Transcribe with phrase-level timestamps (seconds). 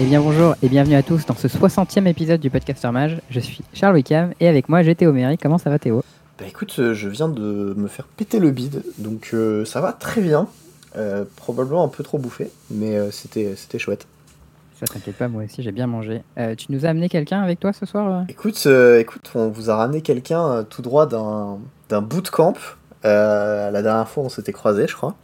[0.00, 3.20] Eh bien bonjour et bienvenue à tous dans ce 60e épisode du Podcaster Mage.
[3.30, 5.36] Je suis Charles Wickham et avec moi j'ai Théo Méry.
[5.38, 6.04] Comment ça va Théo?
[6.38, 9.92] Bah écoute, euh, je viens de me faire péter le bide, donc euh, ça va
[9.92, 10.46] très bien.
[10.96, 14.06] Euh, probablement un peu trop bouffé, mais euh, c'était c'était chouette.
[14.78, 16.22] Ça t'inquiète pas, moi aussi j'ai bien mangé.
[16.56, 19.76] Tu nous as amené quelqu'un avec toi ce soir Écoute, euh, écoute, on vous a
[19.76, 22.54] ramené quelqu'un tout droit d'un d'un bootcamp.
[23.02, 25.16] La dernière fois, on s'était croisés, je crois.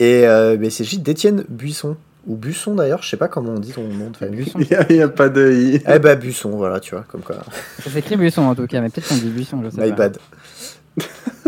[0.00, 0.26] Et
[0.58, 1.96] mais il s'agit d'Étienne Buisson.
[2.30, 4.36] Ou Busson d'ailleurs, je sais pas comment on dit ton nom de famille.
[4.44, 5.82] Buisson Il n'y a, il y a pas de i.
[5.88, 7.36] Eh bah Busson, voilà, tu vois, comme quoi.
[7.82, 9.96] Ça s'écrit Buisson en tout cas, mais peut-être qu'on dit Buisson, je sais My pas.
[9.96, 10.18] bad.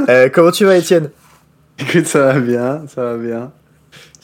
[0.09, 1.11] Euh, comment tu vas, Étienne?
[1.79, 3.53] Écoute, ça va bien, ça va bien.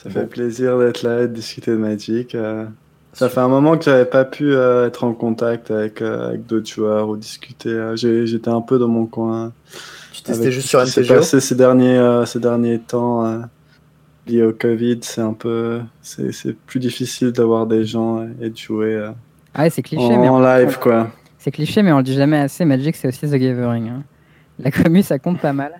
[0.03, 0.27] Ça fait Bon.
[0.27, 2.35] plaisir d'être là et de discuter de Magic.
[2.35, 2.65] euh.
[3.13, 6.45] ça fait un moment que j'avais pas pu euh, être en contact avec, euh, avec
[6.45, 7.69] d'autres joueurs ou discuter.
[7.69, 7.95] euh.
[7.95, 9.51] J'étais un peu dans mon coin.
[10.13, 13.41] Tu testais juste sur MTGO passé ces derniers, euh, ces derniers temps
[14.29, 14.99] euh, liés au Covid.
[15.01, 15.81] C'est un peu.
[16.01, 19.11] C'est c'est plus difficile d'avoir des gens et de jouer euh,
[19.53, 21.09] Ah ouais, c'est cliché, en, mais en on- live, quoi.
[21.37, 22.65] c'est cliché, mais on le dit jamais assez.
[22.65, 23.89] Magic c'est aussi The Gathering.
[23.89, 24.03] hein.
[24.59, 25.71] La commu ça compte pas mal.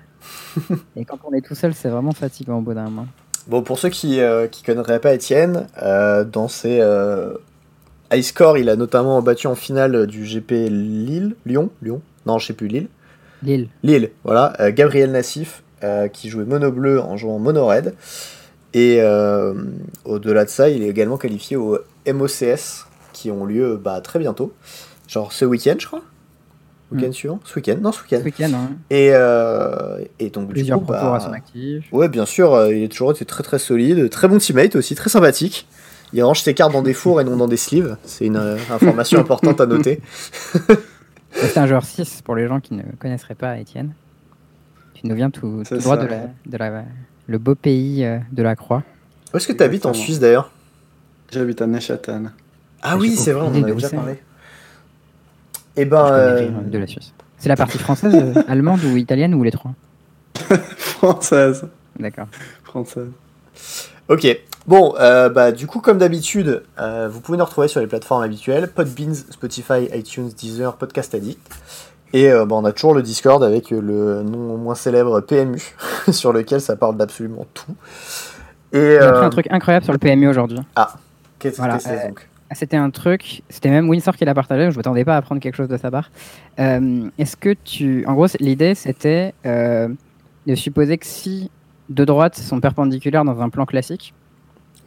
[0.96, 3.08] et quand on est tout seul, c'est vraiment fatigant au bout d'un moment.
[3.48, 7.34] Bon, pour ceux qui ne connaîtraient pas Étienne, euh, dans ses euh,
[8.12, 12.48] high score, il a notamment battu en finale du GP Lille, Lyon, Lyon, non, je
[12.48, 12.88] sais plus Lille,
[13.42, 13.70] Lille.
[13.84, 17.96] Lille, voilà, euh, Gabriel Nassif, euh, qui jouait mono bleu en jouant mono red.
[18.74, 19.54] Et euh,
[20.06, 24.54] au-delà de ça, il est également qualifié au MOCS, qui ont lieu bah, très bientôt,
[25.08, 26.02] genre ce week-end, je crois.
[26.92, 28.20] Week-end suivant Ce week-end Non, ce week-end.
[28.20, 28.72] Ce week-end, hein.
[28.90, 31.86] Et, euh, et donc, du plusieurs coup, bah, à son actif.
[31.92, 34.96] Ouais, bien sûr, euh, il est toujours été très très solide, très bon teammate aussi,
[34.96, 35.68] très sympathique.
[36.14, 37.96] Il range ses cartes dans des fours et non dans des sleeves.
[38.04, 40.02] C'est une euh, information importante à noter.
[41.34, 43.94] C'est un joueur 6 pour les gens qui ne connaisseraient pas Étienne.
[44.96, 46.84] Tu nous viens tout, tout droit de la, de la,
[47.30, 48.84] le beau pays euh, de la Croix.
[49.34, 49.94] Où est-ce que tu habites en.
[49.94, 50.52] Suisse d'ailleurs?
[51.32, 52.32] J'habite à Neuchâtel.
[52.82, 54.20] Ah oui, c'est vrai, on en d'où déjà parlé.
[55.76, 57.14] Eh Je ben, euh, de la Suisse.
[57.38, 59.74] C'est la partie française, euh, allemande ou italienne ou les trois?
[60.78, 61.68] Française.
[62.00, 62.28] D'accord.
[62.64, 63.10] Française.
[64.08, 64.40] ok.
[64.66, 68.24] Bon, euh, bah du coup, comme d'habitude, euh, vous pouvez nous retrouver sur les plateformes
[68.24, 71.42] habituelles Podbeans, Spotify, iTunes, Deezer, Podcast Addict.
[72.14, 75.62] Et euh, bah, on a toujours le Discord avec euh, le non moins célèbre PMU,
[76.12, 77.76] sur lequel ça parle d'absolument tout.
[78.74, 80.60] Et J'ai appris euh, un truc incroyable sur le PMU aujourd'hui.
[81.40, 82.28] qu'est-ce Voilà, que c'est euh, donc?
[82.52, 85.40] Ah, C'était un truc, c'était même Winsor qui l'a partagé, je m'attendais pas à apprendre
[85.42, 86.10] quelque chose de sa part.
[86.60, 88.06] Euh, Est-ce que tu.
[88.08, 89.88] En gros, l'idée c'était euh,
[90.48, 91.52] de supposer que si
[91.90, 94.14] deux droites sont perpendiculaires dans un plan classique,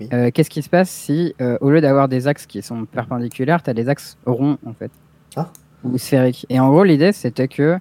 [0.01, 0.09] Oui.
[0.13, 3.63] euh, qu'est-ce qui se passe si, euh, au lieu d'avoir des axes qui sont perpendiculaires,
[3.63, 4.91] tu as des axes ronds en fait?
[5.37, 5.49] Ah.
[5.85, 6.47] Ou sphériques.
[6.49, 7.79] Et en gros, l'idée c'était que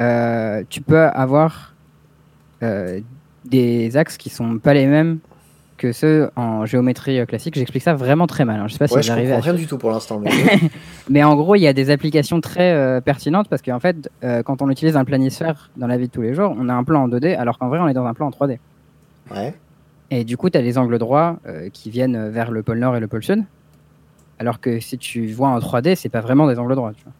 [0.00, 1.74] euh, tu peux avoir
[2.62, 3.00] euh,
[3.44, 5.18] des axes qui sont pas les mêmes
[5.76, 7.54] que ceux en géométrie euh, classique.
[7.54, 8.60] J'explique ça vraiment très mal.
[8.60, 8.66] hein.
[8.66, 10.18] Je sais pas Ouais, si j'arrive à rien du tout pour l'instant.
[10.18, 10.30] Mais...
[11.10, 14.10] mais en gros, il y a des applications très euh, pertinentes parce qu'en fait,
[14.44, 16.84] quand on utilise un planisphère dans la vie de tous les jours, on a un
[16.84, 18.58] plan en 2D alors qu'en vrai, on est dans un plan en 3D.
[19.30, 19.54] ouais.
[20.10, 21.36] Et du coup, tu as les angles droits
[21.72, 23.42] qui viennent vers le pôle nord et le pôle sud.
[24.38, 26.92] Alors que si tu vois en 3D, c'est pas vraiment des angles droits.
[26.96, 27.12] tu vois.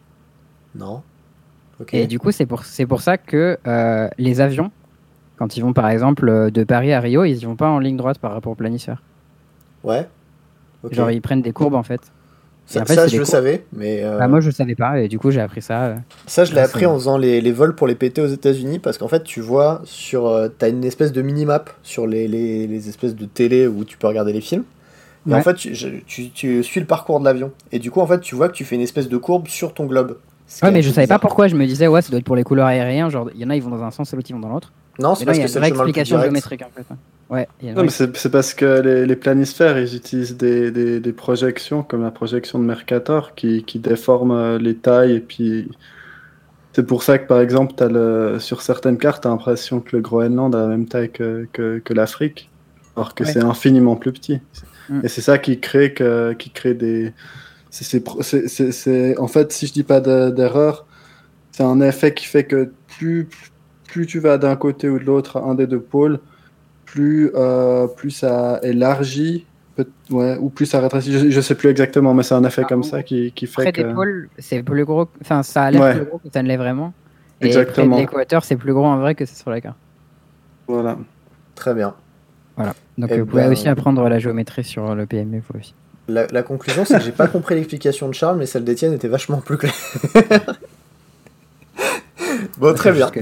[0.79, 1.03] Non.
[1.81, 1.95] Ok.
[1.95, 4.71] Et du coup, c'est pour, c'est pour ça que euh, les avions,
[5.37, 7.79] quand ils vont par exemple euh, de Paris à Rio, ils y vont pas en
[7.79, 9.03] ligne droite par rapport au planisphère.
[9.85, 10.07] Ouais.
[10.91, 12.01] Genre, ils prennent des courbes en fait.
[12.69, 14.99] Ça, en fait, ça, c'est je le savais, mais euh, Bah, moi, je savais pas
[14.99, 15.85] et du coup, j'ai appris ça.
[15.85, 15.97] euh.
[16.27, 18.99] ça, je l'ai appris en faisant les, les vols pour les péter aux États-Unis parce
[18.99, 22.89] qu'en fait, tu vois, sur, euh, t'as une espèce de minimap sur les, les, les
[22.89, 24.65] espèces de télé où tu peux regarder les films.
[25.29, 25.37] Et Ouais.
[25.39, 27.53] en fait, tu, je- tu, tu suis le parcours de l'avion.
[27.71, 29.73] Et du coup, en fait, tu vois que tu fais une espèce de courbe sur
[29.73, 30.19] ton globe.
[30.63, 31.49] Ouais, mais je savais pas pourquoi.
[31.49, 33.11] Je me disais, ouais, ça doit être pour les couleurs aériennes.
[33.11, 34.49] Genre, il y en a, ils vont dans un sens et l'autre, ils vont dans
[34.49, 34.73] l'autre.
[34.99, 36.87] Non, c'est là, parce a que une c'est vraie plus explication géométrique en fait.
[37.29, 39.95] Ouais, il y a une Non, vraie- mais c'est parce que les, les planisphères, ils
[39.95, 44.75] utilisent des, des, des projections comme la projection de Mercator qui, qui déforment euh, les
[44.77, 45.13] tailles.
[45.17, 45.69] Et puis,
[46.73, 49.97] c'est pour ça que, par exemple, as le, sur certaines cartes, tu as l'impression que
[49.97, 52.49] le Groenland a la même taille que, que, que l'Afrique,
[52.97, 53.33] alors que Ouais.
[53.33, 54.41] c'est infiniment plus petit.
[54.89, 55.01] Mm.
[55.05, 57.13] Et c'est ça qui crée, que, qui crée des.
[57.71, 60.87] C'est- En fait, si je dis pas de- d'erreur,
[61.53, 63.29] c'est un effet qui fait que plus,
[63.89, 66.21] plus tu vas d'un côté ou de l'autre, un des deux pôles,
[66.85, 71.13] plus, euh, plus ça élargit, peut- ouais, ou plus ça rétrécit.
[71.13, 73.63] Je, je sais plus exactement, mais c'est un effet Ah, comme ça qui, qui fait
[73.63, 73.83] Près que.
[73.83, 75.09] des pôles, c'est plus gros.
[75.21, 75.95] Enfin, ça a l'air Ouais.
[75.97, 76.93] plus gros que ça ne l'est vraiment.
[77.41, 77.97] Et Exactement.
[77.97, 79.77] de l'équateur, c'est plus gros en vrai que c'est sur la carte.
[80.69, 80.97] Voilà.
[81.55, 81.95] Très bien.
[82.97, 85.75] Donc, Eh vous pouvez ben- aussi apprendre la géométrie sur le PMU, vous aussi.
[86.09, 89.09] La, la conclusion, c'est que j'ai pas compris l'explication de Charles, mais celle d'Étienne était
[89.09, 89.75] vachement plus claire.
[92.59, 93.11] bon, très bien.
[93.11, 93.21] Que-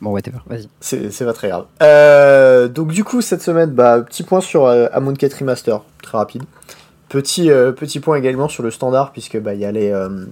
[0.00, 0.68] Bon, whatever, vas-y.
[0.80, 1.66] C'est pas très grave.
[1.80, 6.18] Euh, donc du coup, cette semaine, bah, petit point sur euh, Amon 4 Remaster, très
[6.18, 6.42] rapide.
[7.08, 9.90] Petit, euh, petit point également sur le standard, puisque bah, il y a les.
[9.92, 10.26] euh,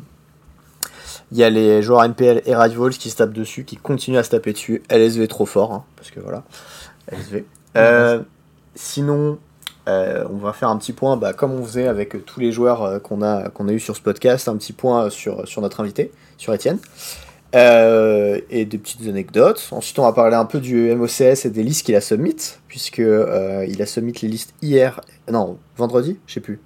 [1.31, 4.25] il y a les joueurs NPL et Rivals qui se tapent dessus, qui continuent à
[4.25, 4.83] se taper dessus.
[4.91, 6.43] LSV trop fort, hein, parce que voilà.
[7.13, 7.45] LSV.
[8.75, 9.39] Sinon,
[9.91, 12.83] euh, on va faire un petit point, bah, comme on faisait avec tous les joueurs
[12.83, 15.81] euh, qu'on a, qu'on a eu sur ce podcast, un petit point sur, sur notre
[15.81, 16.79] invité, sur Étienne.
[17.55, 19.69] Euh, et des petites anecdotes.
[19.73, 22.37] Ensuite, on va parler un peu du MOCS et des listes qu'il a submit,
[22.69, 25.01] puisque euh, il a submit les listes hier,
[25.31, 26.61] non, vendredi, je sais plus.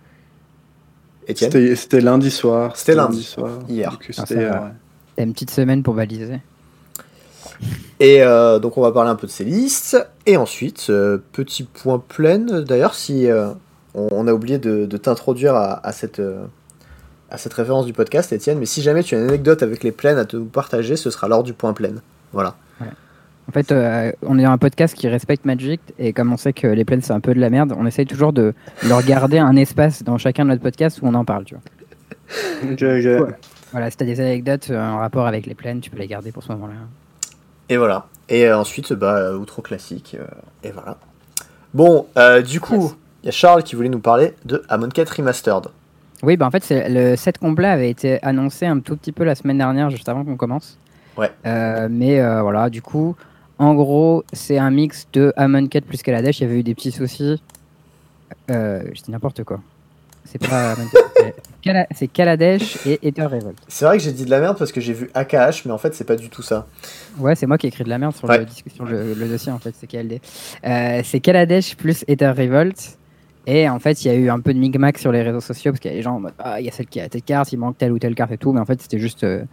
[1.27, 1.75] Étienne?
[1.75, 2.77] C'était lundi soir.
[2.77, 3.23] C'était lundi.
[3.23, 3.61] soir.
[3.67, 3.99] Hier.
[4.19, 4.61] Ah, c'était va.
[4.61, 5.25] ouais.
[5.25, 6.41] Une petite semaine pour baliser.
[8.01, 9.97] Et euh, donc on va parler un peu de ces listes.
[10.27, 12.39] Et ensuite, euh, petit point plein.
[12.39, 13.49] D'ailleurs, si euh,
[13.95, 16.21] on, on a oublié de, de t'introduire à, à cette,
[17.31, 19.93] à cette référence du podcast, Étienne, mais si jamais tu as une anecdote avec les
[19.93, 21.95] plaines à te partager, ce sera lors du point plein.
[22.33, 22.57] Voilà.
[23.47, 26.67] En fait, euh, on est un podcast qui respecte Magic et comme on sait que
[26.67, 28.55] les plaines c'est un peu de la merde, on essaye toujours de
[28.89, 31.63] leur garder un espace dans chacun de notre podcast où on en parle, tu vois.
[33.21, 33.35] Ouais.
[33.73, 36.43] Voilà, si t'as des anecdotes en rapport avec les plaines, tu peux les garder pour
[36.43, 36.73] ce moment-là.
[37.69, 38.07] Et voilà.
[38.29, 40.17] Et euh, ensuite, bah, euh, outro classique.
[40.19, 40.27] euh,
[40.63, 40.97] et voilà.
[41.73, 42.07] Bon,
[42.47, 45.67] du coup, il y a Charles qui voulait nous parler de Amonkhet Remastered.
[46.23, 49.35] Oui, bah en fait, le set complet avait été annoncé un tout petit peu la
[49.35, 50.79] semaine dernière, juste avant qu'on commence.
[51.17, 51.31] Ouais.
[51.47, 53.17] Euh, mais euh, voilà, du coup,
[53.59, 56.41] en gros, c'est un mix de Amonkhet plus Kaladesh.
[56.41, 57.43] Il y avait eu des petits soucis.
[58.51, 59.61] Euh, je dis n'importe quoi.
[60.25, 63.57] C'est pas c'est Kala- c'est Kaladesh et Ether Revolt.
[63.69, 65.79] C'est vrai que j'ai dit de la merde parce que j'ai vu AKH, mais en
[65.79, 66.67] fait, c'est pas du tout ça.
[67.19, 68.39] Ouais, c'est moi qui ai écrit de la merde sur, Ouais.
[68.41, 70.21] le, sur le, le dossier, en fait, c'est KLD.
[70.67, 72.99] Euh, c'est Kaladesh plus Ether Revolt.
[73.47, 75.73] Et en fait, il y a eu un peu de micmac sur les réseaux sociaux
[75.73, 77.09] parce qu'il y a des gens en mode Ah, il y a celle qui a
[77.11, 78.53] telle carte, il manque telle ou telle carte et tout.
[78.53, 79.45] Mais en fait, c'était juste euh,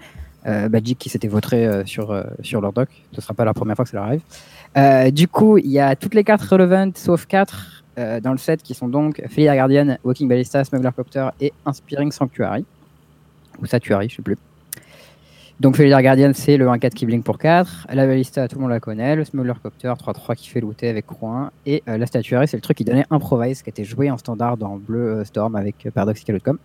[0.48, 2.88] euh, Magic qui s'était voté euh, sur, euh, sur leur doc.
[3.14, 5.12] Ce sera pas la première fois que ça leur arrive.
[5.14, 7.81] Du coup, il y a toutes les cartes relevant sauf 4
[8.22, 12.66] dans le set qui sont donc Felida Guardian, Walking Ballista, Smuggler Copter et Inspiring Sanctuary.
[13.62, 14.38] Ou Satuary, je sais plus.
[15.60, 17.88] Donc Felidar Guardian, c'est le 1-4 qui blink pour 4.
[17.94, 19.16] La Ballista, tout le monde la connaît.
[19.16, 21.52] Le Smuggler Copter, 3-3 qui fait looter avec Croix 1.
[21.68, 24.58] Et euh, la Statuary, c'est le truc qui donnait Improvise, qui était joué en standard
[24.58, 26.58] dans Bleu euh, Storm avec euh, Paradoxical Outcome.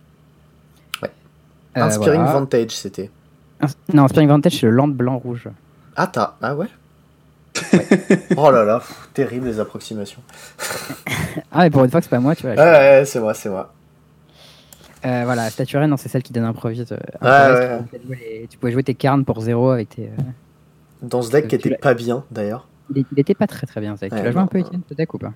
[1.03, 1.11] Ouais.
[1.77, 2.31] Euh, Inspiring voilà.
[2.39, 3.11] Vantage, c'était.
[3.61, 5.47] Ins- Non, Inspiring Vantage, c'est le land blanc-rouge.
[5.95, 6.33] Ah, t'as.
[6.41, 6.67] Ah ouais
[8.37, 10.21] Oh là là, pff, terrible les approximations.
[11.51, 12.51] Ah, mais pour une fois que c'est pas moi, tu vois.
[12.55, 13.71] Ouais, ouais, c'est moi, c'est moi.
[15.05, 16.85] Euh, voilà, Statuary, non, c'est celle qui donne Improvise.
[16.91, 17.77] euh, Ouais, Improvise, ouais.
[17.91, 20.05] tu pouvais les- Tu pouvais jouer tes carnes pour 0 avec tes.
[20.07, 20.21] euh,
[21.03, 22.67] Dans ce deck qui Tu était pas bien d'ailleurs.
[22.95, 24.11] Il il était pas très très bien, ce deck.
[24.13, 24.59] Ouais, tu l'as joué un peu.
[24.59, 25.33] Etienne, ce deck ou pas?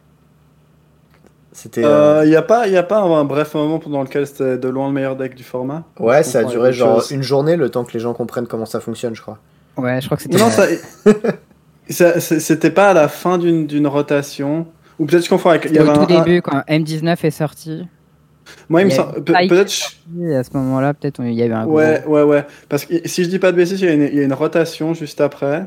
[1.54, 1.84] C'était.
[1.84, 4.58] euh, Il n'y a pas, y a pas un, un bref moment pendant lequel c'était
[4.58, 5.84] de loin le meilleur deck du format?
[6.00, 8.80] Ouais, ça a duré genre une journée le temps que les gens comprennent comment ça
[8.80, 9.38] fonctionne, je crois.
[9.78, 10.38] Ouais, je crois que c'était.
[10.38, 10.66] Non, ça,
[11.92, 14.68] c'était pas à la fin d'une rotation?
[15.00, 15.66] Ou peut-être je confonds avec.
[15.70, 17.88] Il y Au avait tout un- début, quand M19 est sorti,
[18.70, 19.24] Moi, il me il semble.
[19.24, 19.72] Peut-être.
[20.36, 21.66] à ce moment-là, peut-être il y a eu un.
[21.66, 22.46] gros- Ouais, ouais, ouais.
[22.70, 24.24] Parce que si je dis pas de bêtises, il y, a une- il y a
[24.24, 25.66] une rotation juste après.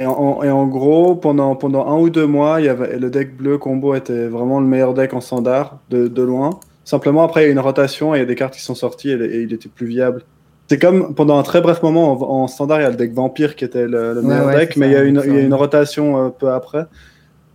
[0.00, 3.10] Et en, et en gros, pendant, pendant un ou deux mois, il y avait, le
[3.10, 6.58] deck bleu combo était vraiment le meilleur deck en standard, de, de loin.
[6.84, 8.74] Simplement, après, il y a une rotation et il y a des cartes qui sont
[8.74, 10.22] sorties et, et il était plus viable.
[10.68, 13.12] C'est comme pendant un très bref moment en, en standard, il y a le deck
[13.12, 15.26] vampire qui était le, le meilleur ouais, deck, mais ça, il y a une, c'est
[15.26, 15.46] il y a ça.
[15.46, 16.86] une rotation euh, peu après.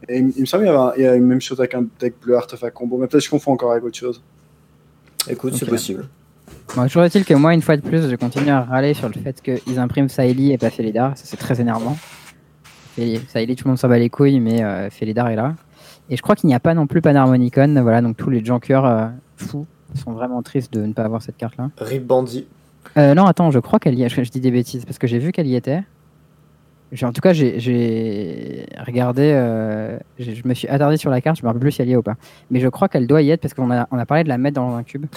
[0.07, 1.59] Et il, il me semble qu'il y, avait un- il y a une même chose
[1.59, 4.21] avec un deck bleu artefact combo, mais peut-être je confonds encore avec autre chose.
[5.29, 6.05] Écoute, c'est possible.
[6.75, 9.15] Bon, toujours est-il que moi, une fois de plus, je continue à râler sur le
[9.15, 11.17] fait qu'ils impriment Saïli et pas Felidar.
[11.17, 11.97] Ça, c'est très énervant.
[13.29, 15.55] Saïli, tout le monde s'en bat les couilles, mais euh, Felidar est là.
[16.09, 17.75] Et je crois qu'il n'y a pas non plus Panharmonicon.
[17.81, 21.37] Voilà, donc tous les junkers euh, fous sont vraiment tristes de ne pas avoir cette
[21.37, 21.69] carte-là.
[21.79, 22.47] Rip Bandit.
[22.97, 24.09] Euh, non, attends, je crois qu'elle y est.
[24.09, 25.83] Je, je dis des bêtises parce que j'ai vu qu'elle y était.
[26.91, 29.31] J'ai- En tout cas, j'ai- j'ai regardé.
[29.33, 31.37] euh, j'ai- je me suis attardé sur la carte.
[31.37, 32.15] Je me rappelle plus si elle y est ou pas.
[32.49, 34.37] Mais je crois qu'elle doit y être parce qu'on a, on a parlé de la
[34.37, 35.05] mettre dans un cube.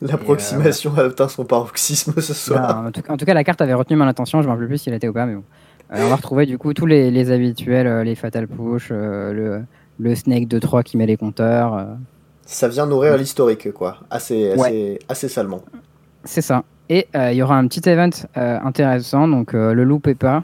[0.00, 2.86] L'approximation a atteint son paroxysme ce soir.
[2.86, 4.42] En, tout, en tout cas, la carte avait retenu mon attention.
[4.42, 5.44] Je me rappelle plus si elle était ou pas, mais bon.
[5.94, 9.32] Euh, on va retrouver du coup tous les, les habituels, euh, les Fatal Push, euh,
[9.32, 9.62] le,
[10.00, 11.74] le Snake 2-3 qui met les compteurs.
[11.76, 11.84] euh,
[12.46, 13.98] Ça vient nourrir l'historique, quoi.
[14.10, 15.60] Assez, assez, assez salement.
[16.24, 16.64] C'est ça.
[16.88, 20.42] Et euh, il y aura un petit event euh, intéressant, donc euh, le loupez pas.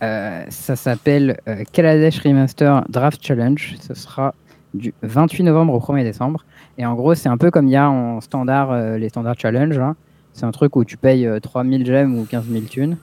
[0.00, 1.38] Ça s'appelle
[1.72, 3.76] Kaladesh Remaster Draft Challenge.
[3.80, 4.34] Ce sera
[4.74, 6.44] du 28 novembre au 1er décembre.
[6.76, 9.78] Et en gros, c'est un peu comme il y a en standard les standards challenge.
[9.78, 9.94] hein.
[10.32, 12.96] C'est un truc où tu payes euh, 3000 gemmes ou 15 000 thunes.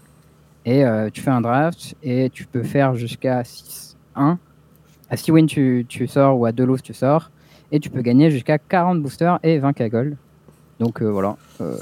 [0.65, 3.95] Et tu fais un draft et tu peux faire jusqu'à 6-1.
[5.09, 7.31] À 6 wins, tu, tu sors ou à 2 loses, tu sors.
[7.71, 10.17] Et tu peux gagner jusqu'à 40 boosters et 20 k gold.
[10.79, 11.35] Donc euh, voilà.
[11.61, 11.75] Euh,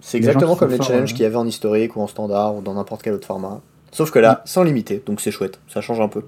[0.00, 2.74] C'est exactement comme les challenges qu'il y avait en historique ou en standard ou dans
[2.74, 3.60] n'importe quel autre format.
[3.92, 5.60] Sauf que là, sans limiter, donc c'est chouette.
[5.68, 6.22] Ça change un peu.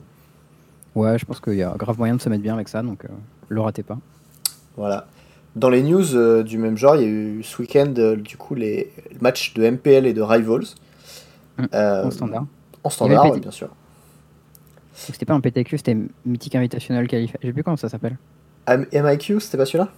[0.94, 3.04] Ouais, je pense qu'il y a grave moyen de se mettre bien avec ça, donc
[3.04, 3.08] euh,
[3.48, 3.98] le ratez pas.
[4.76, 5.06] Voilà.
[5.56, 8.36] Dans les news euh, du même genre, il y a eu ce week-end, euh, du
[8.36, 10.66] coup, les matchs de MPL et de Rivals.
[11.58, 12.46] Mm, Euh, En standard.
[12.84, 13.68] En standard, ouais, bien sûr.
[14.94, 17.38] C'était pas un PTQ, c'était Mythic Invitational Qualifier.
[17.42, 18.16] Je sais plus comment ça s'appelle.
[18.68, 19.88] MIQ, c'était pas celui-là?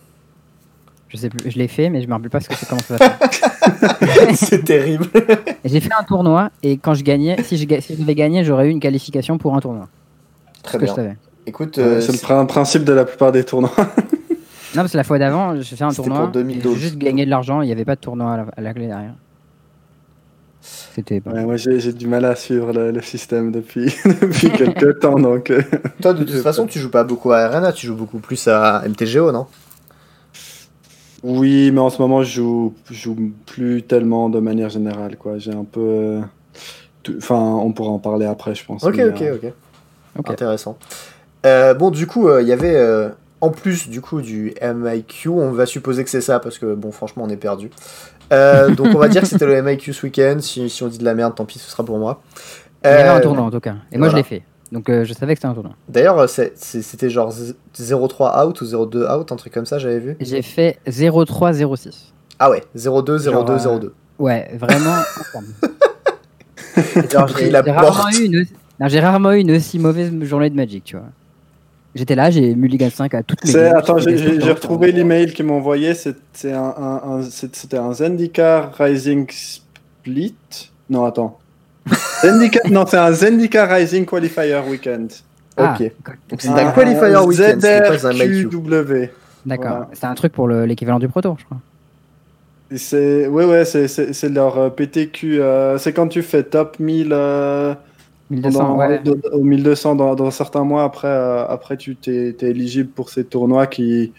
[1.09, 2.81] Je sais plus, je l'ai fait, mais je me rappelle pas ce que c'est comment
[2.83, 4.35] ça s'appelle.
[4.37, 5.07] C'est terrible.
[5.65, 8.45] J'ai fait un tournoi et quand je gagnais, si je, ga- si je devais gagner,
[8.45, 9.89] j'aurais eu une qualification pour un tournoi.
[10.65, 10.95] Très Ce que je bien.
[10.97, 11.17] savais.
[11.47, 13.71] Écoute, euh, c'est le principe de la plupart des tournois.
[14.75, 16.19] Non, parce que la fois d'avant, j'ai fait un tournoi.
[16.25, 16.75] pour 2012.
[16.75, 18.75] J'ai juste gagné de l'argent, il n'y avait pas de tournoi à la, à la
[18.75, 19.15] clé derrière.
[20.61, 21.23] C'était.
[21.25, 23.87] Ouais, moi, j'ai du mal à suivre le, le système depuis,
[24.21, 25.51] depuis quelques temps, donc...
[25.51, 25.63] euh,
[26.03, 28.83] toi, de toute façon, tu joues pas beaucoup à Arena, tu joues beaucoup plus à
[28.87, 29.47] MTGO, non?
[31.23, 35.39] Oui, mais en ce moment, je joue, je joue plus tellement de manière générale, quoi.
[35.39, 35.81] J'ai un peu...
[35.81, 36.21] euh,
[37.19, 38.83] Enfin, on pourra en parler après, je pense.
[38.83, 39.53] Ok, mais, ok, euh, ok.
[40.19, 40.31] Ok.
[40.31, 40.77] Intéressant.
[41.45, 45.29] Euh, bon, du coup, euh, il y avait, euh, en plus du coup du MIQ,
[45.29, 47.71] on va supposer que c'est ça, parce que, bon, franchement, on est perdu.
[48.33, 50.39] Euh, donc, on va dire que c'était le MIQ ce week-end.
[50.41, 52.23] Si, si on dit de la merde, tant pis, ce sera pour moi.
[52.85, 53.77] Il y avait Euh, un tournoi en tout cas.
[53.93, 54.43] Et moi je l'ai fait.
[54.73, 55.75] Donc euh, je savais que c'était un tournoi.
[55.89, 59.99] D'ailleurs, c'est- c'était genre z- 0-3 out ou 0-2 out, un truc comme ça, j'avais
[60.01, 60.17] vu.
[60.21, 62.13] J'ai fait 0-3-0-6.
[62.39, 63.93] Ah ouais, 0-2, 0-2, Genre, euh, 0-2.
[64.19, 64.97] Ouais, vraiment.
[67.65, 68.47] j'ai rarement, une...
[69.01, 71.07] rarement eu une aussi mauvaise journée de Magic, tu vois.
[71.95, 75.95] J'étais là, j'ai Mulligan 5 à toutes mes Attends, j'ai retrouvé l'email qu'ils m'ont envoyé.
[75.95, 80.35] c'est un- un- un- C'était un Zendikar Rising Split.
[80.91, 81.39] Non, attends.
[82.23, 85.13] Zendikar, non, c'est un Zendikar Rising Qualifier Weekend.
[85.57, 85.91] Ah, Ok.
[86.29, 88.13] Donc c'est Un- un qualifier weekend, c'est pas un.
[88.13, 89.11] ZRQW.
[89.47, 89.69] D'accord.
[89.69, 89.89] Voilà.
[89.93, 91.59] C'était un truc pour le- l'équivalent du Pro Tour, je crois.
[92.75, 96.81] C'est ouais ouais c'est c'est c'est leur euh, PTQ euh, c'est quand tu fais top
[96.81, 97.75] 1000 euh,
[98.29, 98.99] 1200, dans- ouais.
[99.05, 103.09] dans- au 1200 dans, dans certains mois après euh, après tu t'es t'es éligible pour
[103.11, 104.13] ces tournois qui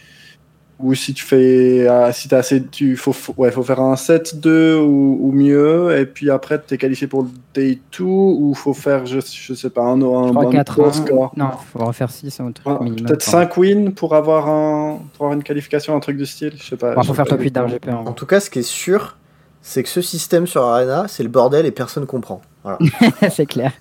[0.80, 3.96] ou si tu fais euh, si t'as assez tu faut faut- ouais faut faire un
[3.96, 8.74] 7-2 ou, ou mieux et puis après t'es qualifié pour le day 2 ou faut
[8.76, 10.92] faire je, je sais pas un, un, 3, un 4, gros 1.
[10.94, 13.06] score Non, faut refaire 6 un truc minimum.
[13.08, 16.64] peut-être 5 wins pour avoir un pour avoir une qualification un truc du style je
[16.64, 17.66] sais pas Bon, je faut faire pas top 8 d'un.
[17.68, 18.14] GP en En gros.
[18.14, 19.18] tout cas, ce qui est sûr,
[19.64, 22.42] c'est que ce système sur Arena, c'est le bordel et personne comprend.
[22.64, 22.78] Voilà.
[23.32, 23.72] c'est clair.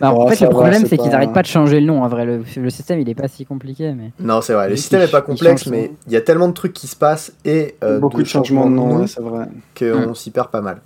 [0.00, 2.02] Bah, en fait, le problème, c'est c'est qu'ils pas- n'arrêtent pas de changer le nom.
[2.02, 4.10] En vrai, le, le système, il est pas si compliqué, mais.
[4.18, 6.48] Non, c'est vrai, le système il- est pas complexe, change mais il y a tellement
[6.48, 9.46] de trucs qui se passent et euh, beaucoup de changements de nom c'est vrai
[9.78, 10.78] qu'on s'y perd pas mal.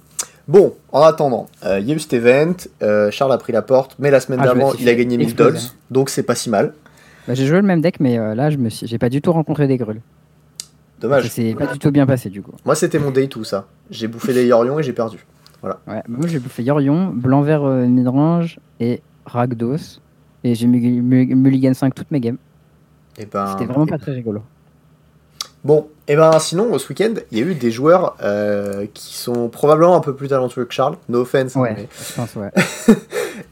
[0.46, 2.52] Bon, en attendant, euh, il y a eu cet event,
[2.82, 5.26] euh, Charles a pris la porte, mais la semaine Ah, d'avant, il a gagné 1000
[5.28, 5.52] exploser.
[5.52, 6.74] dolls, donc c'est pas si mal.
[7.26, 9.22] Bah, j'ai joué le même deck, mais euh, là, je me suis, j'ai pas du
[9.22, 10.02] tout rencontré des grules.
[10.60, 10.66] Ça
[11.08, 11.28] Dommage.
[11.28, 12.52] s'est pas du tout bien passé du coup.
[12.64, 13.66] Moi, c'était mon day tout ça.
[13.90, 15.18] J'ai bouffé des Yorions et j'ai perdu.
[15.64, 20.00] Ouais, bah, moi j'ai bouffé Yorion, blanc vert euh, midrange et Ragdos.
[20.44, 22.36] Et j'ai mu- mu- mulligan 5 toutes mes games.
[23.18, 24.42] Et ben, C'était vraiment pas très rigolo.
[25.64, 29.48] Bon, et ben sinon, ce week-end, il y a eu des joueurs euh, qui sont
[29.48, 31.54] probablement un peu plus talentueux que Charles, no offense.
[31.54, 32.50] Ouais, mais- je pense, ouais.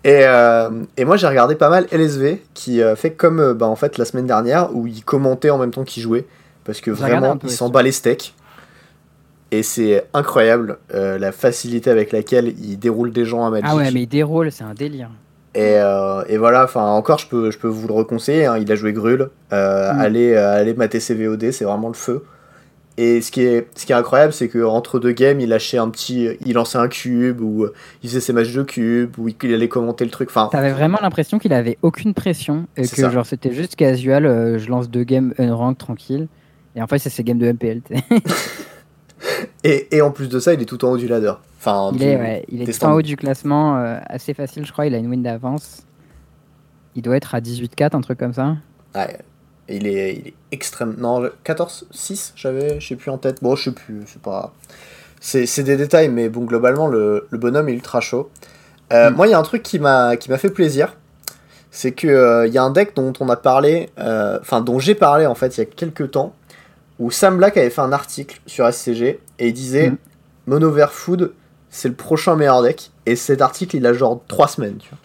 [0.04, 3.76] Et, euh, et moi j'ai regardé pas mal LSV qui euh, fait comme bah, en
[3.76, 6.26] fait la semaine dernière où il commentait en même temps qu'il jouait
[6.64, 8.34] parce que vraiment il s'en bat les steaks
[9.52, 13.76] et c'est incroyable euh, la facilité avec laquelle il déroule des gens à Magic Ah
[13.76, 15.10] ouais, mais il déroule, c'est un délire.
[15.54, 18.72] et, euh, et voilà enfin encore je peux, je peux vous le reconseiller hein, il
[18.72, 20.00] a joué Grul euh, Mm.
[20.00, 22.24] allez, euh, allez mater ses VOD c'est vraiment le feu
[22.98, 25.88] et ce qui est, ce qui est incroyable, c'est qu'entre deux games, il lâchait un
[25.88, 26.28] petit.
[26.44, 27.66] Il lançait un cube, ou
[28.02, 30.28] il faisait ses matchs de cube, ou il allait commenter le truc.
[30.28, 33.08] Enfin, T'avais vraiment l'impression qu'il avait aucune pression et que ça.
[33.08, 36.28] genre c'était juste casual, euh, je lance deux games unrank tranquille.
[36.76, 37.80] Et en fait, c'est ces games de MPL.
[39.64, 41.32] Et, et en plus de ça, il est tout en haut du ladder.
[41.58, 44.34] Enfin, il du- est, ouais, il est des tout en haut du classement, euh, assez
[44.34, 44.86] facile, je crois.
[44.86, 45.82] Il a une win d'avance.
[46.96, 48.56] Il doit être à 18-4, un truc comme ça.
[48.94, 49.18] Ouais,
[49.68, 50.96] il est, il est extrême.
[50.98, 53.42] Non, 14-6, j'avais, je sais plus en tête.
[53.42, 54.52] Bon, je sais plus, c'est pas.
[55.20, 58.30] C'est des détails, mais bon, globalement, le, le bonhomme est ultra chaud.
[58.92, 59.14] Euh, Mm.
[59.14, 60.96] Moi, il y a un truc qui m'a fait plaisir.
[61.70, 65.24] C'est que euh, y a un deck dont on a parlé, enfin, dont j'ai parlé
[65.24, 66.34] en fait il y a quelques temps,
[67.02, 69.96] où Sam Black avait fait un article sur SCG et il disait Mm.
[70.46, 71.32] Mono Vert Food,
[71.68, 72.90] c'est le prochain meilleur deck.
[73.06, 74.98] Et cet article, il a genre 3 semaines, tu vois.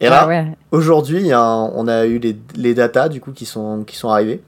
[0.00, 0.46] Et là, ah ouais.
[0.70, 4.42] Aujourd'hui, on a eu les, les datas du coup qui sont, qui sont arrivées.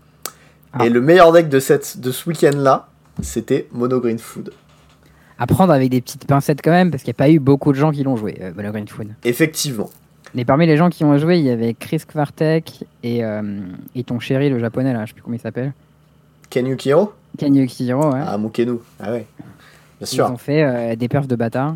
[0.73, 0.87] Ah.
[0.87, 2.89] Et le meilleur deck de, cette, de ce week-end-là,
[3.23, 4.53] c'était Mono Green Food.
[5.39, 7.73] À prendre avec des petites pincettes quand même, parce qu'il n'y a pas eu beaucoup
[7.73, 9.09] de gens qui l'ont joué, euh, Mono Green Food.
[9.25, 9.91] Effectivement.
[10.35, 13.61] Mais parmi les gens qui ont joué, il y avait Chris Kvartek et, euh,
[13.95, 15.73] et ton chéri, le japonais, là, je sais plus comment il s'appelle.
[16.51, 18.21] Ken Yukiro Yukihiro, ouais.
[18.27, 18.79] Ah, Mukenu.
[19.01, 19.27] Ah ouais.
[19.39, 19.47] Bien
[20.01, 20.31] Ils sûr.
[20.31, 21.75] ont fait euh, des perfs de bâtard.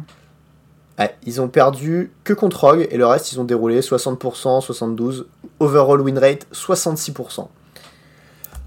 [0.99, 4.19] Ouais, ils ont perdu que contre Rogue et le reste, ils ont déroulé 60%,
[4.64, 5.25] 72%.
[5.61, 7.47] Overall win rate, 66%.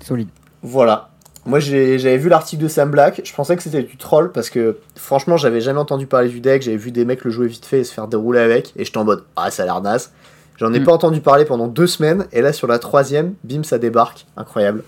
[0.03, 0.29] Solide.
[0.62, 1.09] Voilà.
[1.45, 4.79] Moi j'avais vu l'article de Sam Black, je pensais que c'était du troll parce que
[4.95, 7.81] franchement j'avais jamais entendu parler du deck, j'avais vu des mecs le jouer vite fait
[7.81, 10.12] et se faire dérouler avec et j'étais en mode ah ça a l'air naze.
[10.57, 10.85] J'en ai Mm.
[10.85, 14.83] pas entendu parler pendant deux semaines et là sur la troisième, bim ça débarque, incroyable.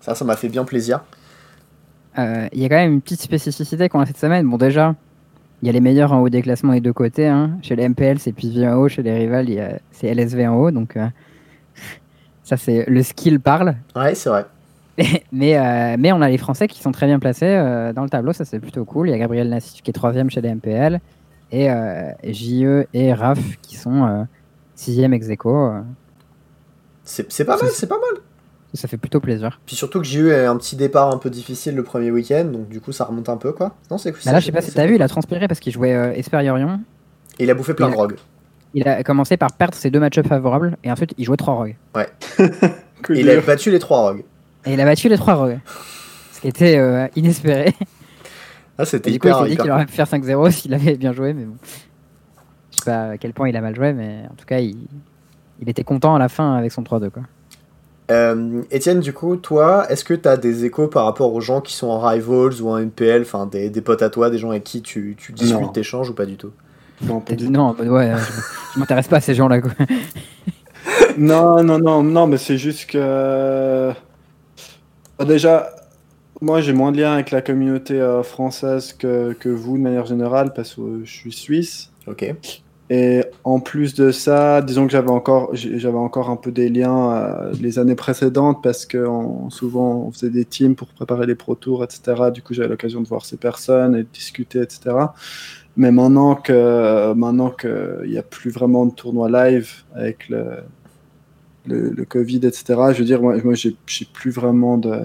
[0.00, 1.02] Ça ça m'a fait bien plaisir.
[2.18, 4.48] Euh, Il y a quand même une petite spécificité qu'on a cette semaine.
[4.48, 4.94] Bon, déjà,
[5.62, 7.26] il y a les meilleurs en haut des classements des deux côtés.
[7.28, 7.58] hein.
[7.62, 8.88] Chez les MPL, c'est PV en haut.
[8.88, 10.70] Chez les rivales, c'est LSV en haut.
[10.70, 11.06] Donc, euh,
[12.42, 13.76] ça, c'est le skill parle.
[13.94, 14.46] Ouais c'est vrai.
[15.32, 18.10] mais, euh, mais on a les Français qui sont très bien placés euh, dans le
[18.10, 18.32] tableau.
[18.32, 19.08] Ça, c'est plutôt cool.
[19.08, 21.00] Il y a Gabriel Nassif qui est troisième chez les MPL.
[21.52, 24.26] Et euh, JE et Raph qui sont
[24.74, 25.72] sixième ex aequo.
[27.04, 28.22] c'est pas mal, c'est pas mal.
[28.76, 29.60] Ça fait plutôt plaisir.
[29.66, 32.68] Puis surtout que j'ai eu un petit départ un peu difficile le premier week-end, donc
[32.68, 33.74] du coup ça remonte un peu quoi.
[33.90, 35.72] Non c'est Bah là, je sais pas si t'as vu, il a transpiré parce qu'il
[35.72, 36.80] jouait euh, Esper Yorion.
[37.38, 38.16] Et il a bouffé plein il de a- rogues.
[38.72, 41.76] Il a commencé par perdre ses deux match-ups favorables et ensuite il jouait trois rogues.
[43.10, 44.24] Et il a battu les trois rogues.
[44.66, 45.58] Et il a battu les trois rogues.
[46.32, 47.74] Ce qui était euh, inespéré.
[48.78, 50.72] Ah c'était du coup, il hyper, s'est dit hyper qu'il aurait pu faire 5-0 s'il
[50.74, 51.56] avait bien joué, mais bon.
[52.72, 54.86] Je sais pas à quel point il a mal joué, mais en tout cas, il,
[55.60, 57.10] il était content à la fin avec son 3-2.
[57.10, 57.22] Quoi.
[58.10, 61.60] Euh, Étienne, du coup, toi, est-ce que tu as des échos par rapport aux gens
[61.60, 64.50] qui sont en Rivals ou en MPL, enfin des, des potes à toi, des gens
[64.50, 66.50] avec qui tu, tu discutes, t'échanges ou pas du tout?
[67.02, 68.32] Non, pas du dit non, ouais, euh, je,
[68.74, 69.60] je m'intéresse pas à ces gens-là.
[69.60, 69.72] quoi.
[71.18, 73.92] Non, non, non, non, mais c'est juste que.
[75.18, 75.70] Bah, déjà,
[76.40, 80.06] moi j'ai moins de lien avec la communauté euh, française que, que vous de manière
[80.06, 81.90] générale parce que je suis suisse.
[82.06, 82.34] Ok.
[82.92, 87.12] Et en plus de ça, disons que j'avais encore, j'avais encore un peu des liens
[87.12, 89.06] euh, les années précédentes parce que
[89.48, 92.32] souvent on faisait des teams pour préparer les Pro Tours, etc.
[92.34, 94.96] Du coup, j'avais l'occasion de voir ces personnes et de discuter, etc.
[95.76, 100.56] Mais maintenant que maintenant que il n'y a plus vraiment de tournois live avec le,
[101.66, 102.64] le, Covid, etc.
[102.92, 103.76] Je veux dire, moi, moi j'ai
[104.12, 104.98] plus vraiment de.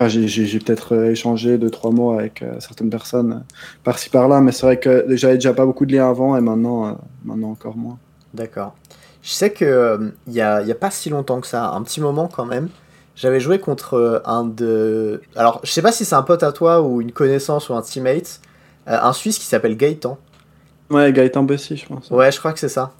[0.00, 3.54] Enfin, j'ai- peut-être euh, échangé deux trois mots avec euh, certaines personnes euh,
[3.84, 6.98] par-ci par-là, mais c'est vrai que j'avais déjà pas beaucoup de liens avant et maintenant,
[7.24, 7.96] maintenant encore moins.
[8.34, 8.74] D'accord.
[9.22, 12.00] Je sais que il y, a, y a pas si longtemps que ça, un petit
[12.00, 12.68] moment quand même,
[13.16, 15.22] j'avais joué contre un de.
[15.36, 17.80] Alors, je sais pas si c'est un pote à toi ou une connaissance ou un
[17.80, 18.40] teammate,
[18.86, 20.18] un Suisse qui s'appelle Gaëtan.
[20.90, 22.10] Ouais, Gaëtan Bessy, je pense.
[22.10, 22.92] Ouais, je crois que c'est ça.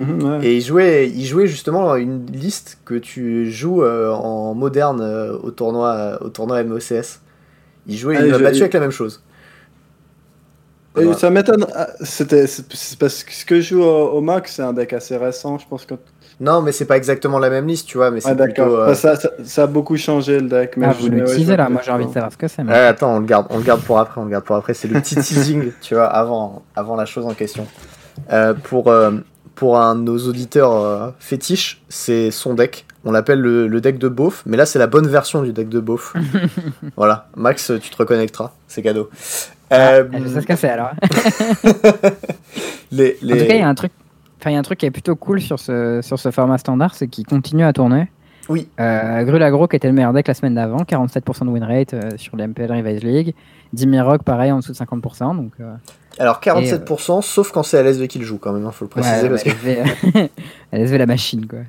[0.00, 0.46] Mhm, ouais.
[0.46, 5.36] Et il jouait, il jouait justement une liste que tu joues euh, en moderne euh,
[5.42, 7.20] au tournoi, au tournoi MOCS.
[7.86, 9.22] Il jouait, Ah, il m'a battu il- avec la même chose.
[10.96, 11.18] Et Voilà.
[11.18, 11.66] ça m'étonne.
[11.74, 12.44] ah, C'était,
[13.00, 15.66] parce que ce que je joue au, au Max, c'est un deck assez récent, je
[15.68, 15.94] pense que.
[16.40, 18.62] Non, mais c'est pas exactement la même liste, tu vois, mais c'est Ah, plutôt.
[18.62, 18.78] d'accord.
[18.80, 20.76] euh, Bah, ça, ça, ça a beaucoup changé le deck.
[20.76, 22.62] Mais Ah, je- vous l'utilisez là, moi j'ai envie de savoir ce que c'est.
[22.64, 24.74] mais- attends, on le garde, on le garde pour après, on le garde pour après.
[24.74, 27.66] C'est le petit teasing, tu vois, avant, avant la chose en question.
[28.32, 29.12] Euh, pour, euh,
[29.54, 32.86] pour un de nos auditeurs euh, fétiches, c'est son deck.
[33.04, 35.68] On l'appelle le, le deck de Beauf, mais là c'est la bonne version du deck
[35.68, 36.14] de Beauf.
[36.96, 39.10] voilà, Max, tu te reconnecteras, c'est cadeau.
[39.72, 40.90] Euh, Ah, je sais ce que c'est alors.
[42.92, 43.92] les, En tout cas, il y a un truc.
[44.40, 46.58] Enfin, il y a un truc qui est plutôt cool sur ce, sur ce format
[46.58, 48.10] standard, c'est qu'il continue à tourner.
[48.48, 48.68] Oui.
[48.80, 51.94] Euh, Grul Agro qui était le meilleur deck la semaine d'avant, 47% de win rate
[51.94, 53.34] euh, sur les MPL Revise League.
[53.72, 55.36] Dimirog pareil en dessous de 50%.
[55.36, 55.74] Donc, euh,
[56.18, 59.22] Alors 47%, sauf quand c'est LSV qui le joue quand même, il faut le préciser.
[59.22, 59.50] ouais, parce que...
[60.72, 61.60] LSV, la machine quoi.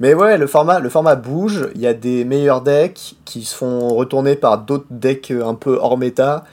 [0.00, 1.68] Mais ouais, le format, le format bouge.
[1.74, 5.76] Il y a des meilleurs decks qui se font retourner par d'autres decks un peu
[5.80, 6.44] hors méta.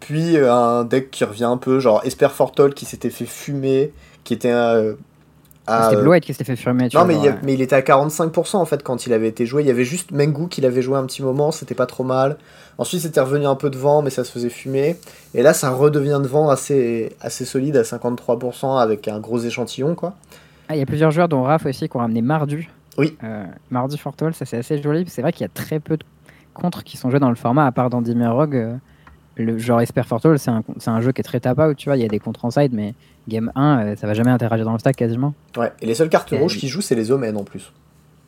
[0.00, 3.92] Puis un deck qui revient un peu, genre Esper Fortol qui s'était fait fumer,
[4.24, 4.94] qui était euh,
[5.66, 6.88] à, C'était Blue White qui s'était fait fumer.
[6.88, 9.06] tu Non, vois, mais il, a- genre, mais il était à 45% en fait quand
[9.06, 9.62] il avait été joué.
[9.62, 12.36] Il y avait juste Mengu qui l'avait joué un petit moment, c'était pas trop mal.
[12.78, 14.96] Ensuite, c'était revenu un peu devant, mais ça se faisait fumer.
[15.34, 20.14] Et là, ça redevient devant assez, assez solide à 53% avec un gros échantillon, quoi.
[20.68, 22.70] Ah, il y a plusieurs joueurs, dont Raph aussi, qui ont ramené Mardu.
[22.96, 23.16] Oui.
[23.22, 25.04] Euh, Mardu Fortol, ça c'est assez joli.
[25.08, 26.04] C'est vrai qu'il y a très peu de
[26.54, 28.54] contres qui sont joués dans le format, à part dans Dimirog.
[28.56, 28.74] euh,
[29.42, 31.96] le genre Esper Fortol, c'est un, c'est un jeu qui est très tap-out, tu vois.
[31.96, 32.94] Il y a des contres en side, mais
[33.28, 35.34] game 1, euh, ça va jamais interagir dans le stack quasiment.
[35.56, 35.72] Ouais.
[35.80, 37.72] Et les seules cartes Et- rouges qui jouent, c'est les Omen en plus.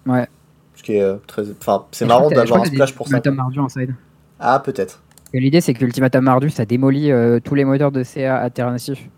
[0.06, 0.26] Ouais.
[0.74, 1.42] Ce qui est euh, très.
[1.60, 3.16] Enfin, c'est marrant d'avoir un splash pour ça.
[3.16, 3.94] Ultimatum Mardu en side.
[4.40, 5.00] Ah, peut-être.
[5.34, 9.08] Et L'idée, c'est que l'Ultimatum Mardu, ça démolit euh, tous les moteurs de CA alternatifs.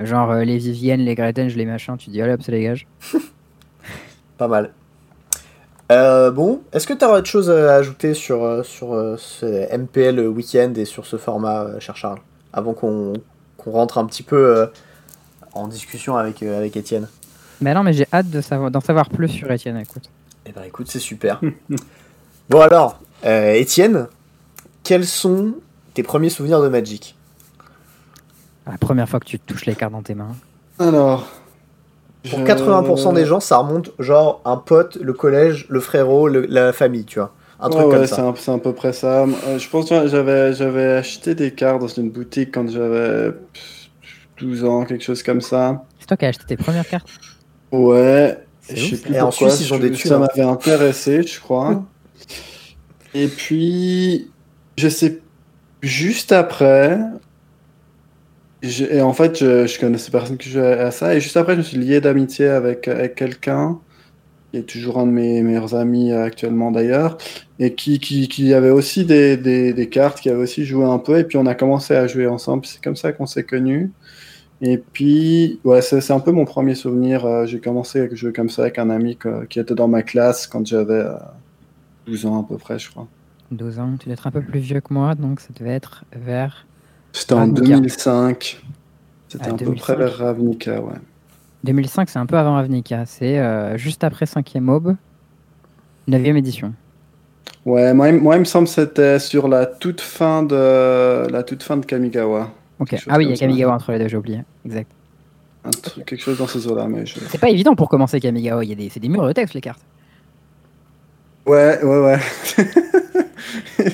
[0.00, 1.96] Genre euh, les Vivienne, les Gretenge, les machins.
[1.96, 2.86] Tu dis, allez hop, ça dégage.
[4.38, 4.72] Pas mal.
[5.92, 9.44] Euh, bon, est-ce que tu aurais autre chose à ajouter sur, euh, sur euh, ce
[9.76, 12.20] MPL week-end et sur ce format, cher Charles
[12.52, 13.12] Avant qu'on
[13.58, 14.68] qu'on rentre un petit peu
[15.52, 17.08] en discussion avec, avec Étienne?
[17.60, 20.10] Mais non, mais j'ai hâte de savoir- d'en savoir plus sur Etienne, écoute.
[20.44, 21.40] Eh ben écoute, c'est super.
[22.50, 24.08] bon alors, euh, Étienne,
[24.82, 25.54] quels sont
[25.94, 27.16] tes premiers souvenirs de Magic?
[28.66, 30.34] La première fois que tu touches les cartes dans tes mains.
[30.78, 31.26] Alors,
[32.30, 36.46] Pour Je- 80% des gens, ça remonte genre un pote, le collège, le frérot, le-
[36.46, 37.34] la famille, tu vois.
[37.60, 38.16] Un truc Ouais, comme ouais, ça.
[38.16, 39.22] c'est un- c'est à peu près ça.
[39.24, 43.90] Euh, je pense que j'avais j'avais acheté des cartes dans une boutique quand j'avais pff,
[44.38, 45.84] 12 ans, quelque chose comme ça.
[46.00, 47.08] C'est toi qui as acheté tes premières cartes
[47.72, 48.38] Ouais,
[48.70, 49.50] je sais plus Et en pourquoi.
[49.50, 50.18] Suisse, ils ont des thunes, Ça hein.
[50.20, 51.82] m'avait intéressé, je crois.
[53.14, 54.30] Et puis,
[54.76, 55.20] je sais,
[55.82, 56.98] juste après,
[58.90, 61.58] et en fait, je, je connaissais personne qui jouait à ça, et juste après, je
[61.58, 63.78] me suis lié d'amitié avec, quelqu'un,
[64.54, 67.18] qui est toujours un de mes meilleurs amis euh, actuellement d'ailleurs,
[67.58, 71.46] et qui, avait aussi des, cartes, qui avait aussi joué un peu, et puis on
[71.46, 72.64] a commencé à jouer ensemble.
[72.64, 73.90] C'est comme ça qu'on s'est connus.
[74.60, 77.26] Et puis, ouais, c'est un peu mon premier souvenir.
[77.26, 79.18] euh, J'ai commencé à jouer comme ça avec un ami
[79.50, 81.14] qui était dans ma classe quand j'avais euh,
[82.06, 83.08] 12 ans à peu près, je crois.
[83.50, 86.04] 12 ans, tu dois être un peu plus vieux que moi, donc ça devait être
[86.12, 86.66] vers
[87.14, 87.60] C'était en Ravnica.
[87.76, 88.60] 2005.
[89.28, 89.82] C'était Ah, à peu 2005.
[89.82, 90.94] près vers Ravnica, ouais.
[91.64, 93.06] 2005, c'est un peu avant Ravnica.
[93.06, 94.96] C'est euh, juste après 5e Aube,
[96.08, 96.74] 9e édition.
[97.64, 101.42] Ouais, moi, il- moi il me semble que c'était sur la toute fin de la
[101.42, 102.50] toute fin de Kamigawa.
[102.78, 102.90] Ok.
[102.90, 103.46] Quelque chose Ah oui, il y a ça.
[103.46, 104.40] Kamigawa entre les deux, j'ai oublié.
[104.66, 104.90] Exact.
[105.64, 107.14] Un truc, quelque chose dans ces eaux-là, mais je...
[107.30, 108.62] C'est pas évident pour commencer Kamigawa.
[108.64, 109.80] Il y a des, c'est des murs de texte les cartes.
[111.46, 112.18] Ouais, ouais, ouais.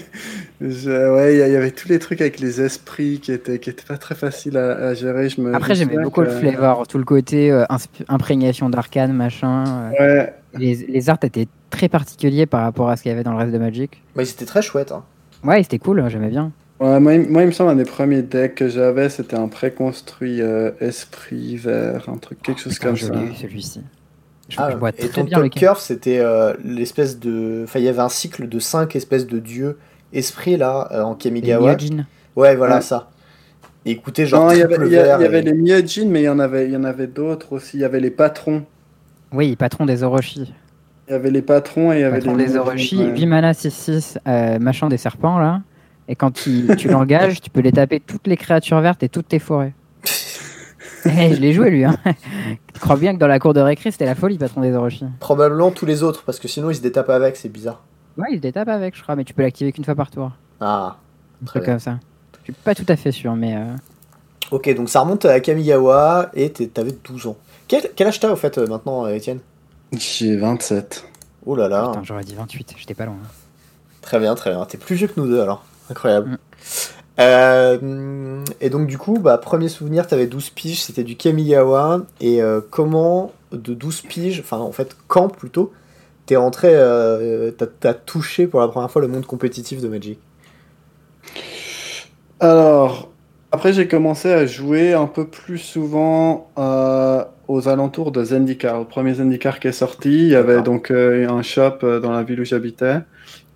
[0.61, 3.87] Je- ouais, il y, avait tous les trucs avec les esprits qui étaient, qui étaient
[3.87, 5.31] pas très faciles à, à gérer.
[5.31, 7.65] Je me, Après, j'aimais beaucoup le que- flavor, tout le côté euh,
[8.09, 9.65] imprégnation d'arcane, machin.
[9.99, 10.21] euh.
[10.21, 13.33] Ouais, Les, les arts étaient très particuliers par rapport à ce qu'il y avait dans
[13.33, 14.03] le reste de Magic.
[14.17, 14.93] Mais c'était très chouette.
[14.93, 15.03] Hein.
[15.45, 16.53] Ouais, c'était cool, j'aimais bien.
[16.79, 19.49] Ouais, moi, il- moi, il me semble un des premiers decks que j'avais, c'était un
[19.49, 23.15] préconstruit euh, esprit vert, un truc, quelque chose comme je ça.
[23.41, 23.81] celui-ci.
[24.51, 27.63] Je, Ah, je vois et très ton bien top curve, c'était euh, l'espèce de.
[27.65, 29.79] Enfin, il y avait un cycle de 5 espèces de dieux
[30.13, 31.77] esprits là, euh, en Les Kamigawa.
[32.37, 32.81] Ouais, voilà Ouais.
[32.81, 33.11] ça.
[33.87, 35.43] Et écoutez, genre, Non, il y avait, il y a- vert il y avait et-
[35.43, 37.79] les Myojin, mais il y en avait, il y en avait d'autres aussi.
[37.79, 38.65] Il y avait les patrons.
[39.33, 40.53] Oui, patron des Orochi.
[41.09, 43.11] Il y avait les patrons et il y avait Patron les des Orochi, ouais.
[43.13, 45.63] 8 mana 6-6, euh, machin des serpents là.
[46.09, 49.39] Et quand tu l'engages, tu peux les taper toutes les créatures vertes et toutes tes
[49.39, 49.73] forêts.
[51.07, 51.85] Eh, je l'ai joué lui.
[51.85, 51.97] Hein.
[52.75, 55.07] Tu crois bien que dans la cour de récré, c'était la folie, patron des Orochi.
[55.19, 57.83] Probablement tous les autres, parce que sinon ils se détapent avec, c'est bizarre.
[58.17, 60.33] Ouais, il se détape avec, je crois, mais tu peux l'activer qu'une fois par tour.
[60.61, 60.97] Ah,
[61.43, 61.73] Un truc bien.
[61.73, 61.99] comme ça.
[62.41, 63.57] Je suis pas tout à fait sûr, mais.
[63.57, 63.65] euh,
[64.51, 67.37] ok, donc ça remonte à Kamigawa et t'avais 12 ans.
[67.69, 69.39] Quel, quel âge t'as au fait euh, maintenant, euh, Étienne?
[69.93, 71.07] J'ai 27.
[71.47, 73.17] Oh là là, Putain, j'aurais dit 28, j'étais pas loin.
[74.03, 74.65] très bien, très bien.
[74.67, 76.31] T'es plus vieux que nous deux alors, incroyable.
[76.31, 76.39] Mm.
[77.19, 82.03] Euh, et donc du coup, bah, premier souvenir, t'avais 12 piges, c'était du Kamigawa.
[82.21, 85.73] Et euh, comment de 12 piges, enfin en fait quand plutôt,
[86.31, 90.21] t'es rentré, euh, t'as- touché pour la première fois le monde compétitif de Magic
[92.39, 93.11] Alors,
[93.51, 98.79] après, j'ai commencé à jouer un peu plus souvent euh, aux alentours de Zendikar.
[98.79, 102.13] Le premier Zendikar qui est sorti, il y avait donc euh, un shop euh, dans
[102.13, 102.99] la ville où j'habitais.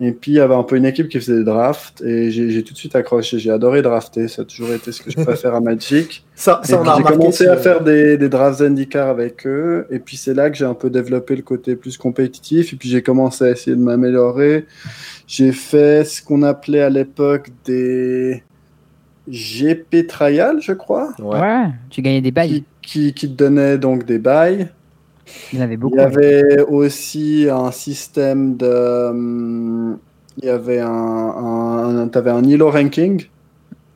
[0.07, 2.03] Et puis, il y avait un peu une équipe qui faisait des drafts.
[2.03, 3.39] Et j'ai j'ai tout de suite accroché.
[3.39, 4.29] J'ai adoré drafter.
[4.29, 6.25] Ça a toujours été ce que je préfère à Magic.
[6.35, 9.87] Ça, ça on puis, a j'ai commencé à faire des, des drafts Zendikar avec eux.
[9.91, 12.73] Et puis, c'est là que j'ai un peu développé le côté plus compétitif.
[12.73, 14.67] Et puis, j'ai commencé à essayer de m'améliorer.
[15.27, 18.43] J'ai fait ce qu'on appelait à l'époque des
[19.29, 21.41] GP Trial, je crois, Ouais.
[21.41, 22.51] Ouais, tu gagnais des bails.
[22.51, 24.69] qui, qui, qui te donnaient donc des bails.
[25.53, 25.97] Il avait beaucoup.
[25.97, 29.09] Il y avait aussi un système de.
[29.11, 29.99] hum,
[30.39, 30.89] Il y avait un.
[30.91, 33.29] un, un- T'avais un Elo ranking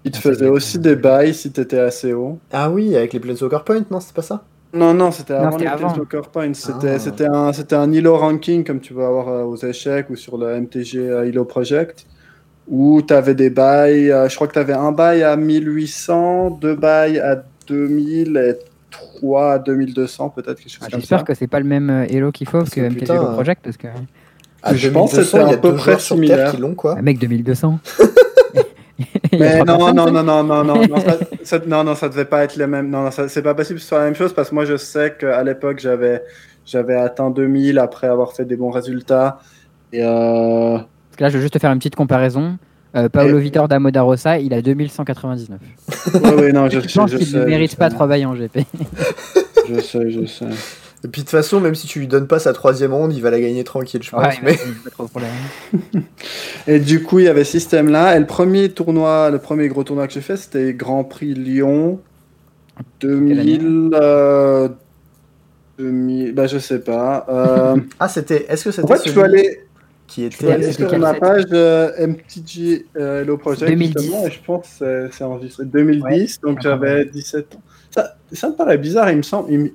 [0.05, 2.39] qui te Ah, faisait aussi des bails si t'étais assez haut.
[2.53, 4.45] Ah oui, avec les Planeswalker Point, non, c'est pas ça?
[4.73, 5.95] Non, non, c'était avant les avant.
[5.95, 6.55] Planeswalker Points.
[6.55, 6.99] C'était Ah.
[6.99, 10.39] c'était un, c'était un Elo ranking comme tu vas avoir euh, aux échecs ou sur
[10.39, 12.07] le MTG euh, Elo Project.
[12.69, 16.51] Où tu avais des bails, euh, je crois que tu avais un bail à 1800,
[16.51, 18.59] deux bails à 2000 et
[18.91, 20.99] trois à 2200 peut-être, quelque chose Ah, comme ça.
[21.01, 23.15] J'espère que c'est pas le même euh, Hello qu'il faut Parce que que, MTG putain,
[23.15, 23.89] Hello euh, Project parce que.
[24.63, 26.51] À Je pense que 2200, c'était il y a à peu près similaire.
[26.51, 26.99] qui l'ont, quoi.
[26.99, 27.79] Un mec 2200.
[29.33, 31.95] Il y a Mais non, non, non, non, non, non, non, ça, ça- non, non,
[31.95, 32.91] ça devait pas être les mêmes.
[32.91, 34.65] Non, non, ça- c'est pas possible que ce soit la même chose parce que moi
[34.65, 36.25] je sais qu'à l'époque j'avais,
[36.67, 39.39] j'avais atteint 2000 après avoir fait des bons résultats.
[39.93, 42.59] Et euh, Parce que là, je vais juste te faire une petite comparaison.
[42.97, 45.59] Euh, Paolo Et- Vitor da Rosa, il a 2199.
[46.15, 47.95] ouais, ouais, non, je, Je sais, pense je qu'il sais, ne mérite je pas sais.
[47.95, 48.61] 3 bails en GP.
[49.69, 50.47] Je sais, je sais.
[51.05, 53.23] Et puis de toute façon, même si tu lui donnes pas sa troisième ronde, il
[53.23, 54.21] va la gagner tranquille, je pense.
[54.25, 54.59] Ouais, mais...
[54.67, 55.31] mais pas trop de problème.
[56.67, 58.17] Et du coup, il y avait ce système-là.
[58.17, 62.01] Et le premier tournoi, le premier gros tournoi que j'ai fait, c'était Grand Prix Lyon
[63.01, 63.91] 2000.
[63.95, 64.69] Euh,
[65.79, 67.27] 2000 bah, je sais pas.
[67.29, 68.47] Euh, Ah, c'était.
[68.49, 69.61] Est-ce que en c'était fait, tu celui aller,
[70.09, 70.73] qui était.
[70.73, 74.03] Sur ma page euh, MTG euh, Hello Project 2010.
[74.03, 77.61] justement, et je pense que c'est- c'est enregistré 2010, donc j'avais 17 ans.
[77.91, 79.53] Ça, ça me paraît bizarre, il me semble.
[79.53, 79.71] il me-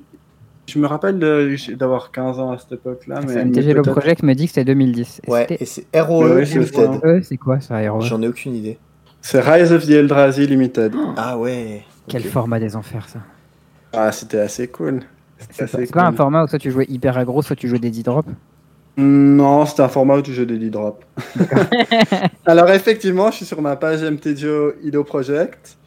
[0.66, 3.20] Je me rappelle d'avoir 15 ans à cette époque-là.
[3.28, 5.20] mais- mais MTG Low peut-être- Project me dit que c'était 2010.
[5.28, 7.24] Et Ouais, et c'est ROE c'est Limited.
[7.24, 8.78] c'est quoi ça, Hero J'en ai aucune idée.
[9.22, 10.94] C'est Rise of the Eldrazi Limited.
[11.18, 11.84] Ah ouais.
[12.08, 13.20] Quel format des enfers ça.
[13.92, 15.02] Ah, c'était assez cool.
[15.38, 16.16] C'était C'est c'est pas un cool.
[16.18, 18.30] format où soit tu jouais hyper aggro, soit tu jouais des 10 drops.
[18.98, 21.04] Non, c'était un format où tu jouais des lead drops.
[22.46, 25.78] Alors effectivement, je suis sur ma page MTGO Ido Project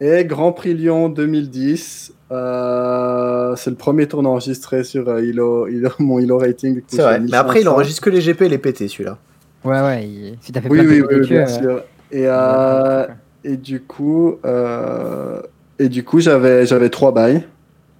[0.00, 2.12] et Grand Prix Lyon 2010.
[2.30, 6.80] euh, c'est le premier tour enregistré sur euh, Ilo, Ilo- mon Ilo rating.
[6.86, 7.20] C'est vrai.
[7.20, 7.72] Mais après, il 1500.
[7.72, 9.18] enregistre que les GP et les PT, celui-là.
[9.64, 11.46] Ouais, ouais, il- si t'as fait Oui, plein de oui, petits oui, vécus, bien euh,
[11.76, 11.82] sûr.
[12.12, 13.06] Et, euh,
[13.42, 15.40] et du coup, euh,
[15.78, 17.42] et du coup, j'avais j'avais trois bails,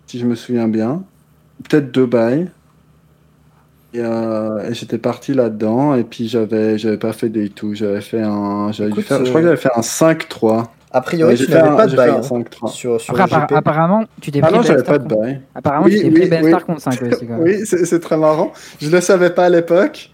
[0.07, 1.03] si je me souviens bien,
[1.69, 2.51] peut-être deux bails.
[3.95, 8.01] Et, euh, et j'étais parti là-dedans, et puis j'avais j'avais pas fait des tout, j'avais
[8.01, 10.65] fait un, j'avais dû Écoute, faire, je euh, crois que j'avais fait un 5-3.
[10.91, 12.73] A priori, tu n'avais pas de bail hein, 5-3.
[12.73, 13.57] sur, sur Après, le appara- GP.
[13.57, 15.41] apparemment, tu t'es Ah pris non, Ben j'avais Stark pas de bail.
[15.55, 16.51] Apparemment, Oui, tu t'es oui, pris Ben oui.
[16.51, 17.27] Stark contre 5 aussi.
[17.27, 17.37] Quoi.
[17.39, 18.53] Oui, c'est c'est très marrant.
[18.81, 20.11] Je le savais pas à l'époque.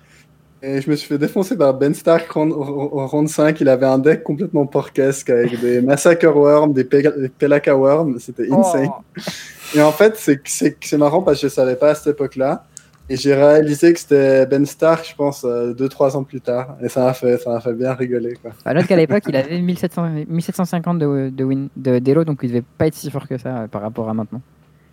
[0.62, 3.58] Et je me suis fait défoncer par Ben Stark round, au round 5.
[3.62, 8.18] Il avait un deck complètement porquesque avec des Massacre Worm, des, Pe- des Pelaka Worm.
[8.18, 8.90] C'était Oh, insane.
[9.74, 12.64] Et en fait, c'est- c'est c'est marrant parce que je savais pas à cette époque-là.
[13.12, 16.76] Et j'ai réalisé que c'était Ben Stark, je pense, 2-3 ans plus tard.
[16.80, 18.34] Et ça m'a fait, fait bien rigoler.
[18.40, 18.52] Quoi.
[18.84, 22.86] Qu'à l'époque, il avait 1700, 1750 de, de, win, de d'élo, donc il devait pas
[22.86, 24.40] être si fort que ça euh, par rapport à maintenant.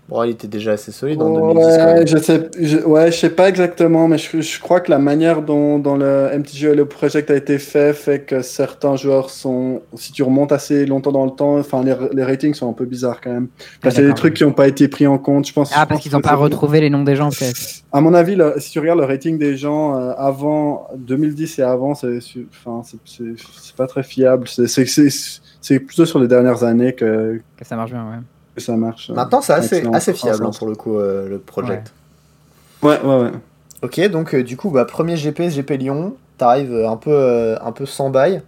[0.10, 1.54] Bon, il était déjà assez solide en 2010.
[1.54, 2.08] quand Ouais, même.
[2.08, 5.41] je sais, je, ouais, je sais pas exactement, mais je, je crois que la manière
[5.41, 10.13] dont, dont le MTG le Project a été fait fait que certains joueurs sont, si
[10.13, 13.20] tu remontes assez longtemps dans le temps, enfin les, les ratings sont un peu bizarres
[13.20, 13.48] quand même.
[13.82, 15.72] Parce qu'il y a des trucs qui n'ont pas été pris en compte, je pense.
[15.76, 17.60] Ah, parce qu'ils ont que pas c'est- retrouvé les noms des gens, peut-être.
[17.91, 21.63] À mon avis, le- si tu regardes le rating des gens euh, avant 2010 et
[21.63, 24.48] avant, c'est, c'est- enfin, c'est, c'est, c'est pas très fiable.
[24.48, 25.10] C'est, c'est, c'est,
[25.60, 28.17] c'est plutôt sur les dernières années que, Que ça marche bien, ouais.
[28.58, 29.10] Que ça marche.
[29.12, 31.93] Maintenant, c'est assez, fiable hein, pour le coup, euh, le project.
[32.82, 33.32] Ouais, ouais, ouais.
[33.84, 37.56] Ok, donc euh, du coup, bah, premier GP, GP Lyon, t'arrives euh, un peu, euh,
[37.62, 38.41] un peu sans bail.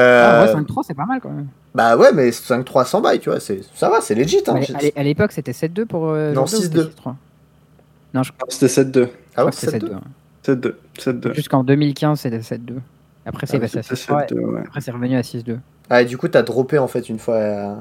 [0.00, 1.48] Euh, Ah, ouais, 5-3, c'est pas mal quand même.
[1.74, 4.38] bah ouais, mais 5-3 sans bail, tu vois, c'est, ça va, c'est legit.
[4.48, 6.08] Hein, à l'é- à l'époque, c'était 7-2 pour.
[6.08, 6.62] euh, Non, Jordan ou 6-2.
[6.62, 7.16] c'était 6-3
[8.14, 9.08] Non, je crois C'était 7-2.
[9.36, 9.88] ah ouais, que c'était 7-2.
[9.88, 9.94] 7-2.
[9.94, 10.00] hein.
[10.42, 10.74] 7-2.
[10.98, 11.34] 7-2.
[11.34, 12.76] Jusqu'en 2015, c'était 7-2.
[13.26, 14.26] Après, c'est Ah, passé à c'était 6-3.
[14.28, 14.60] 7-2, ouais.
[14.66, 15.58] Après, c'est revenu à 6-2.
[15.90, 17.76] Ah, et du coup, t'as droppé en fait une fois à,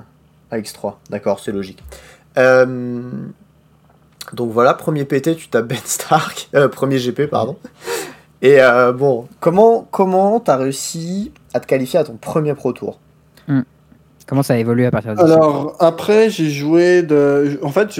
[0.51, 0.95] à X3.
[1.09, 1.81] D'accord, c'est logique.
[2.37, 3.09] Euh,
[4.33, 6.49] Donc voilà, premier PT, tu tapes Ben Stark.
[6.55, 7.57] Euh, premier GP, pardon.
[8.41, 12.99] Et euh, bon, comment comment t'as réussi à te qualifier à ton premier Pro Tour?
[14.27, 17.99] Comment ça a évolué à partir de Alors après j'ai joué de, en fait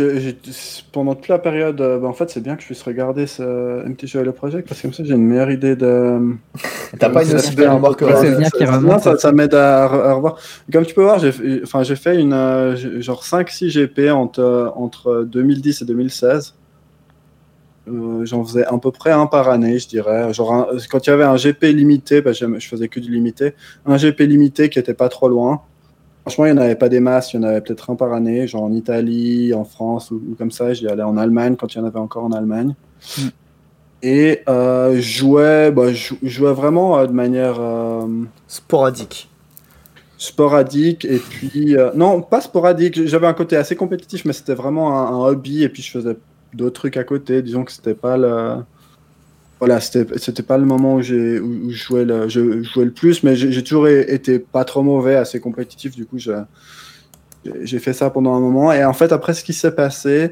[0.94, 4.24] pendant toute la période, bah, en fait c'est bien que je puisse regarder ce MTG
[4.24, 6.20] le Project parce que comme ça j'ai une meilleure idée de.
[7.00, 9.00] T'as pas une aussi belle mémoire que ouais, moi.
[9.00, 10.38] ça, ça- m'aide à, re- à revoir.
[10.72, 14.72] Comme tu peux voir, j'ai fait- enfin j'ai fait une euh, genre 5-6 GP entre
[14.76, 16.56] entre 2010 et 2016.
[17.88, 20.32] Euh, J'en faisais à peu près un par année, je dirais.
[20.34, 23.12] Genre un- quand il y avait un GP limité, bah, j'aime- je faisais que du
[23.12, 23.54] limité.
[23.86, 25.62] Un GP limité qui était pas trop loin.
[26.22, 28.14] Franchement, il n'y en avait pas des masses, il y en avait peut-être un par
[28.14, 30.74] année, genre en Italie, en France ou, ou comme ça.
[30.74, 32.76] J'y allais en Allemagne quand il y en avait encore en Allemagne.
[33.18, 33.22] Mm.
[34.04, 38.08] Et euh, je jouais, bah, je je jouais vraiment euh, de manière euh,
[38.48, 39.30] Sporadique.
[40.18, 44.96] sporadique et puis euh, non pas sporadique j'avais un côté assez compétitif mais c'était vraiment
[45.00, 46.16] un, un hobby et puis je faisais
[46.54, 48.58] d'autres trucs à côté disons que c'était pas le
[49.62, 52.92] voilà c'était pas le moment où j'ai où, je jouais le je, je jouais le
[52.92, 55.96] plus mais j'ai toujours été pas trop mauvais assez compétitif.
[55.96, 58.72] Du coup j'ai- fait ça pendant un moment.
[58.74, 60.32] Et en fait après ce qui s'est passé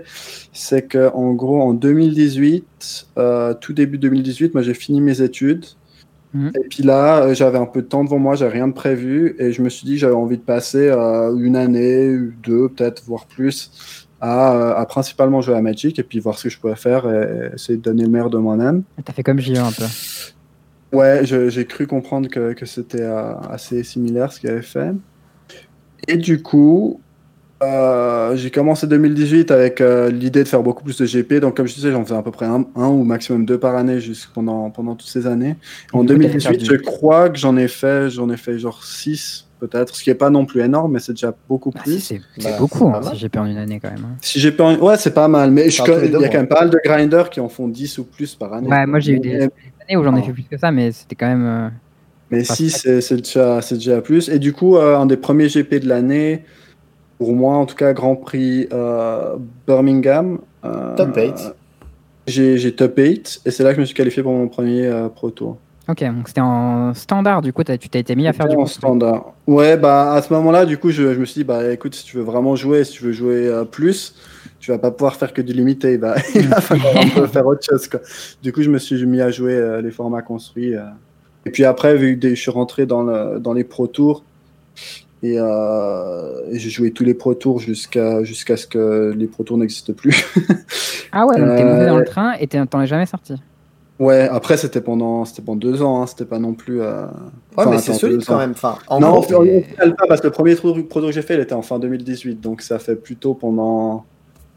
[0.52, 5.66] c'est que en gros en 2018 euh, tout début 2018 moi j'ai fini mes études.
[6.56, 9.36] Et puis là, euh, j'avais un peu de temps devant moi, j'avais rien de prévu,
[9.40, 13.26] et je me suis dit j'avais envie de passer euh, une année, deux, peut-être, voire
[13.28, 13.72] plus,
[14.22, 17.10] à, euh, à principalement jouer à Magic, et puis voir ce que je pouvais faire,
[17.10, 18.84] et essayer de donner le meilleur de moi-même.
[19.04, 19.86] T'as fait comme JE un peu.
[20.92, 24.92] Ouais, j'ai cru comprendre que, que c'était euh, assez similaire ce qu'il avait fait.
[26.08, 27.00] Et du coup,
[27.62, 31.36] euh, j'ai commencé 2018 avec euh, l'idée de faire beaucoup plus de GP.
[31.36, 33.76] Donc, comme je disais, j'en faisais à peu près un, un ou maximum deux par
[33.76, 34.00] année
[34.34, 35.58] pendant, pendant toutes ces années.
[35.94, 38.84] En Du coup, t'avais 2018, je crois que j'en ai fait, j'en ai fait genre
[38.84, 42.00] 6 peut-être, ce qui est pas non plus énorme, mais c'est déjà beaucoup Ah, plus.
[42.00, 44.04] si, c'est Bah, beaucoup, hein, si j'ai perdu une année quand même.
[44.06, 44.18] hein.
[44.22, 46.80] Si ouais, c'est pas mal, mais je il y a quand même pas mal de
[46.84, 48.68] grinders qui en font 10 ou plus par année.
[48.70, 50.26] Ouais, moi j'ai eu des, années où j'en ai Ah.
[50.28, 51.46] fait plus que ça, mais c'était quand même.
[51.46, 51.70] euh,
[52.32, 54.30] Mais si, c'est- déjà, c'est déjà plus.
[54.30, 56.46] Et du coup, euh, un des premiers GP de l'année,
[57.18, 59.36] pour moi en tout cas, Grand Prix euh,
[59.68, 60.40] Birmingham.
[60.66, 61.54] euh, Top 8.
[62.28, 64.86] J'ai j'ai top 8 et c'est là que je me suis qualifié pour mon premier
[64.86, 65.58] euh, Pro Tour.
[65.90, 68.68] Ok, donc c'était en standard, du coup, tu t'as été mis à faire du en
[68.68, 69.34] standard.
[69.48, 72.06] Ouais, bah à ce moment-là, du coup, je, je me suis dit, bah écoute, si
[72.06, 74.14] tu veux vraiment jouer, si tu veux jouer euh, plus,
[74.60, 77.66] tu vas pas pouvoir faire que du limité, il va, il va falloir faire autre
[77.68, 77.88] chose.
[77.88, 78.02] Quoi.
[78.44, 80.76] Du coup, je me suis mis à jouer euh, les formats construits.
[80.76, 80.82] euh.
[81.48, 84.24] Et puis après, vu que je suis rentré dans, le, dans les Pro Tours,
[85.24, 89.44] et, euh, et j'ai joué tous les Pro Tours jusqu'à jusqu'à ce que les Pro
[89.44, 90.24] Tours n'existent plus.
[91.12, 93.34] Ah ouais, donc t'es monté dans le train et t'en es jamais sorti.
[94.00, 96.82] Ouais, après, c'était pendant, c'était pendant deux ans, hein, c'était pas non plus.
[96.82, 97.12] euh, Ouais,
[97.58, 98.52] enfin, mais c'est solide quand même.
[98.52, 101.22] Enfin, en non, gros, parle pas parce que le premier Pro Pro Tour que j'ai
[101.22, 104.06] fait, il était en fin 2018, donc ça fait plutôt pendant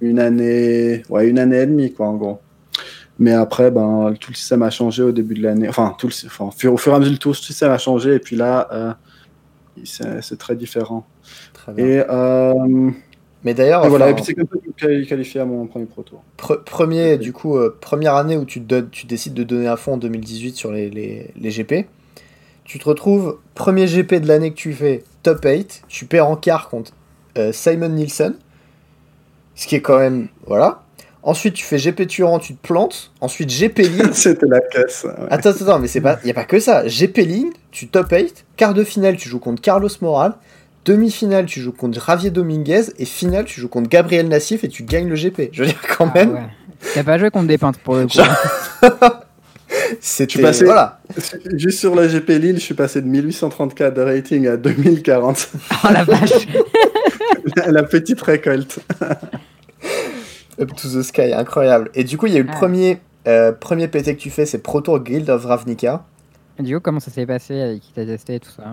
[0.00, 2.38] une année, ouais, une année et demie, quoi, en gros.
[3.18, 5.68] Mais après, ben, tout le système a changé au début de l'année.
[5.68, 7.78] Enfin, tout le, enfin, au fur au fur et à mesure, tout le système a
[7.78, 8.92] changé, et puis là, euh,
[9.84, 11.06] c'est c'est très différent.
[11.52, 11.84] Très bien.
[11.86, 12.90] Et, euh,
[13.44, 14.46] Mais d'ailleurs, voilà, et puis c'est comme
[14.80, 16.22] ça qualifié à mon premier Pro Tour.
[16.38, 19.66] Pre- premier, du coup, euh, première année où tu, te donnes- tu décides de donner
[19.66, 21.86] à fond en 2018 sur les, les, les GP.
[22.64, 25.82] Tu te retrouves, premier GP de l'année que tu fais, top 8.
[25.88, 26.92] Tu perds en quart contre
[27.36, 28.34] euh, Simon Nielsen.
[29.54, 30.28] Ce qui est quand même.
[30.46, 30.82] Voilà.
[31.24, 33.12] Ensuite, tu fais GP Turan, tu te plantes.
[33.20, 34.08] Ensuite, GP League.
[34.12, 35.12] C'était la ouais.
[35.30, 36.86] Attends, attends, mais c'est pas, y a pas que ça.
[36.86, 38.44] GP League, tu top 8.
[38.56, 40.34] Quart de finale, tu joues contre Carlos Moral.
[40.84, 42.84] Demi-finale, tu joues contre Javier Dominguez.
[42.98, 45.50] Et finale, tu joues contre Gabriel Nassif et tu gagnes le GP.
[45.52, 46.40] Je veux dire, quand Ah même, ouais.
[46.94, 48.18] T'as pas joué contre des peintres pour le coup.
[50.00, 50.40] c'était.
[50.64, 51.00] Voilà.
[51.54, 55.48] Juste sur la GP Lille, je suis passé de 1834 de rating à 2040.
[55.84, 56.46] Oh la vache.
[57.66, 58.80] la petite récolte.
[60.60, 61.90] Up to the sky, incroyable.
[61.94, 64.46] Et du coup, il y a eu le premier, euh, premier PT que tu fais,
[64.46, 66.04] c'est Pro Tour Guild of Ravnica.
[66.58, 68.64] Et du coup, comment ça s'est passé avec qui t'a testé et tout ça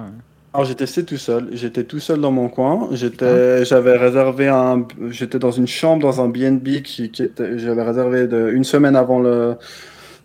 [0.54, 1.50] Alors j'ai testé tout seul.
[1.54, 2.88] J'étais tout seul dans mon coin.
[2.92, 7.84] J'étais, j'avais réservé un, j'étais dans une chambre dans un B&B qui, qui était, j'avais
[7.84, 9.56] réservé de, une semaine avant le,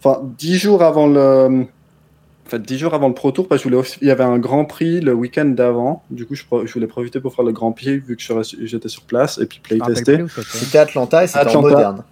[0.02, 3.68] enfin dix jours avant le, en fait dix jours avant le Pro Tour parce que
[3.68, 6.02] je voulais il y avait un Grand Prix le week-end d'avant.
[6.10, 8.22] Du coup je, pro- je voulais profiter pour faire le Grand Prix vu que
[8.62, 10.22] j'étais sur place et puis playtester.
[10.22, 10.78] où c'était.
[10.78, 12.02] Atlanta et c'était en moderne.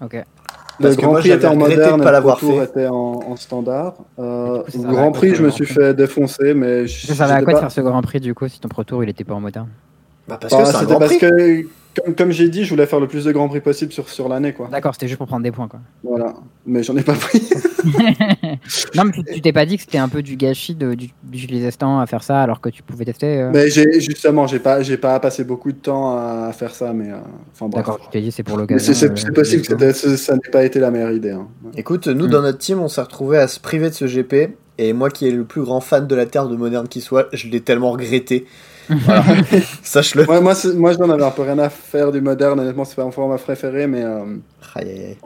[0.00, 0.24] Ok.
[0.78, 2.64] Le Parce que Grand moi, Prix était en moderne, pas et le l'avoir fait.
[2.64, 2.94] était en,
[3.30, 3.94] en standard.
[4.18, 7.42] Euh, coup, le Grand Prix, je me suis fait défoncer, mais je- Ça servait à
[7.42, 9.24] quoi de pas- faire ce Grand Prix du coup si ton Pro Tour il était
[9.24, 9.68] pas en moderne?
[10.28, 11.18] Bah, parce Bah, que c'est un c'était Grand parce Prix.
[11.30, 11.66] que,
[12.04, 14.28] comme, comme j'ai dit, je voulais faire le plus de Grands Prix possible sur, sur
[14.28, 14.68] l'année, quoi.
[14.70, 15.80] D'accord, c'était juste pour prendre des points quoi.
[16.04, 16.34] Voilà.
[16.66, 17.48] Mais j'en ai pas pris.
[18.94, 21.70] non, mais tu- t'es pas dit que c'était un peu du gâchis de- du- d'utiliser
[21.70, 24.58] ce temps à faire ça alors que tu pouvais tester euh mais j'ai, justement, j'ai
[24.58, 27.16] pas, j'ai pas passé beaucoup de temps à faire ça, mais, euh,
[27.54, 27.68] enfin.
[27.68, 28.92] D'accord, tu t'es dit c'est pour l'occasion.
[28.94, 31.30] c'est, euh, c'est possible que ça n'ait pas été la meilleure idée.
[31.32, 31.46] hein.
[31.76, 32.30] Écoute, nous, Mm.
[32.30, 34.56] dans notre team, on s'est retrouvé à se priver de ce GP.
[34.78, 37.28] Et moi, qui est le plus grand fan de la Terre de moderne qui soit,
[37.32, 38.44] je l'ai tellement regretté.
[38.88, 39.24] Voilà.
[39.82, 40.24] Sache-le.
[40.28, 42.60] Ouais, moi, moi, j'en avais un peu rien à faire du moderne.
[42.60, 44.02] Honnêtement, c'est pas mon format préféré, mais.
[44.02, 44.24] euh,
[44.74, 45.16] Aïe, aïe, aïe.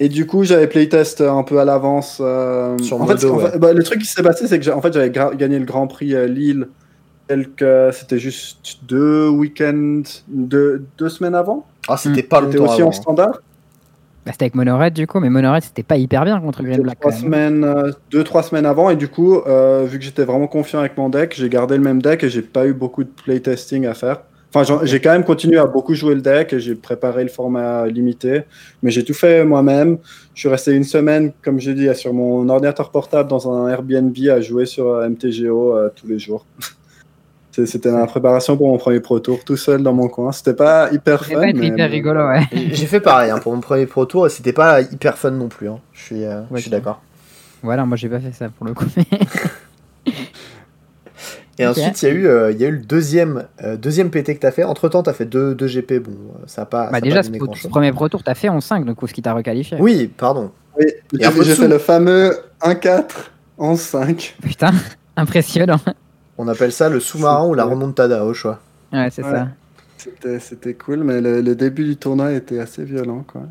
[0.00, 2.18] Et du coup, j'avais playtest un peu à l'avance.
[2.20, 3.58] euh, Sur en fait, Modo, en fait- ouais.
[3.58, 6.14] bah, le truc qui s'est passé, c'est que en fait, j'avais gagné le Grand Prix
[6.16, 6.68] à Lille.
[7.28, 7.94] Quelques...
[7.94, 11.66] C'était juste deux week-ends, deux, deux semaines avant.
[11.88, 12.88] Ah, c'était pas C'était longtemps aussi avant.
[12.90, 13.40] en standard.
[14.24, 16.82] Bah, c'était avec Monored du coup, mais Monored c'était pas hyper bien contre Green Deux,
[16.82, 16.98] Black.
[17.00, 18.88] trois semaines, euh, deux, trois semaines avant.
[18.90, 21.82] Et du coup, euh, vu que j'étais vraiment confiant avec mon deck, j'ai gardé le
[21.82, 24.20] même deck et j'ai pas eu beaucoup de playtesting à faire.
[24.54, 27.88] Enfin, j'ai quand même continué à beaucoup jouer le deck et j'ai préparé le format
[27.88, 28.42] limité.
[28.84, 29.98] Mais j'ai tout fait moi-même.
[30.32, 34.16] Je suis resté une semaine, comme je dis, sur mon ordinateur portable dans un Airbnb
[34.30, 36.46] à jouer sur euh, MTGO euh, tous les jours.
[37.66, 40.32] C'était ma préparation pour mon premier Pro Tour, tout seul dans mon coin.
[40.32, 41.40] C'était pas hyper fun.
[41.42, 42.42] être mais- hyper rigolo, ouais.
[42.52, 45.48] J'ai fait pareil hein, pour mon premier Pro Tour et c'était pas hyper fun non
[45.48, 45.68] plus.
[45.68, 45.78] hein.
[45.92, 47.00] Je suis, euh, Ouais, suis d'accord.
[47.62, 48.86] Voilà, moi j'ai pas fait ça pour le coup.
[51.58, 54.10] Et ensuite, il y, a eu, euh, il y a eu le deuxième, euh, deuxième
[54.10, 54.64] PT que t'as fait.
[54.64, 56.00] Entre temps, t'as fait deux, deux GP.
[56.00, 56.90] Bon, euh, ça a pas.
[56.90, 57.70] bah déjà, pas ce donné ce grand-chose.
[57.70, 59.76] premier Pro Tour, t'as fait en 5, donc ce qui t'a requalifié.
[59.80, 60.50] Oui, pardon.
[60.76, 63.04] Oui, j'ai fait le fameux 1-4
[63.58, 64.36] en 5.
[64.42, 64.72] Putain,
[65.16, 65.78] impressionnant.
[66.38, 68.60] On appelle ça le sous-marin ou la remontada au choix.
[68.92, 69.30] Ouais, c'est Ouais.
[69.30, 69.48] ça.
[69.96, 73.24] C'était, c'était cool, mais le, le début du tournoi était assez violent.
[73.26, 73.42] Quoi.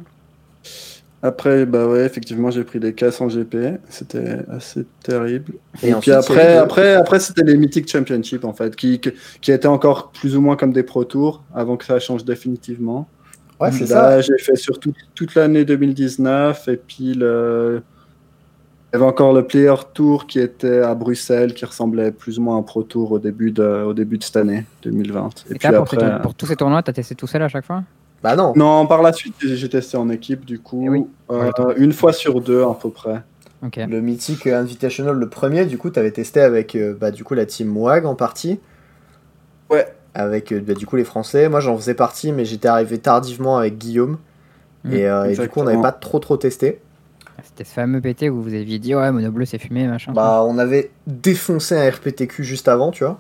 [1.22, 3.80] Après, bah ouais, effectivement, j'ai pris des casses en GP.
[3.90, 5.54] C'était assez terrible.
[5.82, 10.12] Et puis après, après, après c'était les Mythic Championship, en fait, qui, qui, étaient encore
[10.12, 13.08] plus ou moins comme des Pro Tours avant que ça change définitivement.
[13.62, 14.22] Ouais, c'est Là, ça.
[14.22, 17.82] j'ai fait sur tout- toute l'année 2019, et puis le...
[18.94, 22.44] il y avait encore le Player Tour qui était à Bruxelles, qui ressemblait plus ou
[22.44, 25.30] moins à un Pro Tour au début de, au début de cette année 2020.
[25.50, 25.98] Et, Et, puis pour, après...
[26.00, 27.82] ces pour tous ces tournois, t'as testé tout seul à chaque fois?
[28.22, 28.54] Bah non.
[28.56, 31.06] Non, par la suite, j'ai testé en équipe, du coup, Eh oui.
[31.32, 33.24] euh, une fois sur deux à peu près.
[33.66, 33.78] Ok.
[33.78, 37.48] Le mythique Invitational, le premier, du coup, t'avais testé avec euh, bah, du coup, la
[37.48, 38.60] team WAG en partie.
[39.72, 39.88] Ouais.
[40.14, 41.50] Avec euh, bah, du coup les Français.
[41.50, 44.20] Moi, j'en faisais partie, mais j'étais arrivé tardivement avec Guillaume.
[44.92, 46.82] Et, euh, et du coup, on n'avait pas trop trop testé.
[47.42, 50.14] C'était ce fameux PT où vous aviez dit ouais, Mono Bleu c'est fumé, machin.
[50.14, 53.20] Bah, on avait défoncé un RPTQ juste avant, tu vois.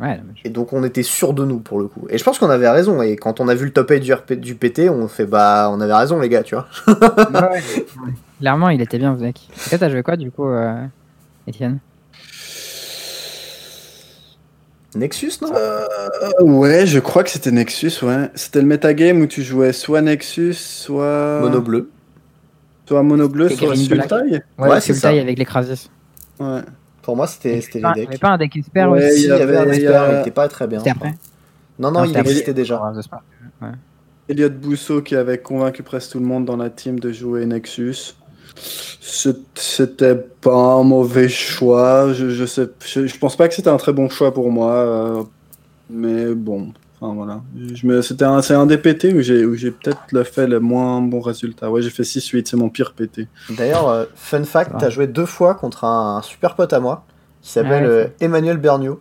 [0.00, 2.06] Ouais, non, mais je- Et donc on était sûr de nous pour le coup.
[2.08, 3.02] Et je pense qu'on avait raison.
[3.02, 5.70] Et quand on a vu le top 8 du, RP du PT, on fait bah
[5.72, 6.66] on avait raison les gars, tu vois.
[6.86, 8.12] Ouais, ouais.
[8.38, 9.48] Clairement, il était bien ce deck.
[9.66, 10.84] Et toi, t'as joué quoi du coup, euh,
[11.48, 11.78] Étienne?
[14.94, 15.52] Nexus non?
[15.54, 15.84] Euh,
[16.40, 18.30] ouais, je crois que c'était Nexus, ouais.
[18.34, 21.40] C'était le metagame où tu jouais soit Nexus, soit.
[21.40, 21.90] Mono bleu.
[22.88, 24.08] Soit Mono bleu, Et soit Black.
[24.08, 24.42] Sultai.
[24.58, 25.08] Ouais, c'est ça.
[25.08, 25.90] taille avec les Crasis.
[26.40, 26.60] Ouais.
[27.02, 29.24] Pour moi c'était Il c'était n'y les avait pas un deck expert Ouais, aussi Si,
[29.24, 30.78] il y avait un il expert, il était pas très bien.
[30.78, 31.14] C'était après
[31.78, 32.80] Non non, Non, il existait déjà.
[33.02, 33.22] Spark.
[34.28, 38.14] Elliot Bousseau qui avait convaincu presque tout le monde dans la team de jouer Nexus.
[39.00, 42.12] C'était pas un mauvais choix.
[42.12, 44.72] Je, je, sais, je, je pense pas que c'était un très bon choix pour moi.
[44.72, 45.22] euh,
[45.90, 47.40] mais bon, enfin voilà.
[47.74, 50.46] Je me- C'était un, c'est un des PT où j'ai, où j'ai peut-être le fait
[50.46, 51.70] le moins bon résultat.
[51.70, 53.28] Ouais, j'ai fait 6-8, c'est mon pire PT.
[53.50, 54.78] D'ailleurs, euh, fun fact, va.
[54.78, 57.04] t'as joué deux fois contre un, super pote à moi
[57.42, 59.00] qui s'appelle Ah ouais, euh, Emmanuel Berniaud.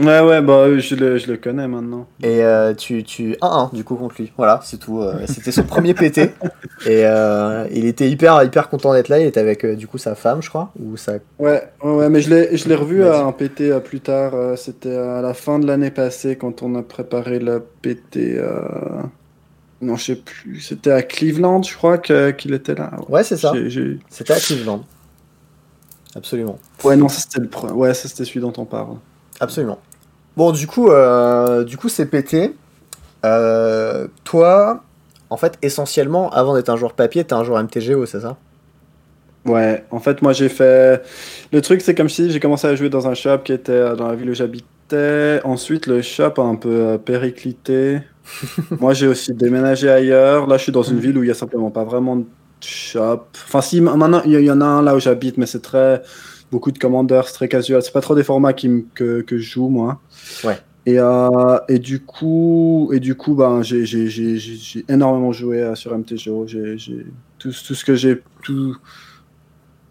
[0.00, 2.08] Ouais, ouais, bah je le, je le connais maintenant.
[2.20, 4.32] Et euh, tu, tu 1-1 du coup contre lui.
[4.36, 5.00] Voilà, c'est tout.
[5.00, 6.18] euh, C'était son premier PT.
[6.86, 9.20] Et euh, il était hyper, hyper content d'être là.
[9.20, 10.72] Il était avec euh, du coup sa femme, je crois.
[10.82, 11.12] Ou sa...
[11.38, 12.30] Ouais, ouais, ouais, mais je
[12.68, 14.34] l'ai, revu à un PT euh, plus tard.
[14.34, 18.16] euh, C'était à la fin de l'année passée quand on a préparé le PT.
[18.36, 18.62] euh,
[19.80, 20.58] Non, je sais plus.
[20.60, 22.90] C'était à Cleveland, je crois, qu'il était là.
[23.08, 23.52] Ouais, c'est ça.
[24.08, 24.82] C'était à Cleveland.
[26.16, 26.58] Absolument.
[26.82, 28.96] Ouais, non, c'était le Ouais, ça c'était celui dont on parle.
[29.44, 29.78] Absolument.
[30.36, 32.54] Bon, du coup, euh, du coup, c'est pété.
[33.24, 34.84] Euh, toi,
[35.30, 38.38] en fait, essentiellement, avant d'être un joueur papier, t'es un joueur MTGO, c'est ça?
[39.46, 41.02] Ouais, en fait, moi j'ai fait.
[41.52, 43.94] Le truc, c'est comme si j'ai commencé à jouer dans un shop qui était euh,
[43.96, 45.40] dans la ville où j'habitais.
[45.44, 48.00] Ensuite, le shop a un peu périclité.
[48.80, 50.46] moi, j'ai aussi déménagé ailleurs.
[50.46, 52.24] Là, je suis dans une ville où il y a simplement pas vraiment de
[52.62, 53.26] shop.
[53.46, 55.46] Enfin, si, ma- maintenant, il y, il y en a un là où j'habite, mais
[55.46, 56.02] c'est très.
[56.54, 57.82] Beaucoup de commandeurs, c'est très casual.
[57.82, 60.00] C'est pas trop des formats qui me- que, que je joue, moi.
[60.44, 60.56] Ouais.
[60.86, 65.32] Et, euh, et du coup, et du coup ben, j'ai j'ai- j'ai- j'ai- j'ai énormément
[65.32, 66.46] joué euh, sur MTGO.
[66.46, 67.06] J'ai j'ai-
[67.40, 68.22] tout, tout ce que j'ai.
[68.44, 68.76] Tout...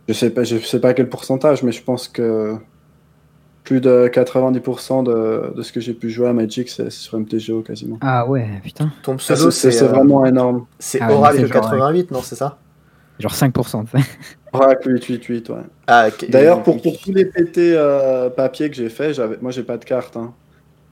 [0.08, 2.56] Je sais pas, je sais pas quel pourcentage, mais je pense que
[3.66, 7.62] plus de 90% de, de ce que j'ai pu jouer à Magic, c'est sur MTGO
[7.62, 7.98] quasiment.
[8.00, 8.90] Ah ouais, putain.
[9.04, 10.66] Ton pseudo, C'est euh, vraiment énorme.
[10.80, 12.58] c'est Ah Oracle c'est genre, 88, non, c'est ça?
[13.20, 13.84] Genre 5%,
[14.54, 14.64] tu sais.
[14.64, 15.56] Oracle 888, ouais.
[15.88, 16.08] Ah.
[16.30, 19.86] D'ailleurs, pour, pour tous les PT euh, papier que j'ai fait, moi j'ai pas de
[19.86, 20.16] carte.
[20.18, 20.34] Hein.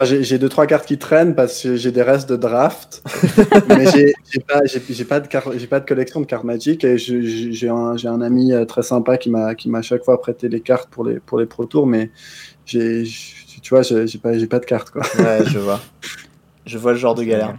[0.04, 3.04] J'ai j'ai deux trois cartes qui traînent parce que j'ai des restes de draft,
[3.70, 4.14] mais j'ai
[4.48, 7.70] pas, j'ai- pas de j'ai pas de collection de cartes Magic et je- j'ai j'ai
[7.70, 10.50] un, j'ai un ami euh, très sympa qui m'a qui m'a à chaque fois prêté
[10.50, 12.10] les cartes pour les pour les pro tours, mais
[12.66, 13.04] j'ai
[13.62, 15.04] tu vois j'ai j'ai pas j'ai pas de cartes quoi.
[15.20, 15.80] Ouais, je vois.
[16.66, 17.58] Je vois le genre de galère.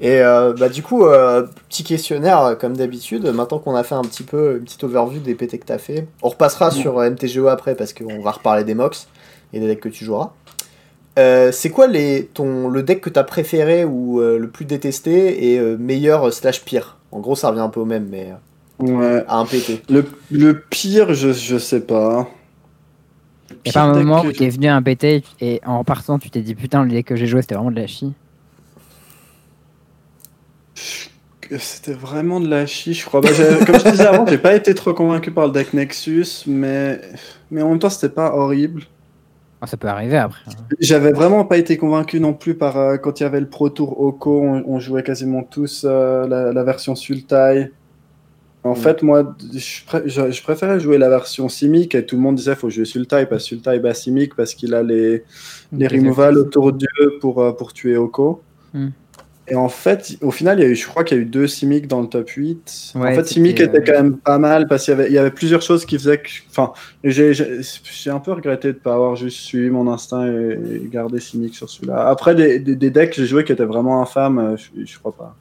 [0.00, 3.26] Et euh, bah, du coup, euh, petit questionnaire euh, comme d'habitude.
[3.34, 6.06] Maintenant qu'on a fait un petit peu une petite overview des PT que t'as fait,
[6.22, 9.08] on repassera sur euh, MTGO après parce qu'on va reparler des MOX
[9.52, 10.30] et des decks que tu joueras.
[11.18, 15.52] Euh, c'est quoi les, ton, le deck que t'as préféré ou euh, le plus détesté
[15.52, 16.96] et euh, meilleur slash pire?
[17.10, 18.34] En gros, ça revient un peu au même, mais euh,
[18.80, 19.24] Ouais.
[19.26, 19.82] à un PT.
[19.90, 22.28] Le, le pire, je je sais pas.
[23.50, 26.20] Il y a pas un moment où t'es venu à un PT et en partant,
[26.20, 28.12] tu t'es dit putain, le deck que j'ai joué, c'était vraiment de la chie.
[31.58, 33.20] C'était vraiment de la chiche, je crois.
[33.22, 33.28] Bah,
[33.66, 37.00] comme je disais avant, j'ai pas été trop convaincu par le deck Nexus, mais,
[37.50, 38.82] mais en même temps, c'était pas horrible.
[39.60, 40.40] Ah, ça peut arriver après.
[40.46, 40.52] hein.
[40.78, 43.70] J'avais vraiment pas été convaincu non plus par euh, quand il y avait le Pro
[43.70, 47.72] Tour Oko, on, on jouait quasiment tous euh, la, la version Sultai.
[48.64, 48.76] En Mm.
[48.76, 52.34] fait, moi, je, pré- je- je préférais jouer la version Simic et tout le monde
[52.36, 55.24] disait faut jouer Sultai parce que Sultai bat Simic parce qu'il a les,
[55.72, 58.42] les Ok, removals autour d'eux pour, euh, pour tuer Oko.
[58.74, 58.88] Hmm.
[59.50, 61.26] Et en fait, au final, il y a eu, je crois qu'il y a eu
[61.26, 62.92] deux Simic dans le top 8.
[62.96, 65.12] Ouais, en fait, Simic était euh, quand même pas mal parce qu'il y avait, il
[65.14, 66.28] y avait plusieurs choses qui faisaient que.
[66.50, 66.72] Enfin,
[67.04, 71.20] j'ai un peu regretté de ne pas avoir juste suivi mon instinct et, et gardé
[71.20, 72.08] Simic sur celui-là.
[72.08, 74.98] Après, des, des, des decks que j'ai joués qui étaient vraiment infâmes, euh, je, je
[74.98, 75.34] crois pas.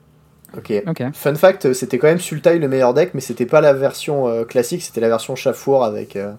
[0.57, 0.71] Ok.
[0.87, 1.03] Ok.
[1.13, 4.43] Fun fact, c'était quand même Sultai le meilleur deck, mais c'était pas la version euh,
[4.45, 6.31] classique, c'était la version Chafour avec, euh,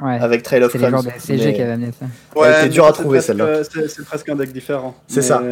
[0.00, 0.16] Ouais.
[0.20, 0.84] avec Trail of C'est de
[1.18, 2.06] SCG Mais- qui avaient amené ça.
[2.40, 3.64] Était mais dure à c'est trouver, celle-là.
[3.64, 4.94] C'est c'est presque un deck différent.
[5.08, 5.42] C'est Mais- ça.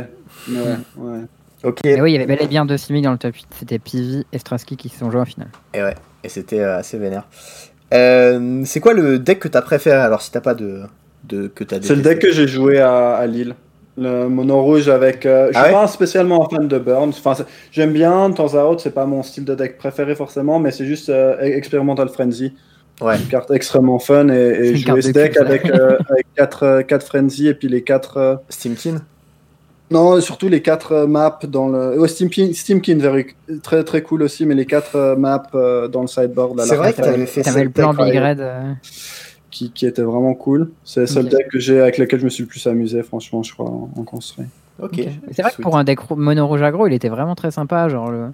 [0.47, 1.19] mais ouais, ouais.
[1.65, 1.81] Ok.
[1.85, 3.47] Mais oui, il y avait bel et bien deux similes dans le top 8.
[3.59, 5.49] C'était Pivi et Straski qui se sont joués en finale.
[5.75, 7.27] Et ouais, et c'était euh, assez vénère.
[7.95, 9.97] Euh, c'est quoi le deck que t'as préféré?
[9.97, 10.83] Alors si t'as pas de,
[11.25, 13.55] de que t'as C'est le deck que j'ai joué à, à Lille.
[13.99, 15.25] Le mono rouge avec.
[15.25, 15.81] euh, je Ah suis ouais?
[15.81, 17.15] pas spécialement un fan de Burns.
[17.25, 18.83] Enfin, j'aime bien de temps à autre.
[18.83, 22.53] C'est pas mon style de deck préféré forcément, mais c'est juste euh, Experimental Frenzy.
[23.01, 23.17] Ouais.
[23.19, 27.07] Une carte extrêmement fun et, et jouer ce de deck avec, euh, avec 4, quatre
[27.07, 28.43] Frenzy et puis les 4.
[28.51, 28.97] Steamkin
[29.91, 31.97] Non, surtout les 4 maps dans le.
[31.99, 33.27] Oh, Steamkin, Steamkin very...
[33.63, 36.61] très très cool aussi, mais les 4 maps euh, dans le sideboard.
[36.63, 38.21] C'est vrai que t'avais fait T'avais ce le plan deck, Big.
[38.21, 38.41] Red.
[38.41, 38.73] euh,
[39.51, 40.71] qui, qui était vraiment cool.
[40.85, 43.43] C'est le seul deck que j'ai avec lequel je me suis le plus amusé, franchement,
[43.43, 44.47] je crois, en, en construit.
[44.83, 45.01] Ok.
[45.33, 47.89] C'est vrai que pour un deck mono rouge aggro, il était vraiment très sympa.
[47.89, 48.27] Genre, le...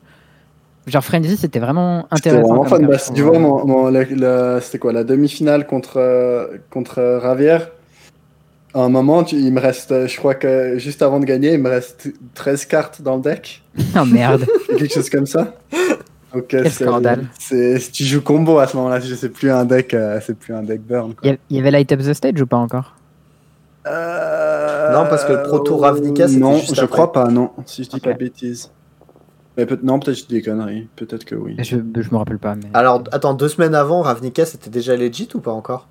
[0.87, 2.49] genre Frenzy, c'était vraiment intéressant.
[2.49, 7.19] vraiment carte, Bah, tu vois, mon, mon- c'était quoi la demi-finale contre, euh, contre euh,
[7.21, 7.69] Ravière?
[8.75, 11.53] À un moment, tu- il me reste, euh, je crois que juste avant de gagner,
[11.55, 13.63] il me reste 13 cartes dans le deck.
[14.01, 14.47] Oh merde.
[14.69, 15.55] quelque chose comme ça.
[16.33, 17.27] Donc, euh, Quel c'est- scandale.
[17.39, 20.35] c'est- Si tu joues combo à ce moment-là, je sais plus un deck, euh, c'est
[20.39, 21.13] plus un deck burn.
[21.23, 22.95] Il y, a- il y avait Light Up the Stage ou pas encore?
[23.87, 26.87] Euh, Non, parce que le Proto Ravnica, c'était Non, juste je après.
[26.93, 27.51] crois pas, non.
[27.67, 28.03] Si je dis Ok.
[28.05, 28.71] pas de bêtises.
[29.59, 30.89] Mais peut non, peut-être je dis des conneries.
[30.97, 31.57] Peut-être que oui.
[31.59, 32.55] je, je me rappelle pas.
[32.55, 32.63] Mais...
[32.73, 35.89] Alors, attends, deux semaines avant, Ravnica, c'était déjà legit ou pas encore?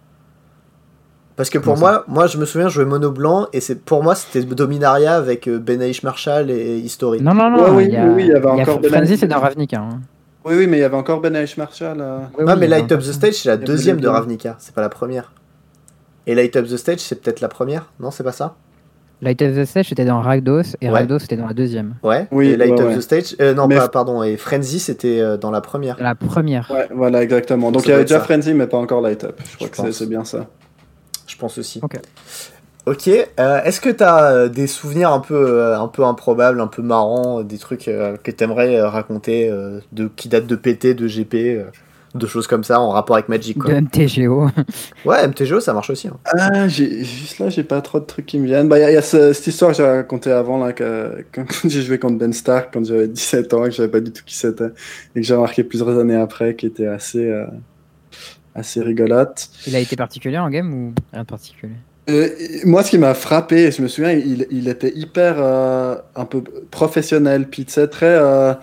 [1.35, 4.03] Parce que pour moi, moi, je me souviens, je jouais mono blanc et c'est pour
[4.03, 7.21] moi, c'était Dominaria avec euh, Benaïch Marshall et History.
[7.21, 7.63] Non, non, non.
[7.63, 9.19] Ouais, oui, il y a, oui, il y avait il y a encore Frenzy, Benedict.
[9.21, 9.79] c'est dans Ravnica.
[9.79, 9.99] Hein.
[10.43, 11.53] Oui, oui, mais il y avait encore Ben H.
[11.57, 11.97] Marshall.
[12.01, 12.17] euh.
[12.37, 13.11] Oui, Ah, oui, mais Light Up the.
[13.11, 14.07] Stage, c'est la deuxième de.
[14.07, 15.31] Ravnica, c'est pas la première.
[16.27, 18.55] Et Light Up the Stage, c'est peut-être la première Non, c'est pas ça?
[19.23, 20.61] Light Up the Stage, c'était dans Rakdos.
[20.81, 20.93] Et Ouais.
[20.93, 21.93] Rakdos, c'était dans la deuxième.
[22.03, 22.27] Ouais.
[22.31, 25.37] Oui, et Light ouais, the Stage, euh, non, Mais- pas, pardon, et Frenzy, c'était euh,
[25.37, 25.95] dans la première.
[26.01, 26.69] La première.
[26.71, 27.71] Ouais, voilà, exactement.
[27.71, 28.25] Donc il y avait déjà ça.
[28.25, 29.39] Frenzy, mais pas encore Light Up.
[29.59, 30.47] Je crois que c'est bien ça.
[31.31, 31.79] Je pense aussi.
[31.81, 31.97] Ok.
[32.87, 36.65] Ok, euh, est-ce que tu as des souvenirs un peu, euh, un peu improbables, un
[36.67, 40.55] peu marrants, euh, des trucs euh, que tu aimerais raconter, euh, de, qui datent de
[40.55, 41.65] PT, de GP, euh,
[42.15, 43.69] de choses comme ça en rapport avec Magic quoi?
[43.71, 44.49] De MTGO.
[45.05, 46.07] Ouais, MTGO ça marche aussi.
[46.07, 46.17] hein.
[46.25, 48.67] Ah, juste là, j'ai pas trop de trucs qui me viennent.
[48.67, 51.23] Bah, il y a, y a ce- cette histoire que j'ai racontée avant, là, que,
[51.31, 53.99] quand j'ai joué contre Ben Stark quand j'avais 17 ans, et que je savais pas
[54.01, 54.71] du tout qui c'était,
[55.15, 57.45] et que j'ai remarqué plusieurs années après, qui était assez, euh,
[58.55, 59.49] assez rigolote.
[59.67, 61.73] Il a été particulier en game ou rien de particulier?
[62.09, 62.27] Euh,
[62.65, 66.43] moi, ce qui m'a frappé, je me souviens, il, il était hyper euh, un peu
[66.71, 68.07] professionnel, puis tu sais, très.
[68.07, 68.53] euh,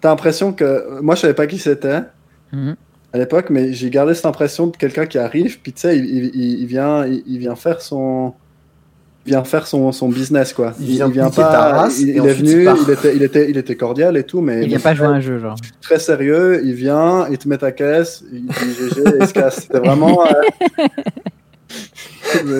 [0.00, 1.00] T'as l'impression que.
[1.00, 2.00] Moi, je savais pas qui c'était
[2.52, 2.76] Mhm.
[3.12, 6.04] à l'époque, mais j'ai gardé cette impression de quelqu'un qui arrive, puis tu sais, il,
[6.06, 8.34] il- il- il vient, il vient faire son.
[9.28, 10.72] Il vient faire son, son business, quoi.
[10.80, 11.72] Il vient pas.
[11.72, 14.62] race, il, est il venu, il était, il, était, il était cordial et tout, mais.
[14.62, 15.56] Il vient pas jouer un jeu, genre.
[15.82, 19.34] Très sérieux, il vient, il te met ta caisse, il dit GG et il se
[19.34, 19.56] casse.
[19.60, 20.24] C'était vraiment.
[20.26, 20.32] euh,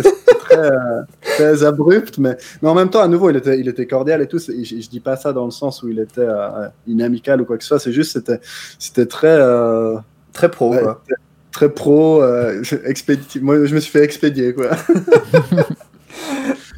[0.40, 3.86] très, euh, très abrupt, mais, mais en même temps, à nouveau, il était, il était
[3.86, 4.38] cordial et tout.
[4.38, 7.56] Je, je dis pas ça dans le sens où il était euh, inamical ou quoi
[7.56, 7.78] que ce soit.
[7.78, 8.40] C'est juste, c'était,
[8.78, 9.96] c'était très, euh,
[10.34, 10.80] Très pro Ouais.
[10.82, 11.02] quoi.
[11.50, 13.40] très pro, euh, expéditif.
[13.42, 14.68] Moi, je me suis fait expédier, quoi.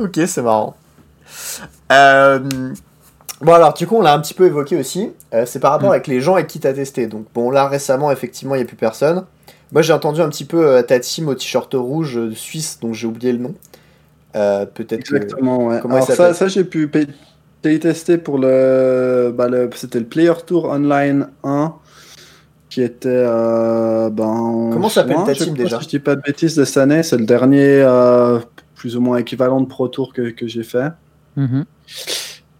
[0.00, 0.76] Ok, c'est marrant.
[1.92, 2.40] Euh,
[3.42, 5.88] Bon alors du coup on l'a un petit peu évoqué aussi, Euh, c'est par rapport
[5.88, 5.92] Mm.
[5.92, 7.06] avec les gens avec qui t'as testé.
[7.06, 9.24] Donc bon là récemment effectivement il n'y a plus personne.
[9.72, 12.92] Moi j'ai entendu un petit peu euh, ta team au t-shirt rouge euh, suisse dont
[12.92, 13.54] j'ai oublié le nom.
[14.34, 14.92] Peut-être.
[14.92, 15.78] Exactement, ouais.
[15.80, 16.90] Comment il Alors, ça, j'ai pu
[17.62, 21.72] tester pour le, bah, le c'était le Player Tour Online 1
[22.68, 26.20] qui était euh, ben, en Comment s'appelle ta team, déjà Si je dis pas de
[26.20, 28.38] bêtises de cette année, c'est le dernier euh,
[28.80, 30.88] plus ou moins équivalent de Pro Tour que, que j'ai fait.
[31.36, 31.66] Mhm.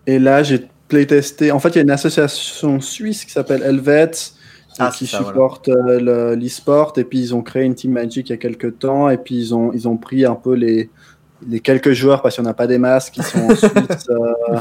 [0.06, 1.50] Et là, j'ai playtesté.
[1.50, 4.10] En fait, il y a une association suisse qui s'appelle Helvet
[4.78, 6.92] Ah, qui ça, supporte euh, le- l'e-sport.
[6.98, 9.08] Et puis, ils ont créé une team Magic il y a quelques temps.
[9.08, 10.90] Et puis, ils ont, ils ont pris un peu les,
[11.48, 14.06] les quelques joueurs, parce qu'il n'y en a pas des masses, qui sont en Suisse.
[14.10, 14.58] euh,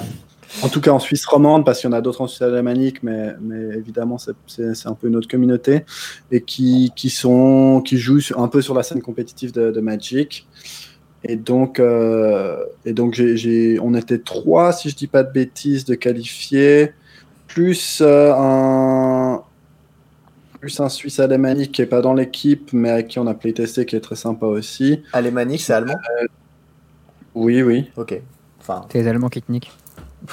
[0.64, 3.03] en tout cas, en Suisse romande, parce qu'il y en a d'autres en Suisse alémanique,
[3.03, 5.84] mais, mais évidemment, c'est- un peu une autre communauté.
[6.32, 10.47] Et qui, qui, sont, qui jouent un peu sur la scène compétitive de, de Magic.
[11.24, 15.32] Et donc, euh, et donc j'ai, j'ai- on était trois, si je dis pas de
[15.32, 16.93] bêtises, de qualifiés,
[17.47, 19.41] plus euh, un
[20.61, 23.86] plus un Suisse alémanique qui est pas dans l'équipe, mais avec qui on a playtesté,
[23.86, 25.03] qui est très sympa aussi.
[25.13, 25.95] Alémanique c'est allemand?
[27.36, 27.89] Oui, oui.
[27.95, 28.20] Ok.
[28.59, 28.86] Enfin...
[28.91, 29.72] C'est les Allemands qui te niquent.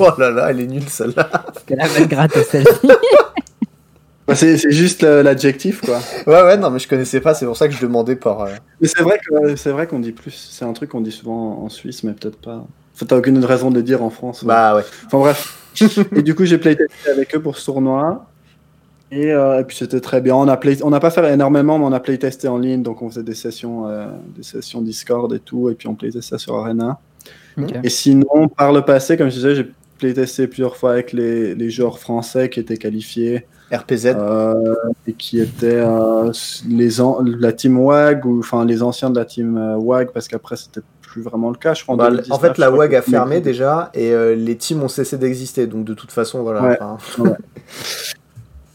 [0.00, 1.30] Oh là là elle est nulle celle-là.
[1.56, 2.88] C'était la belle gratte celle-ci.
[4.26, 6.00] Bah, c'est, c'est juste l'adjectif, quoi.
[6.26, 8.40] Ouais ouais non mais je connaissais pas c'est pour ça que je demandais par...
[8.42, 10.48] euh, Mais c'est vrai, que, c'est vrai qu'on dit plus.
[10.50, 12.66] C'est un truc qu'on dit souvent en Suisse, mais peut-être pas.
[12.94, 14.44] Enfin, t'as aucune raison de le dire en France.
[14.44, 14.82] Bah ouais.
[15.06, 15.58] Enfin bref.
[16.16, 18.26] et du coup, j'ai playtesté avec eux pour ce tournoi.
[19.10, 20.34] Et, euh, et puis c'était très bien.
[20.36, 20.82] On a play...
[20.82, 22.82] on n'a pas fait énormément, mais on a playtesté en ligne.
[22.82, 24.06] Donc on faisait des sessions, euh,
[24.36, 25.68] des sessions Discord et tout.
[25.70, 26.98] Et puis on playtestait sur Arena.
[27.82, 31.70] Et sinon, par le passé, comme je disais, j'ai playtesté plusieurs fois avec les, les
[31.70, 34.06] joueurs français qui étaient qualifiés RPZ.
[34.16, 34.74] euh,
[35.06, 36.30] et qui étaient euh,
[36.68, 40.28] les an- la team WAG ou enfin les anciens de la team euh, WAG parce
[40.28, 41.74] qu'après c'était plus vraiment le cas.
[41.74, 41.96] Je crois.
[41.96, 45.16] Bah, en 2019, fait, la WAG a fermé déjà et euh, les teams ont cessé
[45.16, 45.66] d'exister.
[45.66, 46.78] Donc, de toute façon, voilà.
[47.18, 47.30] Ouais.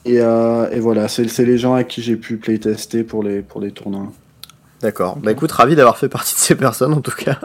[0.06, 3.42] Et, euh, et voilà, c'est c'est les gens avec qui j'ai pu playtester pour les,
[3.42, 4.08] pour les tournois.
[4.82, 5.18] D'accord.
[5.18, 7.38] Bah, écoute, ravi d'avoir fait partie de ces personnes en tout cas.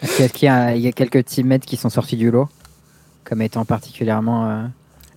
[0.00, 2.48] Est-ce qu'il y, y a quelques teammates qui sont sortis du lot
[3.24, 4.62] Comme étant particulièrement euh,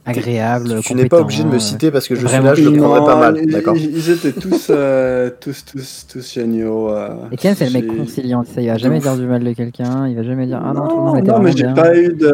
[0.06, 0.80] agréable.
[0.82, 2.78] Tu n'es pas obligé de me compétent, citer parce que je suis là, je le
[2.78, 3.40] prendrais pas mal.
[3.42, 3.76] ils- D'accord.
[3.78, 6.90] Ils, ils étaient tous, euh, tous, tous, tous géniaux.
[6.90, 7.10] euh.
[7.32, 9.54] Et Ken, c'est le mec conciliant, tu sais, il va jamais dire du mal de
[9.54, 11.96] quelqu'un, il va jamais dire ah non, tout le monde était non, mais j'ai pas
[11.98, 12.34] eu de.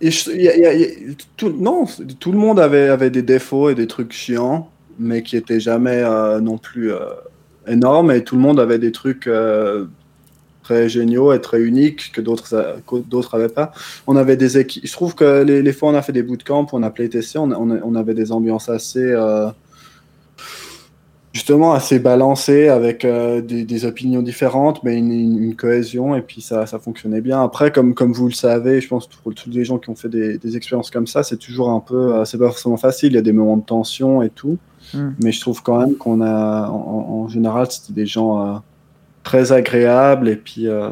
[0.00, 1.84] et je- il y a- il y a- il y a- tout, non,
[2.20, 6.02] tout le monde avait, avait des défauts et des trucs chiants, mais qui étaient jamais
[6.04, 6.98] euh, non plus euh,
[7.66, 8.10] énormes.
[8.12, 9.86] Et tout le monde avait des trucs euh,
[10.70, 12.76] très géniaux et très uniques que d'autres
[13.12, 13.72] d'autres avaient pas.
[14.06, 14.86] On avait des équipes.
[14.86, 17.50] Je trouve que les, les fois on a fait des bootcamps, on a playtesté, on,
[17.52, 19.02] on, on avait des ambiances assez.
[19.24, 19.48] euh,
[21.32, 26.22] justement assez balancées avec euh, des, des opinions différentes mais une, une- une cohésion et
[26.22, 29.48] puis ça, ça fonctionnait bien après comme, comme vous le savez je pense pour tous
[29.48, 32.24] les gens qui ont fait des, des expériences comme ça c'est toujours un peu euh,
[32.24, 34.58] c'est pas forcément facile il y a des moments de tension et tout
[34.94, 35.10] Mm.
[35.22, 38.60] mais je trouve quand même qu'on a en, général c'était des gens
[39.22, 40.88] très agréables et puis euh,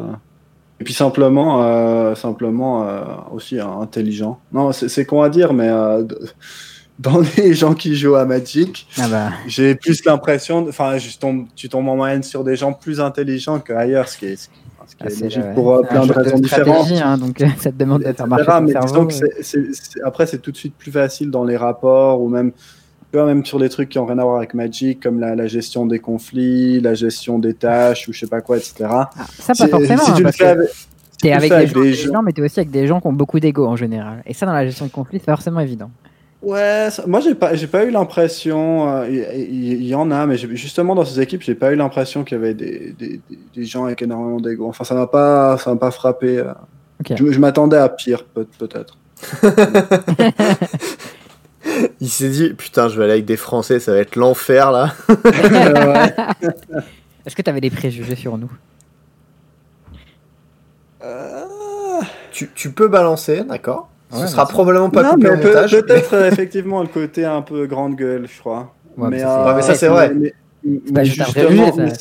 [0.81, 3.03] et puis simplement euh, simplement euh,
[3.33, 5.69] aussi intelligents non c'est con à dire mais
[6.99, 11.47] dans les gens qui jouent à Magic Ah bah, j'ai plus l'impression, de- enfin, tombe,
[11.55, 14.53] tu tombes en moyenne sur des gens plus intelligents qu'ailleurs, ce qui est, ce qui
[15.01, 16.91] ah, est c'est logique ouais, pour euh, plein de raisons différentes.
[16.91, 19.09] hein, donc ça te demande Mais cerveau.
[19.43, 22.51] c'est- après, c'est tout de suite plus facile dans les rapports ou même,
[23.17, 25.47] vois, même sur les trucs qui ont rien à voir avec Magic, comme la, la
[25.47, 28.75] gestion des conflits, la gestion des tâches ou je sais pas quoi, etc.
[28.91, 30.69] Ah, ça pas forcément, si hein, tu le parce fais avec-
[31.23, 33.13] t'es avec le des gens des intelligents, mais t'es aussi avec des gens qui ont
[33.13, 34.23] beaucoup d'ego en général.
[34.27, 35.91] Et ça, dans la gestion de conflit, c'est forcément évident.
[36.41, 38.89] Ouais, ça- moi j'ai pas, j'ai pas eu l'impression.
[38.89, 42.23] euh, Il il y, en a, mais justement dans ces équipes, j'ai pas eu l'impression
[42.23, 44.69] qu'il y avait des, des, des- des gens avec énormément d'ego.
[44.69, 46.39] Enfin, ça m'a pas, ça m'a pas frappé.
[46.39, 46.53] euh.
[47.17, 48.97] Je, je m'attendais à pire, peut- peut-être.
[52.01, 54.95] Il s'est dit, putain, je vais aller avec des Français, ça va être l'enfer là.
[57.27, 58.51] Est-ce que t'avais des préjugés sur nous?
[61.03, 61.45] Euh,
[62.33, 63.89] Tu, tu peux balancer, d'accord?
[64.11, 64.53] Ce Ouais, sera vas-y.
[64.53, 65.71] probablement pas non, coupé mais au peut- montage.
[65.73, 68.75] peut-être euh, effectivement le côté un peu grande gueule, je crois.
[68.97, 70.15] Ouais, mais mais, ça, c'est- euh, Ouais, mais ça, c'est vrai.
[70.15, 70.33] Mais,
[70.93, 71.27] mais- justement,
[71.73, 71.93] ça.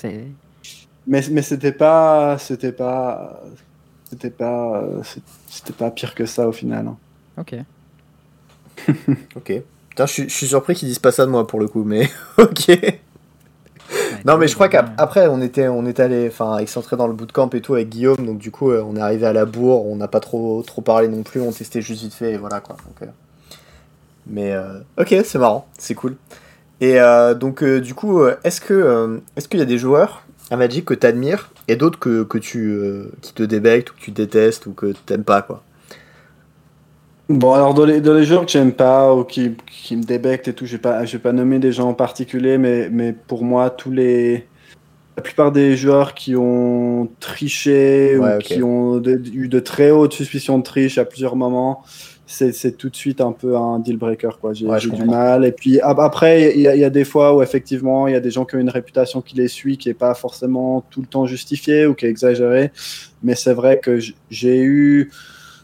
[1.41, 3.41] c'était pas, c'était pas,
[4.09, 4.83] c'était pas,
[5.49, 6.87] c'était pas pire que ça au final.
[6.87, 6.97] hein.
[7.37, 7.55] Ok.
[9.35, 9.53] Ok.
[9.89, 11.83] Putain, je suis, je suis surpris qu'ils disent pas ça de moi pour le coup,
[11.83, 12.77] mais ok.
[14.25, 17.49] Non, mais je crois qu'après, on était, on est allé, enfin, excentré dans le bootcamp
[17.53, 19.95] et tout avec Guillaume, donc du coup, euh, on est arrivé à la bourre, on
[19.95, 22.75] n'a pas trop, trop parlé non plus, on testait juste vite fait, et voilà quoi.
[22.85, 23.11] Donc, euh,
[24.27, 26.15] Mais euh, ok, c'est marrant, c'est cool.
[26.81, 30.85] Et euh, donc, du coup, est-ce que, est-ce qu'il y a des joueurs à Magic
[30.85, 32.79] que tu admires et d'autres que, que tu,
[33.21, 35.63] qui te débectent ou que tu détestes ou que t'aimes pas quoi?
[37.29, 40.47] Bon, alors dans les, dans les joueurs que j'aime pas ou qui, qui me débectent
[40.47, 43.13] et tout, je vais pas, je vais pas nommer des gens en particulier, mais, mais
[43.13, 44.45] pour moi, tous les,
[45.17, 49.91] la plupart des joueurs qui ont triché Ouais, ou qui ont de- eu de très
[49.91, 51.83] hautes suspicions de triche à plusieurs moments,
[52.29, 54.37] c'est tout de suite un peu un deal breaker.
[54.39, 54.53] quoi.
[54.53, 55.43] J'ai Ouais, du mal.
[55.45, 58.19] Et puis ap- après, il y, y a des fois où effectivement, il y a
[58.21, 61.07] des gens qui ont une réputation qui les suit, qui est pas forcément tout le
[61.07, 62.71] temps justifiée ou qui est exagérée.
[63.23, 63.99] Mais c'est vrai que
[64.29, 65.09] j'ai eu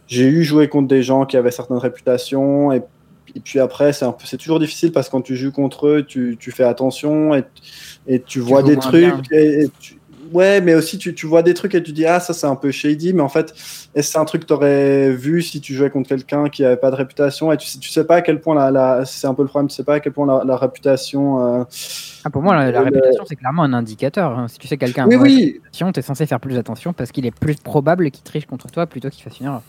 [0.08, 2.82] j'ai eu joué contre des gens qui avaient certaines réputations et,
[3.36, 5.88] et puis après c'est un peu c'est toujours difficile parce que quand tu joues contre
[5.88, 7.43] eux tu, tu fais attention et,
[8.08, 9.99] et tu vois des trucs et, et tu-
[10.32, 12.56] ouais mais aussi tu, tu vois des trucs et tu dis ah ça c'est un
[12.56, 13.54] peu shady mais en fait
[13.96, 16.64] est-ce que c'est un truc que tu aurais vu si tu jouais contre quelqu'un qui
[16.66, 19.06] avait pas de réputation et tu, sais- tu sais pas à quel point la, la
[19.06, 21.64] c'est un peu le problème tu sais pas à quel point la, la réputation euh,
[22.26, 24.38] Ah, pour moi, la, la Le- réputation, c'est clairement un indicateur.
[24.38, 24.48] hein.
[24.48, 26.58] Si tu sais que quelqu'un a oui une mauvaise oui réputation, t'es censé faire plus
[26.58, 29.62] attention parce qu'il est plus probable qu'il triche contre toi plutôt qu'il fasse une erreur.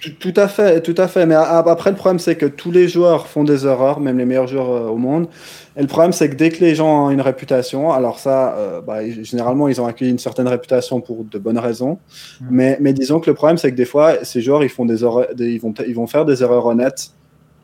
[0.00, 0.14] tu.
[0.16, 1.26] Tout, à fait, tout à fait.
[1.26, 4.24] Mais a- après, le problème, c'est que tous les joueurs font des erreurs, même les
[4.26, 5.28] meilleurs joueurs euh, au monde.
[5.74, 8.82] Et le problème, c'est que dès que les gens ont une réputation, alors ça, euh,
[8.82, 11.98] bah, généralement, ils ont acquis une certaine réputation pour de bonnes raisons.
[12.42, 12.46] Mm.
[12.50, 15.02] Mais, mais disons que le problème, c'est que des fois, ces joueurs, ils font des,
[15.40, 17.10] ils vont, ils vont faire des erreurs honnêtes.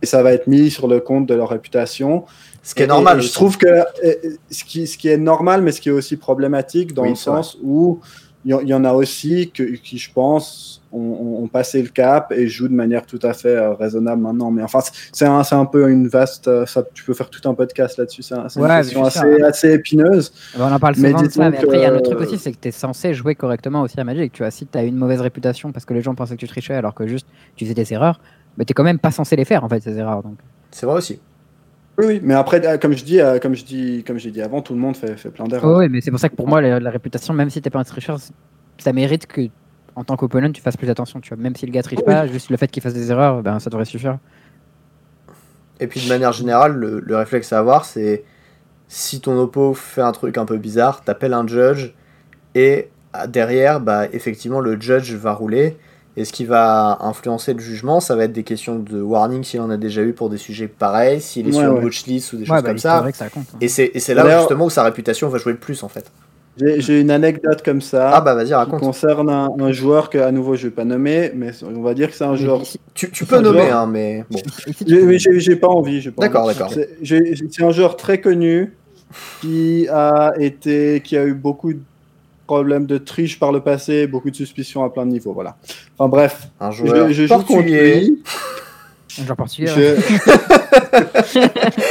[0.03, 2.25] Et ça va être mis sur le compte de leur réputation.
[2.63, 3.19] Ce qui est Et- normal.
[3.19, 3.85] et je trouve que euh,
[4.51, 7.15] ce qui, ce qui est normal, mais ce qui est aussi problématique dans Oui, le
[7.15, 7.23] vrai.
[7.23, 7.99] sens où
[8.49, 11.49] il y, en- il y en a aussi que, qui, je pense, ont, ont- ont
[11.49, 14.51] passé le cap et jouent de manière tout à fait euh, raisonnable maintenant.
[14.51, 16.49] Mais enfin, c'est- c'est un, c'est un peu une vaste.
[16.49, 18.23] euh, Ça, tu peux faire tout un podcast là-dessus.
[18.23, 20.33] C'est un- c'est Ouais, une mais question assez, assez épineuse.
[20.55, 21.93] Eh ben, on en parle Mais souvent de disons ça, mais après, il y a
[21.93, 24.33] un autre truc aussi, c'est que t'es censé jouer correctement aussi à Magic.
[24.33, 26.75] Tu vois, si t'as une mauvaise réputation parce que les gens pensaient que tu trichais
[26.75, 28.19] alors que juste tu faisais des erreurs,
[28.57, 30.23] mais t'es quand même pas censé les faire en fait, ces erreurs.
[30.23, 30.39] Donc.
[30.71, 31.21] C'est vrai aussi.
[31.99, 32.21] Oui, oui.
[32.23, 34.73] Mais après, euh, comme je dis, euh, comme je dis, comme j'ai dit avant, tout
[34.73, 35.79] le monde fait, fait plein d'erreurs.
[35.79, 37.81] oui, mais c'est pour ça que pour moi, la, la réputation, même si t'es pas
[37.81, 38.19] un tricheur,
[38.79, 39.43] ça mérite que
[39.97, 41.21] en tant qu'opponent, tu fasses plus attention.
[41.21, 43.43] Tu vois, même si le gars triche pas, juste le fait qu'il fasse des erreurs,
[43.43, 44.19] ben ça devrait suffire.
[45.81, 48.23] Et puis de manière générale, le, le réflexe à avoir, c'est
[48.87, 51.95] si ton oppo fait un truc un peu bizarre, t'appelles un judge
[52.55, 55.77] et ah, derrière, bah effectivement le judge va rouler
[56.21, 59.61] Et ce qui va influencer le jugement, ça va être des questions de warning s'il
[59.61, 61.79] en a déjà eu pour des sujets pareils, s'il est Ouais, sur ouais.
[61.79, 63.01] une watchlist ou des Ouais, choses bah, comme ça.
[63.01, 63.47] vrai que ça compte.
[63.55, 63.59] hein.
[63.61, 66.11] Et c'est là justement où sa réputation va jouer le plus en fait.
[66.61, 68.11] J'ai une anecdote comme ça.
[68.13, 68.81] Ah bah vas-y qui raconte.
[68.81, 72.09] concerne un, un joueur que à nouveau je vais pas nommer, mais on va dire
[72.11, 72.63] que c'est un joueur.
[72.95, 74.41] Tu, tu peux nommer hein, mais bon.
[74.85, 76.05] J'ai- pas envie.
[76.19, 76.73] D'accord, d'accord.
[77.05, 78.73] C'est un joueur très connu
[79.41, 81.81] qui a été, qui a eu beaucoup de
[82.49, 85.33] problèmes de triche par le passé, beaucoup de suspicions à plein de niveaux.
[85.35, 85.57] Voilà.
[85.97, 88.21] Enfin bref, Un joueur je, je joue contre lui.
[89.21, 89.67] Un joueur portugais.
[89.69, 89.97] Je...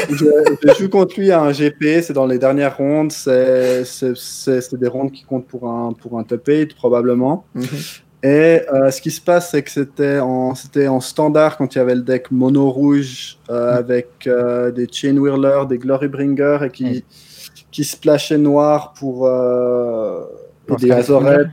[0.09, 3.83] je- je joue contre lui à un GP, c'est dans les dernières rondes, c'est
[4.73, 7.45] des rondes qui comptent pour un, pour un top 8 probablement.
[7.55, 7.65] Mhm.
[8.23, 11.77] Et euh, ce qui se passe, c'est que c'était en, c'était en standard quand il
[11.77, 16.57] y avait le deck mono rouge euh, avec euh, des Chain Whirler, des Glory Bringer
[16.65, 17.05] et qui, Oui.
[17.71, 20.21] qui splashait noir pour, euh,
[20.73, 20.91] et des.
[20.91, 21.49] Azorettes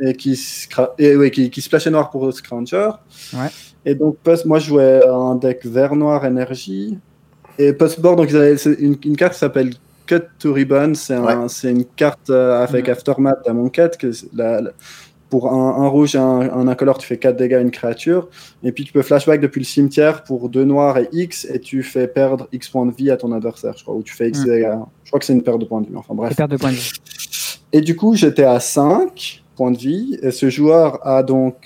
[0.00, 2.88] et qui, scra- et, oui, qui, qui splashait noir pour Scrounger.
[3.34, 3.48] Ouais.
[3.84, 6.96] Et donc, post, moi, je jouais un deck vert noir énergie.
[7.58, 9.70] Et post-board, donc, ils avaient c'est une, une carte qui s'appelle
[10.06, 10.94] Cut to Ribbon.
[10.94, 12.88] C'est un, c'est une carte euh, avec.
[12.88, 13.96] Aftermath à mon quête.
[13.96, 14.70] Que c'est la- la-
[15.30, 18.28] pour un, un rouge et un, un incolore, tu fais 4 dégâts à une créature.
[18.62, 21.44] Et puis, tu peux flashback depuis le cimetière pour 2 noirs et X.
[21.52, 23.94] Et tu fais perdre X points de vie à ton adversaire, je crois.
[23.96, 24.44] Ou tu fais X Mhm.
[24.46, 24.72] dégâts.
[25.04, 25.96] Je crois que c'est une perte de points de vie.
[25.96, 26.32] Enfin, bref.
[26.32, 26.90] Et perte de points de vie.
[27.72, 30.18] Et du coup, j'étais à 5 points de vie.
[30.22, 31.56] Et ce joueur a donc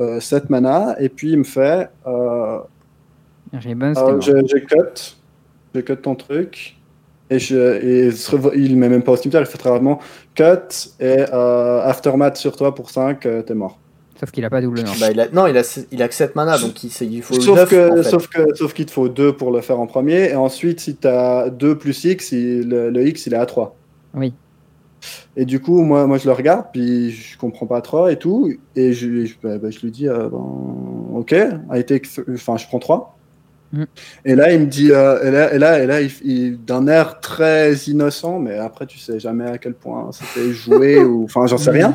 [0.00, 0.96] euh, 7 mana.
[1.00, 2.58] Et puis, il me fait euh,
[3.52, 5.16] Ribbon, c'était euh, je, je cut.
[5.74, 6.76] Je cut ton truc.
[7.28, 7.56] Et, je,
[8.06, 8.10] et
[8.54, 9.98] il met même pas au cimetière, il fait très rarement
[10.36, 10.44] cut
[11.00, 13.78] et euh, aftermath sur toi pour 5, t'es mort.
[14.20, 14.84] Sauf qu'il a pas double.
[15.00, 17.34] Bah, il a, non, il a, il a que 7 mana, donc il, il faut
[17.34, 18.02] Sauf 9 que, en fait.
[18.10, 20.30] sauf que, sauf qu'il te faut 2 pour le faire en premier.
[20.30, 23.44] Et ensuite, si tu as 2 plus X, il- le, le X il est à
[23.44, 23.74] 3.
[24.14, 24.32] Oui.
[25.36, 28.52] Et du coup, moi, moi je le regarde, puis je comprends pas trop et tout.
[28.74, 30.44] Et je, je, bah, bah, je lui dis, euh, ben,
[31.14, 31.34] ok,
[31.70, 32.00] a été,
[32.32, 33.16] enfin, je prends 3.
[33.72, 33.84] Mm.
[34.24, 36.86] Et là, il me dit, euh, et là, et là, et là il, il- d'un
[36.86, 41.46] air très innocent, mais après, tu sais jamais à quel point c'était joué, ou enfin,
[41.46, 41.94] j'en sais rien.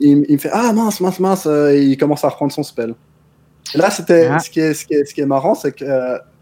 [0.00, 2.52] Il, me- il me fait, ah mince, mince, mince, euh, et il commence à reprendre
[2.52, 2.94] son spell.
[3.74, 4.38] Et là, c'était Ah.
[4.38, 5.84] ce, qui est, ce, qui est, ce qui est marrant, c'est que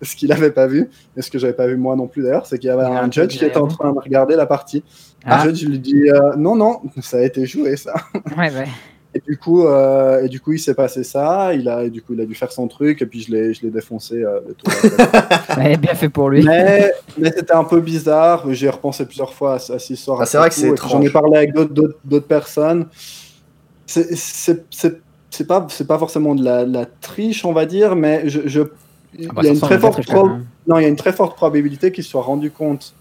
[0.07, 2.46] ce qu'il avait pas vu, et ce que j'avais pas vu moi non plus d'ailleurs,
[2.46, 4.82] c'est qu'il y avait un un judge qui était en train de regarder la partie.
[5.24, 5.44] Ah.
[5.44, 7.94] Le judge lui dit euh, non, non, ça a été joué ça.
[8.36, 8.66] Ouais, ouais.
[9.14, 11.53] Et du coup, euh, et du coup, il s'est passé ça.
[11.53, 13.53] Il a, et du coup, il a dû faire son truc, et puis je l'ai,
[13.53, 14.22] je l'ai défoncé.
[14.24, 15.55] euh, le tour d'après.
[15.62, 16.42] Ouais, bien fait pour lui.
[16.42, 18.46] mais, mais c'était un peu bizarre.
[18.55, 20.18] J'ai repensé plusieurs fois à, à cette histoire.
[20.22, 21.12] Ah, c'est vrai que c'est puis J'en ai étrange.
[21.12, 22.86] parlé avec d'autres, d'autres, d'autres personnes.
[23.86, 27.94] C'est, c'est, c'est, c'est pas, c'est pas forcément de la, la triche, on va dire,
[27.96, 28.62] mais je, je-
[29.18, 30.44] il y a une très forte Patrick, pro- quand même.
[30.66, 32.94] non, il y a une très forte probabilité qu'il soit rendu compte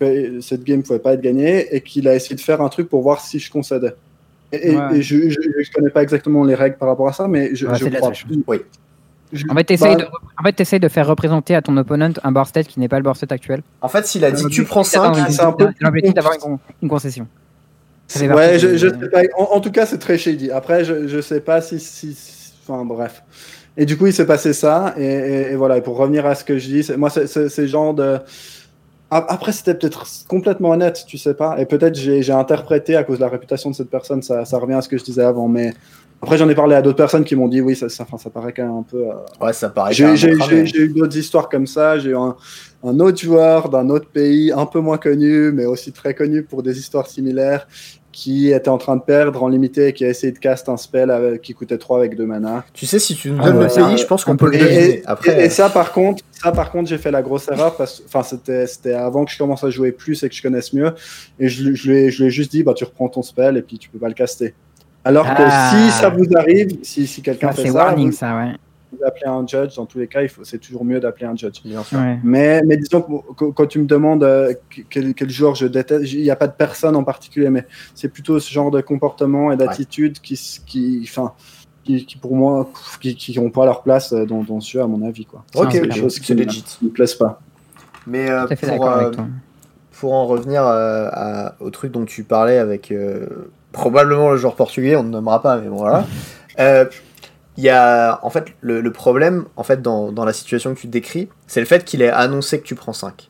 [0.00, 2.88] que cette game pouvait pas être gagnée et qu'il a essayé de faire un truc
[2.88, 3.94] pour voir si je concédais.
[4.52, 4.96] Et, Ouais.
[4.98, 7.66] et je, je, je connais pas exactement les règles par rapport à ça, mais je,
[7.66, 8.12] Ouais, crois.
[8.46, 8.58] Oui.
[9.30, 10.08] Je- En fait, t'essayes bah, de,
[10.38, 13.02] en fait, de faire représenter à ton opponent un board state qui n'est pas le
[13.02, 13.60] board state actuel.
[13.82, 16.14] En fait, s'il a dit Euh, tu prends C'est un- 5, c'est un peu- l'objectif
[16.14, 17.26] d'avoir une, con- une concession.
[18.18, 19.20] Ouais, je, de- je sais pas.
[19.36, 20.50] En, en tout cas, c'est très shady.
[20.50, 23.22] Après, je, je sais pas si, si, si- Enfin, bref.
[23.78, 24.94] Et du coup, il s'est passé ça.
[24.98, 25.78] Et, et- et voilà.
[25.78, 28.18] Et pour revenir à ce que je dis, moi, c'est- genre de.
[29.10, 31.58] Après, c'était peut-être complètement honnête, tu sais pas.
[31.58, 34.20] Et peut-être j'ai interprété à cause de la réputation de cette personne.
[34.22, 35.48] Ça, ça revient à ce que je disais avant.
[35.48, 35.72] Mais
[36.20, 38.28] après, j'en ai parlé à d'autres personnes qui m'ont dit oui, ça, ça, enfin, ça
[38.28, 39.06] paraît quand même un peu.
[39.08, 39.14] euh,
[39.46, 39.94] ouais, ça paraît
[40.66, 41.98] j'ai eu d'autres histoires comme ça.
[41.98, 42.36] J'ai eu un,
[42.84, 46.62] un autre joueur d'un autre pays, un peu moins connu, mais aussi très connu pour
[46.62, 47.66] des histoires similaires,
[48.20, 50.76] qui était en train de perdre en limité et qui a essayé de cast un
[50.76, 52.64] spell avec- qui coûtait 3 avec 2 mana.
[52.72, 54.56] Tu sais, si tu nous Ah donnes ouais, le pays, je pense qu'on peut peu
[54.56, 54.88] le Et, deviner.
[54.96, 57.76] et- Après, et- et ça, par contre, ça, par contre, j'ai fait la grosse erreur
[57.76, 60.72] parce, enfin, c'était, c'était avant que je commence à jouer plus et que je connaisse
[60.72, 60.90] mieux.
[61.38, 63.22] Et je, lui- je lui ai, je lui ai juste dit, bah, tu reprends ton
[63.22, 64.52] spell et puis tu peux pas le caster.
[65.04, 65.70] Alors que Ah.
[65.72, 68.52] si ça vous arrive, si, si quelqu'un Ça, fait c'est ça, warning, vous, ça, ouais.
[68.92, 69.76] Vous appelez un judge.
[69.76, 71.60] Dans tous les cas, il faut, c'est toujours mieux d'appeler un judge.
[71.64, 71.98] bien sûr.
[71.98, 72.18] ouais.
[72.24, 74.54] Mais, mais disons que quand- tu me demandes euh,
[74.90, 78.08] quel, quel joueur je déteste, il n'y a pas de personne en particulier, mais c'est
[78.08, 81.32] plutôt ce genre de comportement et d'attitude qui, qui, enfin,
[81.84, 82.70] qui, qui, pour moi,
[83.00, 85.24] qui, qui ont pas leur place euh, dans, dans ce jeu, à mon avis.
[85.26, 85.44] Quoi.
[85.54, 86.62] Ok, C'est des choses qui c'est me- legit.
[86.62, 87.40] qui me plaisent pas.
[88.06, 89.10] Mais euh, pour, euh,
[90.00, 93.26] pour en revenir euh, à- au truc dont tu parlais avec euh,
[93.72, 96.06] probablement le joueur portugais, on ne nommera pas, mais bon voilà.
[97.58, 100.74] Euh, Il y a en fait le, le problème en fait dans, dans la situation
[100.74, 103.28] que tu décris, c'est le fait qu'il ait annoncé que tu prends 5.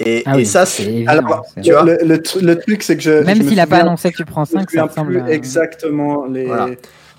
[0.00, 2.96] Et, Ah et oui, ça, c'est Alors, Tu vois le, le, tru- le truc, c'est
[2.96, 3.22] que je.
[3.24, 5.12] Même me s'il n'a pas annoncé que tu prends je me 5, ça souviens ressemble
[5.12, 5.32] plus à...
[5.32, 6.46] exactement les.
[6.46, 6.66] Voilà.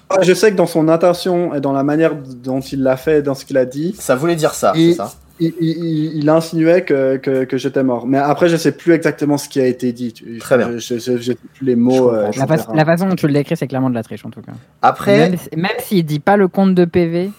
[0.09, 3.21] Ah, Je sais que dans son intention et dans la manière dont il l'a fait,
[3.23, 5.13] dans ce qu'il a dit, ça voulait dire ça, Et- c'est ça.
[5.39, 8.07] Il, il- il insinuait que, que, que j'étais mort.
[8.07, 10.13] Mais après, je sais plus exactement ce qui a été dit.
[10.39, 10.77] Très bien.
[10.77, 12.11] Je, plus les mots.
[12.11, 12.45] euh, La, etc.
[12.67, 14.53] fa- la façon dont tu le décris, c'est clairement de la triche en tout cas.
[14.81, 17.31] Après, Même, même s'il dit pas le compte de PV,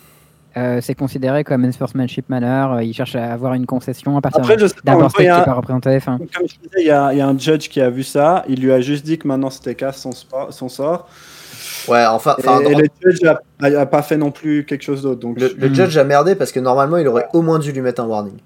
[0.57, 2.82] euh, c'est considéré comme un sportsmanship manner.
[2.82, 5.12] il cherche à avoir une concession à partir Après, je sais pas, en même d'abord
[5.12, 5.99] temps, il y qui a n'est un- pas représenté.
[6.05, 8.44] Comme je disais, il y, a, il y a un judge qui a vu ça.
[8.49, 10.11] Il lui a juste dit que maintenant c'était casse son,
[10.51, 11.09] son sort.
[11.89, 14.64] Ouais, enfin, Et, enfin, et dans- le judge a, a- a pas fait non plus
[14.64, 15.20] quelque chose d'autre.
[15.20, 15.74] Donc, le, le Hmm.
[15.74, 18.37] judge a merdé parce que normalement, il aurait au moins dû lui mettre un warning.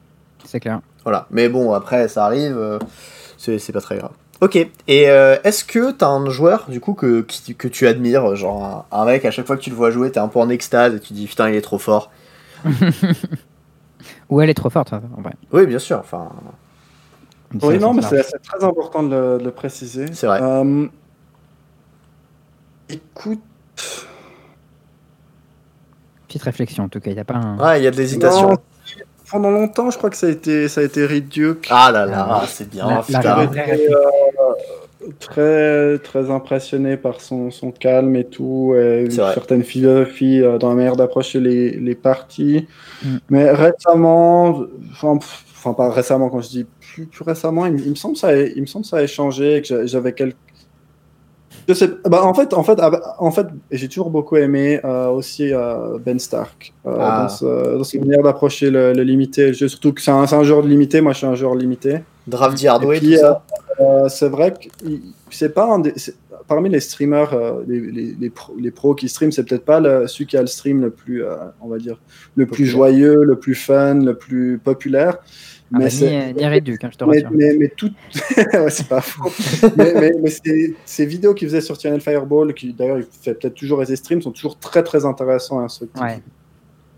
[0.45, 0.81] c'est clair.
[1.05, 1.27] Voilà.
[1.31, 2.57] Mais bon, après, ça arrive.
[2.59, 2.79] euh,
[3.39, 4.11] c'est pas très grave.
[4.43, 4.57] Ok.
[4.57, 8.87] Et euh, est-ce que t'as un joueur, du coup, que, qui- que tu admires Genre
[8.91, 10.49] un, un mec, à chaque fois que tu le vois jouer, t'es un peu en
[10.49, 12.11] extase et tu dis putain, il est trop fort?
[14.31, 15.33] Ou elle est trop forte, en vrai.
[15.53, 15.99] Oui, bien sûr.
[15.99, 16.29] Enfin,
[17.63, 20.07] oui, non, mais c'est c'est très important de le, de le préciser.
[20.13, 20.41] C'est vrai.
[20.41, 20.87] Euh,
[22.93, 23.41] écoute.
[26.29, 27.11] Petite réflexion en tout cas.
[27.11, 27.59] Il n'y a pas un.
[27.59, 28.57] ouais, il y a de l'hésitation.
[29.31, 31.67] pendant longtemps, je crois que ça a été, ça a été Reed Duke.
[31.71, 32.45] Ah là là, Ah.
[32.49, 32.87] c'est bien.
[32.87, 33.43] La- la putain.
[33.43, 39.35] été, euh, très, très impressionné par son, son calme et tout, et une vrai.
[39.35, 42.67] certaine philosophie euh, dans la manière d'approcher les, les parties.
[43.03, 43.17] Mm.
[43.31, 44.63] Mais récemment,
[45.03, 48.21] enfin, pas récemment, quand je dis plus, plus récemment, il, me- il me semble que
[48.21, 50.37] ça a, il me semble ça a changé, que j'a- j'avais quelques.
[51.69, 52.79] Je sais, bah, en fait, en fait,
[53.19, 57.23] en fait, j'ai toujours beaucoup aimé euh, aussi euh, Ben Stark euh, Ah.
[57.23, 59.49] dans, ce- dans sa manière d'approcher le, le limité.
[59.49, 59.69] le jeu.
[59.69, 61.01] Surtout que c'est un, un joueur limité.
[61.01, 62.01] Moi, je suis un joueur limité.
[62.27, 63.43] Drafty Hardway, tout ça.
[64.09, 64.69] C'est vrai que
[65.31, 67.31] c'est pas un des- c'est- parmi les streamers,
[67.67, 70.41] les, les, les, pro- les pros qui stream, c'est peut-être pas le, celui qui a
[70.41, 71.23] le stream le plus,
[71.61, 72.01] on va dire,
[72.37, 72.73] le plus Populaire.
[72.73, 75.19] joyeux, le plus fun, le plus populaire.
[75.73, 77.31] Ah bah, Mais c'est- ni, ni Reduc, hein, je te mais, rassure.
[77.33, 77.91] mais, mais tout.
[78.37, 79.31] ouais, c'est pas faux.
[79.77, 83.35] mais mais, mais ces, ces vidéos qu'il faisait sur Channel Fireball, qui d'ailleurs il fait
[83.35, 86.03] peut-être toujours les streams, sont toujours très très intéressants et instructifs.
[86.03, 86.21] Ouais.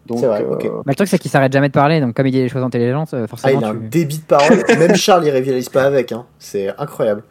[0.06, 0.62] Donc, C'est vrai, euh, ok.
[0.64, 2.00] Bah, le truc, c'est qu'il s'arrête jamais de parler.
[2.00, 4.24] Donc, comme il dit des choses intelligentes, euh, Ah, forcément, il a un débit de
[4.24, 4.64] parole.
[4.78, 6.10] Même Charles, il rivalise pas avec.
[6.10, 6.26] Hein.
[6.40, 7.22] C'est incroyable.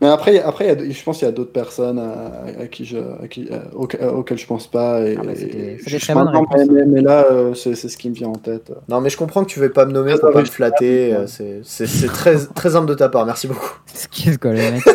[0.00, 2.96] Mais après, après a- je pense qu'il y a d'autres personnes à, à qui je,
[2.96, 5.02] à qui, à- auxquelles, auxquelles je pense pas.
[5.02, 7.98] Et, Ah bah, des- je- je- bonnes non, mais, mais là, euh, c'est c'est ce
[7.98, 8.72] qui me vient en tête.
[8.88, 10.44] Non, mais je comprends que tu veux pas me nommer Ah, pour bah pas me
[10.46, 11.10] flatter.
[11.10, 13.26] je- euh, C'est c'est- c'est très, très humble de ta part.
[13.26, 13.74] Merci beaucoup.
[13.94, 14.86] Excuse quoi, le mec.
[14.86, 14.92] euh.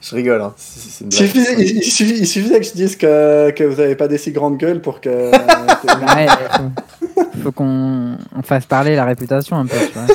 [0.00, 0.40] Je rigole.
[0.40, 0.52] Hein.
[0.56, 3.62] C'est c'est une Il suffisait, il, il suffisait- il suffisait que je dise que, que
[3.64, 5.30] vous n'avez pas des si grandes gueules pour que.
[5.30, 6.26] Ouais,
[6.56, 10.06] faut, faut qu'on on fasse parler la réputation un peu, tu vois.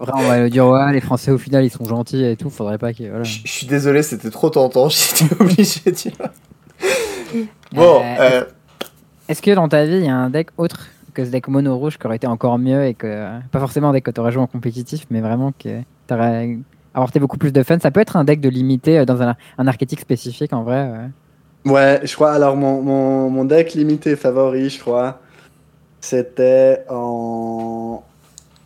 [0.00, 2.78] Après, on va dire, ouais, les Français au final ils sont gentils et tout, faudrait
[2.78, 3.08] pas qu'ils.
[3.08, 3.24] Voilà.
[3.24, 4.88] Je suis désolé, c'était trop tentant.
[4.90, 6.30] J'étais obligé, tu vois.
[7.72, 8.44] Bon, Euh, euh,
[9.28, 11.76] Est-ce que dans ta vie il y a un deck autre que ce deck mono
[11.76, 13.38] rouge qui aurait été encore mieux et que.
[13.52, 16.56] Pas forcément un deck que t'aurais joué en compétitif, mais vraiment que t'aurais
[16.94, 17.78] apporté beaucoup plus de fun?
[17.78, 20.88] Ça peut être un deck de limité euh, dans un, un archétype spécifique en vrai.
[20.90, 21.70] ouais.
[21.72, 22.32] Ouais, je crois.
[22.32, 25.20] Alors, mon, mon, mon deck limité favori, je crois,
[26.00, 28.02] c'était en,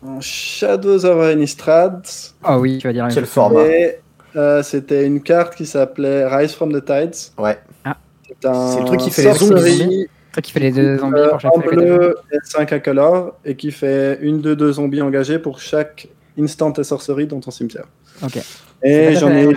[0.05, 2.05] en Shadows of Innistrad.
[2.47, 3.63] Oh oui, tu vas dire quel format
[4.35, 7.31] euh, c'était une carte qui s'appelait Rise from the Tides.
[7.37, 7.57] Ouais.
[7.85, 7.95] Ah.
[8.27, 10.07] C'est un C'est le truc qui fait les zombies.
[10.33, 13.55] Truc qui fait les deux zombies euh, pour chaque en bleu et 5 incolores et
[13.55, 17.85] qui fait une de deux zombies engagés pour chaque instant et sorcerie dans ton cimetière.
[18.23, 18.39] Ok.
[18.83, 19.53] Et j'en ai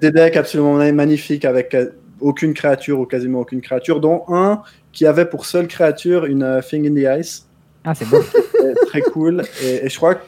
[0.00, 4.62] des decks absolument magnifiques avec euh, aucune créature ou quasiment aucune créature, dont un
[4.92, 7.46] qui avait pour seule créature une euh, Thing in the Ice.
[7.84, 8.18] Ah, c'est beau.
[8.86, 9.42] Très cool.
[9.62, 10.22] Et, et je crois que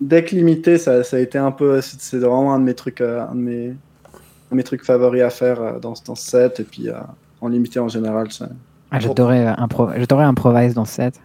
[0.00, 1.80] deck limité, ça, ça a été un peu.
[1.80, 5.22] C'est vraiment un de mes trucs, euh, un de mes, un de mes trucs favoris
[5.22, 6.60] à faire euh, dans, dans ce set.
[6.60, 6.94] Et puis euh,
[7.40, 8.48] en limité en général, ça-
[8.90, 11.20] Ah, impro- j'adorais improvise dans ce set.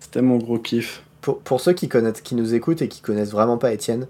[0.00, 1.02] c'était mon gros kiff.
[1.20, 4.06] pour, pour ceux qui, connaissent, qui nous écoutent et qui connaissent vraiment pas Étienne,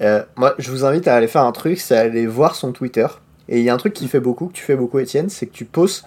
[0.00, 3.06] euh, moi je vous invite à aller faire un truc, c'est aller voir son Twitter.
[3.48, 5.46] Et il y a un truc qui fait beaucoup, que tu fais beaucoup Étienne, c'est
[5.46, 6.04] que tu postes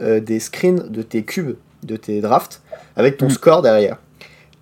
[0.00, 2.60] euh, des screens de tes cubes, de tes drafts,
[2.96, 3.30] avec ton Mm.
[3.30, 3.96] score derrière.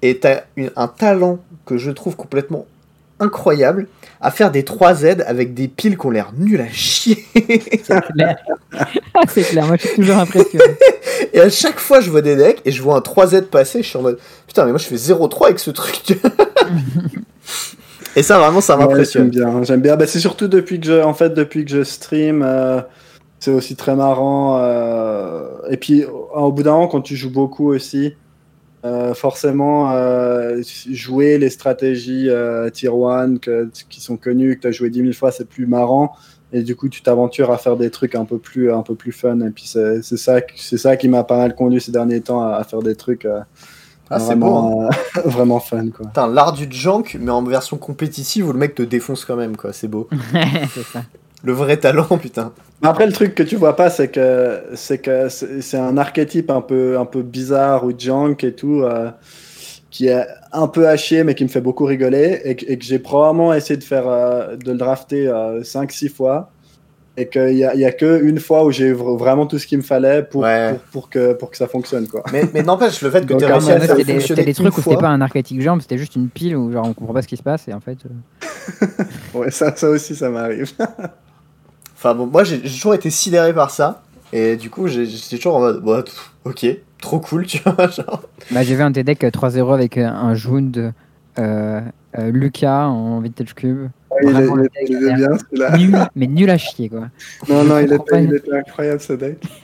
[0.03, 0.45] Et tu as
[0.77, 2.67] un talent que je trouve complètement
[3.21, 3.89] incroyable
[4.21, 7.25] à faire des 3Z avec des piles qui ont l'air nulles à chier.
[7.35, 8.37] C'est clair.
[9.29, 10.65] C'est clair, moi je suis toujours impressionné.
[11.33, 13.89] Et à chaque fois, je vois des decks et je vois un 3Z passer, je
[13.89, 16.17] suis en mode putain, mais moi je fais 0-3 avec ce truc.
[18.17, 19.33] et ça, vraiment, ça Ouais, m'impressionne.
[19.33, 19.63] j'aime bien.
[19.65, 19.97] J'aime bien.
[19.97, 22.81] Bah, c'est surtout depuis que je, en fait, depuis que je stream, euh,
[23.41, 24.59] c'est aussi très marrant.
[24.61, 28.15] euh, Et puis, au, au bout d'un moment, quand tu joues beaucoup aussi,
[28.85, 30.61] euh, forcément, euh,
[30.91, 35.01] jouer les stratégies euh, tier 1 que, qui sont connues, que tu as joué 10
[35.01, 36.13] 000 fois, c'est plus marrant.
[36.53, 39.13] Et du coup, tu t'aventures à faire des trucs un peu plus, un peu plus
[39.13, 39.39] fun.
[39.41, 42.55] Et puis, c'est c'est ça, ça qui m'a pas mal conduit ces derniers temps à,
[42.55, 43.41] à faire des trucs euh,
[44.09, 44.47] Ah, c'est beau.
[44.47, 45.91] vraiment, euh, vraiment fun.
[45.91, 46.07] Quoi.
[46.07, 49.57] Putain, l'art du junk, mais en version compétitive où le mec te défonce quand même,
[49.59, 49.73] quoi.
[49.75, 50.09] C'est beau.
[50.73, 51.03] c'est ça.
[51.45, 52.53] Le vrai talent, putain.
[52.83, 56.61] Après, le truc que tu vois pas, c'est que c'est que c'est un archétype un
[56.61, 59.11] peu un peu bizarre ou junk et tout, euh,
[59.91, 63.53] qui est un peu haché mais qui me fait beaucoup rigoler et, que- j'ai probablement
[63.55, 65.27] essayé de faire euh, de le drafter
[65.63, 66.51] 5-6 fois
[67.17, 69.67] et qu'il y a, y a que une fois où j'ai vr- vraiment tout ce
[69.67, 70.71] qu'il me fallait pour, Ouais.
[70.71, 72.23] pour, pour que pour que ça fonctionne quoi.
[72.33, 74.45] Mais, mais n'empêche, le fait que tu aies réussi à faire c'était des, fonctionner c'était
[74.45, 76.87] des trucs une où c'était pas un archétype jambe, c'était juste une pile où genre
[76.87, 77.99] on comprend pas ce qui se passe et en fait.
[78.07, 80.71] euh, Ouais, ça, ça aussi ça m'arrive.
[81.99, 84.03] Enfin bon, moi j'ai toujours été sidéré par ça.
[84.33, 86.67] Et du coup, j'ai- j'étais toujours en mode, pff, ok,
[87.01, 87.89] trop cool, tu vois.
[87.89, 88.23] Genre.
[88.51, 90.93] Bah, j'ai vu un TDEC 3-0 avec euh, un Jund
[91.39, 91.81] euh,
[92.19, 93.89] euh, Lucas en Vintage Cube.
[94.23, 95.77] il, est, Vraiment, il le est- deck, il est il a bien celui-là.
[95.79, 97.09] Nul, mais nul à chier quoi.
[97.49, 99.39] Non, non, il était, il était incroyable ce deck.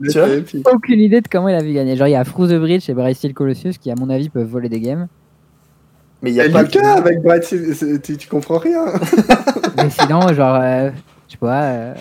[0.00, 0.68] Tu vois était épique.
[0.72, 1.96] Aucune idée de comment il a vu gagner.
[1.96, 4.28] Genre, il y a Froze the Bridge et Bryce Steel Colossus qui, à mon avis,
[4.28, 5.08] peuvent voler des games.
[6.22, 8.84] Mais il y a Et pas Lucas avec Bright Seal, c'est- tu, tu comprends rien.
[9.76, 10.90] Mais sinon, genre, euh,
[11.32, 11.94] sais pas, euh,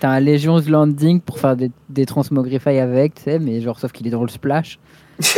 [0.00, 3.92] t'as un Legion's Landing pour faire des, des Transmogrify avec, tu sais, mais genre, sauf
[3.92, 4.78] qu'il est dans le splash.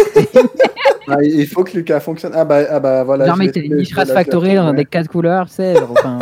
[1.07, 2.33] Ah, il faut que Lucas fonctionne.
[2.35, 3.27] Ah bah, ah bah voilà.
[3.27, 6.19] genre, l'ai t'as une Mishra's l'ai Factory dans deck 4 couleurs, tu sais, genre, enfin.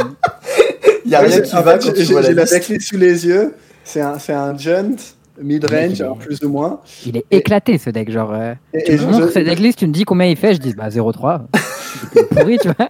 [1.05, 3.25] Il y a rien qui va quand tu j'ai vois j'ai la decklist sous les
[3.25, 3.55] yeux.
[3.85, 4.97] C'est un, c'est un Junt
[5.41, 6.81] mid-range, est- plus ou moins.
[7.07, 8.33] Il est éclaté ce deck, genre.
[8.33, 10.37] euh, Et, tu et me je- montres je- cette decklist, tu me dis combien il
[10.37, 11.43] fait, je dis bah 0,3.
[12.15, 12.89] C'est pourri, tu vois.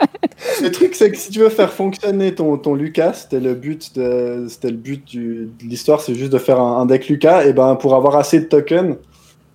[0.63, 3.95] le truc, c'est que si tu veux faire fonctionner ton, ton Lucas, c'était le but
[3.97, 7.45] de, c'était le but du, de l'histoire, c'est juste de faire un, un deck Lucas.
[7.45, 8.97] Et ben pour avoir assez de tokens,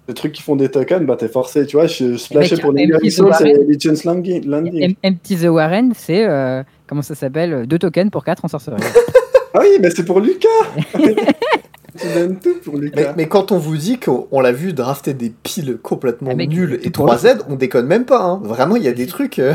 [0.08, 1.66] les trucs qui font des tokens, bah t'es forcé.
[1.66, 2.90] Tu vois, je, je splashais Mec, pour les
[3.20, 3.68] Warren.
[3.68, 4.46] Legion's Landing.
[4.46, 4.96] Landing.
[5.04, 6.26] Empty the Warren, c'est.
[6.28, 8.76] euh, comment ça s'appelle 2 tokens pour 4 en sorcerie.
[9.54, 10.48] Ah oui, mais c'est pour Lucas
[12.00, 13.14] Tu donnes tout pour Mais, Lucas.
[13.18, 16.80] mais quand on vous dit qu'on on l'a vu drafter des piles complètement Ah, nulles
[16.84, 18.22] et pour le 3Z, on déconne même pas.
[18.24, 18.40] Hein.
[18.44, 19.40] Vraiment, il y a des trucs.
[19.40, 19.54] euh,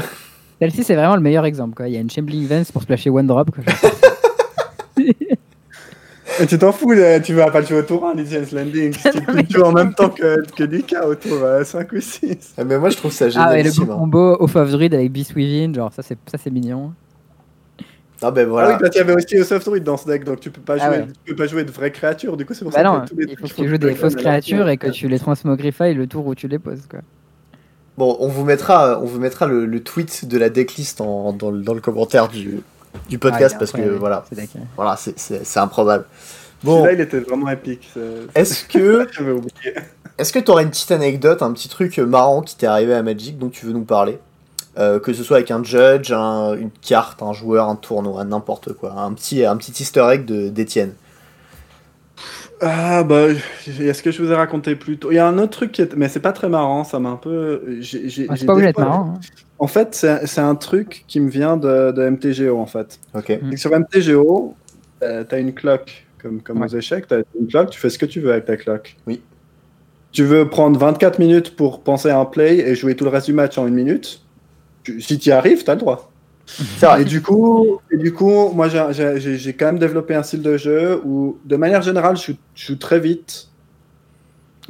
[0.61, 1.74] Celle-ci, c'est vraiment le meilleur exemple.
[1.74, 1.88] Quoi.
[1.88, 3.51] Il y a une Shambling Vance pour splasher One Drop.
[3.51, 3.64] quoi.
[6.40, 8.93] Et tu t'en fous, tu vas pas le jouer au tour 1, Legion's Landing.
[9.49, 12.55] Tu joues en même temps que, que Lucas au tour 5 ou 6.
[12.66, 13.88] Mais moi, je trouve ça Ah, et le génial.
[13.88, 16.93] beau combo Off of Druid avec Beast Within, genre ça c'est ça c'est mignon.
[18.22, 18.68] Ah ben Ah voilà.
[18.70, 20.76] oui, parce qu'il y avait aussi Soft Druid dans ce deck, donc tu peux pas
[20.80, 21.06] Ah jouer, ouais.
[21.24, 22.36] tu peux pas jouer de vraies créatures.
[22.36, 23.68] Du coup, c'est pour Bah ça non, que tous les il faut trucs que tu
[23.68, 26.86] joues des fausses créatures et que tu les transmogrify le tour où tu les poses
[26.88, 27.00] quoi.
[27.98, 31.50] Bon, on vous mettra, on vous mettra le, le tweet de la decklist en, dans,
[31.50, 32.60] le, dans le commentaire du,
[33.10, 34.60] du podcast Ah, parce que voilà, ce deck, hein.
[34.76, 36.06] voilà, c'est- c'est c'est improbable.
[36.64, 37.90] Bon, Celui-là, il était vraiment épique.
[37.92, 38.00] c'est-
[38.40, 39.06] est-ce que
[40.18, 43.36] est-ce que t'aurais une petite anecdote, un petit truc marrant qui t'est arrivé à Magic
[43.38, 44.18] dont tu veux nous parler?
[44.78, 48.72] Euh, que ce soit avec un judge, un- une carte, un joueur, un tournoi, n'importe
[48.72, 48.92] quoi.
[48.92, 50.94] Un petit, un petit easter egg de- d'Étienne.
[52.60, 53.34] Ah bah,
[53.66, 55.72] j- est-ce que je vous ai raconté plus tôt Il y a un autre truc
[55.72, 57.78] qui est, mais c'est pas très marrant, ça m'a un peu.
[57.80, 59.14] j'ai- Ah, pas obligé marrant.
[59.16, 59.20] hein.
[59.58, 63.00] En fait, c'est c'est un truc qui me vient de, de MTGO en fait.
[63.14, 63.38] Ok.
[63.42, 63.56] Mm.
[63.56, 64.54] Sur MTGO,
[65.02, 66.66] euh, t'as une clock, comme, comme Ouais.
[66.72, 68.96] aux échecs, t'as une clock, tu fais ce que tu veux avec ta clock.
[69.08, 69.20] Oui.
[70.12, 73.26] Tu veux prendre 24 minutes pour penser à un play et jouer tout le reste
[73.26, 74.21] du match en une minute.
[74.85, 76.11] Tu- si tu y arrives, t'as le droit.
[77.01, 81.01] Et du coup, et du coup moi j'ai- quand même développé un style de jeu
[81.05, 83.49] où, de manière générale, je joue, je joue très vite.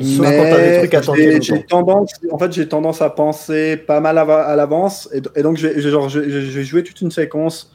[0.01, 3.77] Soit quand t'as des trucs à tenter j'ai- tendance, en fait, j'ai tendance à penser
[3.77, 6.51] pas mal à, à l'avance, et, et donc je vais, je- genre, je, je- je
[6.59, 7.72] vais jouer toute une séquence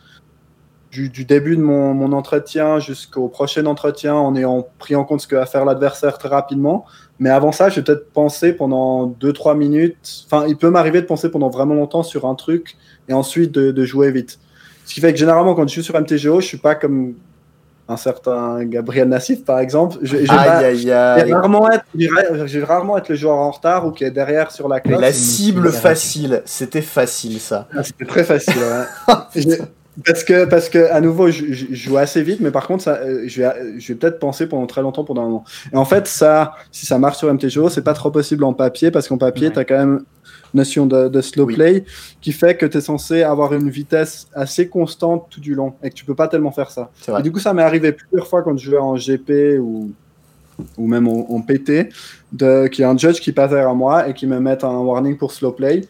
[0.92, 5.22] du, du début de mon, mon entretien jusqu'au prochain entretien en ayant pris en compte
[5.22, 6.86] ce que va faire l'adversaire très rapidement.
[7.20, 10.26] Mais avant ça, je vais peut-être penser pendant 2-3 minutes.
[10.26, 12.78] Enfin, il peut m'arriver de penser pendant vraiment longtemps sur un truc
[13.10, 14.40] et ensuite de, de jouer vite.
[14.86, 17.16] Ce qui fait que généralement, quand je suis sur MTGO, je suis pas comme
[17.90, 19.98] un certain Gabriel Nassif, par exemple.
[20.02, 21.32] Je, je Aïe aïe aïe.
[21.34, 24.68] rarement être, je vais- rarement être le joueur en retard ou qui est derrière sur
[24.68, 25.00] la Mais cloche.
[25.02, 27.68] la une cible cible facile, c'était facile ça.
[27.76, 28.58] Ah, C'était très facile.
[28.58, 29.16] ouais.
[30.06, 32.84] Parce que, parce que à nouveau, je, je- je joue assez vite, mais par contre,
[32.84, 35.44] ça, euh, je vais, je vais peut-être penser pendant très longtemps pendant un moment.
[35.74, 38.92] Et en fait, ça, si ça marche sur MTGO, c'est pas trop possible en papier,
[38.92, 39.54] parce qu'en papier, Ouais.
[39.54, 40.04] tu as quand même
[40.54, 41.56] une notion de, de slow Oui.
[41.56, 41.84] play
[42.22, 45.90] qui fait que tu es censé avoir une vitesse assez constante tout du long et
[45.90, 46.92] que tu peux pas tellement faire ça.
[47.18, 49.92] Et du coup, ça m'est arrivé plusieurs fois quand je jouais en GP ou,
[50.78, 51.90] ou même en, en PT,
[52.38, 55.18] qu'il y a un judge qui passe derrière moi et qui me mette un warning
[55.18, 55.82] pour slow play.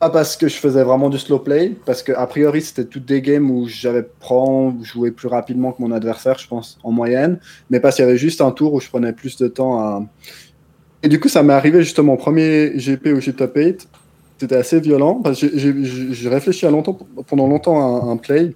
[0.00, 3.04] Pas parce que je faisais vraiment du slow play, parce que a priori c'était toutes
[3.04, 7.38] des games où j'avais prend joué plus rapidement que mon adversaire, je pense, en moyenne,
[7.68, 10.02] mais parce qu'il y avait juste un tour où je prenais plus de temps à.
[11.02, 13.88] Et du coup, ça m'est arrivé justement au premier GP où j'ai top 8.
[14.38, 18.54] C'était assez violent, parce que j'ai- réfléchi à longtemps, pendant longtemps à un, play.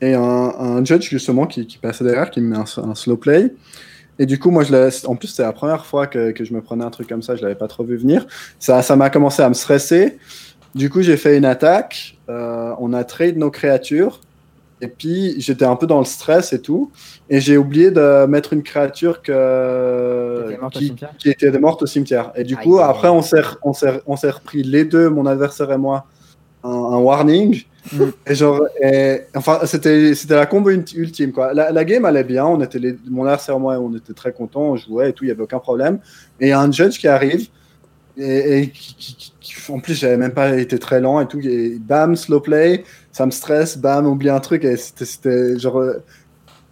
[0.00, 3.52] Et un, judge justement qui, qui passait derrière, qui me met un slow play.
[4.18, 6.52] Et du coup, moi, je l'ai- en plus, c'était la première fois que, que je
[6.52, 8.26] me prenais un truc comme ça, je l'avais pas trop vu venir.
[8.58, 10.18] Ça ça m'a commencé à me stresser.
[10.74, 12.18] Du coup, j'ai fait une attaque.
[12.28, 14.20] euh, on a trade nos créatures.
[14.80, 16.90] Et puis j'étais un peu dans le stress et tout.
[17.30, 20.44] Et j'ai oublié de mettre une créature que...
[20.48, 22.32] Qui était morte au qui, cimetière qui était morte au cimetière.
[22.36, 25.72] Et du coup, après, on s'est on s'est- on s'est repris les deux, mon adversaire
[25.72, 26.06] et moi,
[26.64, 27.62] un, un warning.
[28.26, 28.60] Et genre,
[29.34, 31.54] enfin, c'était la combo ulti- ultime quoi.
[31.54, 34.76] La, game allait bien, on était mon adversaire et moi, on était très contents, on
[34.76, 35.98] jouait et tout, il y avait aucun problème.
[36.40, 37.48] Et il y a un judge qui arrive
[38.16, 39.32] et, qui,
[39.68, 41.40] en plus, j'avais même pas été très lent et tout.
[41.40, 44.64] Et bam, slow play, ça me stresse, bam, oublie un truc.
[44.64, 45.82] Et c'était- genre.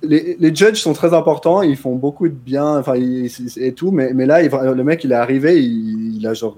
[0.03, 4.13] Les, les judges sont très importants, ils font beaucoup de bien, enfin, et tout, mais,
[4.13, 6.57] mais là, le mec, il est arrivé, il, a genre.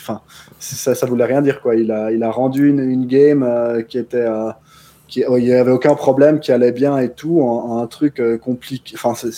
[0.00, 0.20] Enfin,
[0.58, 1.74] ça, ça voulait rien dire, quoi.
[1.76, 4.16] Il a, il a rendu une, une game euh, qui était.
[4.18, 4.50] euh,
[5.08, 7.86] qui, où il n'y avait aucun problème, qui allait bien et tout, en, en un
[7.86, 8.94] truc euh, compliqué.
[8.96, 9.36] Enfin, c'était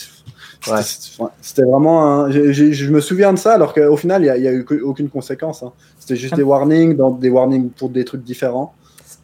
[0.71, 1.69] Ouais.
[1.69, 2.05] vraiment.
[2.23, 5.09] un- je me souviens de ça, alors qu'au final, il n'y a, eu que- aucune
[5.09, 5.63] conséquence.
[5.63, 5.73] hein.
[5.99, 6.37] C'était juste Ah.
[6.37, 8.73] des warnings, dans des warnings pour des trucs différents.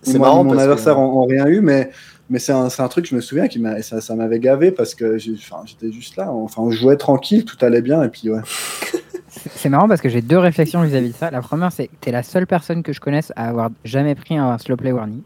[0.04, 1.90] C'est marrant Mon que- adversaire en, rien eu, mais,
[2.30, 5.18] mais c'est un, un truc, je me souviens, qui ça, ça m'avait gavé parce que
[5.18, 6.32] j'étais juste là.
[6.32, 8.42] Enfin, on jouait tranquille, tout allait bien, et puis ouais.
[9.34, 11.32] C'est- marrant parce que j'ai deux réflexions vis-à-vis de ça.
[11.32, 14.38] La première, c'est que t'es la seule personne que je connaisse à avoir jamais pris
[14.38, 15.22] un slow play warning.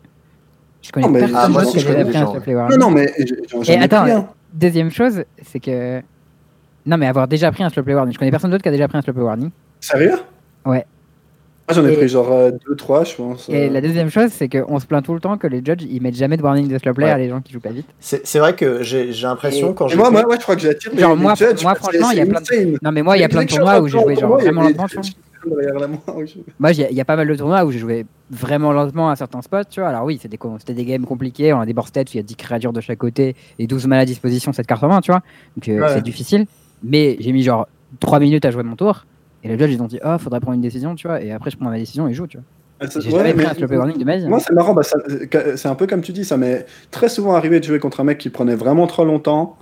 [0.84, 2.80] Je connais Non, mais- personne Ah, qui a jamais pris un slow play Non, warning.
[2.80, 4.28] non, mais Et ai attends, pris un.
[4.54, 6.02] deuxième chose, c'est que.
[6.86, 8.14] Non, mais avoir déjà pris un slow play warning.
[8.14, 9.50] Je connais personne d'autre qui a déjà pris un slow play warning.
[9.80, 10.14] Sérieux?
[10.66, 10.86] Ouais.
[11.68, 12.30] Moi, j'en ai Et- pris genre
[12.70, 13.50] 2-3, je pense.
[13.50, 13.70] Et euh.
[13.72, 16.16] la deuxième chose, c'est qu'on se plaint tout le temps que les judges ils mettent
[16.16, 17.12] jamais de warning de slow play Ouais.
[17.12, 17.88] à les gens qui jouent pas vite.
[18.00, 20.92] C'est vrai que j'ai j'ai l'impression quand j'ai moi, moi, ouais, je crois que j'attire
[20.94, 22.78] les, Genre, les moi, judges, moi, franchement, il y a plein de-.
[22.84, 24.88] Non, mais moi, il y a plein de tournois où j'ai joué genre vraiment lentement,
[24.88, 25.04] tu vois.
[26.60, 29.42] Moi, il y, a- pas mal de tournois où j'ai joué vraiment lentement à certains
[29.44, 29.90] spots, tu vois.
[29.90, 32.18] Alors oui, c'était des, c'était des games compliqués, on a des board states où il
[32.18, 34.88] y a 10 créatures de chaque côté et 12 mal à disposition, cette carte en
[34.88, 35.22] main, tu vois.
[35.56, 36.46] Donc euh, c'est difficile.
[36.84, 37.68] Mais j'ai mis genre
[38.00, 39.06] 3 minutes à jouer mon tour.
[39.46, 41.22] Et les judges, ils ont dit, oh, faudrait prendre une décision, tu vois.
[41.22, 42.46] Et après, je prends ma décision et je joue, tu vois.
[43.00, 43.44] J'ai mais-
[44.24, 44.30] de hein.
[44.30, 44.82] Moi, c'est marrant, bah,
[45.56, 48.04] c'est un peu comme tu dis, ça m'est très souvent arrivé de jouer contre un
[48.04, 49.56] mec qui prenait vraiment trop longtemps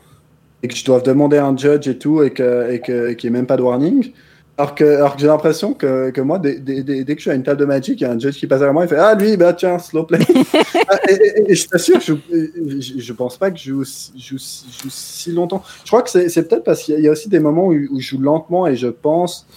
[0.64, 2.80] et que je dois demander à un judge et tout et et et
[3.16, 4.12] qu'il n'y ait même pas de warning.
[4.58, 7.24] Alors que, alors que j'ai l'impression que, que moi, dès, dès- dès- dès que je
[7.24, 8.86] suis à une table de Magic, il y a un judge qui passe à moi,
[8.86, 10.20] il fait Ah, lui, bah tiens, slow play.
[10.90, 13.90] Ah, et, et- et je t'assure, je, je, je pense pas que je joue, je
[14.16, 15.64] joue, je joue si longtemps.
[15.84, 17.68] Je crois que c'est peut-être parce qu'il y a- il y a aussi des moments
[17.68, 19.48] où, où je joue lentement et je pense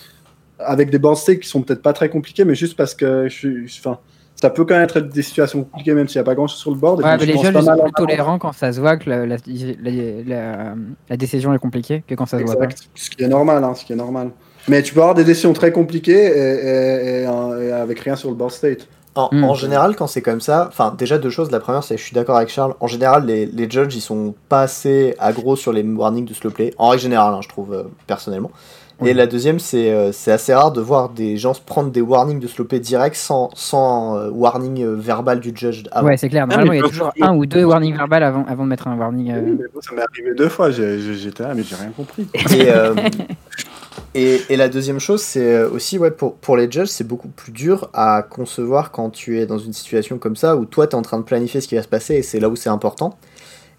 [0.59, 3.35] avec des board states qui sont peut-être pas très compliqués, mais juste parce que je
[3.35, 3.69] suis.
[3.69, 3.99] je- Enfin,
[4.39, 6.71] ça peut quand même être des situations compliquées, même s'il n'y a pas grand-chose sur
[6.71, 7.01] le board.
[7.01, 7.53] et Ouais, mais les ils sont
[7.83, 10.75] plus tolérants quand ça se voit que la, la, la- la-
[11.09, 12.65] la décision est compliquée que quand ça se voit pas.
[12.65, 12.89] Exact.
[12.95, 14.31] Ce qui est normal, hein, ce qui est normal.
[14.69, 18.29] Mais tu peux avoir des décisions très compliquées et, et- et, et avec rien sur
[18.29, 18.89] le board state.
[19.15, 19.45] En, Mm.
[19.45, 21.51] en général, quand c'est comme ça, enfin, déjà deux choses.
[21.51, 22.75] La première, c'est que je suis d'accord avec Charles.
[22.81, 26.51] En général, les, les judges, ils sont pas assez aggro sur les warnings de slow
[26.51, 26.75] play.
[26.77, 28.51] En règle générale, hein, je trouve, euh, personnellement.
[29.01, 29.11] Oui.
[29.11, 32.01] Et la deuxième, c'est euh, c'est assez rare de voir des gens se prendre des
[32.01, 36.07] warnings de slow play direct sans, sans euh, warning euh, verbal du judge avant.
[36.07, 36.47] Ouais, c'est clair.
[36.47, 38.97] Normalement, il y a toujours un ou deux warnings verbales avant, avant de mettre un
[38.97, 39.33] warning.
[39.33, 42.27] euh, Oui, mais bon, ça m'est arrivé deux fois, j'étais là, mais j'ai rien compris.
[42.35, 42.95] Et, euh,
[44.15, 47.53] et, et la deuxième chose, c'est aussi, ouais, pour, pour les judges, c'est beaucoup plus
[47.53, 50.99] dur à concevoir quand tu es dans une situation comme ça, où toi, tu es
[50.99, 53.19] en train de planifier ce qui va se passer, et c'est là où c'est important.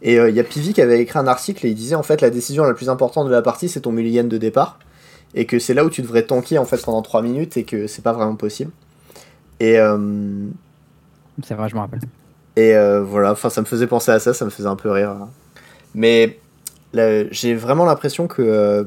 [0.03, 2.03] Et euh, il y a Pivi qui avait écrit un article, et il disait, en
[2.03, 4.78] fait, la décision la plus importante de la partie, c'est ton mulligan de départ,
[5.36, 7.88] et que c'est là où tu devrais tanker, en fait, pendant 3 minutes, et que
[7.88, 8.71] c'est pas vraiment possible.
[9.59, 9.80] Et...
[9.80, 9.97] euh,
[11.43, 11.99] C'est vrai, je me rappelle.
[12.55, 14.89] et euh, voilà, enfin, ça me faisait penser à ça, ça me faisait un peu
[14.91, 15.15] rire.
[15.93, 16.39] Mais
[16.93, 18.84] j'ai vraiment l'impression que euh,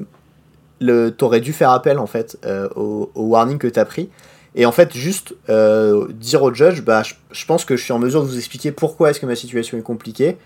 [0.81, 4.09] le, t'aurais dû faire appel en fait euh, au, au warning que t'as pris.
[4.57, 8.01] Et en fait, juste dire au judge, bah, je, je pense que je suis en
[8.01, 10.37] mesure de vous expliquer pourquoi est-ce que ma situation est compliquée.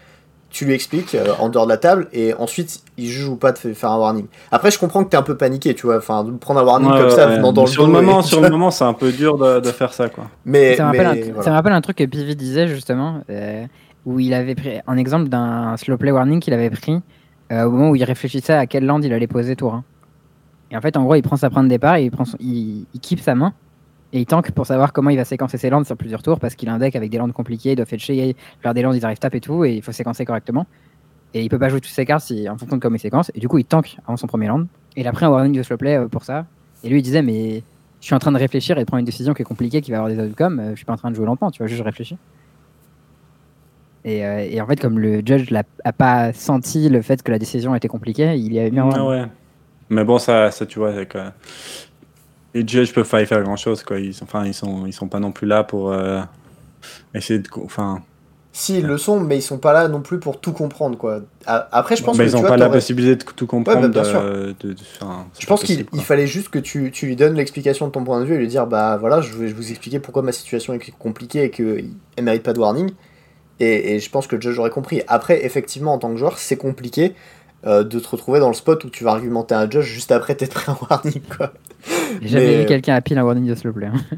[0.55, 3.51] Tu lui expliques euh, en dehors de la table et ensuite il juge ou pas
[3.51, 4.27] de fa- faire un warning.
[4.53, 6.93] Après, je comprends que t'es un peu paniqué, tu vois, enfin, de prendre un warning
[6.93, 7.37] Ouais, comme ça ouais.
[7.39, 9.69] venant dans le sur le moment, sur le moment, c'est un peu dur de, de
[9.73, 10.27] faire ça, quoi.
[10.45, 11.43] Mais, ça, me mais rappelle un, voilà.
[11.43, 13.65] ça me rappelle un truc que Pivi disait justement, euh,
[14.07, 17.01] où il avait pris un exemple d'un slow play warning qu'il avait pris
[17.51, 19.85] euh, au moment où il réfléchissait à quelle land il allait poser tour 1.
[20.71, 22.37] Et en fait, en gros, il prend sa prendre de départ et il, prend son-
[22.39, 23.53] il, il keep sa main
[24.15, 26.55] et il tank pour savoir comment il va séquencer ses lands sur plusieurs tours parce
[26.55, 29.05] qu'il a un deck avec des lands compliqués, il doit fetcher, faire des lands, ils
[29.05, 30.67] arrivent tap et tout, et il faut séquencer correctement.
[31.35, 33.33] Et il peut pas jouer toutes ses cartes si, en fonction de comment il séquence,
[33.35, 34.67] et du coup, il tank avant son premier land.
[34.95, 36.47] Et il a pris un warning de slow play euh, pour ça.
[36.85, 37.65] Et lui, il disait, mais
[38.01, 39.91] je suis en train de réfléchir et de prendre une décision qui est compliquée, qui
[39.91, 40.61] va avoir des outcomes.
[40.61, 42.17] euh, je suis pas en train de jouer lentement, tu vois, juste je réfléchis.
[44.05, 47.75] Et, euh, en fait, comme le judge n'a pas senti le fait que la décision
[47.75, 49.09] était compliquée, il y avait mis un warning.
[49.09, 49.27] ouais.
[49.91, 50.93] Mais bon, ça, ça tu vois,
[52.55, 53.99] les judges peuvent pas y faire grand chose, quoi.
[53.99, 56.21] Ils sont, enfin, ils sont, ils sont pas non plus là pour euh,
[57.15, 58.03] essayer de, enfin,
[58.53, 61.21] Si, ils le sont, mais ils sont pas là non plus pour tout comprendre, quoi.
[61.47, 63.81] Après, je pense bah, que ils pas la possibilité de tout comprendre.
[63.81, 64.23] Ouais, bah, bien de- sûr.
[64.23, 67.87] de- de- enfin, c'est Je pense qu'il fallait juste que tu, tu lui donnes l'explication
[67.89, 70.23] de ton point de vue et lui dire bah voilà, je vais vous expliquer pourquoi
[70.23, 71.85] ma situation est compliquée et qu'elle
[72.23, 72.91] mérite pas de warning.
[73.61, 75.03] Et, et je pense que le judge aurait compris.
[75.07, 77.15] Après, effectivement, en tant que joueur, c'est compliqué
[77.67, 80.35] euh, de te retrouver dans le spot où tu vas argumenter un judge juste après
[80.35, 81.53] t'être pris un warning, quoi.
[82.21, 83.87] J'ai jamais Mais- vu quelqu'un à pile un warning de slow play.
[83.87, 84.17] hein.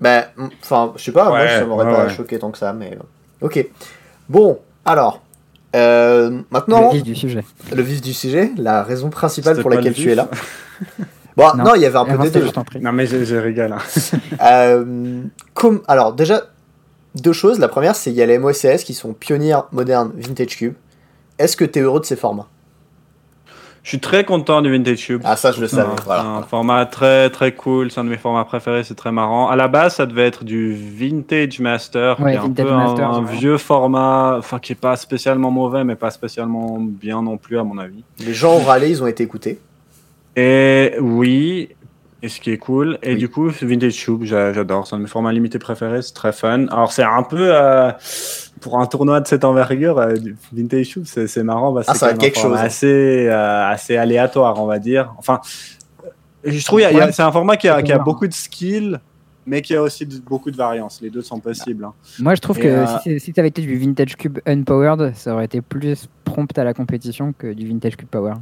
[0.00, 0.24] Bah,
[0.62, 2.10] enfin, je sais pas, moi ça m'aurait ouais, pas ouais.
[2.14, 2.92] choqué tant que ça, mais.
[2.92, 3.66] euh, Ok.
[4.28, 5.22] Bon, alors.
[5.74, 7.44] euh, maintenant, Le vif du sujet.
[7.74, 10.28] le vif du sujet, la raison principale pour laquelle le tu es là.
[11.36, 11.74] Bon, non, Non.
[11.74, 12.46] il y avait un peu des deux.
[12.46, 12.80] je t'en prie.
[12.80, 13.72] Non, mais je, je rigole.
[13.72, 13.78] hein.
[14.42, 16.44] Euh, comme, alors, déjà,
[17.14, 17.58] deux choses.
[17.58, 20.72] La première, c'est il y a les MOSS qui sont pionniers modernes Vintage Cube.
[21.38, 22.48] Est-ce que tu es heureux de ces formats?
[23.86, 25.22] Je suis très content du Vintage Cube.
[25.24, 25.92] Ah, ça, je le savais.
[25.92, 26.24] un, Voilà.
[26.24, 29.48] un format très très cool, c'est un de mes formats préférés, c'est très marrant.
[29.48, 33.08] À la base, ça devait être du Vintage Master, Ouais, qui est un peu Master,
[33.08, 37.36] un, un vieux format, enfin qui est pas spécialement mauvais, mais pas spécialement bien non
[37.36, 38.02] plus à mon avis.
[38.18, 39.60] Les gens ont râlé, ils ont été écoutés.
[40.34, 41.68] Et oui,
[42.26, 42.98] et ce qui est cool.
[43.02, 43.16] Et Oui.
[43.18, 44.86] du coup, Vintage Cube, j'a- j'adore.
[44.86, 46.02] C'est un de mes formats limités préférés.
[46.02, 46.66] C'est très fun.
[46.68, 47.48] Alors, c'est un peu.
[47.54, 47.90] euh,
[48.60, 50.14] pour un tournoi de cette envergure, euh,
[50.52, 51.72] Vintage Cube, c'est marrant.
[51.74, 52.56] Parce Ah, que ça va c'est quelque un chose.
[52.58, 55.14] Assez, euh, assez aléatoire, on va dire.
[55.18, 55.40] Enfin,
[56.44, 57.12] je trouve Ouais.
[57.12, 58.04] c'est un format qui a, qui a Ouais.
[58.04, 58.98] beaucoup de skills,
[59.46, 61.00] mais qui a aussi de- beaucoup de variance.
[61.02, 61.84] Les deux sont possibles.
[61.84, 61.92] hein.
[62.18, 65.12] Moi, je trouve Et, que euh, si, si ça avait été du Vintage Cube Unpowered,
[65.14, 68.34] ça aurait été plus prompt à la compétition que du Vintage Cube Power.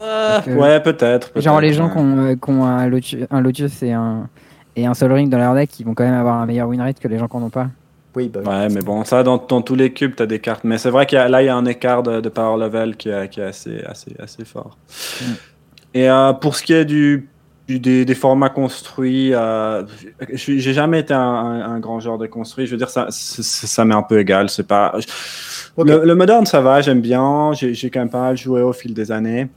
[0.00, 1.30] Ouais, peut-être.
[1.40, 1.92] Genre, les gens ouais.
[1.92, 4.28] qui ont, euh, ont un, Lotus, un Lotus et un,
[4.76, 6.80] et un Sol Ring dans leur deck, ils vont quand même avoir un meilleur win
[6.80, 7.68] rate que les gens qui n'en ont pas.
[8.16, 8.48] Oui, bah, oui.
[8.48, 10.64] Ouais, mais bon, ça, dans, dans tous les cubes, tu as des cartes.
[10.64, 12.58] Mais c'est vrai qu'il y a, là, il y a un écart de, de power
[12.58, 14.76] level qui est, qui est assez, assez, assez fort.
[15.20, 15.24] Mm.
[15.94, 17.28] Et euh, pour ce qui est du,
[17.68, 19.84] du- des, des formats construits, euh,
[20.32, 22.66] j'ai jamais été un, un- un grand joueur de construit.
[22.66, 24.48] Je veux dire, ça, m'est un peu égal.
[24.48, 24.92] C'est pas.
[25.78, 27.52] Le, le moderne, ça va, j'aime bien.
[27.52, 29.48] J'ai j'ai quand même pas mal joué au fil des années.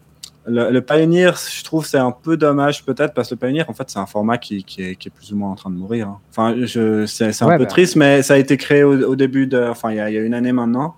[0.45, 3.73] Le, le Pioneer, je trouve, c'est un peu dommage peut-être parce que le Pioneer, en
[3.73, 5.75] fait, c'est un format qui, qui, est, qui est plus ou moins en train de
[5.75, 6.07] mourir.
[6.09, 6.19] hein.
[6.31, 7.69] Enfin, je, c'est c'est un Ouais, peu bah.
[7.69, 10.21] triste, mais ça a été créé au, au début de, enfin, il y y a
[10.21, 10.95] une année maintenant.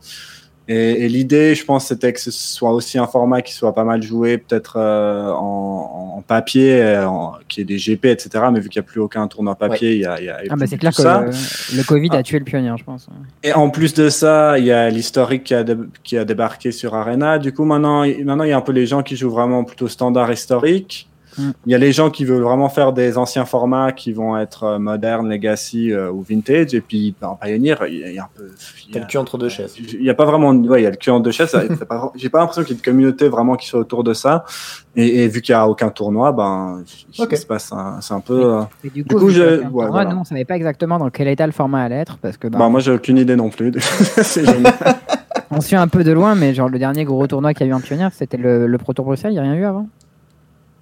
[0.68, 3.84] Et, et l'idée, je pense, c'était que ce soit aussi un format qui soit pas
[3.84, 7.06] mal joué, peut-être euh, en, en papier, euh,
[7.48, 8.46] qui est des GP, etc.
[8.52, 10.40] Mais vu qu'il n'y a plus aucun tournoi papier, il y a, il y a
[10.50, 11.22] Ah, bah, c'est clair que ça.
[11.26, 12.18] le, le Covid Ah.
[12.18, 13.08] a tué le pionnier, je pense.
[13.44, 15.54] Et en plus de ça, il y a l'historique qui,
[16.04, 17.38] qui a débarqué sur Arena.
[17.38, 19.88] Du coup, maintenant, maintenant, il y a un peu les gens qui jouent vraiment plutôt
[19.88, 21.08] standard historique.
[21.38, 21.49] Mm.
[21.66, 24.64] Il y a les gens qui veulent vraiment faire des anciens formats qui vont être
[24.64, 26.74] euh, modernes, legacy euh, ou vintage.
[26.74, 28.49] Et puis, en Pioneer, il y a, il y a un peu.
[28.86, 29.76] il y T'as a- le cul entre deux chaises.
[29.78, 30.49] il n'y a pas vraiment.
[30.52, 31.56] Ouais, il y a le cul en deux chaises.
[32.16, 34.45] J'ai pas l'impression qu'il y ait une communauté vraiment qui soit autour de ça.
[34.95, 36.82] Et, et vu qu'il n'y a aucun tournoi, ben,
[37.18, 37.36] il Ok.
[37.36, 38.53] se passe un- c'est un peu.
[38.56, 40.10] euh, Et du coup, je- ouais, tournoi, voilà.
[40.14, 42.60] nous, on savait pas exactement dans quel état le format allait être parce que bah,
[42.60, 43.74] bah, moi, j'ai aucune idée non plus.
[43.80, 44.74] C'est génial.
[45.52, 47.74] on suit un peu de loin, mais genre le dernier gros tournoi qu'il y a
[47.74, 49.32] eu en pionnier, c'était le, le Pro Tour Bruxelles.
[49.32, 49.88] Il n'y a rien eu avant?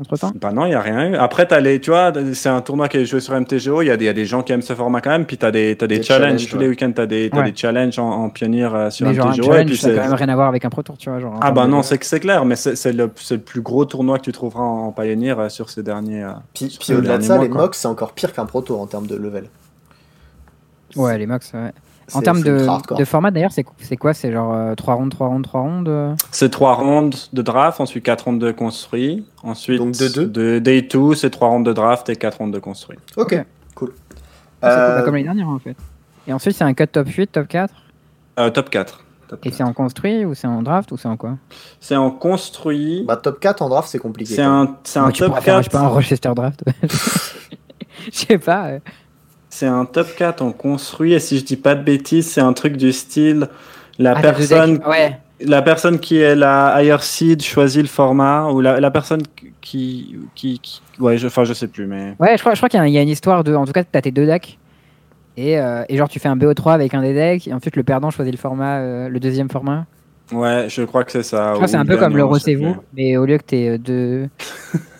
[0.04, 1.16] Entre temps Bah non, il n'y a rien eu.
[1.16, 3.82] Après, t'as les, tu vois, c'est un tournoi qui est joué sur MTGO.
[3.82, 5.26] Il y, a des- il y a des gens qui aiment ce format quand même.
[5.26, 6.26] Puis tu as des, t'as des, Des challenges.
[6.42, 6.62] challenges, Tous ouais.
[6.64, 7.52] les week-ends, tu as des, Ouais.
[7.52, 9.54] des challenges en, en pionnier euh, sur Mais genre un MTGO.
[9.56, 11.20] et puis ça n'a quand même rien à voir avec un Pro Tour, tu vois.
[11.20, 13.42] Genre, en Ah bah non, c'est que c'est clair, mais c'est c'est le, c'est le
[13.42, 16.24] plus gros tournoi que tu trouveras en Pioneer euh, sur ces derniers.
[16.24, 16.32] euh.
[16.54, 19.08] Puis, puis au-delà de ça, mois, les mocks, c'est encore pire qu'un proto en termes
[19.08, 19.46] de level.
[20.96, 21.72] Ouais, les Mox, ouais.
[22.14, 24.14] En C'est- termes c'est de, de format, d'ailleurs, c'est c'est quoi?
[24.14, 26.14] C'est genre 3 rondes, 3 rondes, 3 rondes euh?
[26.32, 29.26] C'est trois rondes de draft, ensuite quatre rondes de construit.
[29.42, 32.52] Ensuite, Donc de deux de Day 2, c'est trois rondes de draft et quatre rondes
[32.54, 32.98] de construit.
[33.16, 33.46] Ok, Ok.
[33.76, 33.94] cool.
[34.62, 35.76] C'est pas Euh, comme les dernières, en fait.
[36.28, 37.74] Et ensuite, c'est un cut top 8, top 4
[38.40, 39.04] Euh, top 4.
[39.30, 39.56] Top Et 4.
[39.58, 41.38] c'est en construit ou c'est en draft ou c'est en quoi?
[41.80, 43.04] C'est en construit.
[43.08, 44.36] bah, top 4 en draft, c'est compliqué.
[44.36, 45.82] c'est un, c'est un top pourrais faire, je sais 4.
[45.82, 46.64] pas, un Rochester draft.
[48.12, 48.72] Je sais pas.
[49.56, 52.54] C'est un top 4 en construit, et si je dis pas de bêtises, c'est un
[52.54, 53.48] truc du style
[54.00, 54.82] la Ah, personne.
[54.88, 55.16] Ouais.
[55.42, 59.22] la personne qui est la higher seed choisit le format, ou la, la personne
[59.62, 62.68] qui, qui, qui- ouais, je, enfin je sais plus, mais Ouais, je crois, je crois
[62.70, 63.54] qu'il y, a- il y a une histoire de.
[63.54, 64.58] En tout cas, t'as tes deux decks.
[65.38, 67.48] Et, euh, et genre, tu fais un BO3 avec un des decks.
[67.48, 69.86] Et ensuite, le perdant choisit le format, euh, le deuxième format.
[70.32, 71.50] ouais, je crois que c'est ça.
[71.50, 72.76] Je crois que c'est un peu le comme sais c'est vous.
[72.96, 74.30] Mais au lieu que t'aies euh, deux,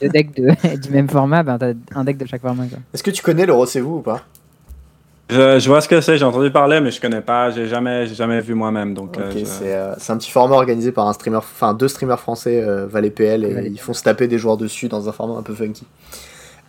[0.02, 2.66] deux decks de- du même format, ben t'as un deck de chaque format.
[2.94, 4.24] Est-ce que tu connais le vous ou pas?
[5.30, 8.06] Je, je vois ce que c'est, j'ai entendu parler, mais je connais pas, j'ai jamais,
[8.08, 9.18] j'ai jamais vu moi-même, donc.
[9.18, 11.88] euh, Ok, je- c'est euh, c'est un petit format organisé par un streamer, enfin deux
[11.88, 15.08] streamers français, euh, Val et PL, et ils font se taper des joueurs dessus dans
[15.08, 15.88] un format un peu funky.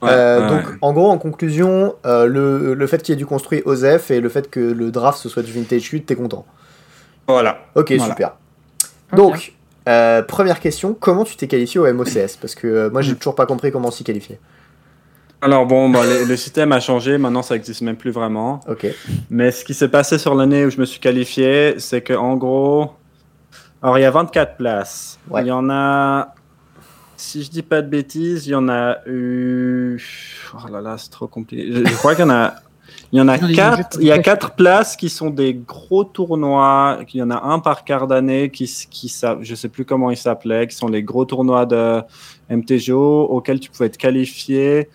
[0.02, 3.18] Ouais, Euh, ouais, donc, en gros, en conclusion, euh, le, le fait qu'il y ait
[3.18, 6.14] du construit OZEF et le fait que le draft ce soit du vintage cute, t'es
[6.16, 6.46] content.
[7.26, 7.58] Voilà.
[7.74, 8.12] Ok, Voilà.
[8.12, 8.32] super.
[9.14, 9.52] Donc,
[9.88, 13.34] euh, première question, comment tu t'es qualifié au MOCS Parce que euh, moi, j'ai toujours
[13.34, 14.38] pas compris comment s'y qualifier.
[15.44, 18.60] Alors bon, bah, le, le système a changé, maintenant ça existe même plus vraiment.
[18.66, 18.86] Ok.
[19.28, 22.36] Mais ce qui s'est passé sur l'année où je me suis qualifié, c'est que en
[22.36, 22.92] gros,
[23.82, 25.18] alors il y a 24 places.
[25.28, 25.42] Ouais.
[25.42, 26.32] Il y en a,
[27.18, 30.02] si je dis pas de bêtises, il y en a eu,
[30.54, 31.70] oh là là, c'est trop compliqué.
[31.70, 32.54] Je, je crois qu'il y en a,
[33.12, 33.98] Il y en a quatre.
[34.00, 37.00] Il y a quatre places qui sont des gros tournois.
[37.12, 40.16] Il y en a un par quart d'année qui, qui je sais plus comment ils
[40.16, 42.00] s'appelaient, qui sont les gros tournois de
[42.48, 44.88] MTGO auxquels tu pouvais te qualifier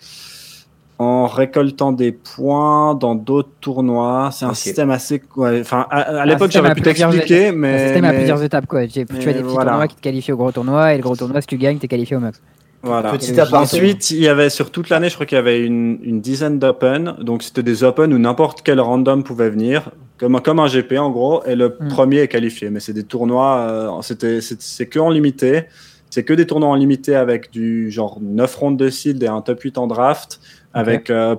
[1.00, 4.30] en récoltant des points dans d'autres tournois.
[4.34, 5.22] C'est un système assez.
[5.38, 7.72] ouais, Enfin, à, à Un l'époque, j'aurais à pu t'expliquer, mais.
[7.72, 8.86] Le système mais- plusieurs étapes quoi.
[8.86, 9.72] Tu, tu mais as des petits voilà.
[9.72, 11.88] tournois qui te qualifient au gros tournoi et le gros tournoi si tu gagnes t'es
[11.88, 12.42] qualifié au max.
[12.82, 13.14] Voilà.
[13.14, 16.60] Ensuite, il y avait sur toute l'année, je crois qu'il y avait une, une dizaine
[16.60, 17.16] d'open.
[17.22, 21.10] Donc, c'était des open où n'importe quel random pouvait venir, comme, comme un GP en
[21.10, 21.88] gros, et le Mm.
[21.90, 22.70] premier est qualifié.
[22.70, 25.64] Mais c'est des tournois, euh, c'était, c'est que en limité.
[26.10, 29.42] C'est que des tournois en limité avec du genre 9 rondes de seed et un
[29.42, 30.40] top 8 en draft,
[30.74, 31.36] avec euh,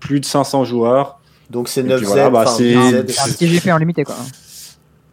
[0.00, 1.18] plus de 500 joueurs.
[1.50, 3.04] Donc c'est Et 9 puis Z, voilà, bah, c'est- 10 Z.
[3.08, 4.14] C'est un petit GP en limité quoi.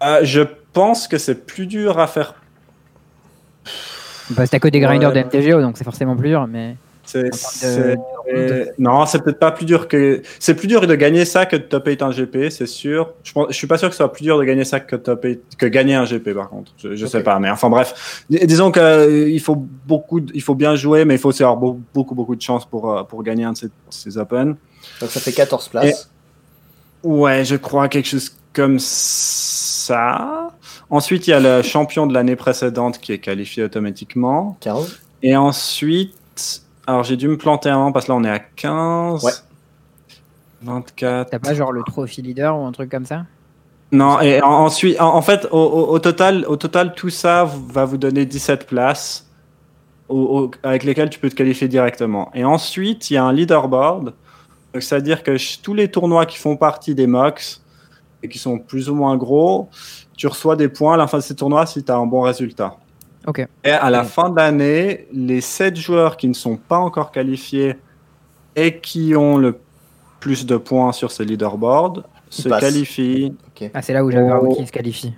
[0.03, 0.41] Euh, je
[0.73, 2.35] pense que c'est plus dur à faire.
[4.31, 5.23] Bah, t'as que des grinders Ouais.
[5.23, 6.75] de MTGO donc c'est forcément plus dur mais.
[7.33, 7.97] C'est,
[8.33, 10.21] Euh, non, c'est peut-être pas plus dur que.
[10.39, 13.13] C'est plus dur de gagner ça que de top 8 un GP, c'est sûr.
[13.23, 13.47] Je, pense...
[13.49, 15.41] je suis pas sûr que ce soit plus dur de gagner ça que top 8...
[15.57, 16.71] que gagner un GP par contre.
[16.77, 18.23] Je, je sais pas, mais enfin bref.
[18.29, 19.55] Dis- Disons qu'il faut
[19.85, 22.41] beaucoup, de- il faut bien jouer, mais il faut aussi avoir beau- beaucoup beaucoup de
[22.41, 24.55] chance pour euh, pour gagner un de ces, ces Open.
[25.01, 26.09] Donc ça fait 14 places.
[27.03, 30.49] Ouais, je crois quelque chose comme ça.
[30.89, 34.57] Ensuite, il y a le champion de l'année précédente qui est qualifié automatiquement.
[34.61, 34.99] 15.
[35.23, 36.13] Et ensuite,
[36.87, 39.23] alors j'ai dû me planter un moment parce que là on est à 15.
[39.23, 39.31] Ouais.
[40.63, 41.29] 24.
[41.31, 43.25] T'as pas genre le trophy leader ou un truc comme ça?
[43.91, 47.43] Non, et en- ensuite, en, en fait, au, au- au total, au total, tout ça
[47.45, 49.27] va vous donner 17 places
[50.07, 52.29] au- au- avec lesquelles tu peux te qualifier directement.
[52.33, 54.13] Et ensuite, il y a un leaderboard.
[54.75, 57.61] C'est-à-dire que tous les tournois qui font partie des MOX
[58.23, 59.67] et qui sont plus ou moins gros,
[60.15, 62.21] tu reçois des points à la fin de ces tournois si tu as un bon
[62.21, 62.77] résultat.
[63.63, 67.75] Et à la fin de l'année, les 7 joueurs qui ne sont pas encore qualifiés
[68.55, 69.59] et qui ont le
[70.19, 72.61] plus de points sur ce leaderboard se passent.
[72.61, 73.35] qualifient
[73.73, 74.51] Ah c'est là où j'avais Oh.
[74.51, 75.13] un qui se qualifie.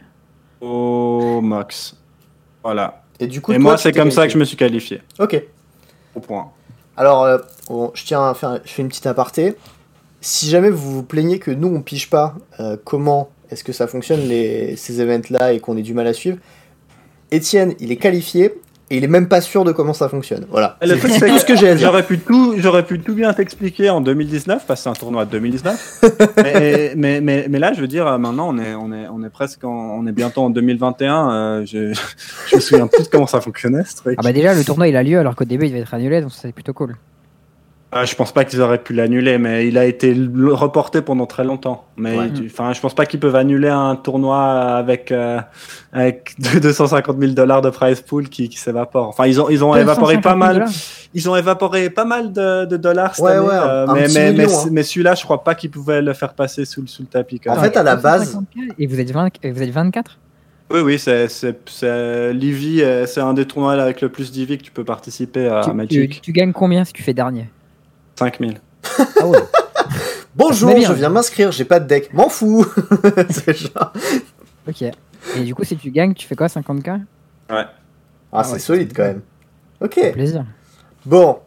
[0.62, 1.96] au Mox.
[2.64, 3.04] Voilà.
[3.20, 5.02] Et du coup, Et toi, moi, c'est comme ça que je me suis qualifié.
[5.20, 5.42] Ok.
[6.16, 6.52] Au point.
[6.96, 9.56] Alors, euh, bon, je tiens à faire, je fais une petite aparté.
[10.22, 13.88] Si jamais vous vous plaignez que nous on pige pas euh, comment est-ce que ça
[13.88, 16.38] fonctionne les, ces events-là et qu'on ait du mal à suivre,
[17.34, 18.54] Étienne, il est qualifié
[18.90, 20.46] et il est même pas sûr de comment ça fonctionne.
[20.52, 20.78] Voilà.
[20.84, 21.88] C'est tout que ce que j'ai à dire.
[21.88, 25.26] J'aurais pu tout, j'aurais pu tout bien t'expliquer en 2019 parce que c'est un tournoi
[25.26, 26.04] de 2019.
[26.38, 29.30] mais, mais, mais, mais là, je veux dire, maintenant, on est, on est, on est
[29.30, 31.32] presque, en- on est bientôt en 2021.
[31.32, 31.94] euh, je,
[32.50, 34.16] je me souviens plus de comment ça fonctionnait ce truc.
[34.20, 36.22] Ah bah déjà le tournoi il a lieu alors qu'au début il devait être annulé
[36.22, 36.96] donc c'est plutôt cool.
[37.96, 40.16] Euh, je pense pas qu'ils auraient pu l'annuler, mais il a été
[40.52, 41.86] reporté pendant très longtemps.
[41.98, 42.34] Mais Ouais.
[42.34, 45.40] tu- enfin, je pense pas qu'ils peuvent annuler un tournoi avec euh,
[45.92, 49.10] avec 250 000 dollars de prize pool qui, qui s'évapore.
[49.10, 50.70] Enfin, ils ont ils ont évaporé pas 250 000 mal.
[51.14, 53.94] Ils ont évaporé pas mal de, de dollars cette Ouais, année, ouais, un- euh, un
[53.94, 54.70] mais, petit mais, mais, million, hein.
[54.72, 57.40] mais celui-là, je crois pas qu'ils pouvaient le faire passer sous, le- sous le tapis.
[57.40, 60.18] quand En fait, à la base- 250K Et vous êtes, 20 et vous êtes 24
[60.72, 61.28] oui, oui, c'est
[62.34, 65.62] l'Ivy, euh, c'est un des tournois avec le plus d'Ivy que tu peux participer à
[65.64, 66.22] tu, tu, Magic.
[66.22, 67.50] tu gagnes combien si tu fais dernier?
[68.20, 68.60] 5000.
[69.20, 69.40] Ah ouais.
[70.36, 72.66] Bonjour, je viens m'inscrire, j'ai pas de deck, m'en fous.
[73.30, 73.94] C'est genre-
[74.68, 74.82] Ok.
[74.82, 77.02] Et du coup si tu gagnes tu fais quoi 50k
[77.50, 77.70] Ah,
[78.32, 79.14] Ah c'est ouais, solide quand bien.
[79.14, 79.22] même.
[79.82, 80.12] Ok.
[80.14, 80.46] Plaisir.
[81.06, 81.40] Bon,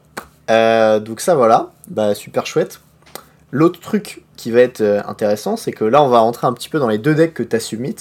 [0.50, 2.80] Euh, donc ça voilà, bah super chouette.
[3.50, 6.68] L'autre truc qui va être euh, intéressant, c'est que là on va rentrer un petit
[6.68, 7.96] peu dans les deux decks que t'as submit.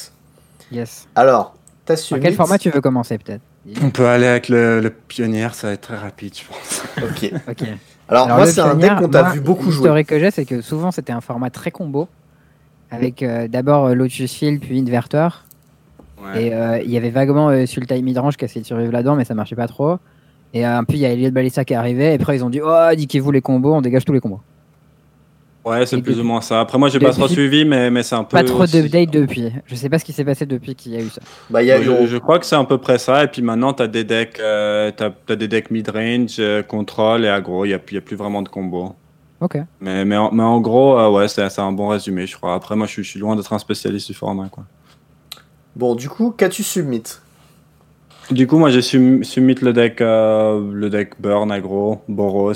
[0.71, 1.07] Yes.
[1.15, 1.55] Alors,
[1.85, 2.21] t'as Par submit.
[2.23, 3.41] quel format tu veux commencer peut-être?
[3.81, 6.83] On peut aller avec le, le pionnière, ça va être très rapide, je pense.
[7.01, 7.31] Ok.
[7.49, 7.67] Ok.
[8.07, 9.83] Alors, moi c'est un deck qu'on t'a vu beaucoup jouer.
[9.83, 12.07] L'historique que j'ai, c'est que souvent c'était un format très combo.
[12.91, 15.27] Avec euh, d'abord euh, Lotus Field, puis Inverter.
[16.35, 19.15] Et euh, il y avait vaguement euh, Sultai Midrange qui a essayé de survivre là-dedans,
[19.15, 19.97] mais ça marchait pas trop.
[20.53, 22.11] Et euh, puis il y a Elliot Balissa qui est arrivé.
[22.11, 24.39] Et après ils ont dit Oh, niquez-vous les combos, on dégage tous les combos.
[25.65, 26.59] Ouais, c'est plus ou moins ça.
[26.61, 28.37] Après, moi, j'ai pas trop suivi, mais, mais c'est un peu.
[28.37, 29.51] Pas trop aussi- d'update depuis.
[29.65, 31.21] Je sais pas ce qui s'est passé depuis qu'il y a eu ça.
[31.49, 31.83] Bah, il y a eu.
[31.83, 33.23] je, je crois que c'est à peu près ça.
[33.23, 37.25] Et puis maintenant, tu as des decks, euh, t'as, t'as des decks mid-range, euh, contrôle
[37.25, 37.65] et aggro.
[37.65, 38.95] Il n'y a, y a plus vraiment de combo.
[39.41, 39.57] Ok.
[39.81, 42.53] Mais, mais, en, mais en gros, euh, ouais, c'est, c'est un bon résumé, je crois.
[42.53, 44.47] Après, moi, je suis, je suis loin d'être un spécialiste du format.
[44.49, 44.65] Quoi.
[45.75, 47.03] Bon, du coup, qu'as-tu submit
[48.31, 52.53] Du coup, moi, j'ai sum- submit le deck, euh, le deck Burn aggro, Boros,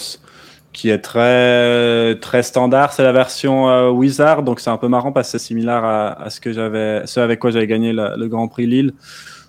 [0.72, 2.94] qui est très, très standard.
[2.94, 6.22] C'est la version euh, Wizard, donc c'est un peu marrant parce que c'est similaire à,
[6.22, 8.94] à ce que j'avais, ce avec quoi j'avais gagné le, le Grand Prix Lille.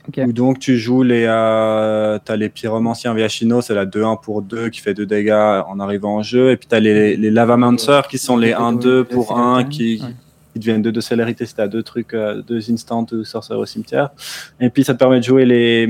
[0.09, 0.19] Ok.
[0.27, 4.71] Où donc tu joues les, euh, t'as les pyromanciens Viachino, c'est la 2-1 pour 2
[4.71, 5.31] qui fait 2 dégâts
[5.69, 6.51] en arrivant en jeu.
[6.53, 10.09] Et puis t'as les, les Lavamancer qui sont les 1-2 pour 1 qui, Ouais.
[10.55, 13.67] qui deviennent 2 de célérité si t'as deux trucs, euh, deux instants ou sorcerer au
[13.67, 14.09] cimetière.
[14.59, 15.87] Et puis ça te permet de jouer les,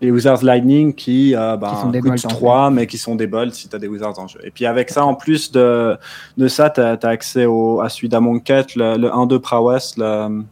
[0.00, 2.98] les Wizards Lightning qui, euh, ben, Qui sont des coûtent bolts, en 3, mais qui
[2.98, 4.40] sont des bolts si tu as des Wizards en jeu.
[4.42, 5.96] Et puis avec ça, en plus de,
[6.38, 9.96] de ça, tu as, accès au, à celui d'Amonkhet, le, le 1-2 Prowess.
[9.98, 10.42] Le...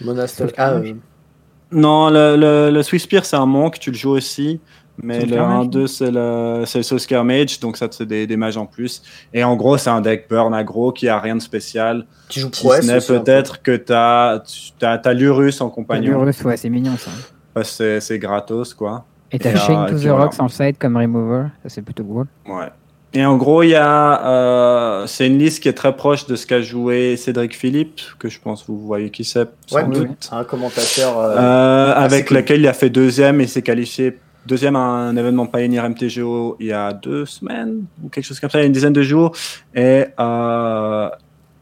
[0.00, 0.52] Monastel.
[0.56, 0.92] Ah, euh,
[1.70, 4.60] Non, le, le, le Swiss Spear, c'est un Monk, tu le joues aussi.
[5.00, 8.26] Mais le le Skirmage, 1-2, c'est le, c'est le Soul Skirmage, donc ça, c'est des,
[8.26, 9.00] des mages en plus.
[9.32, 12.04] Et en gros, c'est un deck burn aggro qui a rien de spécial.
[12.28, 14.42] qui joue Si ce n'est peut-être que tu as,
[14.80, 16.18] t'as Lurus en compagnon.
[16.18, 17.12] Lurus, ouais, c'est mignon ça.
[17.60, 19.04] Parce que c'est- gratos, quoi.
[19.30, 20.24] Et t'as Shane euh, to the voilà.
[20.24, 22.26] Rocks en side comme remover, ça c'est plutôt cool.
[22.46, 22.68] Ouais.
[23.14, 26.36] Et en gros, il y a, euh, c'est une liste qui est très proche de
[26.36, 29.84] ce qu'a joué Cédric Philippe, que je pense que vous voyez qui c'est, sans Ouais,
[29.84, 30.28] doute.
[30.32, 31.18] un commentateur.
[31.18, 32.38] euh, Euh, avec cool.
[32.38, 36.66] lequel il a fait deuxième et s'est qualifié deuxième à un événement Pioneer MTGO il
[36.66, 39.02] y a deux semaines ou quelque chose comme ça, il y a une dizaine de
[39.02, 39.32] jours.
[39.74, 41.08] Et euh,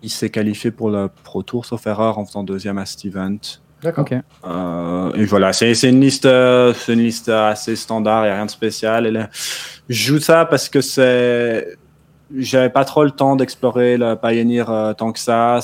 [0.03, 3.39] il s'est qualifié pour le Pro Tour, sauf erreur, en faisant deuxième à cet event.
[3.87, 4.05] D'accord.
[4.11, 4.19] Ok.
[4.45, 8.33] Euh, et voilà, c'est c'est une liste, euh, c'est une liste assez standard, il n'y
[8.33, 9.07] a rien de spécial.
[9.07, 9.29] Et là,
[9.89, 11.79] je joue ça parce que c'est,
[12.37, 15.61] j'avais pas trop le temps d'explorer le Pioneer euh, tant que ça.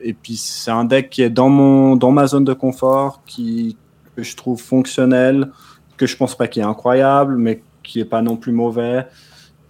[0.00, 3.76] Et puis c'est un deck qui est dans mon, dans ma zone de confort, qui
[4.16, 5.52] que je trouve fonctionnel,
[5.96, 9.06] que je pense pas qui est incroyable, mais qui est pas non plus mauvais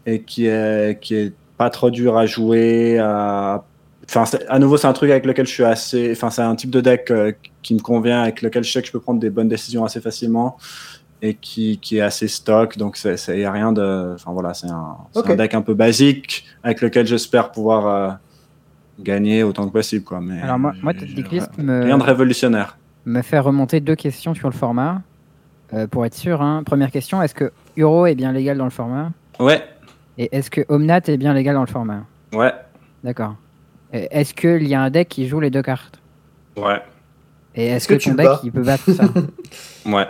[0.07, 2.99] et qui est, qui est pas trop dur à jouer.
[2.99, 3.63] À...
[4.13, 6.11] Enfin, à nouveau, c'est un truc avec lequel je suis assez.
[6.11, 7.31] Enfin, c'est un type de deck euh,
[7.63, 10.01] qui me convient, avec lequel je sais que je peux prendre des bonnes décisions assez
[10.01, 10.59] facilement
[11.23, 12.77] et qui, qui est assez stock.
[12.77, 14.15] Donc, il n'y a rien de.
[14.15, 14.97] Enfin, voilà, c'est un,
[15.37, 18.11] deck un peu basique avec lequel j'espère pouvoir euh,
[18.99, 20.05] gagner autant que possible.
[20.05, 20.21] Quoi.
[20.21, 22.79] Mais, Alors moi, moi je- decklist Rien de me, révolutionnaire.
[23.07, 25.03] me fait remonter deux questions sur le format.
[25.73, 26.65] Euh, pour être sûr, hein.
[26.67, 29.13] première question, est-ce que Euro est bien légal dans le format?
[29.39, 29.63] Ouais,
[30.19, 32.03] Et est-ce que Omnat est bien légal dans le format?
[32.33, 32.53] Ouais,
[33.05, 33.37] D'accord.
[33.93, 36.01] Et Est-ce qu'il y a un deck qui joue les deux cartes
[36.57, 36.81] ouais,
[37.55, 39.05] Et est-ce Est-ce que, que tu ton deck il peut battre ça
[39.87, 40.07] ouais.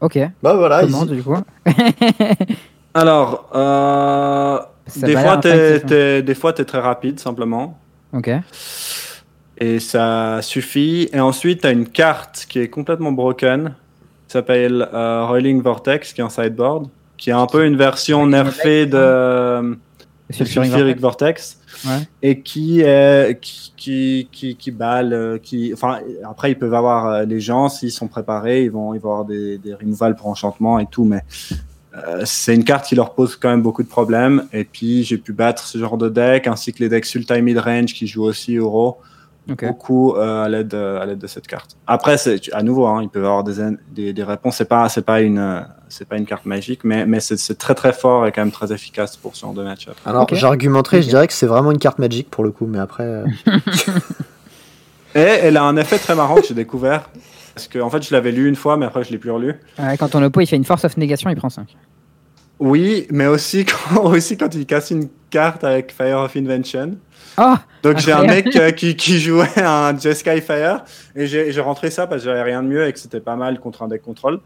[0.00, 0.18] Ok.
[0.42, 1.14] Bah voilà, Comment easy.
[1.16, 1.36] du coup
[2.94, 4.58] Alors, euh,
[4.96, 5.80] des, fois, t'es, hein.
[5.86, 7.78] t'es- des fois, t'es très rapide, simplement.
[8.12, 8.30] Ok.
[9.58, 11.08] Et ça suffit.
[11.12, 13.74] Et ensuite, tu as une carte qui est complètement broken,
[14.28, 18.26] qui s'appelle euh, Rolling Vortex, qui est en sideboard, qui est un peu une version
[18.26, 19.60] nerfée de,
[20.38, 21.60] de Fury Sulfuric Vortex.
[22.22, 27.06] Et qui, est, qui, qui, qui, qui balle, euh, qui, enfin, après, ils peuvent avoir
[27.06, 30.28] euh, les gens, s'ils sont préparés, ils vont, ils vont avoir des, des removals pour
[30.28, 31.22] enchantement et tout, mais
[31.96, 34.48] euh, c'est une carte qui leur pose quand même beaucoup de problèmes.
[34.52, 37.92] Et puis, j'ai pu battre ce genre de deck, ainsi que les decks Sultai Midrange
[37.94, 38.98] qui jouent aussi Euro
[39.46, 41.76] Beaucoup euh, à l'aide de- à l'aide de cette carte.
[41.86, 43.54] Après, c'est à nouveau, hein, ils peuvent avoir des,
[43.92, 44.56] des, des réponses.
[44.56, 47.56] C'est pas c'est pas une euh, c'est pas une carte magique, mais mais c'est c'est
[47.56, 49.96] très très fort et quand même très efficace pour ce genre de match-up.
[50.06, 50.34] Alors, Ok.
[50.34, 53.04] j'argumenterai, je dirais que c'est vraiment une carte magique pour le coup, mais après.
[53.04, 53.24] euh,
[55.14, 57.08] Et elle a un effet très marrant que j'ai découvert
[57.54, 59.54] parce que en fait, je l'avais lu une fois, mais après je l'ai plus relu.
[59.78, 61.76] Ouais, quand ton oppo il fait une force of négation, il prend 5.
[62.58, 63.64] Oui, mais aussi
[63.94, 66.96] quand aussi quand il casse une carte avec Fire of Invention.
[67.38, 70.84] Oh Donc j'ai un mec euh, qui, qui jouait un Jeskai Fire
[71.16, 73.58] et j'ai rentré ça parce que j'avais rien de mieux et que c'était pas mal
[73.60, 74.40] contre un deck contrôle.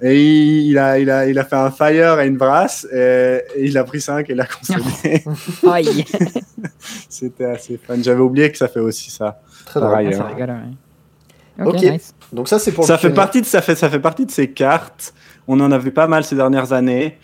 [0.00, 3.42] Et il, il a, il, a, il a fait un Fire et une brasse et,
[3.56, 5.24] et il a pris 5 et il a consommé.
[5.68, 6.04] Aïe
[7.08, 7.96] c'était assez fun.
[8.00, 9.40] J'avais oublié que ça fait aussi ça.
[9.66, 9.94] Très drôle.
[9.94, 10.14] ailleurs.
[10.14, 11.66] Ça rigole, ouais.
[11.66, 12.14] Ok, nice.
[12.32, 14.30] Donc, ça, c'est pour Ça le fait, partie de, ça, fait, ça fait partie de
[14.30, 15.12] ces cartes.
[15.48, 17.18] On en a vu pas mal ces dernières années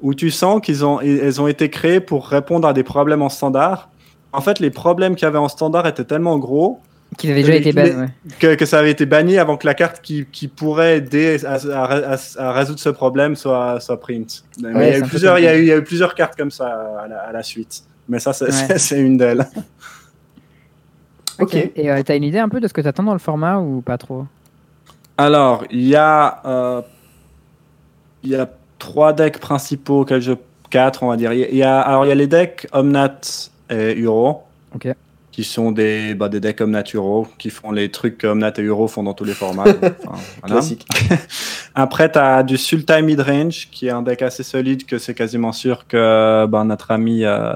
[0.00, 3.28] où tu sens qu'ils ont, elles ont été créées pour répondre à des problèmes en
[3.28, 3.88] standard.
[4.32, 6.80] En fait, les problèmes qu'il y avait en standard étaient tellement gros
[7.16, 8.08] Qu'ils avaient déjà été les- ban, ouais.
[8.38, 11.54] que, que ça avait été banni avant que la carte qui, qui pourrait aider à,
[11.54, 14.44] à- à- à résoudre ce problème soit, soit print.
[14.60, 15.76] Mais Ouais, il, y a eu plusieurs, il, y a comme- eu, il y a
[15.78, 16.66] eu plusieurs cartes comme ça
[17.02, 17.82] à la, à la suite.
[18.10, 19.00] Mais ça, c'est Ouais.
[19.00, 19.46] une d'elles.
[21.40, 21.54] Ok.
[21.54, 23.80] Et euh, t'as une idée un peu de ce que t'attends dans le format ou
[23.80, 24.26] pas trop?
[25.16, 26.82] Alors, il y a, euh,
[28.24, 28.48] il y a
[28.78, 30.32] trois decks principaux auxquels je
[30.70, 31.32] quatre, on va dire.
[31.32, 33.20] Il y a, alors il y a les decks Omnat
[33.70, 34.42] et Uro.
[34.74, 34.88] Ok.
[35.30, 38.62] Qui sont des, bah, des decks Omnat Uro, qui font les trucs que Omnat et
[38.62, 39.66] Uro font dans tous les formats.
[40.44, 40.84] Classique.
[41.76, 45.52] Après, tu as du Sultai Midrange, qui est un deck assez solide, que c'est quasiment
[45.52, 47.52] sûr que ben, notre ami euh,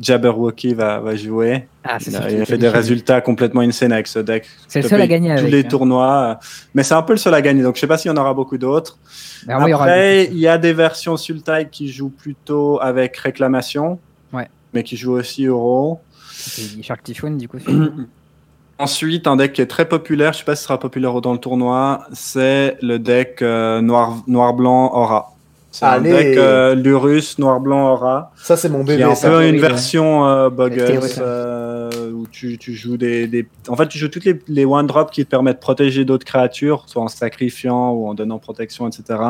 [0.00, 1.66] Jabberwocky va, va jouer.
[1.82, 4.44] Ah, c'est Il a, il a fait des résultats complètement insane avec ce deck.
[4.66, 5.68] C'est le seul à gagner Tous avec, les hein.
[5.68, 6.38] tournois.
[6.74, 8.18] Mais c'est un peu le seul à gagner, donc je sais pas s'il y en
[8.18, 8.98] aura beaucoup d'autres.
[9.46, 12.78] Bah, moi, il y aura Après, il y a des versions Sultai qui jouent plutôt
[12.82, 13.98] avec réclamation,
[14.32, 14.48] Ouais.
[14.72, 16.00] Mais qui jouent aussi Euro.
[16.30, 17.58] c'est Shark du coup.
[18.80, 21.32] Ensuite, un deck qui est très populaire, je sais pas si ce sera populaire dans
[21.32, 25.34] le tournoi, c'est le deck euh, noir, noir-blanc Aura.
[25.70, 29.02] C'est un deck euh, Lurus noir-blanc Aura, Ça, c'est mon bébé.
[29.02, 29.28] un ça.
[29.28, 33.86] peu une version euh, C'est Boggles euh, où tu, tu joues des, des- En fait,
[33.86, 37.08] tu joues toutes les, les one-drop qui te permettent de protéger d'autres créatures, soit en
[37.08, 39.20] sacrifiant ou en donnant protection, etc.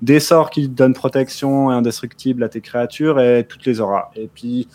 [0.00, 4.10] Des sorts qui donnent protection et indestructible à tes créatures et toutes les auras.
[4.14, 4.68] Et puis,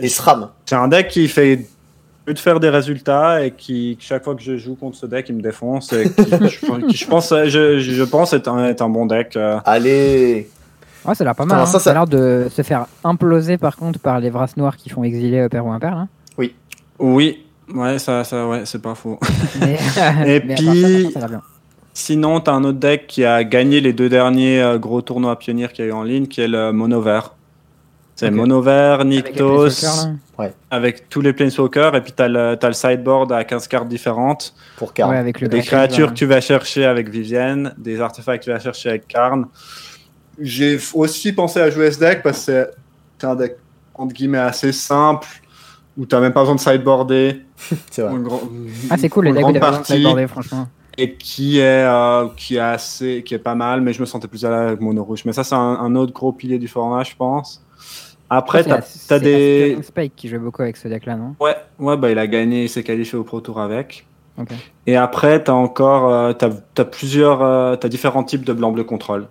[0.00, 0.50] Et SRAM.
[0.66, 1.66] c'est un deck qui fait
[2.26, 5.36] de faire des résultats et qui chaque fois que je joue contre ce deck il
[5.36, 8.88] me défonce et qui, je, qui, je pense je, je pense est un, est un
[8.88, 9.58] bon deck euh.
[9.64, 10.48] Allez
[11.04, 11.58] Ouais, ça a l'air pas mal.
[11.58, 11.66] Attends, hein.
[11.66, 14.76] ça, Ça, ça- a l'air de se faire imploser par contre par les Vras noirs
[14.76, 15.96] qui font exiler euh, père ou impair.
[15.96, 16.06] Là.
[17.00, 17.40] oui
[17.74, 19.18] ouais ça, ça ouais c'est pas faux
[19.60, 19.78] Mais,
[20.26, 21.40] Et mais puis- ça bien.
[21.92, 25.68] sinon t'as un autre deck qui a gagné les deux derniers euh, gros tournois pionniers
[25.68, 27.34] qu'il y a eu en ligne qui est le mono vert
[28.22, 28.34] c'est Ok.
[28.34, 29.02] mono vert
[30.70, 34.54] Avec tous les planeswalkers et puis t'as le, t'as le sideboard à 15 cartes différentes
[34.76, 35.10] pour Karl.
[35.10, 38.50] Ouais, avec le des créatures que tu vas chercher avec Vivienne, des artefacts que tu
[38.52, 39.46] vas chercher avec Karn.
[40.40, 42.68] J'ai aussi pensé à jouer ce deck parce que
[43.18, 43.56] c'est- un deck
[43.94, 45.28] entre guillemets assez simple
[45.96, 47.42] où tu même pas besoin de sideboarder.
[47.90, 48.12] C'est vrai.
[48.90, 50.66] Ah, c'est cool, une decks grande de partie, sideboardés, franchement.
[50.98, 54.26] et qui est euh, qui est assez qui est pas mal mais je me sentais
[54.28, 56.66] plus à l'aise avec mono rouge mais ça c'est un, un autre gros pilier du
[56.68, 57.62] format je pense
[58.36, 58.80] après t'as
[59.10, 61.34] as des Spike qui joue beaucoup avec ce deck là, non?
[61.40, 64.06] Ouais ouais bah il a gagné il s'est qualifié au pro tour avec.
[64.86, 68.82] Et après, tu as encore euh, t'as, t'as plusieurs, euh, t'as différents types de blanc-bleu
[68.84, 69.28] contrôle.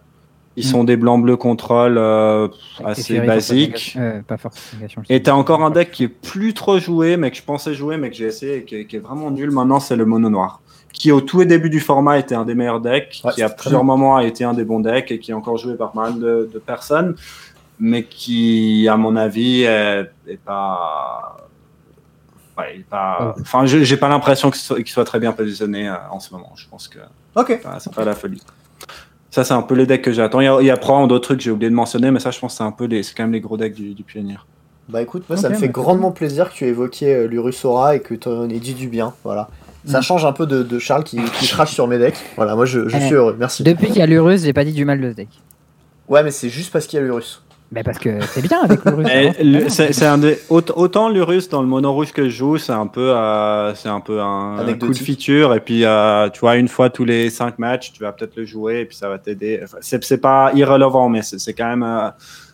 [0.57, 0.69] Ils Mm.
[0.69, 2.47] sont des blancs-bleus contrôle euh,
[2.83, 3.95] assez basiques.
[3.97, 4.35] euh, pas
[5.09, 7.97] Et t'as encore un deck qui est plus trop joué, mais que je pensais jouer,
[7.97, 10.29] mais que j'ai essayé et qui est, qui est vraiment nul maintenant, c'est le mono
[10.29, 10.61] noir.
[10.93, 13.83] Qui au tout début du format était un des meilleurs decks, Ouais, qui à plusieurs
[13.85, 16.19] moments a été un des bons decks et qui est encore joué par pas mal
[16.19, 17.15] de, de personnes,
[17.83, 21.35] mais qui, à mon avis, est, est pas.
[22.57, 23.33] Ouais, il est pas.
[23.35, 23.41] Oh.
[23.41, 26.51] Enfin, j'ai j'ai pas l'impression soit- qu'il soit très bien positionné euh, en ce moment.
[26.55, 26.99] Je pense que
[27.35, 27.59] Ok.
[27.65, 28.41] ah, c'est pas la folie.
[29.31, 30.41] Ça, c'est un peu les decks que j'attends.
[30.41, 32.19] Il y a, il y a probablement d'autres trucs que j'ai oublié de mentionner, mais
[32.19, 33.93] ça, je pense que c'est un peu les, c'est quand même les gros decks du,
[33.93, 34.37] du pionnier.
[34.89, 37.63] Bah écoute, moi ça me fait bah, grandement plaisir que tu aies évoqué euh, l'Urus
[37.65, 39.13] Aura et que tu en aies dit du bien.
[39.23, 39.49] Voilà.
[39.85, 40.03] Ça Mm.
[40.03, 42.17] change un peu de, de Charles qui, qui crache sur mes decks.
[42.35, 42.99] Voilà, moi je, je Eh.
[43.05, 43.35] suis heureux.
[43.39, 43.63] Merci.
[43.63, 45.29] Depuis qu'il y a l'Urus, j'ai pas dit du mal de ce deck.
[46.09, 47.41] Ouais, mais c'est juste parce qu'il y a l'Urus.
[47.71, 49.07] Bah parce que c'est bien avec l'Urus.
[49.07, 49.69] Le- bien.
[49.69, 52.73] c'est c'est un des, aut- autant l'Urus dans le mono rouge que je joue, c'est
[52.73, 55.55] un peu, euh, c'est un peu un, un coup de feature.
[55.55, 58.43] Et puis, euh, tu vois, une fois tous les cinq matchs, tu vas peut-être le
[58.45, 59.61] jouer et puis ça va t'aider.
[59.63, 62.09] Enfin, c'est c'est pas irrelevant, mais c'est c'est quand même, euh,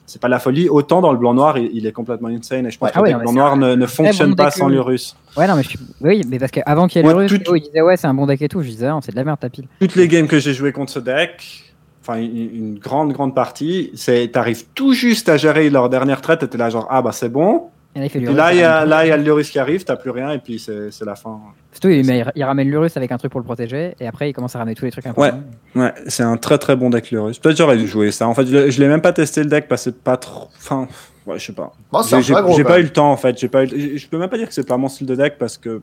[0.06, 0.70] c'est pas la folie.
[0.70, 2.68] Autant dans le blanc noir, il, il est complètement insane.
[2.68, 2.94] Et je pense Ouais.
[2.94, 5.16] que Ah le ouais, blanc mais noir ne, ne fonctionne bon pas sans l'Urus.
[5.36, 5.80] Ouais, non, mais je suis...
[6.00, 8.06] Oui, mais parce qu'avant qu'il y ait Ouais, l'Urus, tout- Théo, il disait ouais, c'est
[8.08, 8.62] un bon deck et tout.
[8.62, 9.66] Je disais, ah, c'est de la merde ta pile.
[9.82, 11.64] Toutes les games que j'ai joué contre ce deck,
[12.08, 16.48] enfin une, grande grande partie, c'est t'arrives tout juste à gérer leur dernière traite, et
[16.48, 17.64] t'es là genre ah bah c'est bon.
[17.96, 18.36] Et là, il fait Et l'Urus.
[18.38, 20.32] là il y a avec- là il y a l'Urus qui arrive, t'as plus rien
[20.32, 21.40] et puis c'est c'est la fin.
[21.72, 23.94] Surtout, il, met- il ramène l'Urus avec un truc pour le protéger.
[24.00, 25.42] Et après, il commence à ramener tous les trucs importants.
[25.76, 27.38] Ouais, c'est un très très bon deck l'Urus.
[27.40, 28.28] Peut-être j'aurais dû jouer ça.
[28.28, 30.18] En fait, je, l'ai- je l'ai même pas testé le deck parce que c'est pas
[30.18, 30.48] trop.
[30.58, 30.88] Enfin,
[31.28, 31.72] ouais, je sais pas.
[31.92, 32.56] Bon, c'est un J'ai j'ai- peu gros.
[32.58, 33.38] j'ai quand pas eu le temps en fait.
[33.40, 35.16] J'ai pas eu- je- Je peux même pas dire que c'est pas mon style de
[35.16, 35.82] deck parce que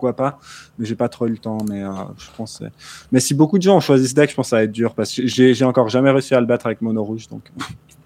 [0.00, 0.38] pourquoi pas.
[0.78, 1.58] Mais j'ai pas trop eu le temps.
[1.68, 2.58] Mais euh, je pense.
[2.58, 2.72] que c'est-
[3.12, 4.72] Mais si beaucoup de gens ont choisi ce deck, je pense que ça va être
[4.72, 7.28] dur parce que j'ai encore jamais réussi à le battre avec mono rouge.
[7.28, 7.42] Donc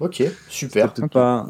[0.01, 0.93] Ok, super.
[1.13, 1.47] pas.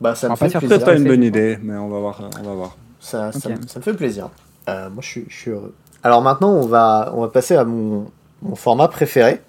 [0.00, 0.84] Bah ça me fait faire peut-être plaisir.
[0.86, 2.20] pas une bonne idée, mais on va voir.
[2.20, 2.76] euh, On va voir.
[3.00, 4.28] Ça, ça, me- ça me fait plaisir.
[4.68, 5.74] Euh, moi, je suis, je suis heureux.
[6.02, 8.10] Alors maintenant, on va, on va passer à mon,
[8.42, 9.40] mon format préféré,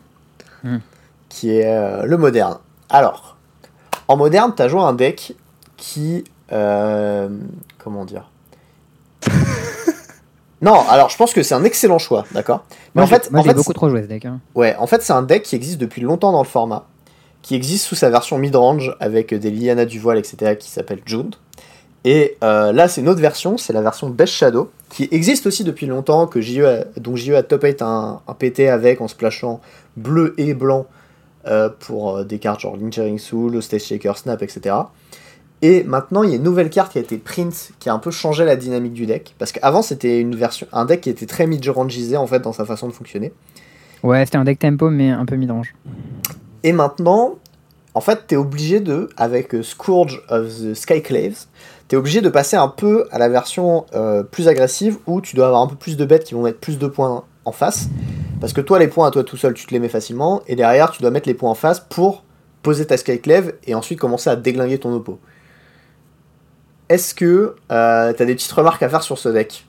[0.63, 0.77] Hmm.
[1.29, 2.57] qui est euh, le moderne.
[2.89, 3.37] Alors,
[4.07, 5.35] en moderne, tu as joué un deck
[5.77, 6.23] qui...
[6.51, 7.29] euh,
[7.77, 8.29] comment dire?
[10.61, 12.65] Non, alors je pense que c'est un excellent choix, d'accord?
[12.95, 14.25] Mais Moi, en fait, moi, en j'ai fait, beaucoup trop joué ce deck.
[14.25, 14.39] hein.
[14.55, 16.85] Ouais, en fait, c'est un deck qui existe depuis longtemps dans le format,
[17.41, 21.35] qui existe sous sa version mid-range avec des Liliana du voile, etc., qui s'appelle Jund.
[22.05, 25.63] Et euh, là, c'est une autre version, c'est la version Best Shadow, qui existe aussi
[25.63, 29.07] depuis longtemps, que JE a, donc JE a top 8 un, un PT avec en
[29.07, 29.59] splashant
[29.97, 30.85] bleu et blanc
[31.47, 34.75] euh, pour euh, des cartes genre Lingering Soul, Stage Shaker, Snap, etc.
[35.61, 37.99] Et maintenant, il y a une nouvelle carte qui a été print, qui a un
[37.99, 41.25] peu changé la dynamique du deck, parce qu'avant, c'était une version, un deck qui était
[41.25, 43.33] très mid-rangisé en fait dans sa façon de fonctionner.
[44.03, 45.75] Ouais, c'était un deck tempo, mais un peu mid-range.
[46.63, 47.37] Et maintenant,
[47.93, 51.47] en fait, t'es obligé de, avec Scourge of the Skyclaves,
[51.89, 55.47] t'es obligé de passer un peu à la version euh, plus agressive où tu dois
[55.47, 57.89] avoir un peu plus de bêtes qui vont mettre plus de points en face.
[58.39, 60.41] Parce que toi, les points à toi tout seul, tu te les mets facilement.
[60.47, 62.23] Et derrière, tu dois mettre les points en face pour
[62.61, 65.19] poser ta Skyclave et ensuite commencer à déglinguer ton oppo.
[66.89, 69.65] Est-ce que euh, t'as des petites remarques à faire sur ce deck?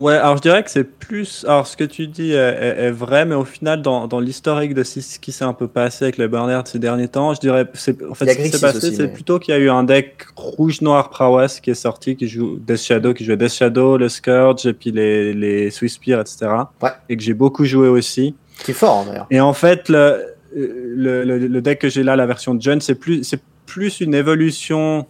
[0.00, 1.44] Ouais, alors je dirais que c'est plus.
[1.48, 4.72] Alors ce que tu dis est, est- est vrai, mais au final, dans, dans l'historique
[4.72, 7.66] de ce qui s'est un peu passé avec les Bernard ces derniers temps, je dirais.
[8.08, 10.24] En fait, ce qui s'est passé, c'est mais- plutôt qu'il y a eu un deck
[10.36, 14.66] rouge-noir Prowess qui est sorti, qui joue Death Shadow, qui jouait Death Shadow, le Scourge,
[14.66, 16.46] et puis les, les Swiss Spear, etc.
[16.80, 16.90] Ouais.
[17.08, 18.36] Et que j'ai beaucoup joué aussi.
[18.64, 19.26] Qui est fort hein, d'ailleurs.
[19.32, 20.24] Et en fait, le,
[20.54, 24.00] le, le- le deck que j'ai là, la version de John, c'est plus, c'est plus
[24.00, 25.06] une évolution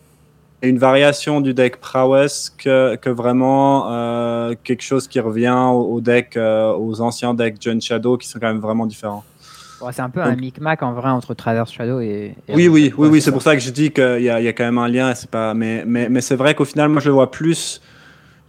[0.63, 6.01] une variation du deck prowess que, que vraiment euh, quelque chose qui revient au, au
[6.01, 9.25] deck, euh, aux anciens decks John Shadow qui sont quand même vraiment différents.
[9.81, 12.35] Bon, c'est un peu un Donc- micmac en vrai entre Traverse Shadow et.
[12.49, 14.45] et Oui, oui, oui, oui, c'est pour ça que je dis qu'il y a, il
[14.45, 15.15] y a quand même un lien.
[15.15, 17.81] C'est pas, mais, mais, mais c'est vrai qu'au final, moi, je le vois plus.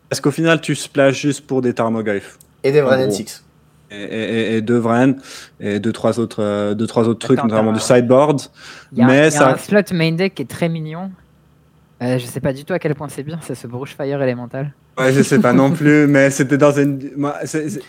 [0.10, 2.40] Parce qu'au final, tu splashes juste pour des Tarmogoyfs.
[2.64, 2.92] Et des gros.
[3.12, 3.46] 6.
[3.92, 5.16] Et, et, et deux Vren,
[5.60, 8.42] et deux, trois autres, euh, deux, trois autres trucs, Attends, notamment du sideboard.
[8.92, 10.68] Il y a, un- mais y a ça- un slot main deck qui est très
[10.70, 11.12] mignon.
[12.02, 14.74] Euh, je sais pas du tout à quel point c'est bien, c'est ce Brushfire élémental.
[14.98, 17.12] Ouais, je sais pas non plus, mais c'était dans une.
[17.18, 17.36] moi,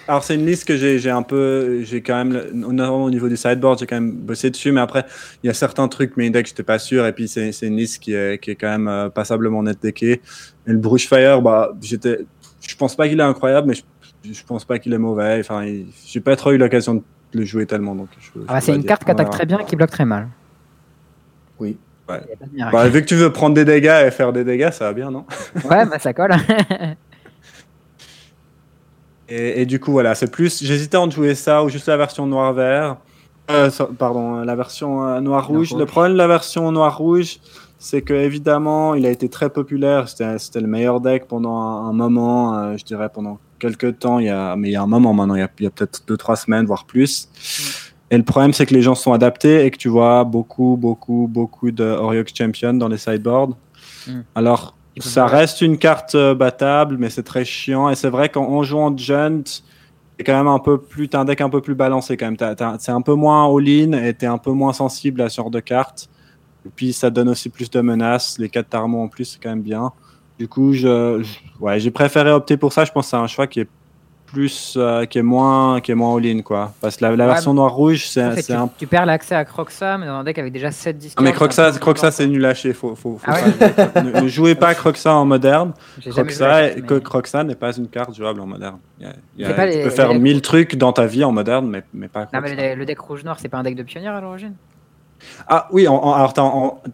[0.08, 1.82] alors, c'est une liste que j'ai j'ai un peu.
[1.82, 2.42] J'ai quand même.
[2.52, 5.04] Notamment au niveau du sideboard, j'ai quand même bossé dessus, mais après,
[5.42, 7.76] il y a certains trucs, mais index, j'étais pas sûr, et puis c'est c'est une
[7.76, 10.20] liste qui est, qui est quand même euh, passablement net deckée.
[10.66, 12.18] Et le Brushfire, bah, j'étais.
[12.66, 13.82] Je pense pas qu'il est incroyable, mais je,
[14.32, 15.38] je pense pas qu'il est mauvais.
[15.40, 18.08] Enfin, il- j'ai pas trop eu l'occasion de le jouer tellement, donc.
[18.18, 18.88] je- je Ah bah, c'est une dire.
[18.88, 19.36] carte qui attaque Voilà.
[19.38, 20.28] très bien et qui bloque très mal.
[21.60, 21.76] Oui.
[22.10, 22.70] Ouais.
[22.72, 25.10] Bah, vu que tu veux prendre des dégâts et faire des dégâts, ça va bien,
[25.10, 25.24] non?
[25.64, 26.34] Ouais, bah ça colle.
[29.32, 30.60] Et, et du coup, voilà, c'est plus.
[30.64, 32.96] J'hésitais entre jouer ça ou juste la version noir-vert.
[33.50, 35.72] Euh, pardon, euh, la version euh, noir-rouge.
[35.74, 37.38] Le problème de la version noir-rouge,
[37.78, 40.08] c'est que évidemment, il a été très populaire.
[40.08, 44.18] C'était le meilleur deck pendant un, un moment, euh, je dirais pendant quelques temps.
[44.18, 46.16] Il y a, mais il y a un moment maintenant, il y a, peut-être deux,
[46.16, 47.28] trois semaines, voire plus.
[48.10, 51.28] Et le problème, c'est que les gens sont adaptés et que tu vois beaucoup, beaucoup,
[51.30, 53.56] beaucoup de Oriox Champion dans les sideboards.
[54.06, 54.20] Mm.
[54.34, 57.88] Alors, ça reste une carte euh, battable, mais c'est très chiant.
[57.88, 61.40] Et c'est vrai qu'en jouant Junt, c'est quand même un peu plus, t'as un deck
[61.40, 62.56] un peu plus balancé quand même.
[62.80, 65.60] C'est un peu moins all-in et t'es un peu moins sensible à ce genre de
[65.60, 66.08] cartes.
[66.66, 68.38] Et puis ça donne aussi plus de menaces.
[68.38, 69.92] Les 4 Tarmons en plus, c'est quand même bien.
[70.38, 72.84] Du coup, je, je- ouais, j'ai préféré opter pour ça.
[72.84, 73.68] Je pense que c'est un choix qui est
[74.32, 76.72] plus, euh, qui est moins, qui est moins all-in quoi.
[76.80, 79.34] Parce que la, la Ouais, version noir-rouge, c'est En fait, tu, un tu perds l'accès
[79.34, 81.24] à Croxa, mais dans un deck avec déjà 7 discards.
[81.24, 82.72] Ah, mais Croxa, Croxa c'est nul à chier.
[82.72, 83.36] Faut, faut, faut Ah
[83.92, 85.72] pas- ne, ne jouez pas Croxa en moderne.
[86.08, 88.78] Croxa, mais- n'est pas une carte jouable en moderne.
[88.98, 90.76] Il y a- il y a- C'est pas tu les- peux faire les- mille trucs
[90.76, 93.48] dans ta vie en moderne, mais, mais pas Non, mais le, le deck rouge-noir, c'est
[93.48, 94.54] pas un deck de pionnier à l'origine?
[95.48, 96.32] Ah oui, en- en- alors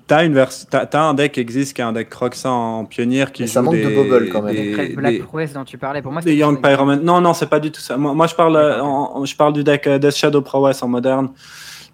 [0.07, 2.85] t'as une vers- t'as- t'as un deck qui existe, qui est un deck Croxa en
[2.85, 4.55] pionnière qui Mais joue ça manque des, de bubble, quand même.
[4.55, 7.01] des- Après, des- Black Prowess dont tu parlais, pour moi, Young Pyroman.
[7.03, 7.97] Non, non, c'est pas du tout ça.
[7.97, 10.89] Moi, moi, je parle, euh, en- je parle du deck euh, Death Shadow Prowess en
[10.89, 11.31] moderne,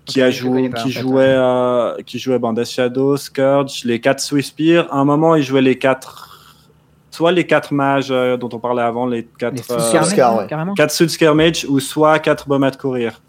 [0.05, 4.01] qui Ok, a joué, qui fait, jouait, euh, qui jouait bon, Death Shadow, Scourge, les
[4.01, 4.87] 4 Swiftpear.
[4.91, 6.29] À un moment, il jouait les 4
[7.11, 10.39] soit les 4 mages euh, dont on parlait avant, les 4 Les euh, sous-skirmage, Scar,
[10.39, 10.47] ouais.
[10.49, 10.73] carrément.
[10.75, 13.21] 4 Sud Skirmage ou soit 4 Bombes de courir.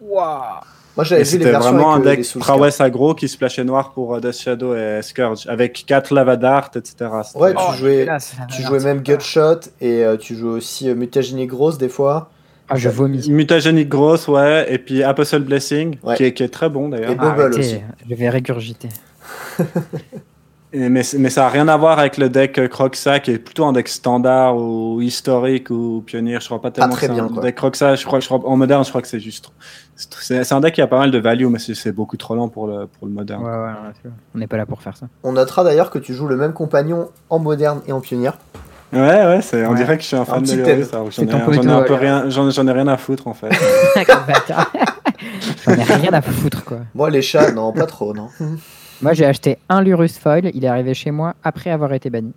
[0.00, 0.60] Waouh
[0.96, 3.64] Moi, j'avais vu les c'était versions vraiment un avec euh, deck prowess aggro qui splashait
[3.64, 7.10] noir pour Death Shadow et Scourge, avec 4 lava dart, etc.
[7.34, 10.94] Ouais, tu Oh, jouais, la tu jouais même Gutshot et euh, tu jouais aussi euh,
[10.94, 12.30] Mutagénie Grosse des fois.
[12.68, 13.28] Ah, je vomis.
[13.30, 16.16] Mutagenic Gross, ouais, et puis Apostle Blessing, Ouais.
[16.16, 17.10] qui, est, qui est très bon d'ailleurs.
[17.10, 17.80] Et Bubble Arrêtez, aussi.
[18.08, 18.88] Je vais régurgiter.
[20.74, 23.64] Et- Mais, mais ça n'a rien à voir avec le deck Croxa qui est plutôt
[23.66, 26.38] un deck standard ou historique ou pionnier.
[26.40, 27.42] Je crois pas tellement très que c'est bien, un quoi.
[27.42, 27.94] deck Croxa.
[27.94, 29.50] Je crois, je crois, en moderne, je crois que c'est juste.
[29.94, 32.66] C'est un deck qui a pas mal de value, mais c'est beaucoup trop lent pour
[32.66, 33.42] le, pour le moderne.
[33.44, 35.06] ouais, ouais, on n'est pas là pour faire ça.
[35.22, 38.38] On notera d'ailleurs que tu joues le même compagnon en moderne et en pionnière.
[38.94, 39.76] Ouais, ouais, c'est- on Ouais.
[39.76, 42.72] dirait que je suis un fan de C'est J'en ai, un peu rien, j'en ai
[42.72, 43.48] rien à foutre en fait.
[44.26, 44.70] Bâtard.
[45.64, 46.78] J'en ai rien à foutre, quoi.
[46.94, 48.28] Moi, les chats, non, pas trop, non.
[49.02, 52.32] Moi, j'ai acheté un Lurus Foil, il est arrivé chez moi après avoir été banni.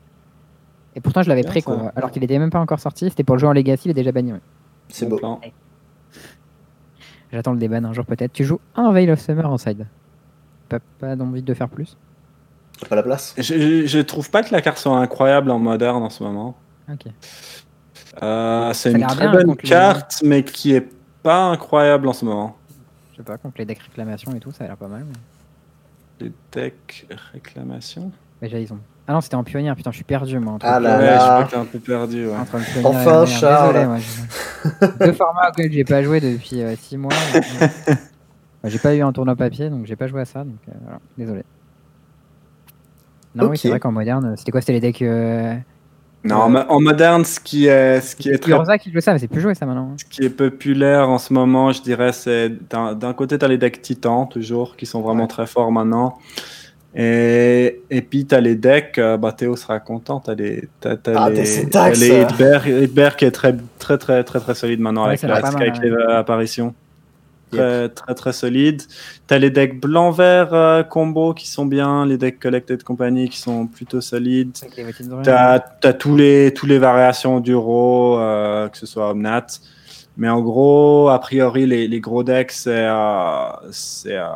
[0.96, 1.66] Et pourtant, je l'avais pris, ça.
[1.72, 1.92] quoi.
[1.96, 3.96] Alors qu'il était même pas encore sorti, c'était pour le jeu en Legacy, il est
[3.96, 4.34] déjà banni.
[4.34, 4.40] ouais.
[4.90, 5.18] C'est Bon beau.
[5.20, 5.42] plan.
[7.32, 8.32] J'attends le déban un jour peut-être.
[8.34, 9.86] Tu joues un Veil of Summer en side.
[10.70, 11.98] Pas, pas d'envie de faire plus
[12.80, 13.34] T'as pas la place?
[13.38, 16.56] Je, je, je trouve pas que la carte soit incroyable en moderne en ce moment.
[16.92, 17.06] Ok.
[18.24, 20.88] Euh, c'est une très bien bonne les- carte, mais qui est
[21.24, 22.56] pas incroyable en ce moment.
[23.12, 25.04] Je sais pas, contre les decks réclamation et tout, ça a l'air pas mal.
[25.08, 25.14] Mais,
[26.20, 28.12] Les decks réclamation.
[28.42, 28.80] mais déjà, ils ont.
[29.08, 30.54] Ah non, c'était en pionnière, putain, je suis perdu moi.
[30.54, 31.18] Entre Ah là ouais, je là.
[31.18, 32.28] crois que t'es un peu perdu.
[32.28, 32.36] Ouais.
[32.36, 33.26] entre le pionnière et Enfin, la.
[33.28, 33.74] Charles.
[33.74, 37.12] Désolé, moi, je- Deux formats auxquels j'ai pas joué depuis 6 mois.
[37.12, 37.70] Bah,
[38.70, 41.00] j'ai pas eu un tournoi papier, donc j'ai pas joué à ça, donc euh, voilà,
[41.18, 41.44] désolé.
[43.36, 43.58] Non, oui, Ok.
[43.58, 44.62] c'est vrai qu'en moderne, c'était quoi?
[44.62, 45.02] C'était les decks.
[45.02, 45.56] Euh...
[46.26, 49.14] Non, en mo- en moderne, ce qui est, ce qui est très qui jouait ça,
[49.14, 49.90] mais c'est plus joué ça maintenant.
[49.92, 49.96] hein.
[49.98, 53.48] Ce qui est populaire en ce moment, je dirais, c'est d'un d'un côté, tu as
[53.48, 55.28] les decks titans, toujours, qui sont vraiment Ouais.
[55.28, 56.18] très forts maintenant.
[56.98, 60.68] Et, et puis, tu as les decks, euh, bah, Théo sera content, tu as les,
[60.80, 62.00] t'as- t'as Ah, les, des syntaxes.
[62.00, 65.42] t'as les Hitbear qui est très, très, très, très, très solide maintenant Ouais, avec la
[65.42, 66.14] mal, avec les ouais.
[66.14, 66.74] apparitions.
[67.56, 68.82] Très, très, très solide.
[69.28, 73.38] Tu as les decks blanc-vert euh, combo qui sont bien, les decks Collected Company qui
[73.40, 74.56] sont plutôt solides.
[74.76, 75.22] Druides.
[75.24, 79.48] T'as as tous les tous les variations du RAW, euh, que ce soit Omnat.
[80.18, 84.28] Mais en gros, a priori, les, les gros decks, c'est euh, c'est euh,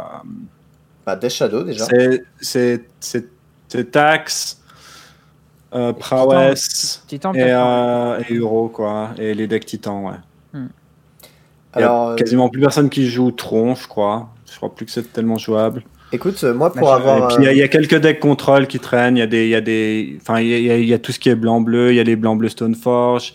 [1.05, 1.85] Bah, Death Shadow déjà.
[1.85, 3.27] c'est c'est c'est
[3.69, 4.61] c'est Tax,
[5.73, 9.11] euh, Prowess Titan, et, euh, et Euro, quoi.
[9.17, 10.59] Et les decks Titans, ouais.
[11.75, 14.29] Il y a Alors, euh, quasiment plus personne qui joue Tron, je crois.
[14.51, 15.83] Je crois plus que c'est tellement jouable.
[16.11, 17.17] écoute, euh, moi, pour avoir.
[17.17, 19.17] Et puis il y, a- il y a quelques decks contrôle qui traînent.
[19.17, 21.11] Il y a des, il y a des, enfin il y a, y y tout
[21.11, 21.91] ce qui est blanc bleu.
[21.91, 23.33] Il y a les blancs bleus Stoneforge.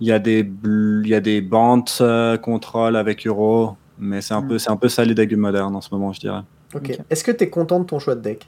[0.00, 3.76] Il y a des, il y a des bandes euh, contrôle avec Euro.
[3.98, 4.48] Mais c'est un Mm.
[4.48, 6.40] peu, c'est un peu ça les decks modernes en ce moment, je dirais.
[6.74, 6.82] ok.
[6.90, 6.98] Ok.
[7.08, 8.46] Est-ce que t'es content de ton choix de deck?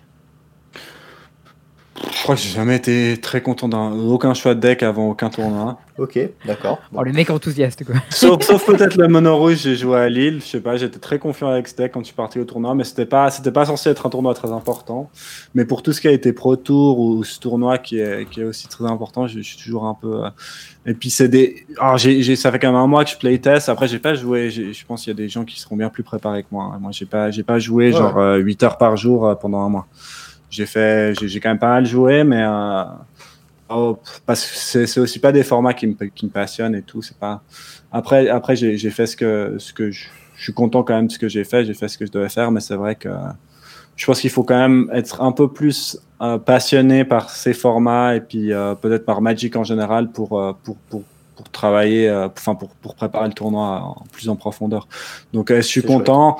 [2.12, 5.30] Je crois que j'ai jamais été très content d'un aucun choix de deck avant aucun
[5.30, 5.78] tournoi.
[5.98, 6.78] Ok, d'accord.
[6.94, 7.96] Oh, le mec enthousiaste, quoi.
[8.10, 10.40] Sauf, sauf peut-être le mono rouge, j'ai joué à Lille.
[10.40, 12.74] Je sais pas, j'étais très confiant avec ce deck quand je suis parti au tournoi,
[12.74, 15.10] mais c'était pas, c'était pas censé être un tournoi très important.
[15.54, 18.40] Mais pour tout ce qui a été Pro Tour ou ce tournoi qui est, qui
[18.40, 20.24] est aussi très important, je, je suis toujours un peu.
[20.24, 20.30] euh,
[20.86, 21.66] Et puis c'est des.
[21.80, 23.68] Alors j'ai, j'ai- ça fait quand même un mois que je playtest.
[23.68, 24.50] Après j'ai pas joué.
[24.50, 26.76] Je pense qu'il y a des gens qui seront bien plus préparés que moi.
[26.80, 27.92] Moi j'ai pas, j'ai pas joué Ouais.
[27.98, 29.86] genre euh, 8 heures par jour euh, pendant un mois.
[30.50, 32.42] J'ai fait, j'ai, quand même pas mal joué, mais.
[32.42, 32.84] euh,
[33.70, 37.02] Oh, parce que c'est aussi pas des formats qui me, qui me passionnent et tout.
[37.02, 37.42] C'est pas.
[37.92, 40.06] Après, après j'ai fait ce que, ce que je,
[40.36, 41.66] je suis content quand même de ce que j'ai fait.
[41.66, 43.10] J'ai fait ce que je devais faire, mais c'est vrai que
[43.96, 48.14] je pense qu'il faut quand même être un peu plus euh, passionné par ces formats
[48.14, 51.02] et puis euh, peut-être par Magic en général pour, euh, pour, pour,
[51.36, 54.88] pour travailler, euh, enfin pour, pour préparer le tournoi en plus en profondeur.
[55.34, 56.38] Donc, euh, je suis content.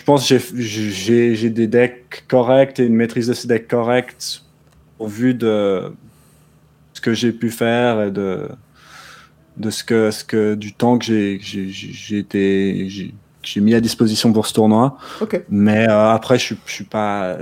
[0.00, 3.68] Je pense que j'ai- j'ai j'ai des decks corrects et une maîtrise de ces decks
[3.68, 4.40] corrects
[4.98, 5.92] au vu de
[6.94, 8.48] ce que j'ai pu faire et de,
[9.58, 13.74] de ce que, ce que, du temps que j'ai- j'ai j'ai été, j'ai j'ai mis
[13.74, 14.96] à disposition pour ce tournoi.
[15.20, 15.42] Ok.
[15.50, 17.36] Mais euh, après, je suis, je suis pas.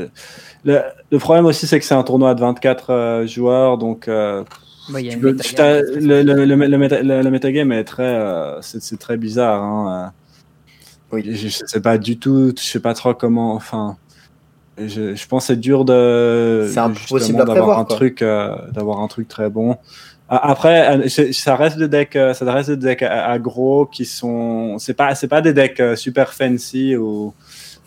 [0.64, 0.80] Le,
[1.10, 4.42] le problème aussi, c'est que c'est un tournoi de 24 euh, joueurs, donc euh,
[5.10, 5.54] tu peux- tu
[6.00, 9.62] le, le, le, le, méta- le- le metagame est très, euh, c'est c'est très bizarre.
[9.62, 10.12] Hein.
[11.12, 11.22] Oui.
[11.24, 13.54] Je, je sais pas du tout, je sais pas trop comment.
[13.54, 13.96] Enfin,
[14.78, 16.68] je, je pense que c'est dur de.
[16.72, 17.96] C'est impossible d'avoir un quoi.
[17.96, 19.76] truc, euh, d'avoir un truc très bon.
[20.28, 24.04] A- Après, euh, ça reste des decks, euh, ça reste des decks a- aggro qui
[24.04, 27.32] sont, c'est pas, c'est pas des decks super fancy ou,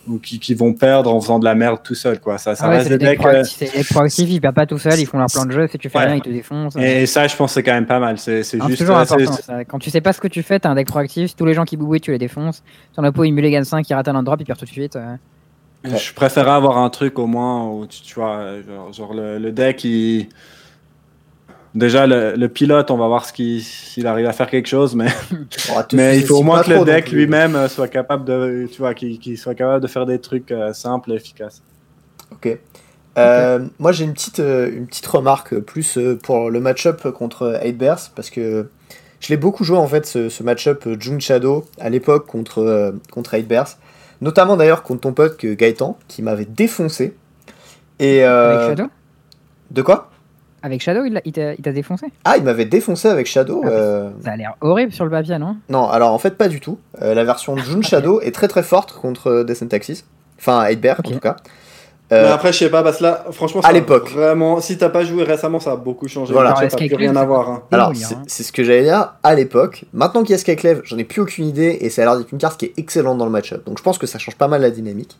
[0.07, 2.38] ou qui, qui vont perdre en faisant de la merde tout seul, quoi.
[2.38, 3.19] Ça, ça Ah ouais, reste des decks decks.
[3.19, 5.78] euh, proactifs, proactifs, ils perdent pas tout seuls, ils font leur plan de jeu, si
[5.78, 6.06] tu fais Ouais.
[6.06, 6.76] rien, ils te défoncent.
[6.76, 8.18] et ça, je pense, c'est quand même pas mal.
[8.18, 8.78] C'est, juste.
[8.78, 9.32] toujours euh, important.
[9.34, 9.64] ça.
[9.65, 11.65] Quand tu sais pas ce que tu fais, t'as un deck proactif, tous les gens
[11.65, 12.64] qui boubouillent, tu les défonces.
[12.95, 14.95] Ton oppo, il mulligan 5, il rate un drop, il perd tout de suite.
[14.95, 15.15] euh.
[15.84, 19.52] Je préférais avoir un truc au moins où tu, tu vois, genre, genre le, le
[19.52, 20.30] deck, il...
[21.76, 24.95] déjà le, le pilote, on va voir ce qu'il s'il arrive à faire quelque chose,
[24.95, 25.07] mais,
[25.91, 29.38] il faut au moins que le deck lui-même euh, soit capable de, tu vois, qu'il
[29.38, 31.61] soit capable de faire des trucs euh, simples et efficaces.
[32.31, 32.57] Ok.
[33.18, 37.60] Euh, Moi, j'ai une petite, euh, une petite remarque plus euh, pour le match-up contre
[37.64, 38.69] 8 Bears, parce que
[39.19, 42.91] je l'ai beaucoup joué en fait, ce, ce match-up June Shadow à l'époque contre, euh,
[43.11, 43.77] contre 8 Bears.
[44.22, 47.15] Notamment d'ailleurs contre ton pote Gaëtan, qui m'avait défoncé.
[47.99, 48.89] Et, euh, Avec Shadow?
[49.72, 50.10] De quoi?
[50.63, 53.61] Avec Shadow, il t'a défoncé Ah, il m'avait défoncé avec Shadow.
[53.63, 55.57] Ah, mais euh, Ça a l'air horrible sur le papier, non?
[55.69, 56.77] Non, alors en fait, pas du tout.
[57.01, 60.03] Euh, la version de June Shadow est très très forte contre euh, Descent Taxis.
[60.39, 61.07] Enfin, 8 Bears Ok.
[61.07, 61.35] en tout cas.
[62.11, 64.11] Mais après, je sais pas, parce que là, franchement, à ça a l'époque.
[64.11, 66.33] Vraiment, si t'as pas joué récemment, ça a beaucoup changé.
[66.33, 66.49] Voilà.
[66.49, 67.49] Le match-up Alors, a plus rien à voir.
[67.49, 67.63] hein.
[67.71, 68.23] Alors, hein.
[68.27, 69.85] c'est ce que j'allais dire à l'époque.
[69.93, 72.33] Maintenant qu'il y a Skyclave, j'en ai plus aucune idée et ça a l'air d'être
[72.33, 73.65] une carte qui est excellente dans le match-up.
[73.65, 75.17] Donc je pense que ça change pas mal la dynamique.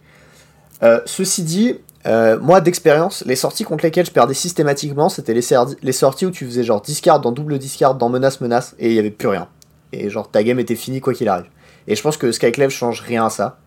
[0.84, 5.91] Euh, ceci dit, euh, moi d'expérience, les sorties contre lesquelles je perdais systématiquement, c'était les,
[5.91, 8.99] sorties où tu faisais genre discard dans double discard dans menace menace et il y
[8.99, 9.48] avait plus rien.
[9.94, 11.45] Et genre ta game était finie quoi qu'il arrive.
[11.88, 13.57] Et je pense que Skyclave change rien à ça.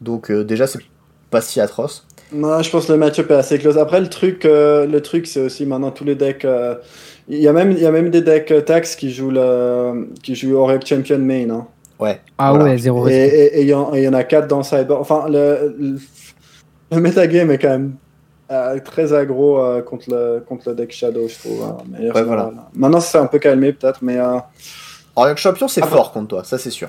[0.00, 0.80] Donc euh, déjà c'est
[1.30, 2.06] pas si atroce.
[2.34, 3.76] Moi, je pense que le match-up est assez close.
[3.76, 6.46] Après, le truc, euh, le truc, c'est aussi maintenant tous les decks.
[6.46, 6.76] euh,
[7.28, 10.08] Il y a même, il y a même des decks euh, tax qui jouent le,
[10.22, 11.50] qui jouent Oracle Champion Main.
[11.50, 11.66] Hein.
[11.98, 12.20] Ouais.
[12.38, 12.64] Ah Voilà.
[12.64, 13.34] ouais, zéro Et risque.
[13.34, 14.98] et- et il y, en- et il y en a quatre dans Cyber.
[14.98, 15.98] Enfin, le, le,
[16.92, 17.96] le metagame est quand même
[18.50, 21.62] euh, très aggro euh, contre, le, contre le deck Shadow, je trouve.
[21.64, 21.76] hein,
[22.14, 22.50] Ouais, voilà.
[22.74, 24.38] Maintenant, c'est un peu calmé, peut-être, mais euh,
[25.16, 26.88] Orion Champion c'est Après- fort contre toi, ça c'est sûr.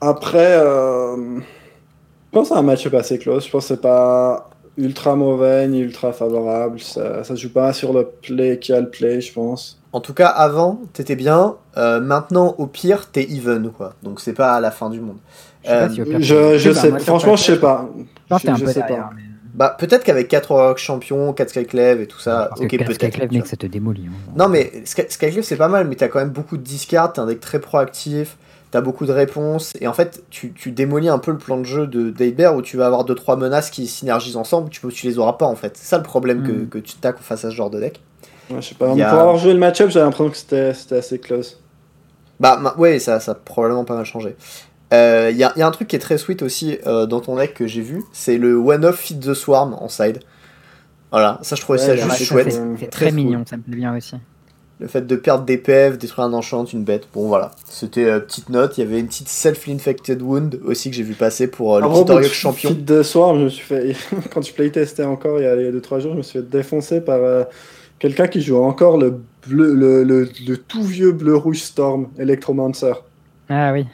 [0.00, 3.44] après, euh, je pense c'est un match-up assez close.
[3.46, 6.78] Je pense que c'est pas ultra mauvais ni ultra favorable.
[6.80, 9.80] Ça, ça joue pas sur le play qui a le play, je pense.
[9.92, 11.56] En tout cas, avant, t'étais bien.
[11.78, 13.94] euh, maintenant, au pire, t'es even, quoi.
[14.02, 15.16] Donc, c'est pas à la fin du monde.
[15.64, 17.88] Je sais pas Euh, si au pire, Je, je bah, sais, franchement, je sais pas.
[18.30, 19.08] Je t'es un Je- sais derrière.
[19.08, 19.10] pas.
[19.16, 19.22] mais-
[19.54, 22.92] Bah, peut-être qu'avec 4 Rock champions, 4 Skyclave et tout ça, Parce ok, peut-être.
[22.92, 24.06] Skyclave, mec, ça te démolit.
[24.08, 24.32] hein.
[24.36, 27.22] Non, mais Sky- Skyclave, c'est pas mal, mais t'as quand même beaucoup de discards, t'as
[27.22, 28.36] un deck très proactif,
[28.70, 31.64] t'as beaucoup de réponses, et en fait, tu, tu démolis un peu le plan de
[31.64, 35.18] jeu de Daybear où tu vas avoir 2-3 menaces qui synergisent ensemble, tu, tu les
[35.18, 35.76] auras pas, en fait.
[35.76, 36.68] C'est ça le problème que, Mm.
[36.68, 38.00] que tu taques face à ce genre de deck.
[38.50, 38.86] Ouais, je sais pas.
[38.92, 40.36] A- Pour avoir joué le match-up, j'avais l'impression que
[40.72, 41.58] c'était assez close.
[42.38, 44.36] Bah, ma- ouais, ça, ça a probablement pas mal changé.
[44.92, 47.36] Il y, a, y a un truc qui est très sweet aussi euh, dans ton
[47.36, 50.20] deck que j'ai vu, c'est le one-off Feed the Swarm en side.
[51.10, 52.52] Voilà, ça je trouvais Ouais, ça juste c'est chouette.
[52.52, 53.14] C'est Très très cool.
[53.16, 54.16] mignon, ça me plaît bien aussi.
[54.80, 57.08] Le fait de perdre des PF, détruire un enchant, une bête.
[57.12, 58.78] Bon voilà, c'était euh, petite note.
[58.78, 61.86] Il y avait une petite self-infected wound aussi que j'ai vu passer pour euh, le
[61.86, 62.70] À petit Oriok champion.
[62.70, 63.96] Feed de soir, je me suis fait,
[64.32, 67.16] quand je playtestais encore il y a 2-3 jours, je me suis fait défoncer par
[67.18, 67.42] euh,
[67.98, 72.92] quelqu'un qui joue encore le, bleu, le, le, le tout vieux bleu-rouge Storm, Electromancer,
[73.48, 73.84] Ah oui.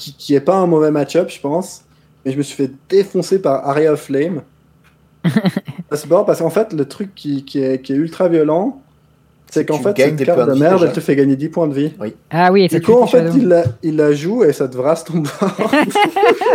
[0.00, 1.82] Qui, qui est pas un mauvais match-up, je pense,
[2.24, 4.42] mais je me suis fait défoncer par Aria of Flame.
[5.92, 8.80] C'est bon, parce qu'en fait, le truc qui, qui, est, qui est ultra violent,
[9.50, 11.74] c'est qu'en fait, cette carte de de merde, elle te fait gagner 10 points de
[11.74, 11.92] vie.
[12.30, 14.76] Ah oui, et Du coup, en fait, il la, il la joue et ça te
[14.76, 15.70] vrasse ton bord.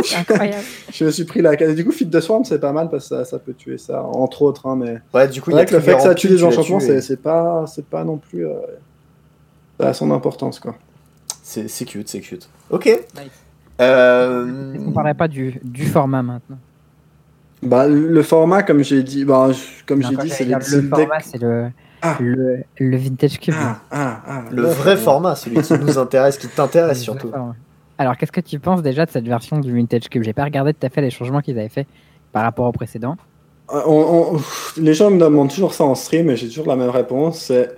[0.04, 0.64] C'est incroyable.
[0.94, 3.16] Je me suis pris la Du coup, Feed de Swarm, c'est pas mal parce que
[3.18, 4.66] ça, ça peut tuer ça, entre autres.
[4.66, 6.16] Hein, mais Ouais, du coup, c'est il y a vrai que le fait que ça
[6.16, 8.48] tue les enchantements, c'est pas, c'est pas non plus.
[8.48, 8.54] euh,
[9.78, 10.76] ça a son importance, quoi.
[11.48, 12.50] C'est cute, c'est cute.
[12.72, 12.90] Ok.
[13.82, 16.58] Euh, On parlerait pas du, du format maintenant.
[17.62, 19.50] Bah, le format, comme j'ai dit, bah,
[19.86, 20.90] comme j'ai dit, c'est le decks.
[20.90, 21.68] format, c'est le,
[22.02, 22.18] Ah.
[22.20, 23.54] le, le vintage cube.
[23.58, 27.32] Ah, ah, ah, Le vrai format, celui qui nous intéresse, qui t'intéresse surtout.
[28.00, 30.24] Alors, qu'est-ce que tu penses déjà de cette version du vintage cube?
[30.24, 31.88] J'ai pas regardé tout à fait les changements qu'ils avaient fait
[32.32, 33.18] par rapport au précédent.
[33.72, 34.42] Euh, on- on-
[34.82, 37.40] les gens me demandent toujours ça en stream et j'ai toujours la même réponse.
[37.40, 37.70] C'est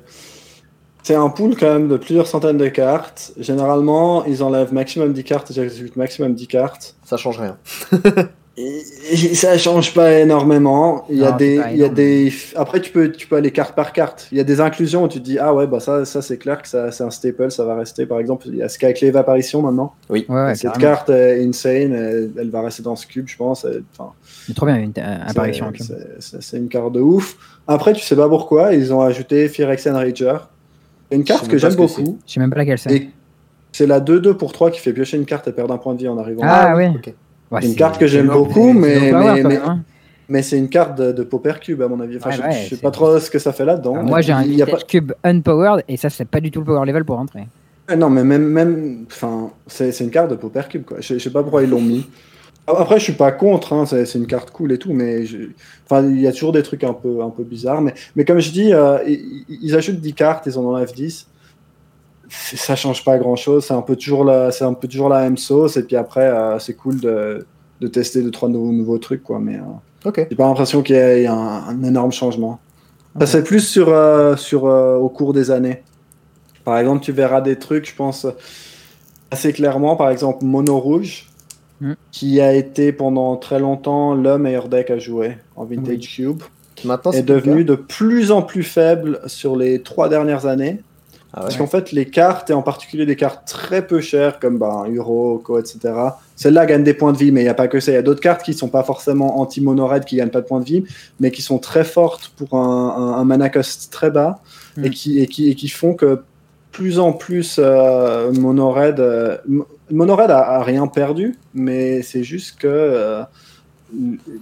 [1.08, 3.32] c'est un pool quand même de plusieurs centaines de cartes.
[3.40, 6.96] Généralement, ils enlèvent maximum 10 cartes et j'exécute maximum 10 cartes.
[7.06, 7.58] Ça change rien.
[8.60, 8.82] Et-
[9.14, 11.06] et ça change pas énormément.
[11.12, 12.34] Il y a Non, des, il y a des.
[12.56, 14.28] Après, tu peux, tu peux aller carte par carte.
[14.32, 16.38] Il y a des inclusions où tu te dis ah ouais bah ça, ça c'est
[16.38, 18.08] clair que ça, c'est un staple, ça va rester.
[18.08, 19.94] Par exemple, il y a Skyclave apparition maintenant.
[20.10, 20.26] Oui.
[20.28, 20.82] Ouais, ouais, Cette carrément.
[20.96, 21.94] carte est insane.
[21.94, 23.64] Elle, elle va rester dans ce cube, je pense.
[23.96, 24.12] Enfin,
[24.48, 25.68] C'est trop bien une euh, apparition.
[25.78, 25.86] c'est- cube.
[25.86, 27.38] c'est- C'est c'est une carte de ouf.
[27.68, 30.34] Après, tu sais pas pourquoi, ils ont ajouté Phyrexian Rager.
[31.10, 32.18] C'est une carte que j'aime beaucoup.
[32.26, 33.10] Je sais même pas laquelle c'est.
[33.72, 36.00] C'est la 2-2 pour 3 qui fait piocher une carte et perdre un point de
[36.00, 36.42] vie en arrivant.
[36.44, 36.88] Ah oui.
[36.88, 37.14] ok.
[37.52, 40.42] Ouais, une carte que j'aime beaucoup, mais- low power, mais- mais- hein.
[40.42, 42.18] C'est une carte de, de Pauper Cube, à mon avis.
[42.18, 44.04] Enfin, Ouais, je, ouais, je sais pas trop ce que ça fait là-dedans.
[44.04, 46.86] Moi, j'ai un y a cube unpowered et ça, c'est pas du tout le power
[46.86, 47.48] level pour rentrer.
[47.98, 49.06] Non, mais même, même...
[49.10, 50.98] Enfin, c'est c'est une carte de Pauper Cube, quoi.
[51.00, 52.06] Je, je sais pas pourquoi ils l'ont mis.
[52.68, 55.38] Après, je suis pas contre, hein, c'est une carte cool et tout, mais je...
[55.85, 57.81] enfin, il y a toujours des trucs un peu, un peu bizarres.
[57.81, 61.27] Mais, mais comme je dis, euh, ils, ils ajoutent 10 cartes, ils en enlèvent 10.
[62.30, 64.52] C'est- Ça change pas grand-chose, c'est un, peu toujours la...
[64.52, 67.45] c'est un peu toujours la même sauce, et puis après, euh, c'est cool de,
[67.80, 69.39] de tester 2-3 nouveaux, nouveaux trucs, quoi.
[69.39, 69.61] Mais euh,
[70.30, 72.60] j'ai pas l'impression qu'il y ait un, un énorme changement.
[73.19, 75.84] Ça, c'est plus sur, euh, sur, euh, au cours des années.
[76.65, 78.27] Par exemple, tu verras des trucs, je pense,
[79.31, 79.95] assez clairement.
[79.95, 81.27] Par exemple, Mono Rouge,
[81.80, 81.94] Mm.
[82.12, 86.41] qui a été pendant très longtemps le meilleur deck à jouer en Vintage Cube,
[86.84, 90.80] Maintenant, est devenu de plus en plus faible sur les trois dernières années.
[91.34, 91.44] Ah ouais.
[91.45, 94.86] Parce qu'en fait, les cartes, et en particulier des cartes très peu chères, comme ben,
[94.90, 95.94] Uro, Ko, etc.,
[96.36, 97.91] celles-là gagnent des points de vie, mais il n'y a pas que ça.
[97.91, 100.62] Il y a d'autres cartes qui sont pas forcément anti-mono-red, qui gagnent pas de points
[100.62, 100.84] de vie,
[101.20, 104.40] mais qui sont très fortes pour un, un, un mana cost très bas,
[104.82, 104.91] et, Mm.
[104.91, 106.22] qui, et, qui, et qui font que
[106.72, 108.99] plus en plus euh, mono-red...
[108.99, 109.38] euh,
[109.91, 112.68] Mo- mono-red a, a rien perdu, mais c'est juste que...
[112.68, 113.23] euh,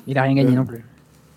[0.07, 0.83] Il a rien gagné Euh, non plus.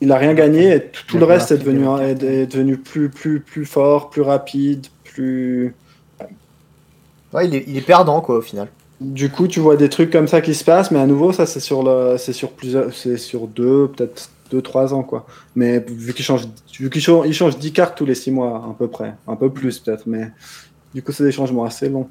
[0.00, 3.40] il a rien gagné et tout, le reste est devenu, de est, devenu plus, plus,
[3.40, 5.74] plus fort, plus rapide, plus...
[7.32, 8.68] Ouais, il est, il est perdant, quoi, au final.
[9.00, 11.46] Du coup, tu vois des trucs comme ça qui se passent, mais à nouveau, ça
[11.46, 15.24] c'est sur le, c'est sur plusieurs, c'est sur deux, peut-être deux, trois ans quoi.
[15.54, 16.48] Mais vu qu'il change,
[16.80, 19.36] vu qu'il change, il change 10 cartes tous les six mois à peu près, un
[19.36, 20.32] peu plus peut-être, mais
[20.94, 22.08] du coup c'est des changements assez longs.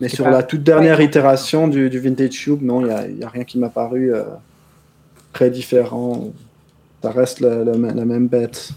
[0.00, 1.04] Mais sur pas- la toute dernière Ouais.
[1.04, 3.68] itération du, du Vintage Cube, non, il y a, il y a rien qui m'a
[3.68, 4.22] paru euh,
[5.32, 6.28] très différent.
[7.02, 8.70] Ça reste la, la, la même bête.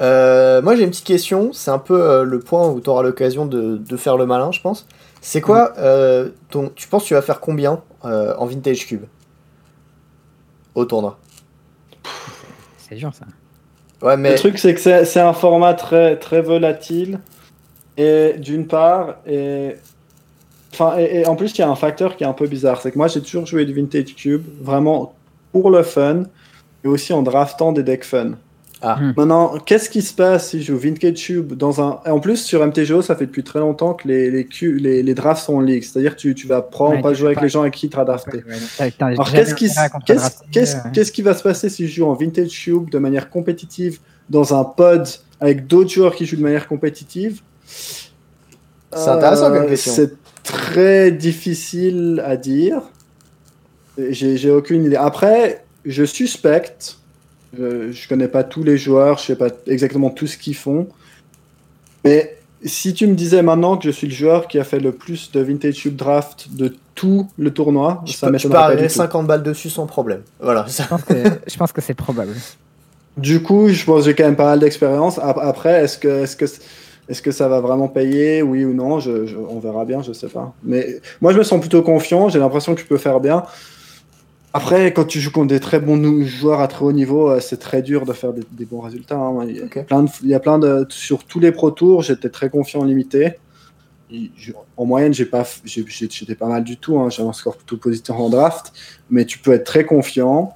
[0.00, 3.02] Euh, moi j'ai une petite question, c'est un peu euh, le point où tu auras
[3.02, 4.86] l'occasion de, de faire le malin, je pense.
[5.20, 6.70] C'est quoi euh, ton.
[6.74, 9.04] Tu penses que tu vas faire combien euh, en Vintage Cube?
[10.74, 11.18] Au tournoi
[12.78, 13.26] C'est dur ça.
[14.00, 14.32] Ouais, mais.
[14.32, 17.18] Le truc, c'est que c'est c'est un format très, très volatile.
[17.96, 19.76] Et d'une part, et,
[20.72, 22.80] enfin, et, et en plus, il y a un facteur qui est un peu bizarre.
[22.80, 25.14] C'est que moi, j'ai toujours joué du Vintage Cube, vraiment
[25.52, 26.24] pour le fun,
[26.84, 28.32] et aussi en draftant des decks fun.
[28.82, 28.96] Ah.
[28.98, 29.12] Hmm.
[29.14, 32.00] Maintenant, qu'est-ce qui se passe si je joue Vintage Cube dans un.
[32.06, 35.14] Et en plus, sur MTGO, ça fait depuis très longtemps que les, les, les, les
[35.14, 35.82] drafts sont en ligue.
[35.82, 37.98] C'est-à-dire que tu, tu vas prendre, Ouais, pas jouer avec les gens avec qui tu
[37.98, 38.38] as drafté.
[38.38, 39.98] Ouais, t'as Alors qu'est-ce qui, drafter,
[40.50, 43.28] qu'est-ce- euh, qu'est-ce qui va se passer si je joue en Vintage Cube de manière
[43.28, 43.98] compétitive
[44.30, 45.06] dans un pod
[45.40, 47.42] avec d'autres joueurs qui jouent de manière compétitive?
[48.92, 49.92] C'est intéressant comme Euh, question.
[49.94, 52.82] C'est très difficile à dire.
[53.98, 54.96] J'ai, j'ai aucune idée.
[54.96, 56.96] Après, je suspecte.
[57.56, 60.88] Je, je connais pas tous les joueurs, je sais pas exactement tout ce qu'ils font.
[62.04, 64.92] Mais si tu me disais maintenant que je suis le joueur qui a fait le
[64.92, 68.88] plus de Vintage Cube Draft de tout le tournoi, Je ça je m'étonnerait pas tout.
[68.88, 70.22] 50 balles dessus sans problème.
[70.40, 70.64] Voilà.
[70.68, 71.14] Je pense que,
[71.46, 72.34] je pense que c'est probable.
[73.16, 75.18] Du coup, je pense que j'ai quand même pas mal d'expérience.
[75.18, 76.44] Ap- Après, est-ce que, est-ce que,
[77.10, 79.00] est-ce que ça va vraiment payer, oui ou non?
[79.00, 80.54] Je, je- On verra bien, je sais pas.
[80.62, 82.28] Mais moi, je me sens plutôt confiant.
[82.30, 83.42] J'ai l'impression que je peux faire bien.
[84.52, 87.58] Après, quand tu joues contre des très bons joueurs à très haut niveau, euh, c'est
[87.58, 89.16] très dur de faire des, des bons résultats.
[89.16, 89.44] hein.
[89.48, 92.02] Il, y a plein de, il y a plein de sur tous les pro tours,
[92.02, 93.34] j'étais très confiant en limité.
[94.36, 96.98] Je- En moyenne, j'ai pas, j'étais pas mal du tout.
[96.98, 97.10] Hein.
[97.10, 98.72] J'avais un score plutôt positif en draft,
[99.08, 100.52] mais tu peux être très confiant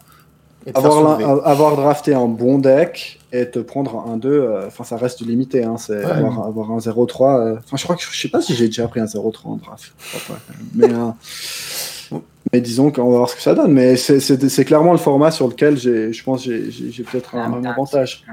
[0.74, 4.96] avoir, la- avoir drafté un bon deck et te prendre un 2, euh, enfin ça
[4.96, 5.64] reste limité.
[5.64, 6.04] Hein, c'est Ouais.
[6.10, 7.40] avoir, avoir un 0-3.
[7.40, 9.56] euh, Enfin, je crois que je sais pas si j'ai déjà pris un 0-3 en
[9.56, 9.92] draft.
[9.98, 10.68] Je crois pas, quand même.
[10.74, 12.18] mais, euh,
[12.52, 13.72] mais disons qu'on va voir ce que ça donne.
[13.72, 18.24] Mais c'est- clairement le format sur lequel j'ai, je pense j'ai peut-être un, avantage.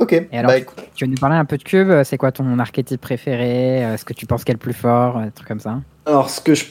[0.00, 0.58] Ok, Et alors, bah.
[0.94, 4.04] Tu veux nous parler un peu de cube C'est quoi ton archétype préféré euh, Ce
[4.04, 5.80] que tu penses qu'est le plus fort Des trucs comme ça?
[6.06, 6.66] Alors, ce que je,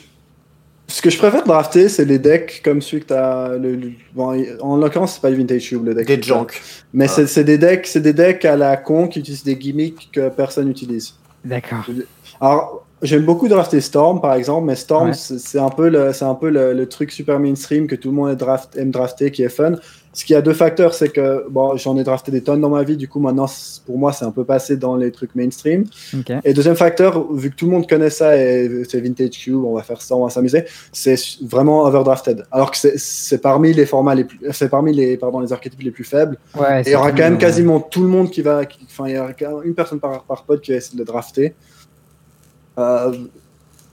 [0.87, 3.57] ce que je préfère drafter, c'est les decks comme celui que tu as.
[3.57, 6.07] Le, le- bon, en l'occurrence, c'est pas le Vintage Cube, le deck.
[6.07, 6.47] Des junk.
[6.93, 7.13] Mais Ah.
[7.13, 10.29] c'est c'est des decks, c'est des decks à la con qui utilisent des gimmicks que
[10.29, 11.13] personne n'utilise.
[11.43, 11.85] D'accord.
[12.39, 15.13] Alors, j'aime beaucoup drafter Storm, par exemple, mais Storm, Ouais.
[15.13, 18.15] c'est un peu, le, c'est un peu le, le truc super mainstream que tout le
[18.15, 19.73] monde draft, aime drafter, qui est fun.
[20.13, 22.81] Ce qui a deux facteurs, c'est que bon, j'en ai drafté des tonnes dans ma
[22.83, 23.45] vie, du coup, maintenant,
[23.85, 25.83] pour moi, c'est un peu passé dans les trucs mainstream.
[26.43, 29.75] Et deuxième facteur, vu que tout le monde connaît ça et c'est Vintage Cube, on
[29.75, 32.45] va faire ça, on va s'amuser, c'est vraiment overdrafted.
[32.51, 35.91] Alors que c'est- parmi les formats les plus, c'est parmi les, pardon, les archétypes les
[35.91, 36.37] plus faibles.
[36.59, 39.15] Ouais, Et il y aura quand même quasiment tout le monde qui va, enfin, il
[39.15, 39.31] y aura
[39.63, 41.53] une personne par, par pod qui va essayer de le drafter.
[42.79, 43.11] Euh,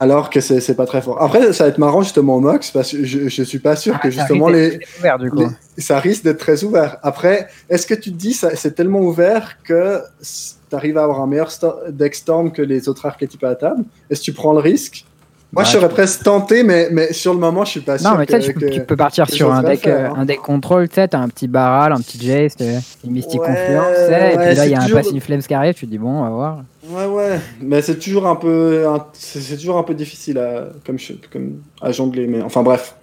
[0.04, 1.20] alors que c'est pas très fort.
[1.22, 3.94] Après, ça va être marrant justement au Mox parce que je, je suis pas sûr
[3.96, 5.38] ah, que justement les, ouvert, du coup.
[5.38, 6.98] les- ça risque d'être très ouvert.
[7.02, 11.20] Après, est-ce que tu te dis ça c'est tellement ouvert que tu arrives à avoir
[11.22, 11.50] un meilleur
[11.88, 13.84] deck storm que les autres archétypes à la table?
[14.10, 15.06] Est-ce que tu prends le risque
[15.54, 17.96] Moi, Bah, je serais je- presque tenté, mais, mais sur le moment, je suis pas
[17.98, 18.10] sûr.
[18.10, 20.08] Non, mais tu que, sais, tu, que- tu peux partir sur un deck, faire, euh,
[20.08, 20.14] hein.
[20.16, 22.56] un deck control, tu sais, t'as un petit Baral, un petit Jace,
[23.04, 25.22] une Mystic Ouais, Confluence, tu sais, et puis là, il y a c'est un Passive
[25.22, 26.58] Flames qui arrive, tu te dis, bon, on va voir.
[26.90, 30.64] Ouais, ouais, mais c'est toujours un peu, un- c'est c'est toujours un peu difficile à,
[30.84, 32.94] comme, je- comme à jongler, mais enfin bref.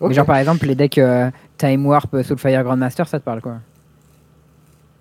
[0.00, 3.54] Mais genre, par exemple, les decks euh, Time Warp, Soulfire Grandmaster, ça te parle quoi?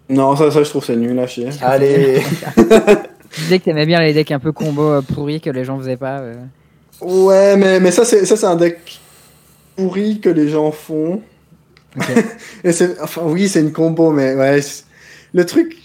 [0.10, 1.50] Non, ça, ça je trouve c'est nul à chier.
[1.62, 2.22] Allez.
[3.36, 5.80] Tu disais que t'aimais bien les decks un peu combo euh, pourris que les gens
[5.80, 6.20] faisaient pas.
[6.20, 6.36] euh.
[7.04, 9.00] Ouais, mais, mais ça c'est ça c'est un deck
[9.76, 11.22] pourri que les gens font.
[12.64, 14.60] Et c'est, enfin oui, c'est une combo, mais ouais,
[15.34, 15.78] le truc.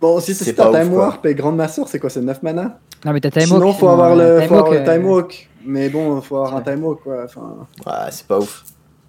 [0.00, 0.94] Bon, si C'est ouf, Time.
[0.94, 2.78] Warp et Grandmaster, c'est quoi C'est 9 mana?
[3.04, 5.06] Non, mais t'as Time Sinon, Hawk, faut sinon, avoir le, faut avoir le euh, Time
[5.06, 5.48] Hawk.
[5.66, 6.62] Mais bon, faut avoir un.
[6.62, 7.24] Time Hawk, quoi.
[7.24, 8.64] Enfin, Ouais, c'est pas ouf.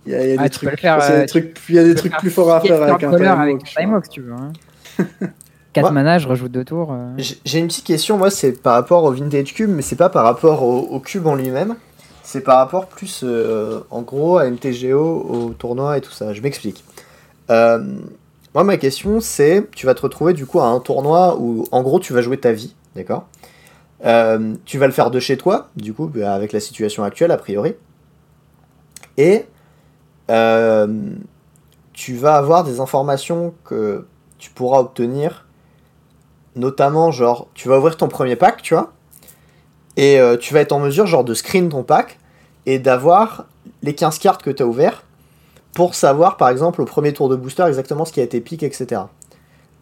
[0.05, 1.79] il y a, y a Ah, des trucs, faire, c'est euh, des trucs, il y
[1.79, 4.09] a des trucs plus forts à faire avec un Time avec un je Time si
[4.09, 4.33] tu veux.
[4.33, 4.51] Hein.
[5.73, 5.91] 4 Ouais.
[5.93, 6.91] mana, je rejoue deux tours.
[6.91, 7.13] euh.
[7.45, 10.23] J'ai une petite question, moi, c'est par rapport au Vintage Cube, mais c'est pas par
[10.25, 11.75] rapport au, au cube en lui-même.
[12.23, 14.99] C'est par rapport plus, euh, en gros, à MTGO,
[15.29, 16.33] au tournoi et tout ça.
[16.33, 16.83] Je m'explique.
[17.49, 17.83] Euh,
[18.53, 21.81] moi, ma question, c'est tu vas te retrouver du coup à un tournoi où, en
[21.83, 23.25] gros, tu vas jouer ta vie, d'accord?
[24.65, 27.37] Tu vas le faire de chez toi, du coup, bah, avec la situation actuelle, a
[27.37, 27.75] priori.
[29.17, 29.45] Et
[31.93, 34.05] tu vas avoir des informations que
[34.37, 35.45] tu pourras obtenir
[36.55, 38.91] notamment genre tu vas ouvrir ton premier pack tu vois
[39.97, 42.17] et euh, tu vas être en mesure genre de screen ton pack
[42.65, 43.45] et d'avoir
[43.83, 45.03] les 15 cartes que tu as ouvert
[45.73, 48.63] pour savoir par exemple au premier tour de booster exactement ce qui a été pick
[48.63, 49.01] etc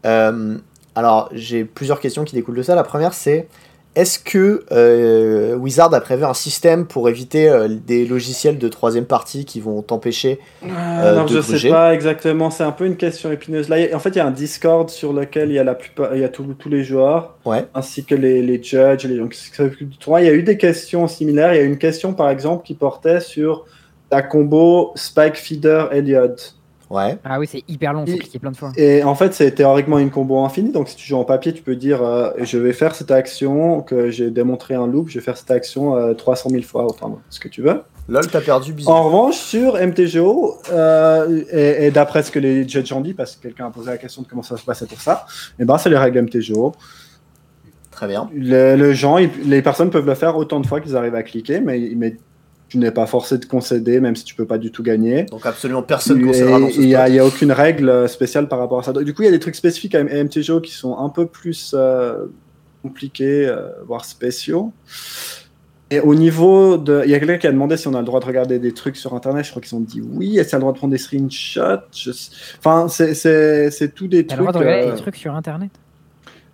[0.06, 0.58] Euh,
[0.96, 2.74] alors j'ai plusieurs questions qui découlent de ça.
[2.76, 3.48] La première c'est
[3.96, 9.06] est-ce que euh, Wizard a prévu un système pour éviter euh, des logiciels de troisième
[9.06, 10.68] partie qui vont t'empêcher Euh,
[11.12, 11.68] alors, de je gruger.
[11.68, 13.68] sais pas exactement, c'est un peu une question épineuse.
[13.68, 15.76] Là, a- en fait, il y a un Discord sur lequel il y a la
[15.76, 19.16] plupart, il y a tous tous les joueurs, ouais ainsi que les, les judges, les.
[19.16, 21.54] Il y a eu des questions similaires.
[21.54, 23.66] Il y a eu une question, par exemple, qui portait sur
[24.12, 26.36] la combo Spike Feeder Elliot.
[26.90, 28.72] Ouais Ah oui, c'est hyper long, faut cliquer plein de fois.
[28.78, 30.72] Et en fait, c'est théoriquement une combo infinie.
[30.72, 33.82] Donc, si tu joues en papier, tu peux dire euh, je vais faire cette action,
[33.82, 37.18] que j'ai démontré un loop, je vais faire cette action euh, 300 000 fois, enfin,
[37.30, 37.82] ce que tu veux.
[38.08, 42.68] lol t'as perdu bisous En revanche, sur MTGO, euh, et, et d'après ce que les
[42.68, 44.86] judges ont dit, parce que quelqu'un a posé la question de comment ça se passait
[44.88, 45.26] pour ça,
[45.60, 46.74] et ben c'est les règles MTGO.
[47.92, 50.96] très bien Le, le gens, ils- les personnes peuvent le faire autant de fois qu'ils
[50.96, 52.16] arrivent à cliquer, mais, mais
[52.70, 55.24] tu n'es pas forcé de concéder, même si tu peux pas du tout gagner.
[55.24, 58.60] donc absolument personne Et concédera dans ce Il n'y a, a aucune règle spéciale par
[58.60, 58.94] rapport à ça.
[58.94, 61.74] Du coup, il y a des trucs spécifiques à MTGO qui sont un peu plus
[61.78, 62.26] euh,
[62.84, 64.72] compliqués, euh, voire spéciaux.
[65.92, 67.02] Et au niveau de.
[67.06, 68.74] Il y a quelqu'un qui a demandé si on a le droit de regarder des
[68.74, 69.44] trucs sur Internet.
[69.46, 70.38] Je crois qu'ils ont dit oui.
[70.38, 71.82] Est-ce qu'on a le droit de prendre des screenshots?
[71.92, 72.12] Je
[72.60, 74.50] Enfin, c'est- c'est c'est tout des T'as le trucs.
[74.54, 75.72] droit de regarder euh, des trucs sur internet?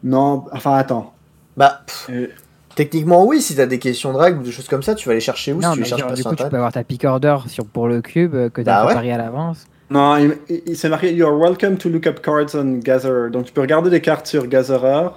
[0.06, 1.14] Non, enfin, attends.
[1.58, 2.28] bah pff, Euh,
[2.76, 5.14] Techniquement, oui, si t'as des questions de règles ou des choses comme ça, tu vas
[5.16, 6.56] les chercher où Non, si tu les cherches genre, pas du sur coup, tu peux
[6.58, 8.86] avoir ta pick order sur, pour le cube euh, que Bah t'as ouais.
[8.88, 9.66] préparé à l'avance.
[9.90, 10.36] Non, il,
[10.66, 13.30] il- s'est marqué You're welcome to look up cards on Gatherer.
[13.30, 15.10] Donc tu peux regarder des cartes sur Gatherer.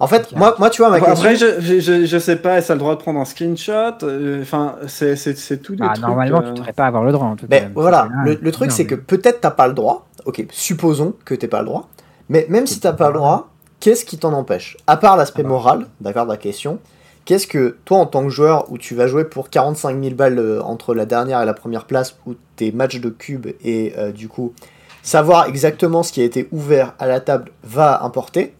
[0.00, 1.14] En fait, moi, moi, tu vois, ma question.
[1.14, 3.72] après, je, je, je, je sais pas, est-ce a le droit de prendre un screenshot?
[4.02, 6.04] Euh, Enfin, c'est c'est- c'est tout des Ah, trucs.
[6.04, 7.60] normalement, euh, tu devrais pas avoir le droit en tout cas.
[7.60, 10.08] Mais voilà, le, le truc non, c'est mais- que peut-être t'as pas le droit.
[10.26, 11.88] Ok, supposons que t'aies pas le droit.
[12.28, 13.50] Mais même si t'as pas le droit,
[13.84, 14.78] qu'est-ce qui t'en empêche?
[14.86, 15.50] À part l'aspect Ah bah.
[15.50, 16.78] moral, d'accord, de la question,
[17.26, 20.38] qu'est-ce que toi en tant que joueur où tu vas jouer pour 45 000 balles
[20.38, 24.10] euh, entre la dernière et la première place où tes matchs de cube et euh,
[24.10, 24.54] du coup
[25.02, 28.54] savoir exactement ce qui a été ouvert à la table va importer,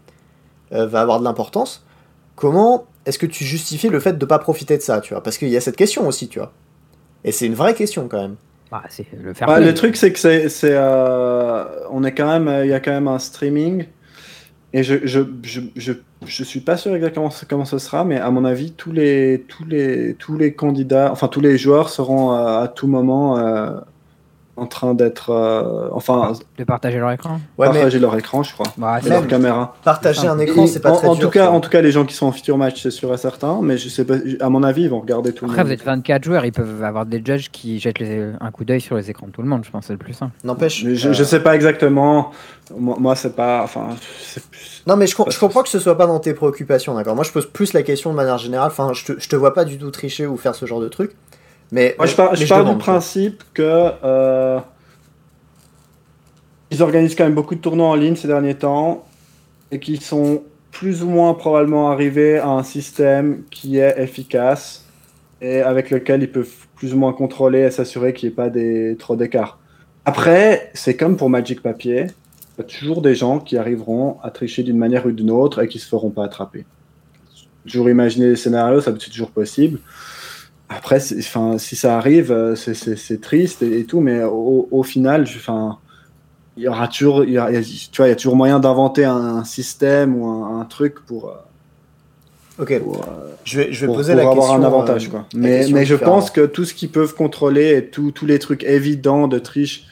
[0.73, 1.87] euh, va avoir de l'importance.
[2.37, 5.23] Comment est-ce que tu justifies le fait de pas profiter de ça, tu vois?
[5.23, 6.53] Parce qu'il y a cette question aussi, tu vois.
[7.25, 8.37] Et c'est une vraie question quand même.
[8.71, 12.75] Bah, le bah, truc, c'est que c'est, euh, on est quand même, euh, il y
[12.75, 13.87] a quand même un streaming,
[14.75, 15.21] et je, je,
[15.77, 15.93] je,
[16.27, 19.65] je, suis pas sûr exactement comment ce sera, mais à mon avis, tous les, tous
[19.65, 23.79] les, tous les candidats, enfin tous les joueurs seront à tout moment euh,
[24.57, 27.41] en train d'être, euh, enfin, de partager leur écran.
[27.59, 29.75] Ouais, mais partager leur écran, je crois, Bah, et Même- leur caméra.
[29.83, 31.25] partager un écran, c'est pas en, très en dur.
[31.25, 33.17] tout cas, en tout cas, les gens qui sont en futur match, c'est sûr et
[33.17, 35.69] certain, mais je sais pas, à mon avis, ils vont regarder tout le Après, monde.
[35.69, 38.81] vous êtes 24 joueurs, ils peuvent avoir des judges qui jettent les- un coup d'œil
[38.81, 39.63] sur les écrans de tout le monde.
[39.65, 40.33] Je pense c'est le plus simple.
[40.45, 40.85] N'empêche.
[40.87, 42.31] Je, euh, je sais pas exactement.
[42.77, 43.63] Moi, moi, c'est pas.
[43.65, 43.89] Enfin,
[44.87, 47.15] Non, mais je, com- je comprends que ce soit pas dans tes préoccupations, d'accord.
[47.15, 48.69] Moi, je pose plus la question de manière générale.
[48.71, 50.89] Enfin, je te, je te vois pas du tout tricher ou faire ce genre de
[50.89, 51.13] truc.
[51.75, 54.61] Mais Moi, je pars, mais je pars demande, du principe que euh,
[56.71, 59.05] ils organisent quand même beaucoup de tournois en ligne ces derniers temps
[59.73, 64.87] et qu'ils sont plus ou moins probablement arrivés à un système qui est efficace
[65.41, 68.51] et avec lequel ils peuvent plus ou moins contrôler et s'assurer qu'il n'y ait pas
[68.51, 69.59] des, trop d'écart.
[70.05, 72.07] Après, c'est comme pour Magic Papier,
[72.57, 75.61] il y a toujours des gens qui arriveront à tricher d'une manière ou d'une autre
[75.61, 76.67] et qui se feront pas attraper.
[77.67, 79.81] Toujours imaginer les scénarios, ça c'est toujours possible.
[80.77, 85.23] Après, enfin, si ça arrive, euh, c'est- triste et, et tout, mais au, au final,
[85.23, 85.79] enfin,
[86.57, 89.05] il y aura toujours, il y a, tu vois, il y a toujours moyen d'inventer
[89.05, 93.81] un, un système ou un, un truc pour, euh, Ok, pour, euh, je vais, je
[93.81, 94.63] vais pour- poser pour la avoir question.
[94.63, 95.27] un avantage, quoi.
[95.35, 99.27] Mais, je pense que tout ce qu'ils peuvent contrôler et tout- tous les trucs évidents
[99.29, 99.87] de triche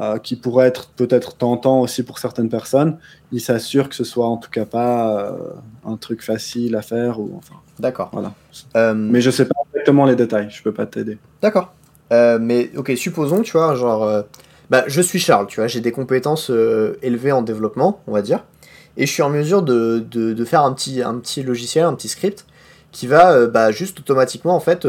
[0.00, 2.98] euh, qui pourraient être peut-être tentants aussi pour certaines personnes,
[3.30, 5.36] ils s'assurent que ce soit en tout cas pas euh,
[5.86, 8.10] un truc facile à faire ou enfin, D'accord.
[8.12, 8.32] voilà.
[8.76, 11.18] Euh, Mais je sais pas exactement les détails, je peux pas t'aider.
[11.40, 11.72] D'accord.
[12.10, 14.24] Mais ok, supposons, tu vois, genre,
[14.70, 16.50] bah, je suis Charles, tu vois, j'ai des compétences
[17.02, 18.44] élevées en développement, on va dire,
[18.96, 21.94] et je suis en mesure de, de, de faire un petit, un petit logiciel, un
[21.94, 22.46] petit script,
[22.92, 24.86] qui va bah, juste automatiquement, en fait,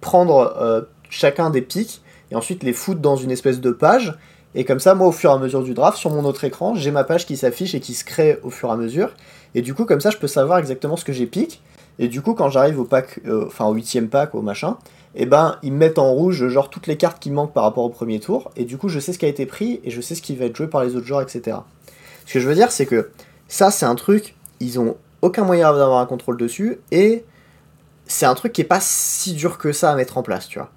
[0.00, 2.00] prendre chacun des pics,
[2.30, 4.14] et ensuite les foutre dans une espèce de page,
[4.54, 6.74] et comme ça, moi, au fur et à mesure du draft, sur mon autre écran,
[6.74, 9.10] j'ai ma page qui s'affiche et qui se crée au fur et à mesure,
[9.54, 11.62] et du coup, comme ça, je peux savoir exactement ce que j'ai pique,
[11.98, 14.76] et du coup, quand j'arrive au pack, euh, enfin au huitième pack, au machin,
[15.14, 17.84] et ben ils me mettent en rouge genre toutes les cartes qui manquent par rapport
[17.84, 20.00] au premier tour, et du coup je sais ce qui a été pris, et je
[20.00, 21.58] sais ce qui va être joué par les autres joueurs, etc.
[22.26, 23.10] Ce que je veux dire, c'est que
[23.46, 27.24] ça c'est un truc, ils ont aucun moyen d'avoir un contrôle dessus, et
[28.06, 30.58] c'est un truc qui est pas si dur que ça à mettre en place, tu
[30.58, 30.70] vois.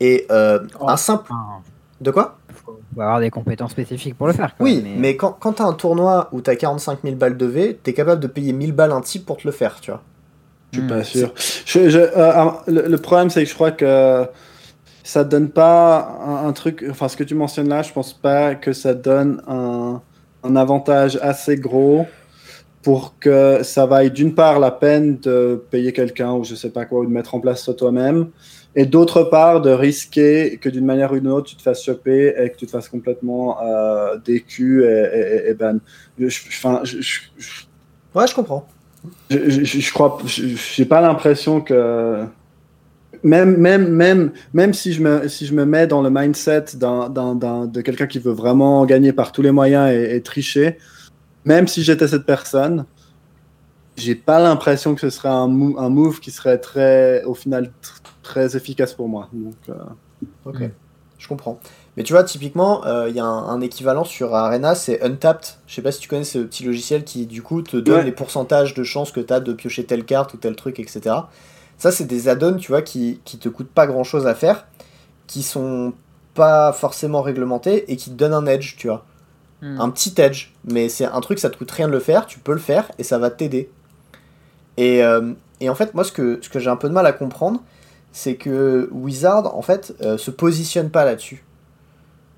[0.00, 0.88] Et euh, Oh.
[0.88, 1.24] un simple...
[1.30, 1.62] Enfin,
[2.00, 2.38] De quoi?
[2.96, 4.56] Faut avoir des compétences spécifiques pour le faire.
[4.56, 7.78] quoi, Oui, mais, quand, quand t'as un tournoi où t'as 45 000 balles de V,
[7.82, 10.02] t'es capable de payer 1000 balles un type pour te le faire, tu vois.
[10.72, 10.88] Je suis Hmm.
[10.88, 11.32] pas sûr.
[11.66, 14.26] Je- je- euh, le, le problème, c'est que je crois que
[15.04, 16.84] ça donne pas un, un truc.
[16.90, 20.00] Enfin, ce que tu mentionnes là, je pense pas que ça donne un,
[20.42, 22.06] un avantage assez gros
[22.86, 26.84] pour que ça vaille d'une part la peine de payer quelqu'un ou je sais pas
[26.84, 28.28] quoi, ou de mettre en place ça toi-même,
[28.76, 32.32] et d'autre part de risquer que d'une manière ou d'une autre tu te fasses choper
[32.40, 34.86] et que tu te fasses complètement euh, décu et,
[35.46, 35.78] et, et ban.
[36.16, 37.62] Je, je- enfin, je- je- je-
[38.14, 38.64] Ouais, je comprends.
[39.30, 42.22] je, crois, j'ai pas l'impression que
[43.24, 47.08] même même même même si je me si je me mets dans le mindset d'un
[47.08, 50.78] d'un d'un- de quelqu'un qui veut vraiment gagner par tous les moyens et tricher,
[51.46, 52.84] même si j'étais cette personne,
[53.96, 57.72] j'ai pas l'impression que ce serait un, mou- un move qui serait très au final
[57.82, 59.28] tr- très efficace pour moi.
[59.32, 59.74] Donc euh,
[60.44, 60.70] Ok, Mm.
[61.18, 61.58] je comprends.
[61.96, 65.46] Mais tu vois, typiquement, il y a un, un équivalent sur Arena, c'est Untapped.
[65.66, 68.04] Je sais pas si tu connais ce petit logiciel qui, du coup, te donne Ouais.
[68.04, 71.14] les pourcentages de chances que tu as de piocher telle carte ou tel truc, etc.
[71.78, 74.66] Ça, c'est des add-ons, tu vois, qui, qui te coûtent pas grand-chose à faire,
[75.26, 75.94] qui sont
[76.34, 79.06] pas forcément réglementés et qui te donnent un edge, tu vois.
[79.62, 79.80] Hmm.
[79.80, 80.52] Un petit edge.
[80.64, 82.90] Mais c'est un truc, ça te coûte rien de le faire, tu peux le faire
[82.98, 83.70] et ça va t'aider.
[84.76, 87.06] Et, euh, et en fait, moi, ce que, ce que j'ai un peu de mal
[87.06, 87.62] à comprendre,
[88.12, 91.42] c'est que Wizard, en fait, euh, se positionne pas là-dessus.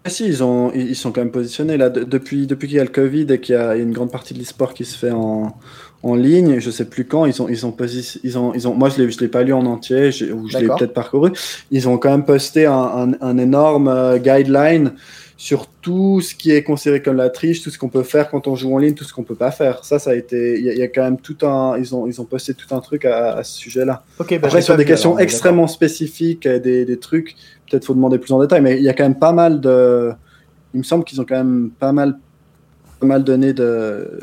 [0.05, 2.81] Ah si, ils, ont, ils sont quand même positionnés là de- depuis, depuis qu'il y
[2.81, 5.11] a le Covid et qu'il y a une grande partie de l'e-sport qui se fait
[5.11, 5.57] en,
[6.05, 7.75] en ligne, je sais plus quand, ils ont, ils ont,
[8.23, 10.59] ils ont, ils ont moi je l'ai, je l'ai pas lu en entier, ou je
[10.59, 11.33] l'ai peut-être parcouru.
[11.73, 14.93] Ils ont quand même posté un, un, énorme euh, guideline
[15.39, 18.49] sur tout ce qui est considéré comme la triche, tout ce qu'on peut faire quand
[18.49, 19.85] on joue en ligne, tout ce qu'on peut pas faire.
[19.85, 22.25] Ça, ça a été, il y, a quand même tout un, ils ont, ils ont
[22.25, 24.03] posté tout un truc à, ce sujet-là.
[24.19, 27.37] Bah Après, sur des questions extrêmement spécifiques, des, des trucs,
[27.71, 30.11] peut-être faut demander plus en détail, mais il y a quand même pas mal de,
[30.75, 32.19] il me semble qu'ils ont quand même pas mal,
[32.99, 34.21] pas mal donné de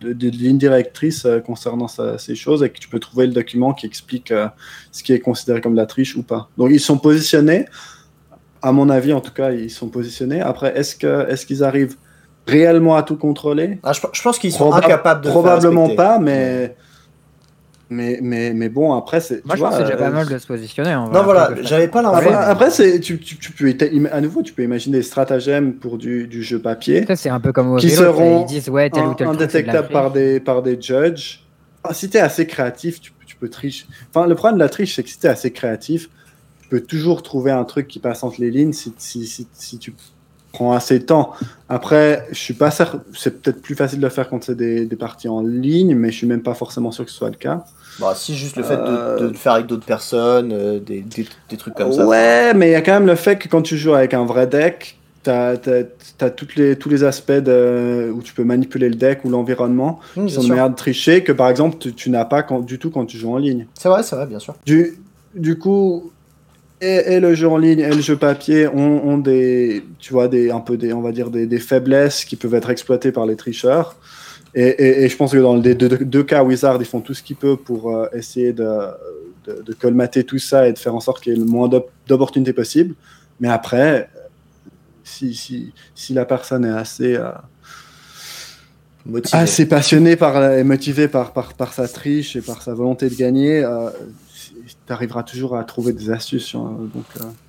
[0.00, 3.74] de, de, lignes directrices euh, concernant ces choses et que tu peux trouver le document
[3.74, 4.46] qui explique euh,
[4.92, 6.48] ce qui est considéré comme la triche ou pas.
[6.56, 7.66] Donc ils sont positionnés,
[8.62, 10.40] à mon avis en tout cas, ils sont positionnés.
[10.40, 11.96] Après, est-ce que est-ce qu'ils arrivent
[12.46, 13.78] réellement à tout contrôler?
[13.82, 16.74] Ah, je, pense qu'ils sont incapables de Probablement pas, mais
[17.90, 19.44] mais, mais, mais bon, après, c'est.
[19.46, 20.92] Moi, je pense que c'est déjà pas euh, mal de se positionner.
[20.92, 22.34] non, voilà, j'avais pas l'impression.
[22.34, 23.74] Après, c'est, tu, tu, tu, peux,
[24.12, 27.06] à nouveau, tu peux imaginer des stratagèmes pour du, du jeu papier.
[27.14, 30.10] C'est un peu comme au qui seront ils disent, ouais, tel ou tel indétectables par
[30.10, 31.44] des, par des judges.
[31.82, 33.86] Ah, si t'es assez créatif, tu, tu peux tricher.
[34.10, 36.10] Enfin, le problème de la triche, c'est que si t'es assez créatif,
[36.68, 39.94] peux toujours trouver un truc qui passe entre les lignes si, si, si, si tu
[40.52, 41.32] prends assez de temps.
[41.68, 44.86] Après, je suis pas certain, c'est peut-être plus facile de le faire quand c'est des,
[44.86, 47.36] des parties en ligne, mais je suis même pas forcément sûr que ce soit le
[47.36, 47.64] cas.
[48.00, 51.56] Bah, si, juste le fait de, le faire avec d'autres personnes, euh, des, des, des,
[51.56, 52.06] trucs comme ça.
[52.06, 54.24] Ouais, mais il y a quand même le fait que quand tu joues avec un
[54.24, 58.94] vrai deck, tu as, toutes les, tous les aspects de, où tu peux manipuler le
[58.94, 62.24] deck ou l'environnement mmh, qui sont de manière de tricher que par exemple tu, n'as
[62.24, 63.66] pas quand, du tout quand tu joues en ligne.
[63.74, 64.54] C'est vrai, c'est vrai, bien sûr.
[64.64, 64.98] Du,
[65.34, 66.12] du coup,
[66.80, 70.28] et, et, le jeu en ligne et le jeu papier ont, ont, des, tu vois,
[70.28, 73.26] des, un peu des, on va dire des, des faiblesses qui peuvent être exploitées par
[73.26, 73.96] les tricheurs.
[74.54, 77.58] Et, je pense que dans les deux, cas, Wizard, ils font tout ce qu'ils peuvent
[77.58, 78.66] pour euh, essayer de,
[79.46, 81.68] de, colmater tout ça et de faire en sorte qu'il y ait le moins
[82.06, 82.94] d'opportunités possible.
[83.40, 84.08] Mais après,
[85.04, 87.30] si, si, si, la personne est assez, euh,
[89.32, 93.14] assez passionnée par, et motivée par, par, par, sa triche et par sa volonté de
[93.14, 93.90] gagner, euh,
[94.68, 96.54] tu arriveras toujours à trouver des astuces.
[96.54, 97.04] Hein, donc,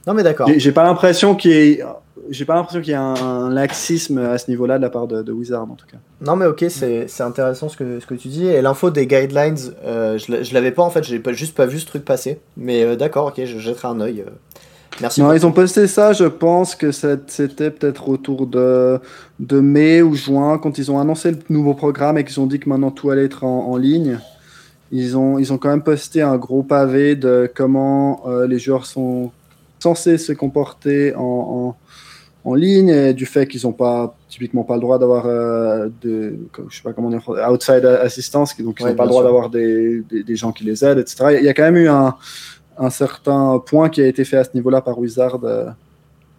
[0.08, 0.50] non, mais d'accord.
[0.56, 1.84] J'ai pas l'impression qu'il y ait
[2.30, 5.32] j'ai pas l'impression qu'il y a un, laxisme à ce niveau-là de la part de,
[5.32, 5.98] Wizard en tout cas.
[6.22, 8.46] Non mais ok, c'est intéressant ce que, ce que tu dis.
[8.46, 11.80] Et l'info des guidelines, euh, je l'avais pas en fait, j'ai pas, juste pas vu
[11.80, 12.40] ce truc passer.
[12.58, 14.22] Mais euh, d'accord, ok, je jetterai un œil.
[14.22, 14.30] Euh.
[15.02, 15.22] Merci.
[15.22, 19.00] Non, ils ont posté ça, je pense que c'était peut-être autour de,
[19.40, 22.60] de mai ou juin, quand ils ont annoncé le nouveau programme et qu'ils ont dit
[22.60, 24.20] que maintenant tout allait être en, ligne.
[24.92, 29.32] Ils ont, ils ont quand même posté un gros pavé de comment les joueurs sont
[29.80, 31.76] censés se comporter en
[32.46, 36.38] en ligne et du fait qu'ils n'ont pas typiquement pas le droit d'avoir euh, de
[36.70, 37.22] je sais pas comment dire
[37.52, 41.00] outside assistance donc ils n'ont pas le droit d'avoir des, des, gens qui les aident
[41.00, 42.16] etc il y a quand même eu un,
[42.78, 45.70] un certain point qui a été fait à ce niveau-là par Wizard euh,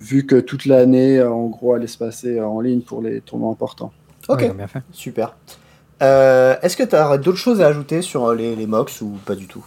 [0.00, 3.52] vu que toute l'année euh, en gros allait se passer en ligne pour les tournois
[3.52, 3.92] importants.
[4.28, 4.54] Ok.
[4.54, 4.80] Bien fait.
[4.92, 5.36] super
[6.00, 9.46] est-ce que tu as d'autres choses à ajouter sur les, les MOX ou pas du
[9.46, 9.64] tout?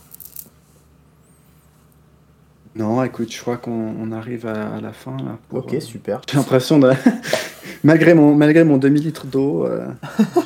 [2.75, 5.15] Non, écoute, je crois qu'on arrive à, la fin.
[5.17, 6.21] Là, ok, euh, super.
[6.29, 6.91] J'ai l'impression de.
[7.83, 9.85] malgré, mon, malgré mon demi litres d'eau, euh,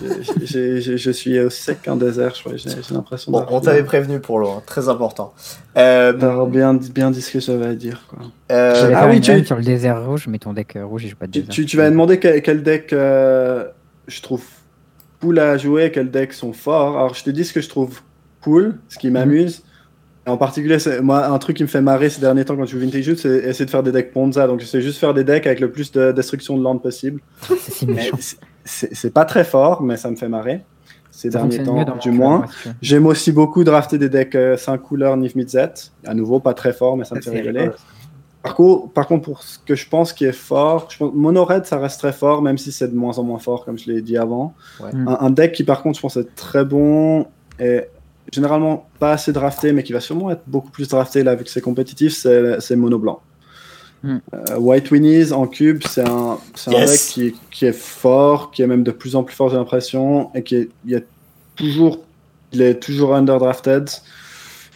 [0.43, 2.57] je suis au sec qu'un désert, je crois.
[2.57, 5.33] J'ai l'impression bon, On t'avait prévenu pour l'eau, hein, très important.
[5.77, 6.11] Euh...
[6.47, 8.05] bien, bien dit ce que j'avais à dire.
[8.09, 8.19] Quoi.
[8.51, 8.91] Euh...
[8.93, 9.45] Ah oui, tu.
[9.45, 11.49] Sur le désert rouge, mais ton deck rouge, il joue pas de désert.
[11.49, 14.43] Tu, tu, vas demander quel, deck je trouve
[15.21, 16.97] cool à jouer, quels decks sont forts.
[16.97, 18.01] Alors, je te dis ce que je trouve
[18.41, 19.63] cool, ce qui m'amuse.
[20.25, 22.79] En particulier, moi, un truc qui me fait marrer ces derniers temps quand je joue
[22.79, 24.45] Vintage c'est essayer de faire des decks Ponza.
[24.45, 27.21] Donc, j'essaie juste faire des decks avec le plus de destruction de land possible.
[28.65, 30.63] c'est pas très fort, mais ça me fait marrer.
[31.11, 32.45] Ces derniers temps, du moins.
[32.81, 35.73] J'aime aussi beaucoup drafter des decks 5 euh, couleurs Niv Mitzet.
[36.05, 37.69] À nouveau, pas très fort, mais ça me fait rigoler.
[38.47, 41.43] Par contre, par contre, pour ce que je pense qui est fort, je pense, Mono
[41.43, 43.91] Red, ça reste très fort, même si c'est de moins en moins fort, comme je
[43.91, 44.53] l'ai dit avant.
[44.81, 47.27] Un, un, deck qui, par contre, je pense, est très bon
[47.59, 47.81] et
[48.31, 51.49] généralement pas assez drafté, mais qui va sûrement être beaucoup plus drafté là, vu que
[51.49, 53.19] c'est compétitif, c'est Mono Blanc.
[54.03, 54.19] Hmm.
[54.33, 56.37] Euh, White Winnies en cube, c'est un,
[56.67, 59.57] un deck qui, qui, est fort, qui est même de plus en plus fort, j'ai
[59.57, 61.07] l'impression, et qui est, il est
[61.55, 61.99] toujours,
[62.53, 63.89] il est toujours underdrafted.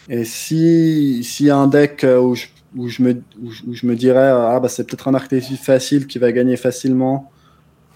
[0.09, 3.85] Et si, s'il y a un deck euh, où je, où je, me, où je,
[3.85, 7.29] me dirais, ah bah c'est peut-être un archétype facile qui va gagner facilement,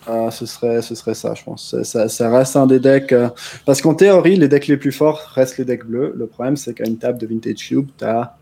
[0.08, 1.82] ah, ce, serait, ce serait ça, je pense.
[1.84, 3.12] Ça, ça reste un des decks.
[3.12, 3.30] Euh,
[3.66, 6.14] parce qu'en théorie, les decks les plus forts restent les decks bleus.
[6.16, 8.38] Le problème, c'est qu'à une table de Vintage Cube, tu as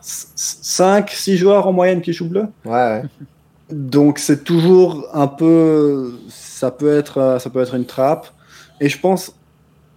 [0.00, 2.46] 5, 6 joueurs en moyenne qui jouent bleu.
[2.64, 3.02] Ouais,
[3.70, 6.14] Donc, c'est toujours un peu.
[6.28, 8.28] Ça peut, être, euh, ça peut être une trappe.
[8.80, 9.34] Et je pense.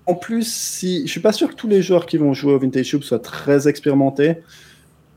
[0.06, 2.60] En plus, si je suis pas sûr que tous les joueurs qui vont jouer au
[2.60, 4.38] Vintage Cube soient très expérimentés.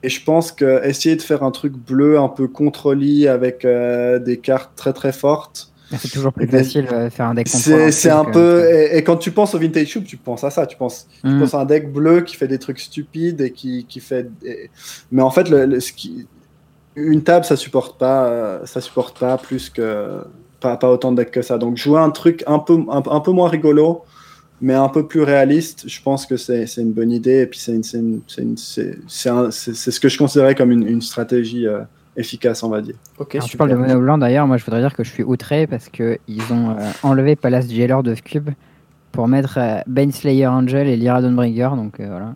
[0.02, 4.18] Et je pense que essayer de faire un truc bleu un peu contre-lit avec euh,
[4.18, 8.24] des cartes très très fortes, C'est toujours plus facile de faire un deck C'est un
[8.24, 8.64] que- peu.
[8.70, 10.66] Et, et quand tu penses au Vintage Cube, tu penses à ça.
[10.66, 11.40] Tu penses, tu Mm.
[11.40, 14.28] penses à un deck bleu qui fait des trucs stupides et qui, qui fait.
[14.44, 14.70] et-
[15.12, 16.26] Mais en fait, le, le- ce qui...
[16.96, 20.20] une table, ça supporte pas, euh, ça supporte pas plus que.
[20.60, 21.56] Pas, pas autant de decks que ça.
[21.58, 24.02] Donc jouer un truc un peu, un, un peu moins rigolo,
[24.60, 27.40] mais un peu plus réaliste, je pense que c'est une bonne idée.
[27.42, 27.80] Et puis c'est
[29.06, 31.80] ce que je considérais comme une, une stratégie euh,
[32.16, 32.94] efficace, on va dire.
[33.18, 35.22] Ok, Alors, tu parles de mono blanc d'ailleurs, moi je voudrais dire que je suis
[35.22, 38.50] outré parce que ils ont euh, enlevé Palace Jailer de ce cube
[39.12, 42.34] pour mettre euh, Baneslayer Angel et Lyra Dawnbreaker, donc euh, voilà.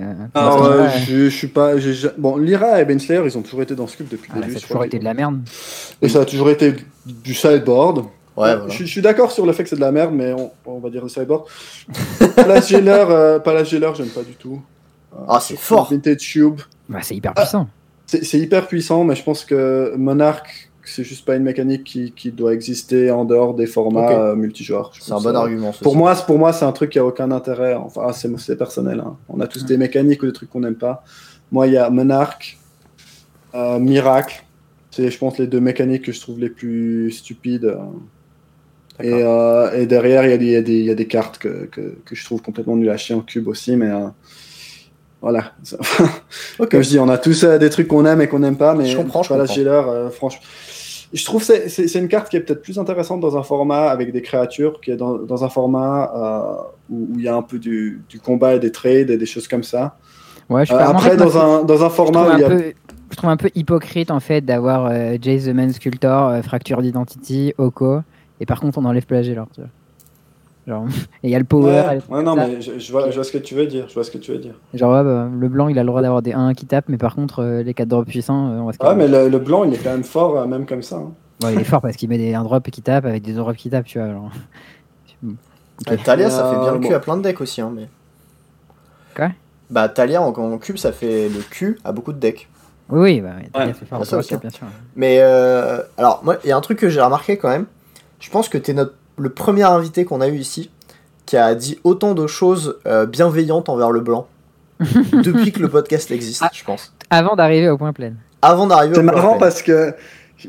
[0.00, 1.72] Euh, Alors, euh, ouais, je, je suis pas.
[2.16, 4.58] Bon, Lyra et Benslayer, ils ont toujours été dans ce cube depuis le voilà, début.
[4.58, 5.40] ça a toujours été qu'ils- de la merde.
[6.00, 6.74] Et ça a toujours été
[7.06, 8.06] du sideboard.
[8.36, 8.68] Ouais, voilà.
[8.68, 10.78] je, je suis d'accord sur le fait que c'est de la merde, mais on, on
[10.78, 11.44] va dire le sideboard.
[12.36, 14.62] Palace Jailer, euh, Palace Jailer, j'aime pas du tout.
[15.14, 15.90] Euh, Ah, c'est fort.
[15.90, 16.60] Vintage Cube.
[16.88, 17.68] Bah, c'est hyper puissant.
[18.06, 22.12] C'est c'est hyper puissant, mais je pense que Monarch, c'est juste pas une mécanique qui,
[22.12, 24.90] qui doit exister en dehors des formats euh, multijoueurs.
[24.98, 25.72] C'est un bon euh, argument.
[25.82, 27.74] Pour moi, c'est- pour moi, c'est un truc qui a aucun intérêt.
[27.74, 29.00] Enfin, c'est c'est personnel.
[29.00, 29.16] hein.
[29.28, 31.04] On a tous des mécaniques ou des trucs qu'on n'aime pas.
[31.52, 32.58] Moi, il y a Monarch,
[33.54, 34.42] euh, Miracle.
[34.90, 37.76] C'est, je pense, les deux mécaniques que je trouve les plus stupides.
[39.04, 39.70] Euh.
[39.72, 41.06] Et, euh, derrière, il y, a des- il y a des- il y a des
[41.06, 43.76] cartes que, que, que je trouve complètement nul à chier en cube aussi.
[43.76, 44.08] Mais euh,
[45.20, 45.52] voilà.
[46.58, 46.70] Ok.
[46.70, 48.74] Comme je dis, on a tous euh, des trucs qu'on aime et qu'on n'aime pas.
[48.74, 49.54] Mais Je comprends, je Palace comprends.
[49.56, 50.42] Jailer, euh, franchement.
[51.14, 54.12] Je trouve que c'est- une carte qui est peut-être plus intéressante dans un format avec
[54.12, 57.58] des créatures, qui est dans, dans un format euh, où il y a un peu
[57.58, 59.98] du, du combat et des trades et des choses comme ça.
[60.48, 62.48] Ouais, je Euh, après, dans un, dans un format où il y a.
[62.48, 62.72] peu-
[63.10, 66.80] je trouve un peu hypocrite en fait d'avoir euh, Jace the Man Sculptor, euh, Fracture
[66.80, 68.00] d'Identity, Oko,
[68.42, 69.44] et par contre on enlève Palace Jailer.
[69.54, 69.70] tu vois.
[70.66, 70.86] Genre,
[71.22, 71.72] et il y a le power.
[71.72, 72.46] Ouais, ouais, non, ça.
[72.46, 73.86] mais je, je vois, je vois ce que tu veux dire.
[73.88, 74.54] Je vois ce que tu veux dire.
[74.74, 76.98] Genre, ouais, bah, le blanc il a le droit d'avoir des 1 qui tapent, mais
[76.98, 79.64] par contre euh, les 4 drops puissants, euh, on va se mais le, le blanc,
[79.64, 80.96] il est quand même fort, euh, même comme ça.
[80.96, 81.12] hein.
[81.42, 83.38] Ouais, il est fort parce qu'il met des 1 drop qui tapent avec des 2
[83.38, 84.08] drops qui tapent, tu vois.
[84.10, 84.30] genre.
[85.88, 86.94] Euh, Talia, ça fait bien Euh, le cul bon.
[86.94, 87.60] à plein de decks aussi.
[87.60, 87.88] Hein, mais...
[89.16, 89.30] Quoi?
[89.70, 92.48] Bah, Talia en, en cube, ça fait le cul à beaucoup de decks.
[92.88, 93.98] Oui, oui, bah, Talia, Ouais, c'est fort.
[94.00, 94.28] ah, ça pour aussi.
[94.28, 94.66] ça, bien sûr.
[94.94, 97.66] Mais euh, alors, moi, il y a un truc que j'ai remarqué quand même.
[98.22, 100.70] Je pense que t'es notre, le premier invité qu'on a eu ici
[101.26, 104.26] qui a dit autant de choses euh, bienveillantes envers le blanc
[104.80, 106.50] depuis que le podcast existe, Ah.
[106.52, 106.92] je pense.
[107.10, 108.12] Avant d'arriver au point plein.
[108.40, 109.92] Avant d'arriver C'est au marrant plan parce que.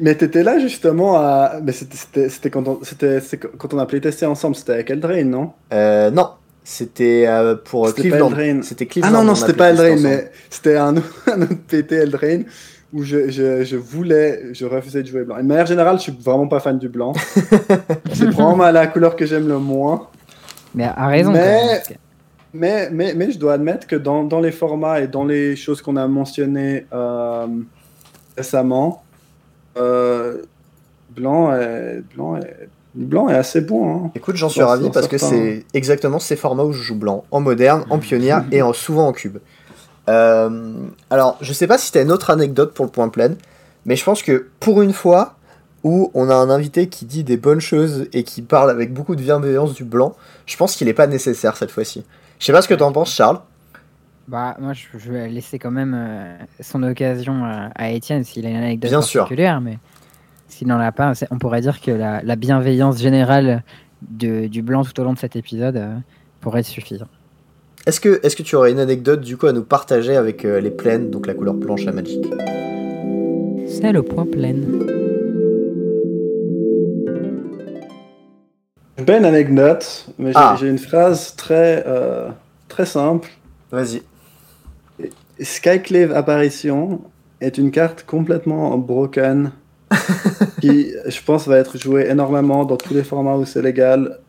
[0.01, 1.55] Mais t'étais là justement à.
[1.63, 2.79] Mais c'était- quand, on...
[2.83, 4.55] c'était- c'est quand on a playtesté ensemble.
[4.55, 5.51] C'était avec Eldraine, non?
[5.73, 6.29] Euh, non,
[6.63, 8.27] c'était euh, pour C'était Cleveland.
[8.29, 8.63] Eldraine.
[8.63, 9.11] C'était Ah Cleveland.
[9.11, 9.99] non, non, on a c'était pas ensemble.
[10.01, 10.95] mais c'était un,
[11.27, 12.45] un autre PT Eldraine
[12.93, 15.37] où je, je, je voulais, je refusais de jouer blanc.
[15.37, 17.13] Et de manière générale, je suis vraiment pas fan du blanc.
[18.13, 20.07] c'est probablement la couleur que j'aime le moins.
[20.75, 21.31] Mais à raison.
[21.31, 21.81] Mais-
[22.55, 25.81] Mais, mais, mais je dois admettre que dans, dans les formats et dans les choses
[25.81, 27.47] qu'on a mentionnées euh,
[28.37, 29.03] récemment,
[29.77, 30.37] euh,
[31.15, 33.95] blanc, est, blanc, est, blanc est assez bon.
[34.05, 34.11] hein.
[34.13, 37.39] Écoute, j'en suis ravi parce que c'est exactement ces formats où je joue blanc, en
[37.41, 39.37] moderne, en pionnière et en, souvent en cube.
[40.09, 40.73] Euh,
[41.09, 43.35] alors, je sais pas si t'as une autre anecdote pour le point plein,
[43.85, 45.35] mais je pense que pour une fois
[45.84, 49.15] où on a un invité qui dit des bonnes choses et qui parle avec beaucoup
[49.15, 50.15] de bienveillance du blanc,
[50.45, 52.05] je pense qu'il est pas nécessaire cette fois-ci.
[52.39, 53.39] Je sais pas ce que t'en penses, Charles.
[54.27, 58.45] Bah, moi, je, je vais laisser quand même euh, son occasion à, à Étienne s'il
[58.45, 59.23] a une anecdote Bien sûr.
[59.23, 59.80] particulière, mais
[60.47, 63.63] s'il n'en a pas, on pourrait dire que la, la bienveillance générale
[64.01, 65.95] de- du blanc tout au long de cet épisode euh,
[66.39, 67.07] pourrait suffire.
[67.85, 70.61] Est-ce que, est que tu aurais une anecdote du coup à nous partager avec euh,
[70.61, 72.26] les plaines, donc la couleur blanche à Magic
[73.68, 74.55] C'est le point plein.
[78.97, 80.55] J'ai pas une anecdote, mais j'ai Ah.
[80.57, 82.30] j'ai une phrase très, euh,
[82.69, 83.30] très simple.
[83.69, 84.01] Vas-y.
[85.41, 87.01] Skyclave Apparition
[87.41, 89.51] est une carte complètement broken
[90.61, 94.19] qui, je pense, va être jouée énormément dans tous les formats où c'est légal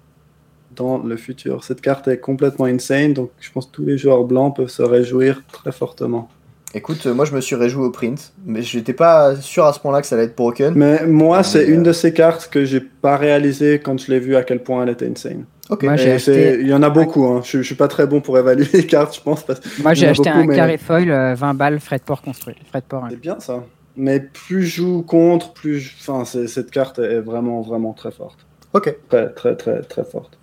[0.76, 1.64] dans le futur.
[1.64, 4.82] Cette carte est complètement insane, donc je pense que tous les joueurs blancs peuvent se
[4.82, 6.28] réjouir très fortement.
[6.76, 9.78] Écoute, euh, moi je me suis réjoui au print, mais j'étais pas sûr à ce
[9.78, 10.74] point-là que ça allait être broken.
[10.74, 14.18] Mais moi, c'est euh, une de ces cartes que j'ai pas réalisé quand je l'ai
[14.18, 15.44] vu à quel point elle était insane.
[15.70, 15.84] Ok.
[15.84, 17.42] Moi, c'est- acheté- Il y en a beaucoup, hein.
[17.44, 19.44] je, je suis pas très bon pour évaluer les cartes, je pense.
[19.44, 19.60] Parce...
[19.82, 22.56] Moi, j'ai acheté beaucoup, un mais- carré foil, euh, 20 balles, frais de port construit.
[22.68, 23.08] Frais de port, hein.
[23.10, 23.62] C'est bien ça.
[23.96, 25.92] Mais plus je joue contre, plus je...
[26.00, 28.40] Enfin, c'est- cette carte est vraiment, vraiment très forte.
[28.74, 28.94] Ok.
[29.08, 30.36] Très, très, très, très forte.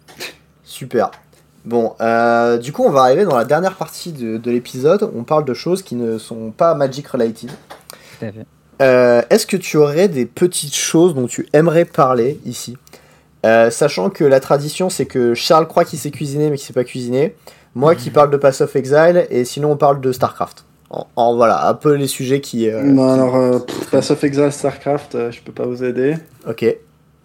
[0.64, 1.12] Super.
[1.66, 5.12] Bon, euh, du coup, on va arriver dans la dernière partie de, de l'épisode.
[5.16, 7.52] On parle de choses qui ne sont pas Magic related.
[8.20, 8.45] Tout à fait.
[8.82, 12.78] Euh, Est-ce que tu aurais des petites choses dont tu aimerais parler ici?
[13.45, 16.74] Euh, Sachant que la tradition, c'est que Charles croit qu'il sait cuisiner, mais qu'il sait
[16.74, 17.36] pas cuisiner.
[17.76, 20.66] Moi qui parle de Pass of Exile, et sinon on parle de StarCraft.
[20.90, 22.70] En, en- voilà, un peu les sujets qui.
[22.70, 23.60] euh, non, qui- alors, euh,
[23.91, 26.16] Pass of Exile, StarCraft, euh, je peux pas vous aider.
[26.49, 26.66] Ok.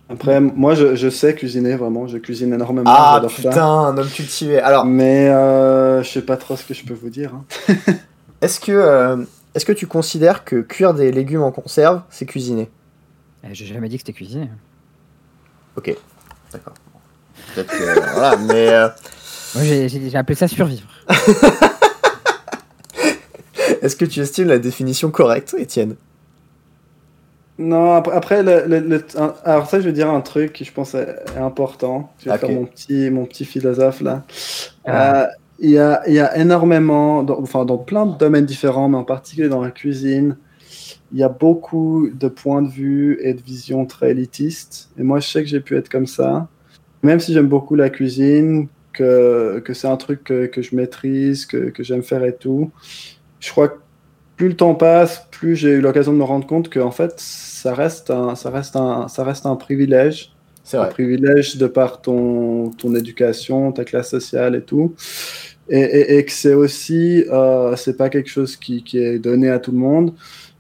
[0.09, 2.07] Après, moi, je, je sais cuisiner vraiment.
[2.07, 2.89] Je cuisine énormément.
[2.95, 3.29] Ah ça.
[3.29, 4.61] putain, un homme cultivé.
[4.61, 7.33] Alors, Mais euh, je sais pas trop ce que je peux vous dire.
[7.35, 7.45] hein.
[8.41, 9.17] est-ce que, euh,
[9.55, 12.71] est-ce que tu considères que cuire des légumes en conserve, c'est cuisiner?
[13.43, 14.49] Eh, J'ai jamais dit que c'était cuisiné.
[15.77, 15.93] Ok,
[16.53, 16.75] d'accord.
[17.55, 18.13] Peut-être que.
[18.15, 18.69] voilà, mais.
[18.69, 18.89] euh,
[19.57, 20.87] Moi, j'ai j'ai- j'ai appelé ça survivre.
[23.83, 25.97] est-ce que tu estimes la définition correcte, Étienne?
[27.59, 29.05] Non, après, après, le, le- le-
[29.45, 32.13] alors ça, je vais dire un truc qui je pense est, est important.
[32.19, 34.25] Je vais faire mon petit, mon petit philosophe là.
[34.85, 35.23] Ah.
[35.23, 35.27] Euh,
[35.59, 38.99] Il y, a, il y a énormément, dans, enfin dans plein de domaines différents, mais
[38.99, 40.37] en particulier dans la cuisine,
[41.13, 44.91] il y a beaucoup de points de vue et de visions très élitistes.
[44.99, 46.49] Et moi, je sais que j'ai pu être comme ça.
[47.03, 51.47] Même si j'aime beaucoup la cuisine, que, que c'est un truc que, que je maîtrise,
[51.47, 52.71] que, que j'aime faire et tout,
[53.41, 53.79] je crois que
[54.37, 57.15] plus le temps passe, plus j'ai eu l'occasion de me rendre compte que en fait,
[57.19, 62.03] ça reste un, ça reste un, ça reste un privilège C'est un privilège de par
[62.03, 64.95] ton, ton éducation, ta classe sociale et tout.
[65.69, 69.51] Et, et- et que c'est aussi, euh, c'est pas quelque chose qui, qui est donné
[69.51, 70.15] à tout le monde.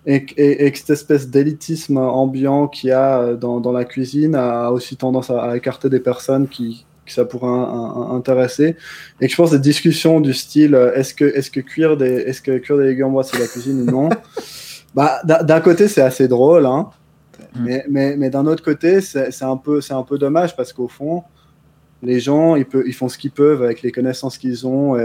[0.06, 3.72] Et, que- et, et que cette espèce d'élitisme ambiant qu'il y a euh, dans, dans
[3.72, 7.52] la cuisine a aussi tendance à, à écarter des personnes qui, que ça pourrait un-
[7.52, 8.76] un- intéresser.
[9.20, 12.06] Et que je pense des discussions du style euh, est-ce que, est que cuire des,
[12.12, 14.08] est-ce que cuire des légumes, moi, c'est la cuisine ou non?
[14.94, 16.88] Bah, d'un côté, c'est assez drôle, hein.
[17.54, 17.64] Mm.
[17.64, 20.88] mais, mais, mais d'un autre côté, c'est un, peu- c'est un peu dommage parce qu'au
[20.88, 21.22] fond,
[22.02, 25.02] les gens, ils, peuvent, ils font ce qu'ils peuvent avec les connaissances qu'ils ont et,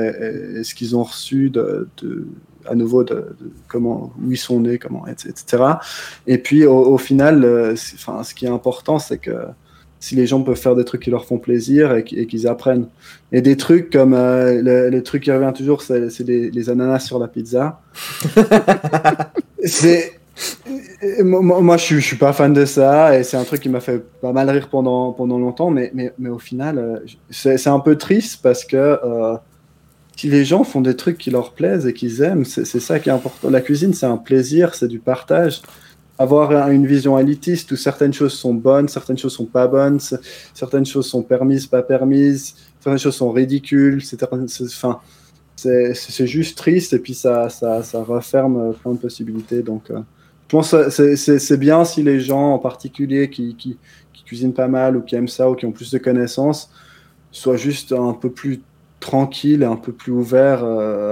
[0.55, 2.25] et- et ce qu'ils ont reçu de, de-
[2.65, 5.63] à nouveau de, de comment, où ils sont nés, comment, etc.
[6.25, 9.31] Et puis au, au final, euh, enfin, ce qui est important, c'est que
[10.01, 12.47] si les gens peuvent faire des trucs qui leur font plaisir et, qui- et qu'ils
[12.47, 12.87] apprennent.
[13.31, 17.19] Et des trucs comme euh, le, le truc qui revient toujours, c'est les, ananas sur
[17.19, 17.79] la pizza.
[19.63, 20.13] c'est
[21.03, 23.61] euh, moi, moi, je, suis, je suis pas fan de ça et c'est un truc
[23.61, 26.99] qui m'a fait pas mal rire pendant, pendant longtemps, mais, mais, mais au final, euh,
[27.29, 29.35] c'est un peu triste parce que euh,
[30.15, 33.09] si les gens font des trucs qui leur plaisent et qu'ils aiment, c'est ça qui
[33.09, 33.49] est important.
[33.49, 35.61] La cuisine, c'est un plaisir, c'est du partage.
[36.21, 39.99] Avoir un- une vision élitiste où certaines choses sont bonnes, certaines choses sont pas bonnes,
[40.53, 44.99] certaines choses sont permises, pas permises, certaines choses sont ridicules, c'est enfin,
[46.25, 49.61] juste triste et puis ça, ça, ça referme plein de possibilités.
[49.61, 49.99] Donc, euh,
[50.47, 53.77] je pense que c'est- bien si les gens en particulier qui, qui,
[54.25, 56.69] cuisinent pas mal ou qui aiment ça ou qui ont plus de connaissances
[57.31, 58.61] soient juste un peu plus
[59.01, 61.11] tranquilles et un peu plus ouverts euh,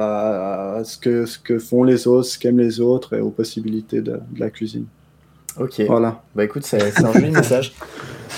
[0.80, 4.02] à, ce, que, ce que font les autres, ce qu'aiment les autres et aux possibilités
[4.02, 4.86] de la cuisine.
[5.60, 5.82] Ok.
[5.88, 6.22] Voilà.
[6.36, 7.74] Bah écoute, c'est un joli message.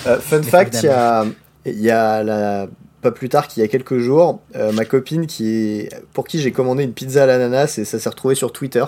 [0.07, 1.25] Euh, fun fact, il y a,
[1.65, 2.67] il y a la,
[3.01, 6.51] pas plus tard qu'il y a quelques jours, euh, ma copine qui pour qui j'ai
[6.51, 8.85] commandé une pizza à l'ananas et ça s'est retrouvé sur Twitter.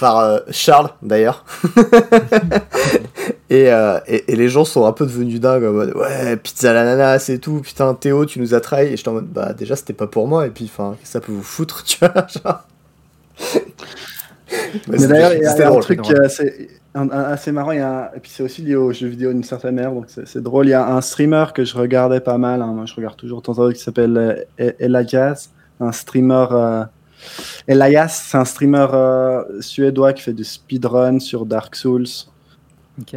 [0.00, 1.44] Par euh, Charles d'ailleurs.
[3.50, 6.70] et, euh, et, et les gens sont un peu devenus dingues en mode ouais, pizza
[6.70, 8.92] à l'ananas et tout, putain Théo, tu nous as trahi.
[8.92, 11.32] Et j'étais en mode bah déjà c'était pas pour moi et puis enfin, ça peut
[11.32, 12.26] vous foutre, tu vois.
[12.28, 12.62] Genre.
[14.88, 15.82] Mais d'ailleurs, il y a, un drôle.
[15.82, 18.42] truc qui est assez, un- un- assez marrant, il y a un- et puis c'est
[18.42, 20.66] aussi lié aux jeux vidéo d'une certaine manière, donc c'est drôle.
[20.66, 23.40] Il y a un streamer que je regardais pas mal, hein, moi je regarde toujours
[23.40, 25.48] de temps en temps, qui s'appelle euh, Elias,
[25.80, 26.46] un streamer.
[26.52, 26.84] Euh,
[27.68, 32.04] Elias, c'est un streamer euh, suédois qui fait du speedrun sur Dark Souls,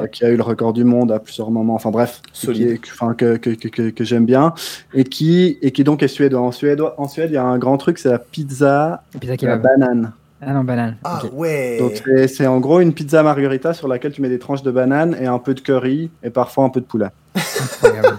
[0.03, 2.21] euh, qui a eu le record du monde à plusieurs moments, enfin bref,
[2.53, 4.53] qui enfin, que, que, que, que, que j'aime bien,
[4.93, 6.39] et qui, et qui donc est suédois.
[6.41, 9.49] En Suède, en Suède, il y a un grand truc, c'est la pizza Pizza à
[9.49, 10.11] la banane.
[10.41, 10.97] Ah non, banane.
[11.03, 11.77] Ah ouais.
[11.79, 15.15] Donc c'est- en gros une pizza margarita sur laquelle tu mets des tranches de banane
[15.19, 17.07] et un peu de curry et parfois un peu de poulet.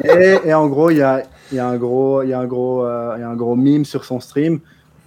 [0.04, 1.22] Et, et en gros il y a,
[1.52, 3.36] il y a un gros il y a un gros euh, il y a un
[3.36, 4.60] gros mime sur son stream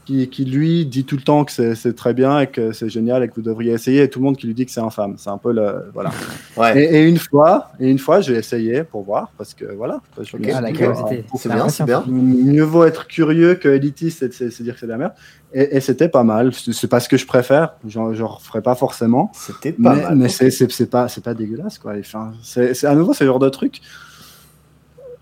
[0.10, 3.23] qui, qui lui dit tout le temps que c'est très bien et que c'est génial
[3.23, 5.14] et que vous devriez essayer et tout le monde qui lui dit que c'est infâme.
[5.18, 6.10] C'est un peu le voilà.
[6.57, 6.84] Ouais.
[6.84, 10.02] Et, et une fois et une fois j'ai essayé pour voir parce que voilà.
[10.19, 10.61] Je Ah,
[11.38, 12.03] C'est bien, c'est bien.
[12.07, 15.14] Mieux vaut être curieux que élitiste, c'est c'est- c'est dire que c'est de la merde.
[15.53, 16.52] Et, et c'était pas mal.
[16.53, 17.76] C'est pas ce que je préfère.
[17.88, 19.31] J'en j'en referai pas forcément.
[19.36, 20.15] C'était pas mais mal.
[20.15, 21.94] mais c'est- pas, c'est pas dégueulasse, quoi.
[21.99, 23.80] Enfin, c'est c'est- à nouveau ce genre de truc.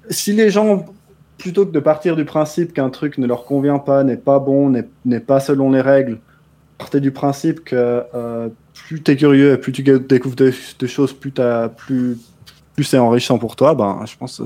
[0.10, 0.86] Si les gens,
[1.38, 4.70] plutôt que de partir du principe qu'un truc ne leur convient pas, n'est pas bon,
[5.06, 6.20] n'est pas selon les règles,
[6.78, 10.88] partez du principe que euh, plus tu es curieux et plus tu découvres de, de
[10.88, 12.18] choses, plus, t'as- plus,
[12.76, 14.44] plus c'est enrichissant pour toi, ben, je pense que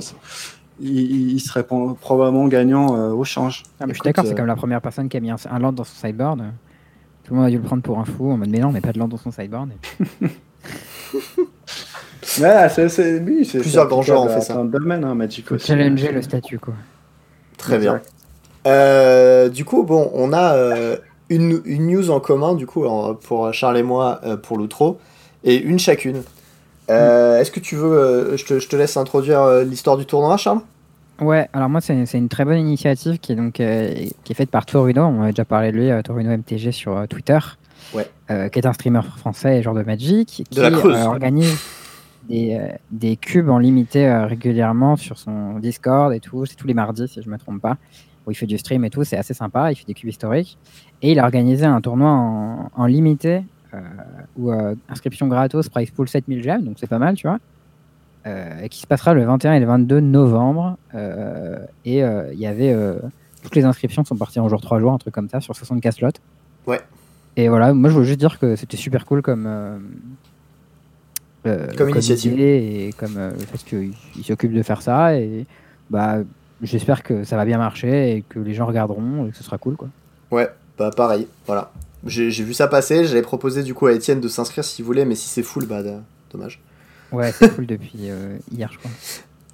[0.84, 3.64] il, il serait pro- probablement gagnant euh, au change.
[3.80, 5.36] Ah, mais je suis d'accord, c'est euh, comme la première personne qui a mis un,
[5.50, 6.40] un land dans son sideboard.
[7.24, 8.72] Tout le monde a dû le prendre pour un fou en mode mais non, on
[8.72, 9.70] met pas de land dans son sideboard.
[10.24, 10.28] Et
[12.40, 14.54] Ouais, c'est, c'est, oui, c'est, Plusieurs c'est grands joueurs ont fait ça.
[14.54, 15.68] plein de domaines, hein, Magic faut aussi.
[15.68, 16.74] challenger le statut quoi.
[17.58, 18.00] Très bien.
[18.68, 20.96] Euh, du coup, bon, on a euh,
[21.30, 22.86] une, une news en commun, du coup,
[23.24, 25.00] pour Charles et moi, euh, pour l'outro,
[25.44, 26.22] et une chacune.
[26.90, 27.92] Euh, Est-ce que tu veux.
[27.98, 30.60] euh, je, te, je te laisse introduire euh, l'histoire du tournoi, Charles?
[31.20, 33.94] Ouais, alors moi, c'est c'est une très bonne initiative qui est, donc, euh,
[34.24, 35.04] qui est faite par Toruno.
[35.04, 37.38] On a déjà parlé de lui, euh, Toruno MTG sur euh, Twitter.
[37.94, 38.08] Ouais.
[38.32, 40.28] Euh, qui est un streamer français et genre de Magic.
[40.50, 40.96] Qui De la Creuse.
[40.98, 41.58] euh, organise
[42.32, 46.46] des, euh, des cubes en limité euh, régulièrement sur son Discord et tout.
[46.46, 47.78] C'est tous les mardis, si je me trompe pas.
[48.26, 49.04] Où il fait du stream et tout.
[49.04, 49.72] C'est assez sympa.
[49.72, 50.58] Il fait des cubes historiques.
[51.02, 53.44] Et il a organisé un tournoi en, en limité.
[53.74, 53.80] Euh,
[54.38, 54.52] où
[54.90, 56.64] inscription gratos, price pool 7000 gemmes.
[56.64, 57.40] Donc c'est pas mal, tu vois.
[58.28, 60.78] Euh, et qui se passera le 21 et le 22 novembre.
[60.94, 62.76] Euh, et euh, il y avait.
[63.42, 65.96] toutes les inscriptions sont parties en jour 3 jours, un truc comme ça, sur 64
[65.96, 66.10] slots.
[66.68, 66.82] Ouais.
[67.38, 69.48] Et voilà, moi je veux juste dire que c'était super cool comme.
[71.46, 72.34] Euh, euh, Comme initiative.
[72.34, 75.16] idée Et comme euh, le fait qu'il il s'occupe de faire ça.
[75.18, 75.46] Et
[75.90, 76.18] bah,
[76.62, 79.58] j'espère que ça va bien marcher et que les gens regarderont et que ce sera
[79.58, 79.90] cool quoi.
[80.32, 81.72] Ouais, bah pareil, voilà.
[82.06, 85.16] J'ai vu ça passer, j'avais proposé du coup à Étienne de s'inscrire s'il voulait, mais
[85.16, 85.82] si c'est full, bah
[86.32, 86.60] dommage.
[87.12, 88.92] Ouais, c'est cool depuis euh, hier, je crois.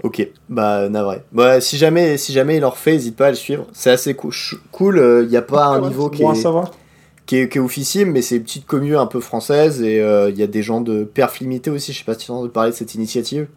[0.04, 1.24] Ok, bah navré.
[1.32, 3.66] Bah, si jamais, si jamais il en refait, n'hésite pas à le suivre.
[3.74, 4.32] C'est assez cou-
[4.72, 5.02] cool.
[5.24, 6.72] Il n'y a pas un niveau qui Bon à est, savoir.
[7.28, 10.42] Qui, est, qui est mais c'est une petite commune un peu française et il y
[10.44, 11.94] a des gens de perf limité aussi.
[11.94, 13.48] Je sais pas si tu as entendu parler de cette initiative.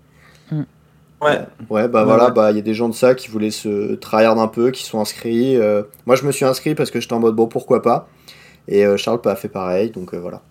[1.21, 1.39] Ouais.
[1.69, 2.33] Ouais, bah Ouais, voilà, ouais.
[2.33, 4.85] bah il y a des gens de ça qui voulaient se tryhard un peu, qui
[4.85, 5.57] sont inscrits.
[5.57, 8.09] euh, moi, je me suis inscrit parce que j'étais en mode bon, pourquoi pas.
[8.69, 10.43] Et euh, Charles a fait pareil, donc euh, voilà.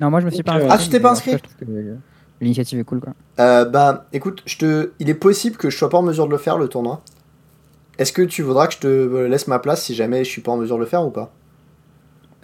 [0.00, 0.68] Non, moi je me suis pas inscrit.
[0.70, 1.36] Ah, tu t'es pas inscrit
[1.68, 1.94] euh,
[2.40, 3.12] L'initiative est cool quoi.
[3.38, 4.90] Euh, bah, écoute, je te...
[4.98, 7.02] il est possible que je sois pas en mesure de le faire le tournoi.
[7.98, 10.40] Est-ce que tu voudras que je te euh, laisse ma place si jamais je suis
[10.42, 11.32] pas en mesure de le faire ou pas?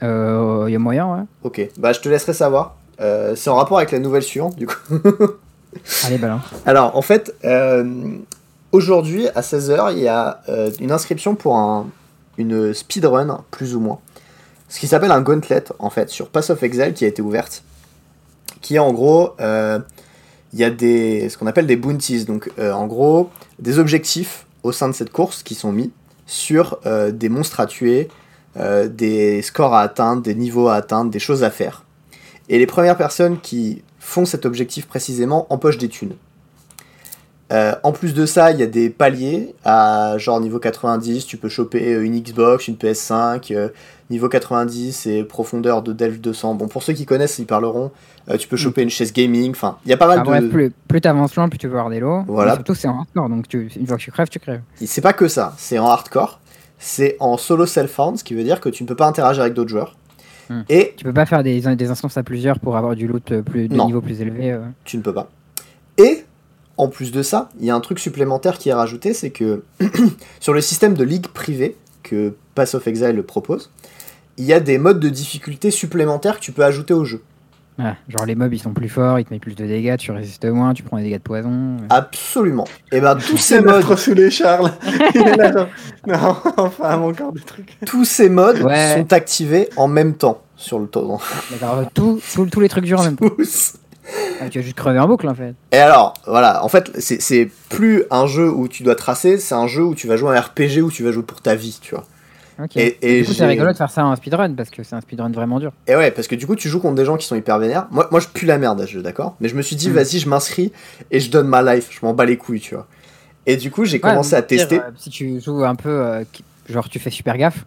[0.02, 1.22] Euh, Il y a moyen, ouais.
[1.42, 2.76] Ok, bah je te laisserai savoir.
[3.00, 4.74] Euh, c'est en rapport avec la nouvelle suivante du coup.
[6.04, 6.42] Allez, balance.
[6.66, 7.84] Alors en fait, euh,
[8.72, 11.86] aujourd'hui à 16h, il y a euh, une inscription pour un,
[12.38, 13.98] une speedrun, plus ou moins.
[14.68, 17.64] Ce qui s'appelle un gauntlet en fait sur Pass of Exile qui a été ouverte.
[18.60, 19.78] Qui est en gros, euh,
[20.52, 22.24] il y a des, ce qu'on appelle des bounties.
[22.24, 25.90] Donc euh, en gros, des objectifs au sein de cette course qui sont mis
[26.26, 28.08] sur euh, des monstres à tuer,
[28.56, 31.84] euh, des scores à atteindre, des niveaux à atteindre, des choses à faire.
[32.48, 36.14] Et les premières personnes qui font cet objectif précisément empochent des thunes.
[37.52, 41.36] Euh, en plus de ça, il y a des paliers à genre niveau 90, tu
[41.36, 43.68] peux choper euh, une Xbox, une PS5, euh,
[44.08, 46.54] niveau 90 et profondeur de Delve 200.
[46.54, 47.90] Bon, pour ceux qui connaissent, ils parleront.
[48.28, 50.26] Euh, tu peux choper une chaise gaming, enfin, il y a pas mal Ah, de.
[50.26, 52.22] bref, plus, plus t'avances loin, plus tu peux avoir des lots.
[52.28, 52.52] Voilà.
[52.52, 54.62] Et surtout, c'est en hardcore, donc tu, une fois que tu crèves, tu crèves.
[54.86, 56.38] C'est pas que ça, c'est en hardcore,
[56.80, 59.54] c'est en solo self-found, ce qui veut dire que tu ne peux pas interagir avec
[59.54, 59.94] d'autres joueurs.
[60.48, 60.62] Hmm.
[60.68, 63.42] Et Tu peux pas faire des, des instances à plusieurs pour avoir du loot euh,
[63.42, 63.86] plus, de Non.
[63.86, 64.50] niveau plus élevé.
[64.50, 64.60] euh.
[64.84, 65.30] tu ne peux pas.
[65.96, 66.24] Et
[66.76, 69.62] en plus de ça, il y a un truc supplémentaire qui est rajouté, c'est que
[70.40, 73.70] sur le système de ligue privée que Pass of Exile propose,
[74.38, 77.22] il y a des modes de difficulté supplémentaires que tu peux ajouter au jeu.
[77.82, 80.10] Ouais, genre les mobs ils sont plus forts, ils te mettent plus de dégâts, tu
[80.12, 81.76] résistes moins, tu prends des dégâts de poison.
[81.88, 82.64] Absolument.
[82.92, 84.72] Et ben tous ces modes, saoulé, Charles.
[85.14, 85.66] Il est là, genre,
[86.06, 87.76] non, enfin, encore des trucs.
[87.86, 88.96] tous ces modes Ouais.
[88.98, 90.86] sont activés en même temps sur le.
[90.86, 93.26] D'accord, euh, tout, tout- tous les trucs durent en même temps.
[94.40, 95.54] Ah, tu vas juste crever en boucle en fait.
[95.70, 99.54] Et alors, voilà, en fait, c'est c'est plus un jeu où tu dois tracer, c'est
[99.54, 101.78] un jeu où tu vas jouer un RPG où tu vas jouer pour ta vie,
[101.80, 102.04] tu vois.
[102.62, 102.76] Ok.
[102.76, 105.72] Et- c'est rigolo de faire ça en speedrun parce que c'est un speedrun vraiment dur.
[105.86, 107.86] Et ouais, parce que du coup, tu joues contre des gens qui sont hyper vénères.
[107.90, 109.36] Moi, moi je pue la merde à ce jeu, d'accord?
[109.40, 109.92] Mais je me suis dit, Mm.
[109.94, 110.72] vas-y, je m'inscris
[111.10, 112.86] et je donne ma life, je m'en bats les couilles, tu vois.
[113.46, 114.78] Et du coup, j'ai Ouais, commencé à tester.
[114.78, 116.24] euh, si tu joues un peu, euh,
[116.68, 117.64] genre tu fais super gaffe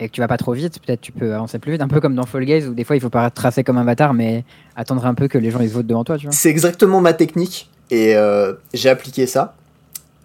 [0.00, 1.80] et que tu vas pas trop vite, peut-être tu peux avancer plus vite.
[1.82, 3.84] Un peu comme dans Fall Guys où des fois il faut pas tracer comme un
[3.84, 4.44] bâtard mais
[4.76, 6.32] attendre un peu que les gens ils votent devant toi, tu vois.
[6.32, 9.56] C'est exactement ma technique et euh, j'ai appliqué ça.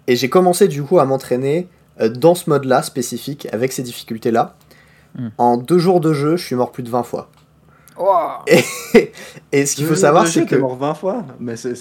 [0.06, 1.66] Et j'ai commencé du coup à m'entraîner
[2.00, 4.54] dans ce mode-là spécifique, avec ces difficultés-là.
[5.16, 5.28] Mm.
[5.38, 7.28] En deux jours de jeu, je suis mort plus de 20 fois.
[9.52, 10.56] Et ce qu'il faut savoir, c'est que.
[10.56, 11.22] mort 20 fois.
[11.38, 11.74] Mais c'est-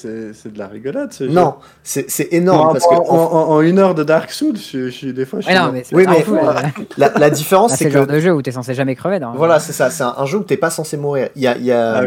[0.47, 1.31] de la rigolade, ce jeu.
[1.31, 2.83] Non, c'est énorme que.
[2.93, 5.39] en, en- en une heure de Dark Souls, je, je suis des fois.
[5.39, 5.73] Je suis non, mort.
[5.73, 6.61] mais c'est Oui, pas mais- fou, euh, là,
[6.97, 8.11] La, la différence, c'est c'est le genre que.
[8.11, 9.19] de jeu où t'es censé jamais crever.
[9.35, 9.89] Voilà, c'est ça.
[9.89, 11.29] C'est un, un jeu où t'es pas censé mourir.
[11.35, 12.05] Il y a, il y a- Ah.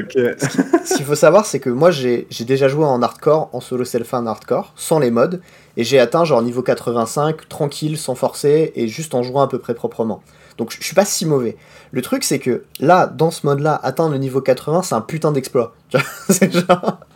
[0.85, 3.85] Ce qu'il faut savoir, c'est que moi, j'ai j'ai déjà joué en hardcore, en solo
[3.85, 5.41] self en hardcore, sans les modes,
[5.77, 9.59] et j'ai atteint genre niveau 85, tranquille, sans forcer, et juste en jouant à peu
[9.59, 10.23] près proprement.
[10.59, 11.57] Donc je suis pas si mauvais.
[11.93, 15.33] Le truc, c'est que là, dans ce mode-là, atteindre le niveau 80, c'est un putain
[15.33, 15.75] d'exploit.
[16.29, 17.01] C'est genre...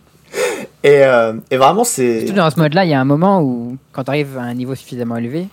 [0.82, 2.20] Et, euh, et vraiment, c'est...
[2.20, 4.54] Surtout dans ce mode-là, il y a un moment où, quand tu arrives à un
[4.54, 5.48] niveau suffisamment élevé,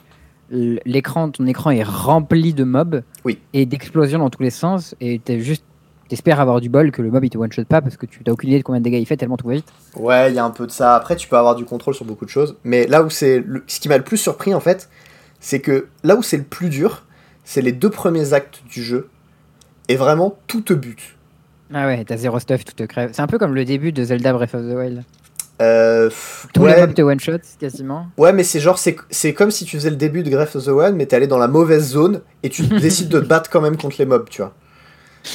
[0.50, 3.38] l'écran, ton écran est rempli de mobs Oui.
[3.52, 5.66] et d'explosions dans tous les sens, et t'es juste,
[6.08, 8.24] t'espères avoir du bol que le mob il te one shot pas parce que tu
[8.24, 9.68] t'as aucune idée de combien de dégâts il fait tellement tout va vite.
[9.96, 10.96] Ouais, il y a un peu de ça.
[10.96, 12.56] Après, tu peux avoir du contrôle sur beaucoup de choses.
[12.64, 13.40] Mais là où c'est.
[13.46, 14.90] le- Ce qui m'a le plus surpris, en fait,
[15.40, 17.04] c'est que là où c'est le plus dur,
[17.44, 19.10] c'est les deux premiers actes du jeu.
[19.90, 21.16] Et vraiment, tout te bute.
[21.74, 23.10] Ah ouais, t'as zéro stuff, tout te crève.
[23.14, 25.04] C'est un peu comme le début de Zelda Breath of the Wild.
[25.62, 26.10] Euh,
[26.54, 28.08] Tous les ouais, mobs te one-shot quasiment.
[28.18, 30.66] ouais, mais c'est genre, c'est c'est comme si tu faisais le début de Breath of
[30.66, 33.50] the Wild, mais t'es allé dans la mauvaise zone et tu décides de te battre
[33.50, 34.54] quand même contre les mobs, tu vois.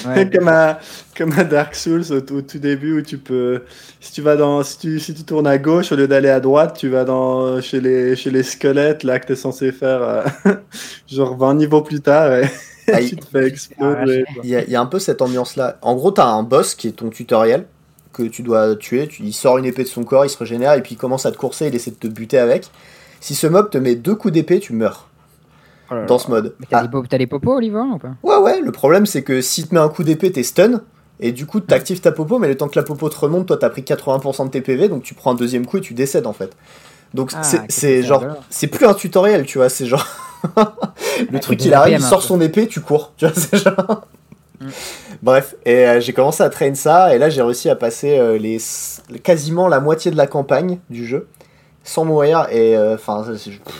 [0.07, 0.29] Ouais.
[0.31, 0.79] comme, à,
[1.17, 3.63] comme à Dark Souls au, au tout début où tu peux
[4.01, 6.41] si tu vas dans si tu, si tu tournes à gauche au lieu d'aller à
[6.41, 10.23] droite tu vas dans chez les chez les squelettes là que t'es censé faire euh,
[11.09, 12.49] genre 20 niveaux plus tard et
[12.93, 15.79] Ah, tu te fais exploser Il y, a- il y a un peu cette ambiance-là.
[15.83, 17.65] En gros, t'as un boss qui est ton tutoriel
[18.13, 19.07] que tu dois tuer.
[19.07, 21.25] Tu, il sort une épée de son corps, il se régénère et puis il commence
[21.25, 22.67] à te courser, il essaie de te buter avec.
[23.21, 25.09] Si ce mob te met deux coups d'épée, tu meurs
[25.93, 26.55] Oh là dans ce mode.
[26.59, 28.15] Mais t'as Ah, des, po- t'as des popos, Oliver, ou pas?
[28.23, 30.81] Ouais, ouais, le problème c'est que si te met un coup d'épée, t'es stun.
[31.21, 33.57] Et du coup, t'actives ta popo, mais le temps que la popo te remonte, toi
[33.57, 36.27] t'as pris 80% de tes PV, donc tu prends un deuxième coup et tu décèdes
[36.27, 36.57] en fait.
[37.15, 40.05] Donc Ah, c'est- genre, c'est plus un tutoriel, tu vois, c'est genre.
[40.57, 43.13] le Ouais, truc il arrive, il BPM, sort son épée, tu cours.
[43.17, 44.07] Tu vois, c'est genre.
[44.61, 44.67] Mm.
[45.23, 48.39] Bref, et euh, j'ai commencé à traîner ça, et là j'ai réussi à passer euh,
[48.39, 48.59] les,
[49.23, 51.29] quasiment la moitié de la campagne du jeu
[51.85, 53.25] sans mourir, et euh, enfin,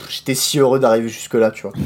[0.09, 1.73] j'étais si heureux d'arriver jusque-là, tu vois.
[1.77, 1.81] Ah,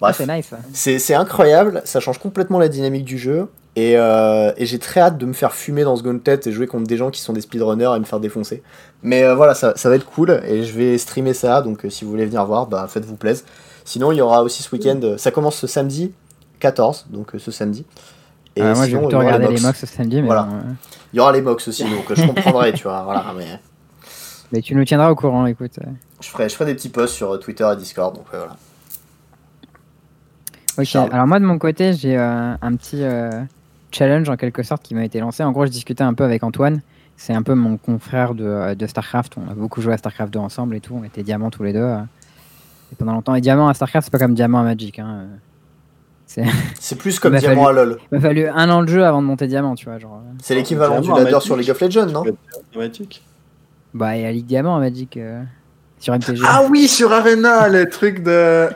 [0.00, 0.50] Bref, c'est nice.
[0.72, 5.00] c'est c'est incroyable, ça change complètement la dynamique du jeu, et, euh, et j'ai très
[5.00, 7.32] hâte de me faire fumer dans ce Gauntlet et jouer contre des gens qui sont
[7.34, 8.62] des speedrunners et me faire défoncer.
[9.02, 11.90] Mais euh, voilà, ça, ça va être cool, et je vais streamer ça, donc euh,
[11.90, 13.44] si vous voulez venir voir, bah faites-vous plaisir.
[13.84, 16.12] Sinon, il y aura aussi ce week-end, ça commence ce samedi
[16.60, 17.84] 14, donc ce samedi.
[18.56, 19.62] Et Ah, moi, je sinon, vais il y plutôt aura regarder les mocks.
[19.62, 20.48] mocks ce samedi, mais, Voilà.
[21.12, 23.02] Il y aura les mocks aussi, donc je comprendrai, tu vois.
[23.04, 23.60] Voilà, mais
[24.52, 25.78] mais tu nous tiendras au courant, écoute.
[26.20, 28.56] je ferai, je ferai des petits posts sur euh, Twitter et Discord, donc euh, voilà.
[30.78, 31.10] Ok, Charles.
[31.12, 33.30] alors moi de mon côté, j'ai euh, un petit euh,
[33.90, 35.42] challenge en quelque sorte qui m'a été lancé.
[35.42, 36.80] En gros, je discutais un peu avec Antoine.
[37.16, 39.34] C'est un peu mon confrère de, de StarCraft.
[39.36, 40.94] On a beaucoup joué à StarCraft 2 ensemble et tout.
[40.98, 41.80] On était diamants tous les deux.
[41.80, 41.98] euh.
[42.92, 44.98] Et pendant longtemps, et diamant à StarCraft, c'est pas comme diamant à Magic.
[44.98, 45.26] Hein.
[46.78, 47.98] C'est plus comme Diamant à LoL.
[48.12, 49.98] Il m'a fallu un an de jeu avant de monter diamant, tu vois.
[49.98, 50.22] Genre.
[50.40, 51.42] C'est l'équivalent du ladder Magic.
[51.42, 52.24] sur League of Legends, non?
[52.70, 53.24] Automatique.
[53.94, 55.42] Bah, et à Ligue Diamant Magic euh,
[55.98, 56.40] sur MTG.
[56.46, 58.68] ah oui sur Arena les trucs de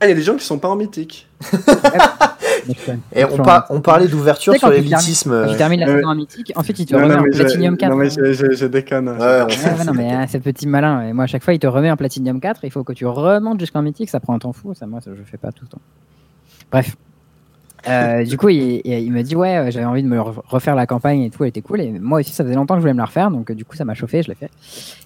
[0.00, 3.66] ah il y a des gens qui sont pas en mythique euh, Et on, par-
[3.70, 4.60] on parlait d'ouverture sur.
[4.68, 5.94] Quand euh, tu termines la Ouais.
[5.96, 7.90] saison en mythique, ensuite il te Non, remet non, en je- Platinum 4.
[7.90, 10.66] non mais je, je- je déconne Ouais, on Ouais, ouais, non, mais hein, c'est petit
[10.66, 11.02] malin.
[11.08, 12.60] Et moi, à chaque fois, il te remet un Platinum 4.
[12.64, 14.10] Il faut que tu remontes jusqu'en mythique.
[14.10, 14.74] Ça prend un temps fou.
[14.74, 15.80] Ça, moi, ça, je fais pas tout le temps.
[16.70, 16.96] Bref.
[17.88, 20.40] Euh, du coup, il, il- il me dit Ouais, euh, j'avais envie de me re-
[20.48, 21.44] refaire la campagne et tout.
[21.44, 21.80] Elle était cool.
[21.80, 23.30] Et moi aussi, ça faisait longtemps que je voulais me la refaire.
[23.30, 24.22] Donc, euh, du coup, ça m'a chauffé.
[24.22, 24.50] Je l'ai fait.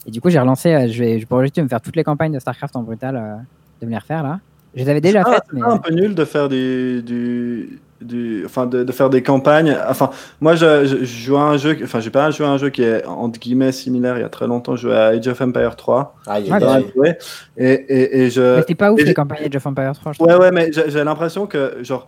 [0.06, 0.88] Et du coup, j'ai relancé.
[0.88, 3.44] je vais, je juste me faire toutes les campagnes de StarCraft en brutal.
[3.80, 4.40] de me les refaire là.
[4.74, 5.42] Je les avais déjà Ah, faites.
[5.50, 5.62] c'est Mais...
[5.66, 9.76] un peu nul de faire du, du, du enfin de, de faire des campagnes.
[9.88, 12.56] Enfin, moi, je, je, je joue à un jeu, enfin, j'ai pas joué à un
[12.56, 14.16] jeu qui est entre guillemets similaire.
[14.16, 16.16] Il y a très longtemps, je jouais à Age of Empire 3.
[16.28, 16.86] Aïe, Ouais, aïe, bah, aïe.
[16.94, 17.18] Ouais.
[17.56, 18.40] Et, et, et je.
[18.54, 20.12] mais c'était pas ouf et les campagnes Age of Empires 3.
[20.12, 22.06] je Ouais, ouais, mais j'ai l'impression que, genre,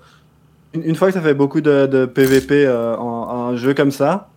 [0.75, 3.57] une, une fois que tu as fait beaucoup de, de PVP euh, en, en un
[3.57, 4.28] jeu comme ça,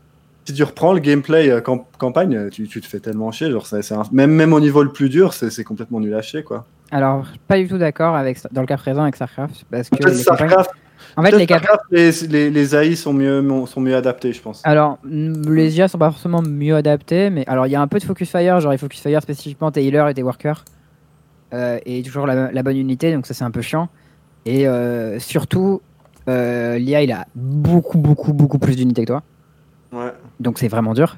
[0.46, 3.50] si tu reprends le gameplay euh, camp- campagne, tu, tu te fais tellement chier.
[3.52, 6.66] Genre, un- même, même au niveau le plus dur, c'est, complètement nul à chier, quoi.
[6.92, 9.66] Alors, pas du tout d'accord avec dans le cas présent avec StarCraft.
[9.72, 10.70] Parce que les Starcraft,
[11.18, 11.46] En fait, les.
[11.46, 14.62] Starcraft, les, les, les AI sont mieux, sont mieux adaptés, je pense.
[14.64, 17.98] Alors, les IA sont pas forcément mieux adaptés, mais alors il y a un peu
[17.98, 20.64] de Focus Fire, genre il Focus Fire spécifiquement tes healers et tes workers,
[21.54, 23.90] euh, et toujours la, la bonne unité, donc ça c'est un peu chiant.
[24.46, 25.82] Et euh, surtout,
[26.30, 29.24] euh, l'IA il a beaucoup, beaucoup, beaucoup plus d'unités que toi,
[29.94, 30.12] Ouais.
[30.40, 31.18] donc c'est vraiment dur.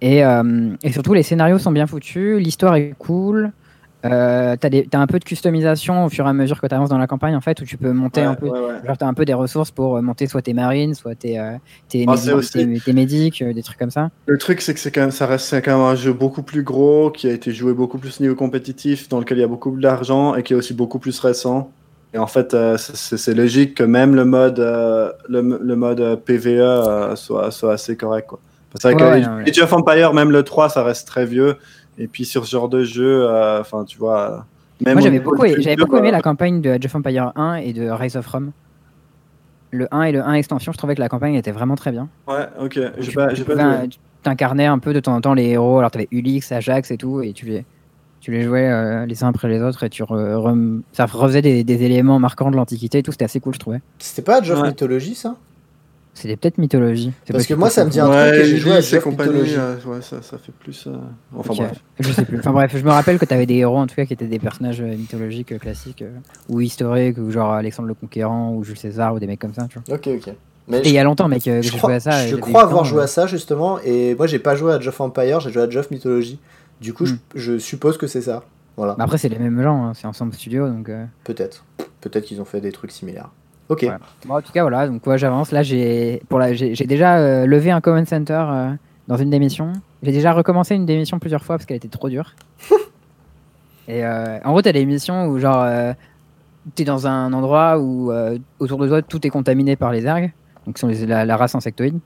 [0.00, 3.52] Et, euh, et surtout, les scénarios sont bien foutus, l'histoire est cool.
[4.04, 6.74] Euh, t'as, des- t'as un peu de customisation au fur et à mesure que tu
[6.74, 8.86] avances dans la campagne en fait où tu peux monter Ouais, un peu ouais, ouais.
[8.86, 11.56] Genre, t'as un peu des ressources pour monter soit tes marines, soit tes, euh,
[11.88, 12.14] tes, Ah,
[12.52, 14.10] tes- tes médics, euh, des trucs comme ça.
[14.26, 16.42] Le truc, c'est que c'est quand même, ça reste c'est quand même un jeu beaucoup
[16.42, 19.48] plus gros, qui a été joué beaucoup plus niveau compétitif, dans lequel il y a
[19.48, 21.70] beaucoup d'argent et qui est aussi beaucoup plus récent.
[22.14, 26.14] Et en fait, euh, c'est- logique que même le mode, euh, le, le mode euh,
[26.16, 28.28] PVE soit, soit assez correct.
[28.28, 28.38] Quoi.
[28.76, 31.26] C'est vrai Ouais, que non, mais- Age of Empire, même le 3, ça reste très
[31.26, 31.56] vieux.
[31.98, 33.28] Et puis sur ce genre de jeu,
[33.60, 34.46] enfin, tu vois.
[34.84, 37.72] Même Moi, j'avais beaucoup, j'avais beaucoup aimé la campagne de Age of Empire 1 et
[37.72, 38.50] de Rise of Rome.
[39.70, 42.08] Le 1 et le 1 extension, je trouvais que la campagne était vraiment très bien.
[42.28, 42.78] Ouais, ok.
[43.00, 45.78] Tu- pas, tu pas tu t'incarnais un peu de temps en temps les héros.
[45.78, 47.44] Alors, t'avais Ulix, Ajax et tout, et tu
[48.24, 51.42] tu les jouais euh, les uns après les autres, et tu re- rem- ça refaisait
[51.42, 53.12] des, des éléments marquants de l'Antiquité et tout.
[53.12, 53.80] C'était assez cool, je trouvais.
[53.98, 54.68] C'était pas Age of Ouais.
[54.68, 55.36] Mythology, ça?
[56.16, 57.12] C'était peut-être mythologie.
[57.30, 59.04] Parce que moi, ça me dit un Ouais, truc et j'ai joué à Age of
[59.06, 59.54] Mythology.
[59.58, 60.86] euh, ouais, ça, ça fait plus.
[60.86, 60.92] euh,
[61.36, 61.78] Enfin bref.
[62.00, 62.38] Je sais plus.
[62.38, 64.26] Enfin bref, je me rappelle que tu avais des héros en tout cas qui étaient
[64.26, 66.12] des personnages euh, mythologiques classiques euh,
[66.48, 69.66] ou historiques ou genre Alexandre le Conquérant ou Jules César ou des mecs comme ça.
[69.68, 69.96] Tu vois.
[69.96, 70.32] Ok, ok.
[70.68, 72.26] Mais Et il y a longtemps, mec, que je j'ai crois, joué à ça.
[72.26, 74.88] je crois avoir temps, joué à ça justement, et moi j'ai pas joué à Age
[74.88, 76.38] of Empire, j'ai joué à Age of Mythology.
[76.84, 77.16] Du coup, Hmm.
[77.34, 78.42] je, je suppose que c'est ça.
[78.76, 80.88] Voilà, Bah après, c'est les mêmes gens, hein, c'est ensemble studio donc.
[80.90, 81.64] euh, peut-être.
[82.02, 83.30] Peut-être qu'ils ont fait des trucs similaires.
[83.70, 83.82] Ok.
[83.82, 83.96] Ouais.
[84.26, 85.50] Bon, en tout cas, voilà, donc ouais, j'avance.
[85.50, 88.70] Là, j'ai pour la, j'ai déjà euh, levé un comment center euh,
[89.08, 89.72] dans une démission.
[90.02, 92.34] J'ai déjà recommencé une démission plusieurs fois parce qu'elle était trop dure.
[93.88, 95.66] Et en gros, t'as des missions où genre
[96.74, 98.12] t'es dans un endroit où
[98.58, 100.32] autour de toi tout est contaminé par les ergs,
[100.66, 101.98] donc qui sont les- la, la race insectoïde.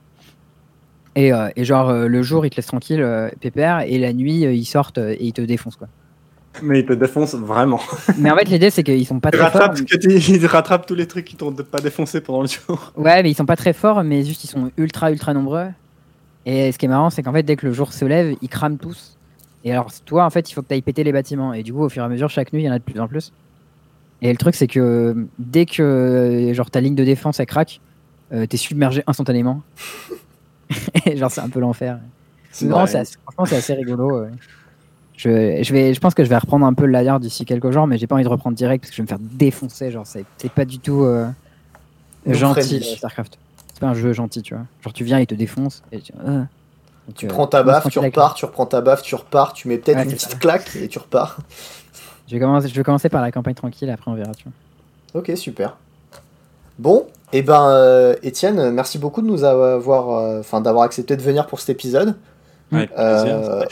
[1.19, 4.13] Et, euh, et genre euh, le jour ils te laissent tranquille, euh, pépère, et la
[4.13, 5.87] nuit ils sortent et ils te défoncent quoi.
[6.63, 7.81] Mais il te défonce vraiment.
[8.17, 9.61] Mais en fait l'idée c'est qu'ils sont pas Il très forts.
[9.61, 12.47] rattrape, ce que tu- il rattrape tous les trucs qui t'ont pas défoncé pendant le
[12.47, 12.93] jour.
[12.97, 15.67] Ouais, mais ils sont pas très forts, mais juste ils sont ultra ultra nombreux.
[16.45, 18.47] Et ce qui est marrant, c'est qu'en fait, dès que le jour se lève, ils
[18.49, 19.17] crament tous.
[19.65, 21.53] Et alors, toi, en fait, il faut que tu ailles péter les bâtiments.
[21.53, 22.83] Et du coup, au fur et à mesure, chaque nuit, il y en a de
[22.83, 23.33] plus en plus.
[24.21, 27.81] Et le truc, c'est que dès que genre ta ligne de défense elle craque,
[28.33, 29.61] euh, t'es submergé instantanément.
[31.15, 31.99] genre, c'est un peu l'enfer.
[32.63, 34.21] Non, assez- franchement, c'est assez rigolo.
[34.23, 34.29] ouais.
[35.15, 37.71] Je, je, vais, je pense que je vais reprendre un peu le layard d'ici quelques
[37.71, 39.91] jours, mais j'ai pas envie de reprendre direct parce que je vais me faire défoncer.
[39.91, 41.27] Genre, c'est pas du tout euh,
[42.25, 43.37] gentil, euh, StarCraft.
[43.73, 44.63] C'est pas un jeu gentil, tu vois.
[44.81, 45.83] Genre, tu viens, il te défonce.
[45.91, 46.13] Et tu.
[47.09, 49.67] Et Tu euh, prends ta baffe, tu repars, tu reprends ta baffe, tu repars, tu
[49.67, 50.37] mets peut-être Ouais, une petite ça.
[50.37, 51.37] claque et tu repars.
[52.27, 55.19] Je vais, commencer, je vais commencer par la campagne tranquille, après on verra, tu vois.
[55.21, 55.75] Ok, super.
[56.77, 61.21] Bon, et ben, euh, Étienne, merci beaucoup de nous avoir, euh, enfin, d'avoir accepté de
[61.21, 62.15] venir pour cet épisode.
[62.71, 63.63] Avec Euh.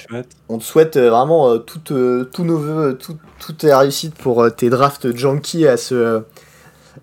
[0.50, 4.16] On te souhaite vraiment euh, toutes, euh, tous nos voeux, euh, tout- toutes tes réussites
[4.16, 6.24] pour tes drafts junkies à ce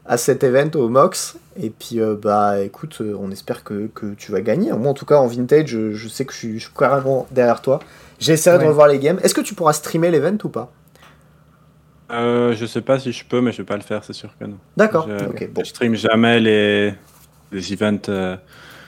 [0.06, 1.36] à cet event au Mox.
[1.56, 4.72] Et puis, bah, écoute, on espère que, que tu vas gagner.
[4.72, 7.28] Moi, en tout cas, en vintage, je, je sais que je suis, je suis carrément
[7.30, 7.78] derrière toi.
[8.18, 8.68] J'essaierai de Ouais.
[8.70, 9.20] revoir les games.
[9.22, 10.72] Est-ce que tu pourras streamer l'event ou pas?
[12.10, 14.30] Euh, je sais pas si je peux, mais je vais pas le faire, c'est sûr
[14.38, 14.58] que non.
[14.76, 15.08] D'accord.
[15.08, 15.48] Je, Ok.
[15.52, 15.62] Bon.
[15.64, 16.94] je stream jamais les,
[17.50, 18.08] les events.
[18.08, 18.36] euh,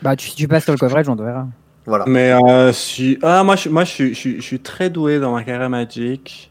[0.03, 1.47] Bah, tu, si tu passes sur le coverage, on te verra.
[1.86, 2.05] Voilà.
[2.09, 3.19] Mais euh, si...
[3.23, 5.70] ah, moi, je, moi je, suis, je, suis, je suis très doué dans ma carrière
[5.70, 6.51] Magic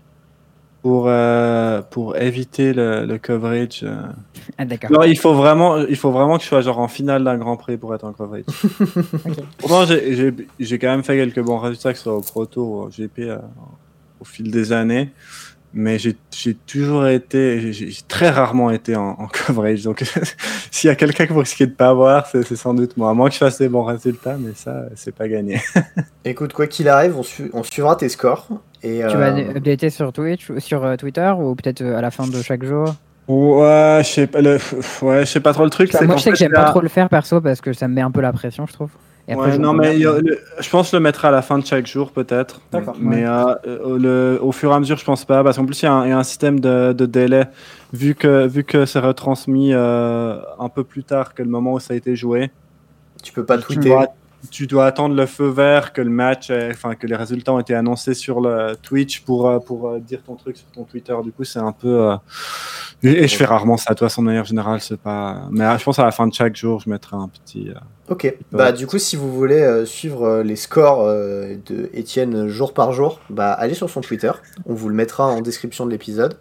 [0.82, 3.85] pour, euh, pour éviter le, le coverage.
[4.58, 4.92] Ah, d'accord.
[4.92, 7.58] Non, il faut, vraiment, il faut vraiment que je sois genre en finale d'un Grand
[7.58, 8.44] Prix pour être en coverage.
[9.58, 12.45] Pourtant, j'ai- j'ai j'ai quand même fait quelques bons résultats, que ce soit au Pro
[12.45, 13.38] Tour ou au GP euh,
[14.19, 15.10] au fil des années.
[15.78, 19.84] Mais j'ai j'ai toujours été, j'ai- très rarement été en, en coverage.
[19.84, 20.04] Donc,
[20.72, 23.10] s'il y a quelqu'un que vous risquez de pas avoir, c'est sans doute moi.
[23.10, 25.62] À moins que je fasse des bons résultats, mais ça, c'est pas gagné.
[26.24, 28.48] Écoute, quoi qu'il arrive, on, su- on suivra tes scores.
[28.84, 32.02] Et, Tu vas euh, updater sur Twitch, ou sur euh, Twitter, ou peut-être euh, à
[32.02, 32.95] la fin de chaque jour?
[33.28, 34.58] Ouais, je sais pas, le...
[35.02, 35.92] ouais, je sais pas trop le truc.
[35.92, 37.95] C'est Moi, je sais que j'aime pas trop le faire perso parce que ça me
[37.95, 38.92] met un peu la pression, je trouve.
[39.28, 40.14] Et après, Ouais, je non, mais il y bien.
[40.14, 42.62] a le- je pense le mettre à la fin de chaque jour, peut-être.
[43.00, 43.98] Mais euh, euh,
[44.36, 45.44] le, au fur et à mesure, je pense pas.
[45.44, 47.45] Parce qu'en plus, il y, a un- il y a un système de, de délai.
[47.92, 51.80] Vu que, vu que c'est retransmis euh, un peu plus tard que le moment où
[51.80, 52.52] ça a été joué,
[53.24, 53.90] tu peux pas tu tweeter.
[54.51, 57.74] Tu dois attendre le feu vert que le match, enfin que les résultats ont été
[57.75, 61.15] annoncés sur le Twitch pour, euh, pour euh, dire ton truc sur ton Twitter.
[61.24, 62.11] Du coup, c'est un peu.
[62.11, 62.15] euh,
[63.03, 63.93] Et, et je fais rarement ça.
[63.95, 65.43] Toi, de manière générale, c'est pas.
[65.51, 67.69] Mais je pense à la fin de chaque jour, je mettrai un petit.
[67.69, 67.74] euh,
[68.09, 68.35] Ok.
[68.51, 72.91] Bah, du coup, si vous voulez euh, suivre les scores euh, de Étienne jour par
[72.93, 74.32] jour, bah, allez sur son Twitter.
[74.65, 76.38] On vous le mettra en description de l'épisode.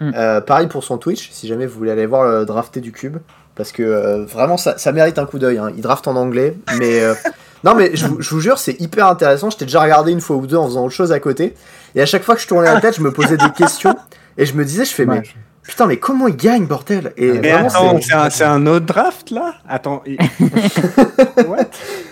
[0.00, 0.12] Mm.
[0.14, 3.18] Euh, pareil pour son Twitch, si jamais vous voulez aller voir le drafté du cube.
[3.60, 5.58] Parce que euh, vraiment, ça, ça mérite un coup d'œil.
[5.58, 5.70] hein.
[5.76, 6.56] Il draft en anglais.
[6.78, 7.00] Mais.
[7.00, 7.12] euh,
[7.64, 9.50] non, mais je vous, je vous jure, c'est hyper intéressant.
[9.50, 11.54] Je t'ai déjà regardé une fois ou deux en faisant autre chose à côté.
[11.94, 13.94] Et à chaque fois que je tournais la tête, je me posais des questions.
[14.38, 15.20] Et je me disais, je fais, mais
[15.62, 17.12] putain, mais comment il gagne, bordel?
[17.18, 19.54] Et Mais vraiment, attends, c'est- c'est un, c'est un autre draft là?
[19.68, 20.02] Attends.
[20.06, 20.16] il-
[21.46, 21.66] What?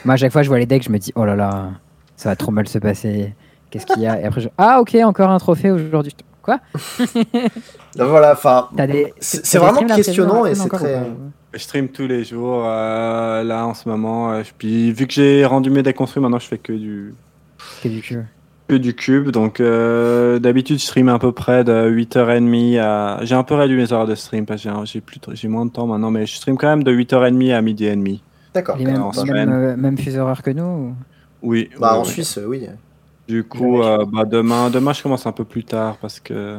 [0.05, 1.71] Moi, à chaque fois, je vois les decks, je me dis, oh là là,
[2.17, 3.35] ça va trop mal se passer.
[3.71, 4.21] Qu'est-ce qu'il y a?
[4.21, 4.49] Et après, je...
[4.59, 6.15] ah, ok, encore un trophée aujourd'hui.
[6.49, 6.61] Quoi
[7.97, 8.69] voilà, enfin.
[8.73, 9.13] Des...
[9.21, 11.07] C'est- vraiment questionnant et c'est très-
[11.53, 14.33] Je stream tous les jours euh, là en ce moment.
[14.33, 17.15] euh, puis vu que j'ai rendu mes déconstruits, maintenant je fais que du
[17.83, 18.25] C'est du cul.
[18.69, 19.31] que du cube.
[19.31, 23.19] Donc euh, d'habitude je stream à peu près de 8h30 à.
[23.25, 25.87] J'ai un peu réduit mes heures de stream parce que j'ai- plus moins de temps
[25.87, 28.23] maintenant, mais je stream quand même de 8h30 à midi et demi.
[28.55, 28.79] D'accord.
[28.79, 30.95] Mêmes fuseaux horaires que nous ou-
[31.43, 31.69] Oui.
[31.79, 32.09] Bah, oui, en oui.
[32.09, 32.67] Suisse, oui.
[33.29, 36.59] Du coup, euh, bah, demain, demain je commence un peu plus tard parce que.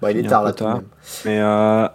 [0.00, 0.76] Bah, il est tard là tout tard.
[0.76, 0.84] même.
[1.24, 1.88] Mais euh...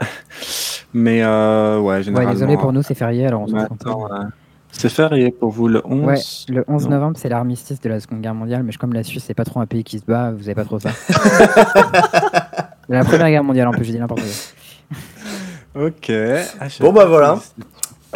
[0.93, 2.31] mais euh, ouais, Ouais, généralement.
[2.31, 4.11] désolé pour nous, c'est férié, alors on se concentre.
[4.13, 4.23] euh,
[4.71, 6.15] C'est férié pour vous le 11 Ouais,
[6.55, 6.91] le 11 Non.
[6.91, 9.59] novembre, c'est l'armistice de la Seconde Guerre mondiale, mais comme la Suisse, c'est pas trop
[9.59, 10.91] un pays qui se bat, vous avez pas trop ça.
[12.89, 15.85] la Première Guerre mondiale, en plus, j'ai dit n'importe quoi.
[15.87, 16.11] Ok.
[16.59, 17.39] Ah, Bon, bah, voilà.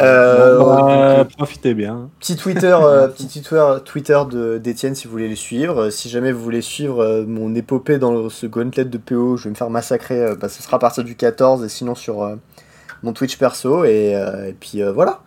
[0.02, 2.10] Euh, Bon, bah, profitez bien.
[2.18, 4.20] Petit Twitter, euh, petit Twitter, Twitter
[4.60, 5.82] d'Étienne si vous voulez les suivre.
[5.84, 9.44] Euh, Si jamais vous voulez suivre euh, mon épopée dans ce gauntlet de PO, je
[9.44, 10.20] vais me faire massacrer.
[10.22, 12.36] euh, bah, ce sera à partir du 14 et sinon sur euh,
[13.02, 13.84] mon Twitch perso.
[13.84, 15.20] Et, euh, et puis euh, voilà.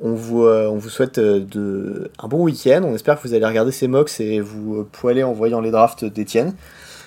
[0.00, 2.82] On vous, euh, on vous souhaite euh, de, un bon week-end.
[2.84, 5.70] On espère que vous allez regarder ces mocks et vous euh, poiler en voyant les
[5.70, 6.54] drafts d'Étienne.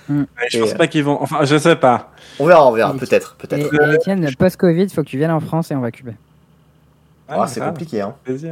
[0.07, 0.23] Mm.
[0.37, 1.21] Mais Je Et, pense pas qu'ils vont.
[1.21, 2.11] Enfin, je sais pas.
[2.39, 3.73] On verra, on verra, peut-être, peut-être.
[3.93, 6.13] Étienne, post-Covid, faut que tu viennes en France et on va cuber.
[7.27, 8.15] Ah, Ouais, c'est compliqué, hein.
[8.23, 8.51] Plaisir.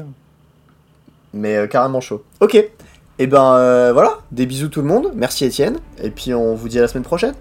[1.34, 2.24] Mais euh, carrément chaud.
[2.40, 2.56] Ok.
[3.18, 5.12] Et ben euh, voilà, des bisous tout le monde.
[5.16, 5.78] Merci Étienne.
[6.02, 7.34] Et puis on vous dit à la semaine prochaine.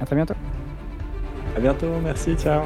[0.00, 0.34] À très bientôt.
[1.56, 1.86] À bientôt.
[2.02, 2.34] Merci.
[2.36, 2.62] Ciao.